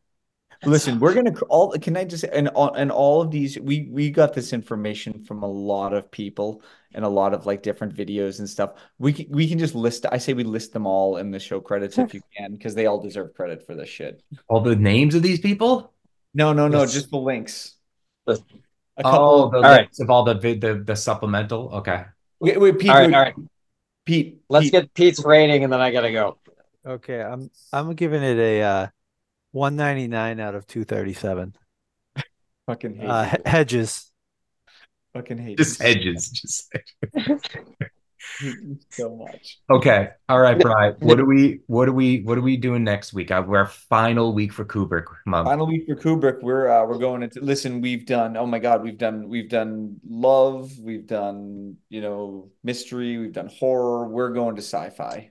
Listen, 0.67 1.01
we're 1.01 1.15
gonna 1.15 1.33
all. 1.49 1.73
Can 1.79 1.97
I 1.97 2.05
just 2.05 2.25
and 2.25 2.49
all 2.49 2.75
and 2.75 2.93
all 2.93 3.23
of 3.23 3.31
these? 3.31 3.59
We 3.59 3.89
we 3.91 4.11
got 4.11 4.35
this 4.35 4.53
information 4.53 5.25
from 5.25 5.43
a 5.43 5.47
lot 5.47 5.95
of 5.95 6.11
people 6.11 6.63
and 6.93 7.03
a 7.03 7.09
lot 7.09 7.33
of 7.33 7.47
like 7.47 7.63
different 7.63 7.95
videos 7.97 8.41
and 8.41 8.49
stuff. 8.49 8.75
We 8.99 9.15
can 9.15 9.27
we 9.31 9.49
can 9.49 9.59
just 9.59 9.75
list. 9.75 10.05
I 10.13 10.19
say 10.19 10.35
we 10.35 10.45
list 10.45 10.75
them 10.75 10.87
all 10.87 11.17
in 11.17 11.31
the 11.31 11.41
show 11.41 11.61
credits 11.63 11.97
if 11.97 12.13
you 12.13 12.21
can, 12.37 12.53
because 12.57 12.75
they 12.75 12.85
all 12.85 13.01
deserve 13.01 13.33
credit 13.33 13.65
for 13.65 13.75
this 13.75 13.89
shit. 13.89 14.23
All 14.49 14.61
the 14.61 14.77
names 14.77 15.15
of 15.15 15.23
these 15.23 15.41
people? 15.41 15.95
No, 16.35 16.53
no, 16.53 16.69
no, 16.69 16.81
Yes. 16.81 16.93
just 16.93 17.11
the 17.11 17.17
links. 17.17 17.77
The- 18.27 18.35
A 18.99 19.03
Oh, 19.07 19.11
couple. 19.11 19.51
the 19.51 19.57
All 19.57 19.63
right. 19.63 19.81
links 19.81 20.01
of 20.01 20.11
all 20.11 20.25
the 20.25 20.35
the 20.35 20.83
the 20.85 20.95
supplemental. 20.95 21.71
Okay. 21.77 22.05
wait, 22.39 22.61
wait, 22.61 22.79
Pete. 22.79 22.91
All 22.91 22.97
right, 22.97 23.07
wait, 23.07 23.15
all 23.15 23.23
right. 23.23 23.35
Pete. 24.11 24.41
Let's 24.49 24.65
Pete, 24.65 24.73
get 24.73 24.95
Pete's 24.95 25.25
rating 25.25 25.63
and 25.65 25.73
then 25.73 25.81
I 25.81 25.91
gotta 25.93 26.11
go. 26.13 26.39
Okay, 26.85 27.23
I'm 27.23 27.51
I'm 27.73 27.95
giving 27.95 28.23
it 28.23 28.39
a 28.39 28.63
uh 28.63 28.87
199 29.53 30.41
out 30.41 30.55
of 30.55 30.67
237. 30.67 31.55
fucking 32.67 32.95
hate 32.97 33.09
Uh, 33.09 33.37
Hedges. 33.47 34.11
fucking 35.13 35.39
hate 35.39 35.59
Just 35.59 35.81
hedges. 35.81 36.31
edges. 36.33 36.69
Just 37.25 37.57
so 38.91 39.17
much. 39.17 39.59
okay. 39.71 40.11
All 40.29 40.41
right, 40.41 40.59
Brian. 40.59 40.97
What 41.01 41.19
do 41.19 41.25
we 41.25 41.61
what 41.67 41.87
do 41.87 41.93
we 41.93 42.21
what 42.23 42.39
are 42.39 42.43
we 42.43 42.57
doing 42.57 42.85
next 42.85 43.13
week? 43.13 43.31
Uh, 43.31 43.43
we're 43.47 43.67
final 43.67 44.33
week 44.33 44.53
for 44.53 44.65
Kubrick 44.65 45.05
month. 45.27 45.47
Final 45.47 45.67
week 45.67 45.87
for 45.87 45.97
Kubrick. 45.97 46.43
We're 46.43 46.69
uh, 46.69 46.87
we're 46.87 46.99
going 46.99 47.23
into 47.23 47.41
listen. 47.41 47.81
We've 47.81 48.07
done. 48.07 48.37
Oh 48.37 48.47
my 48.47 48.59
God, 48.59 48.83
we've 48.83 48.99
done 48.99 49.29
we've 49.29 49.49
done 49.49 49.97
love. 50.09 50.71
We've 50.79 51.07
done 51.07 51.77
you 51.89 52.01
know 52.01 52.51
mystery. 52.63 53.19
We've 53.19 53.33
done 53.33 53.49
horror. 53.49 54.09
We're 54.09 54.33
going 54.33 54.57
to 54.57 54.63
sci-fi. 54.63 55.31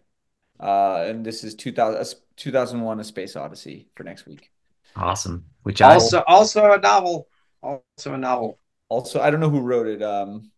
Uh, 0.60 1.06
and 1.07 1.26
this 1.26 1.44
is 1.44 1.56
2000, 1.56 2.16
2001: 2.36 2.99
A 2.99 3.03
Space 3.03 3.36
Odyssey 3.36 3.88
for 3.95 4.03
next 4.03 4.26
week. 4.26 4.52
Awesome. 4.95 5.45
Which 5.64 5.82
I 5.82 5.94
Also, 5.94 6.24
also 6.28 6.74
a 6.74 6.80
novel. 6.80 7.28
Also 7.61 8.14
a 8.14 8.18
novel. 8.18 8.60
Also, 8.90 9.22
I 9.22 9.30
don't 9.30 9.40
know 9.40 9.49
who 9.49 9.61
wrote 9.61 9.88
it. 9.88 10.02
Um, 10.02 10.52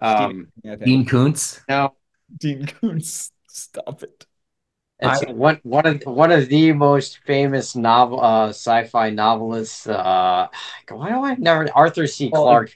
Um, 0.00 0.16
Stephen 0.16 0.52
King, 0.62 0.72
I 0.72 0.76
think. 0.76 0.84
Dean 0.84 1.04
Koontz. 1.06 1.60
now 1.68 1.94
Dean 2.38 2.66
Koontz. 2.66 3.32
Stop 3.48 4.02
it. 4.02 4.26
it's 5.00 5.22
I- 5.22 5.32
one 5.32 5.60
one 5.62 5.86
of 5.86 6.02
one 6.04 6.32
of 6.32 6.48
the 6.48 6.72
most 6.72 7.18
famous 7.26 7.74
novel 7.76 8.20
uh 8.22 8.48
sci-fi 8.48 9.10
novelists. 9.10 9.86
Uh, 9.86 10.48
why 10.88 11.10
do 11.10 11.24
I 11.24 11.34
never 11.36 11.68
Arthur 11.74 12.06
C. 12.06 12.30
Clarke, 12.30 12.74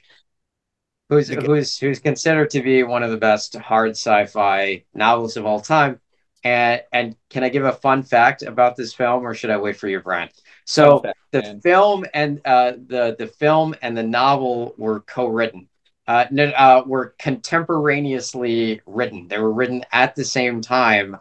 who's 1.09 1.27
the- 1.27 1.41
who's 1.41 1.77
who's 1.77 1.99
considered 1.99 2.49
to 2.51 2.61
be 2.61 2.83
one 2.83 3.03
of 3.03 3.11
the 3.11 3.17
best 3.17 3.55
hard 3.57 3.91
sci-fi 3.91 4.83
novelists 4.93 5.37
of 5.37 5.45
all 5.45 5.59
time. 5.61 5.99
And 6.43 6.81
and 6.91 7.15
can 7.29 7.43
I 7.43 7.49
give 7.49 7.65
a 7.65 7.71
fun 7.73 8.01
fact 8.03 8.41
about 8.41 8.75
this 8.75 8.93
film, 8.93 9.25
or 9.25 9.35
should 9.35 9.51
I 9.51 9.57
wait 9.57 9.77
for 9.77 9.87
your 9.87 10.01
brand? 10.01 10.31
So 10.65 10.99
fact, 10.99 11.19
the 11.31 11.41
man. 11.41 11.61
film 11.61 12.05
and 12.13 12.41
uh, 12.45 12.73
the 12.87 13.15
the 13.17 13.27
film 13.27 13.75
and 13.81 13.95
the 13.95 14.03
novel 14.03 14.73
were 14.77 15.01
co-written. 15.01 15.67
Uh, 16.11 16.25
uh, 16.57 16.83
were 16.85 17.15
contemporaneously 17.19 18.81
written. 18.85 19.29
They 19.29 19.39
were 19.39 19.53
written 19.53 19.85
at 19.93 20.13
the 20.13 20.25
same 20.25 20.59
time, 20.59 21.17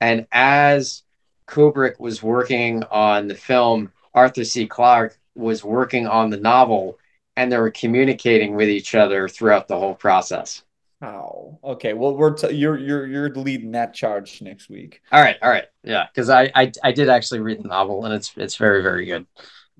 and 0.00 0.26
as 0.32 1.02
Kubrick 1.46 2.00
was 2.00 2.22
working 2.22 2.82
on 2.84 3.28
the 3.28 3.34
film, 3.34 3.92
Arthur 4.14 4.44
C. 4.44 4.66
Clarke 4.66 5.18
was 5.34 5.62
working 5.62 6.06
on 6.06 6.30
the 6.30 6.38
novel, 6.38 6.98
and 7.36 7.52
they 7.52 7.58
were 7.58 7.70
communicating 7.70 8.56
with 8.56 8.70
each 8.70 8.94
other 8.94 9.28
throughout 9.28 9.68
the 9.68 9.78
whole 9.78 9.94
process. 9.94 10.62
How? 11.02 11.58
Okay. 11.62 11.92
Well, 11.92 12.16
we're 12.16 12.32
t 12.32 12.54
you're 12.54 12.78
you're 12.78 13.06
you're 13.06 13.34
leading 13.34 13.72
that 13.72 13.92
charge 13.92 14.40
next 14.40 14.70
week. 14.70 15.02
All 15.12 15.20
right, 15.20 15.36
all 15.42 15.50
right, 15.50 15.66
yeah, 15.84 16.06
because 16.06 16.30
I, 16.30 16.50
I 16.54 16.72
I 16.82 16.92
did 16.92 17.10
actually 17.10 17.40
read 17.40 17.62
the 17.62 17.68
novel, 17.68 18.06
and 18.06 18.14
it's 18.14 18.32
it's 18.38 18.56
very 18.56 18.82
very 18.82 19.04
good. 19.04 19.26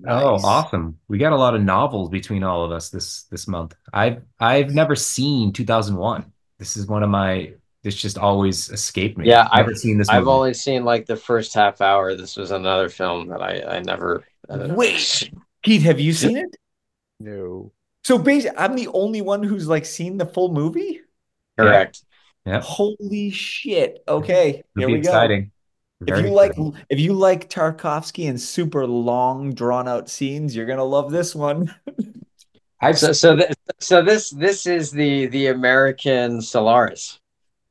Oh, 0.07 0.31
Nice. 0.33 0.43
awesome. 0.43 0.97
We 1.07 1.17
got 1.17 1.33
a 1.33 1.37
lot 1.37 1.55
of 1.55 1.61
novels 1.61 2.09
between 2.09 2.43
all 2.43 2.63
of 2.63 2.71
us 2.71 2.89
this 2.89 3.23
this 3.23 3.47
month. 3.47 3.75
I've 3.93 4.23
I've 4.39 4.73
never 4.73 4.95
seen 4.95 5.53
2001. 5.53 6.31
This 6.57 6.77
is 6.77 6.87
one 6.87 7.03
of 7.03 7.09
my 7.09 7.53
this 7.83 7.95
just 7.95 8.17
always 8.17 8.69
escaped 8.69 9.17
me. 9.17 9.27
Yeah, 9.27 9.47
I've 9.51 9.65
never 9.65 9.75
seen 9.75 9.97
this 9.97 10.09
I've 10.09 10.27
only 10.27 10.53
seen 10.53 10.83
like 10.85 11.05
the 11.05 11.15
first 11.15 11.53
half 11.53 11.81
hour. 11.81 12.15
This 12.15 12.35
was 12.37 12.51
another 12.51 12.89
film 12.89 13.27
that 13.29 13.41
I 13.41 13.61
I 13.77 13.79
never. 13.79 14.23
uh, 14.49 14.67
Wait. 14.75 15.31
Pete, 15.63 15.81
have 15.83 15.99
you 15.99 16.13
seen 16.13 16.37
it? 16.37 16.55
No. 17.19 17.71
So 18.03 18.17
basically, 18.17 18.57
I'm 18.57 18.75
the 18.75 18.87
only 18.87 19.21
one 19.21 19.43
who's 19.43 19.67
like 19.67 19.85
seen 19.85 20.17
the 20.17 20.25
full 20.25 20.51
movie. 20.51 21.01
correct. 21.57 22.03
Yep. 22.45 22.63
Holy 22.63 23.29
shit. 23.29 24.03
Okay, 24.07 24.49
It'll 24.49 24.63
here 24.75 24.87
be 24.87 24.93
we 24.93 24.99
go. 25.01 25.11
Exciting. 26.01 26.25
If 26.25 26.25
you 26.25 26.33
like 26.33 26.51
exciting. 26.51 26.85
if 26.89 26.99
you 26.99 27.13
like 27.13 27.49
Tarkovsky 27.49 28.29
and 28.29 28.39
super 28.39 28.85
long 28.87 29.53
drawn 29.53 29.87
out 29.87 30.09
scenes, 30.09 30.55
you're 30.55 30.65
gonna 30.65 30.83
love 30.83 31.11
this 31.11 31.35
one. 31.35 31.73
I've 32.81 32.97
So 32.97 33.11
so 33.13 33.35
th- 33.35 33.53
so 33.79 34.01
this 34.03 34.29
this 34.31 34.65
is 34.65 34.91
the 34.91 35.27
the 35.27 35.47
American 35.47 36.41
Solaris. 36.41 37.19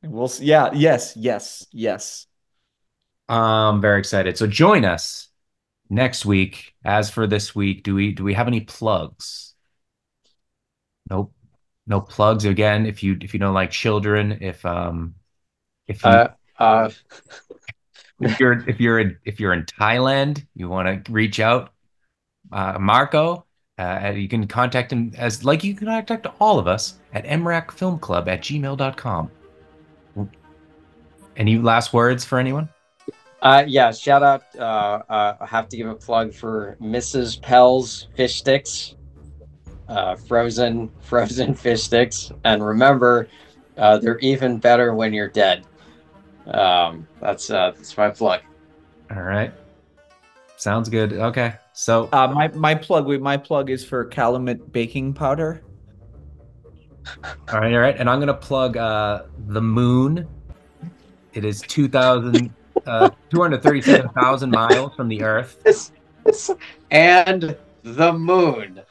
We'll 0.03 0.27
see. 0.27 0.45
Yeah, 0.45 0.71
yes, 0.73 1.15
yes, 1.15 1.67
yes. 1.71 2.27
I'm 3.29 3.81
very 3.81 3.99
excited. 3.99 4.37
So 4.37 4.47
join 4.47 4.85
us 4.85 5.29
next 5.89 6.25
week. 6.25 6.73
As 6.83 7.09
for 7.09 7.27
this 7.27 7.55
week, 7.55 7.83
do 7.83 7.95
we 7.95 8.11
do 8.13 8.23
we 8.23 8.33
have 8.33 8.47
any 8.47 8.61
plugs? 8.61 9.53
Nope. 11.09 11.33
No 11.87 12.01
plugs 12.01 12.45
again. 12.45 12.85
If 12.85 13.03
you 13.03 13.17
if 13.21 13.33
you 13.33 13.39
don't 13.39 13.53
like 13.53 13.71
children, 13.71 14.39
if 14.41 14.65
um 14.65 15.15
if 15.87 16.03
you 16.03 16.11
Uh, 16.11 16.27
uh, 16.57 16.89
if 18.21 18.39
you're 18.39 18.69
if 18.69 18.79
you're 18.79 18.99
in 18.99 19.17
if 19.25 19.39
you're 19.39 19.53
in 19.53 19.65
Thailand, 19.65 20.45
you 20.55 20.69
want 20.69 21.05
to 21.05 21.11
reach 21.11 21.39
out, 21.39 21.73
uh, 22.51 22.77
Marco. 22.79 23.45
Uh, 23.77 24.13
you 24.15 24.27
can 24.27 24.45
contact 24.47 24.91
him 24.91 25.11
as 25.17 25.43
like 25.43 25.63
you 25.63 25.73
can 25.73 25.87
contact 25.87 26.27
all 26.39 26.59
of 26.59 26.67
us 26.67 26.99
at 27.13 27.25
mracfilmclub 27.25 28.27
at 28.27 28.41
gmail.com. 28.41 29.31
Any 31.35 31.57
last 31.57 31.93
words 31.93 32.23
for 32.23 32.37
anyone? 32.37 32.69
uh, 33.41 33.63
yeah. 33.67 33.91
Shout 33.91 34.21
out. 34.21 34.43
Uh, 34.57 35.01
uh, 35.09 35.37
I 35.41 35.45
have 35.45 35.67
to 35.69 35.77
give 35.77 35.87
a 35.87 35.95
plug 35.95 36.33
for 36.33 36.77
Mrs. 36.81 37.41
Paul's 37.41 38.07
fish 38.15 38.35
sticks, 38.35 38.95
uh, 39.87 40.15
frozen 40.15 40.91
frozen 41.01 41.55
fish 41.55 41.83
sticks, 41.83 42.31
and 42.43 42.63
remember, 42.63 43.27
uh, 43.77 43.97
they're 43.97 44.19
even 44.19 44.57
better 44.57 44.93
when 44.93 45.13
you're 45.13 45.29
dead. 45.29 45.65
Um, 46.47 47.07
that's 47.19 47.49
uh, 47.49 47.71
that's 47.71 47.95
my 47.97 48.09
plug. 48.09 48.41
All 49.15 49.21
right. 49.21 49.53
Sounds 50.57 50.89
good. 50.89 51.13
Okay. 51.13 51.55
So 51.73 52.09
Uh, 52.11 52.27
my 52.27 52.47
my 52.49 52.75
plug 52.75 53.07
my 53.21 53.37
plug 53.37 53.69
is 53.69 53.83
for 53.83 54.05
Calumet 54.05 54.71
baking 54.71 55.13
powder. 55.13 55.61
All 57.51 57.59
right, 57.59 57.73
all 57.73 57.79
right. 57.79 57.95
And 57.97 58.09
I'm 58.09 58.19
going 58.19 58.27
to 58.27 58.33
plug 58.33 58.77
uh, 58.77 59.23
the 59.47 59.61
moon. 59.61 60.27
It 61.33 61.45
is 61.45 61.61
2,000, 61.61 62.53
uh, 62.85 63.09
237,000 63.29 64.51
miles 64.51 64.93
from 64.95 65.07
the 65.07 65.23
Earth. 65.23 65.91
and 66.91 67.57
the 67.83 68.13
moon, 68.13 68.81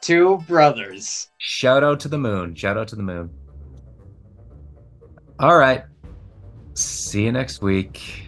two 0.00 0.38
brothers. 0.48 1.28
Shout 1.38 1.84
out 1.84 2.00
to 2.00 2.08
the 2.08 2.18
moon. 2.18 2.54
Shout 2.54 2.76
out 2.76 2.88
to 2.88 2.96
the 2.96 3.02
moon. 3.02 3.30
All 5.38 5.56
right. 5.56 5.84
See 6.78 7.24
you 7.24 7.32
next 7.32 7.60
week. 7.60 8.27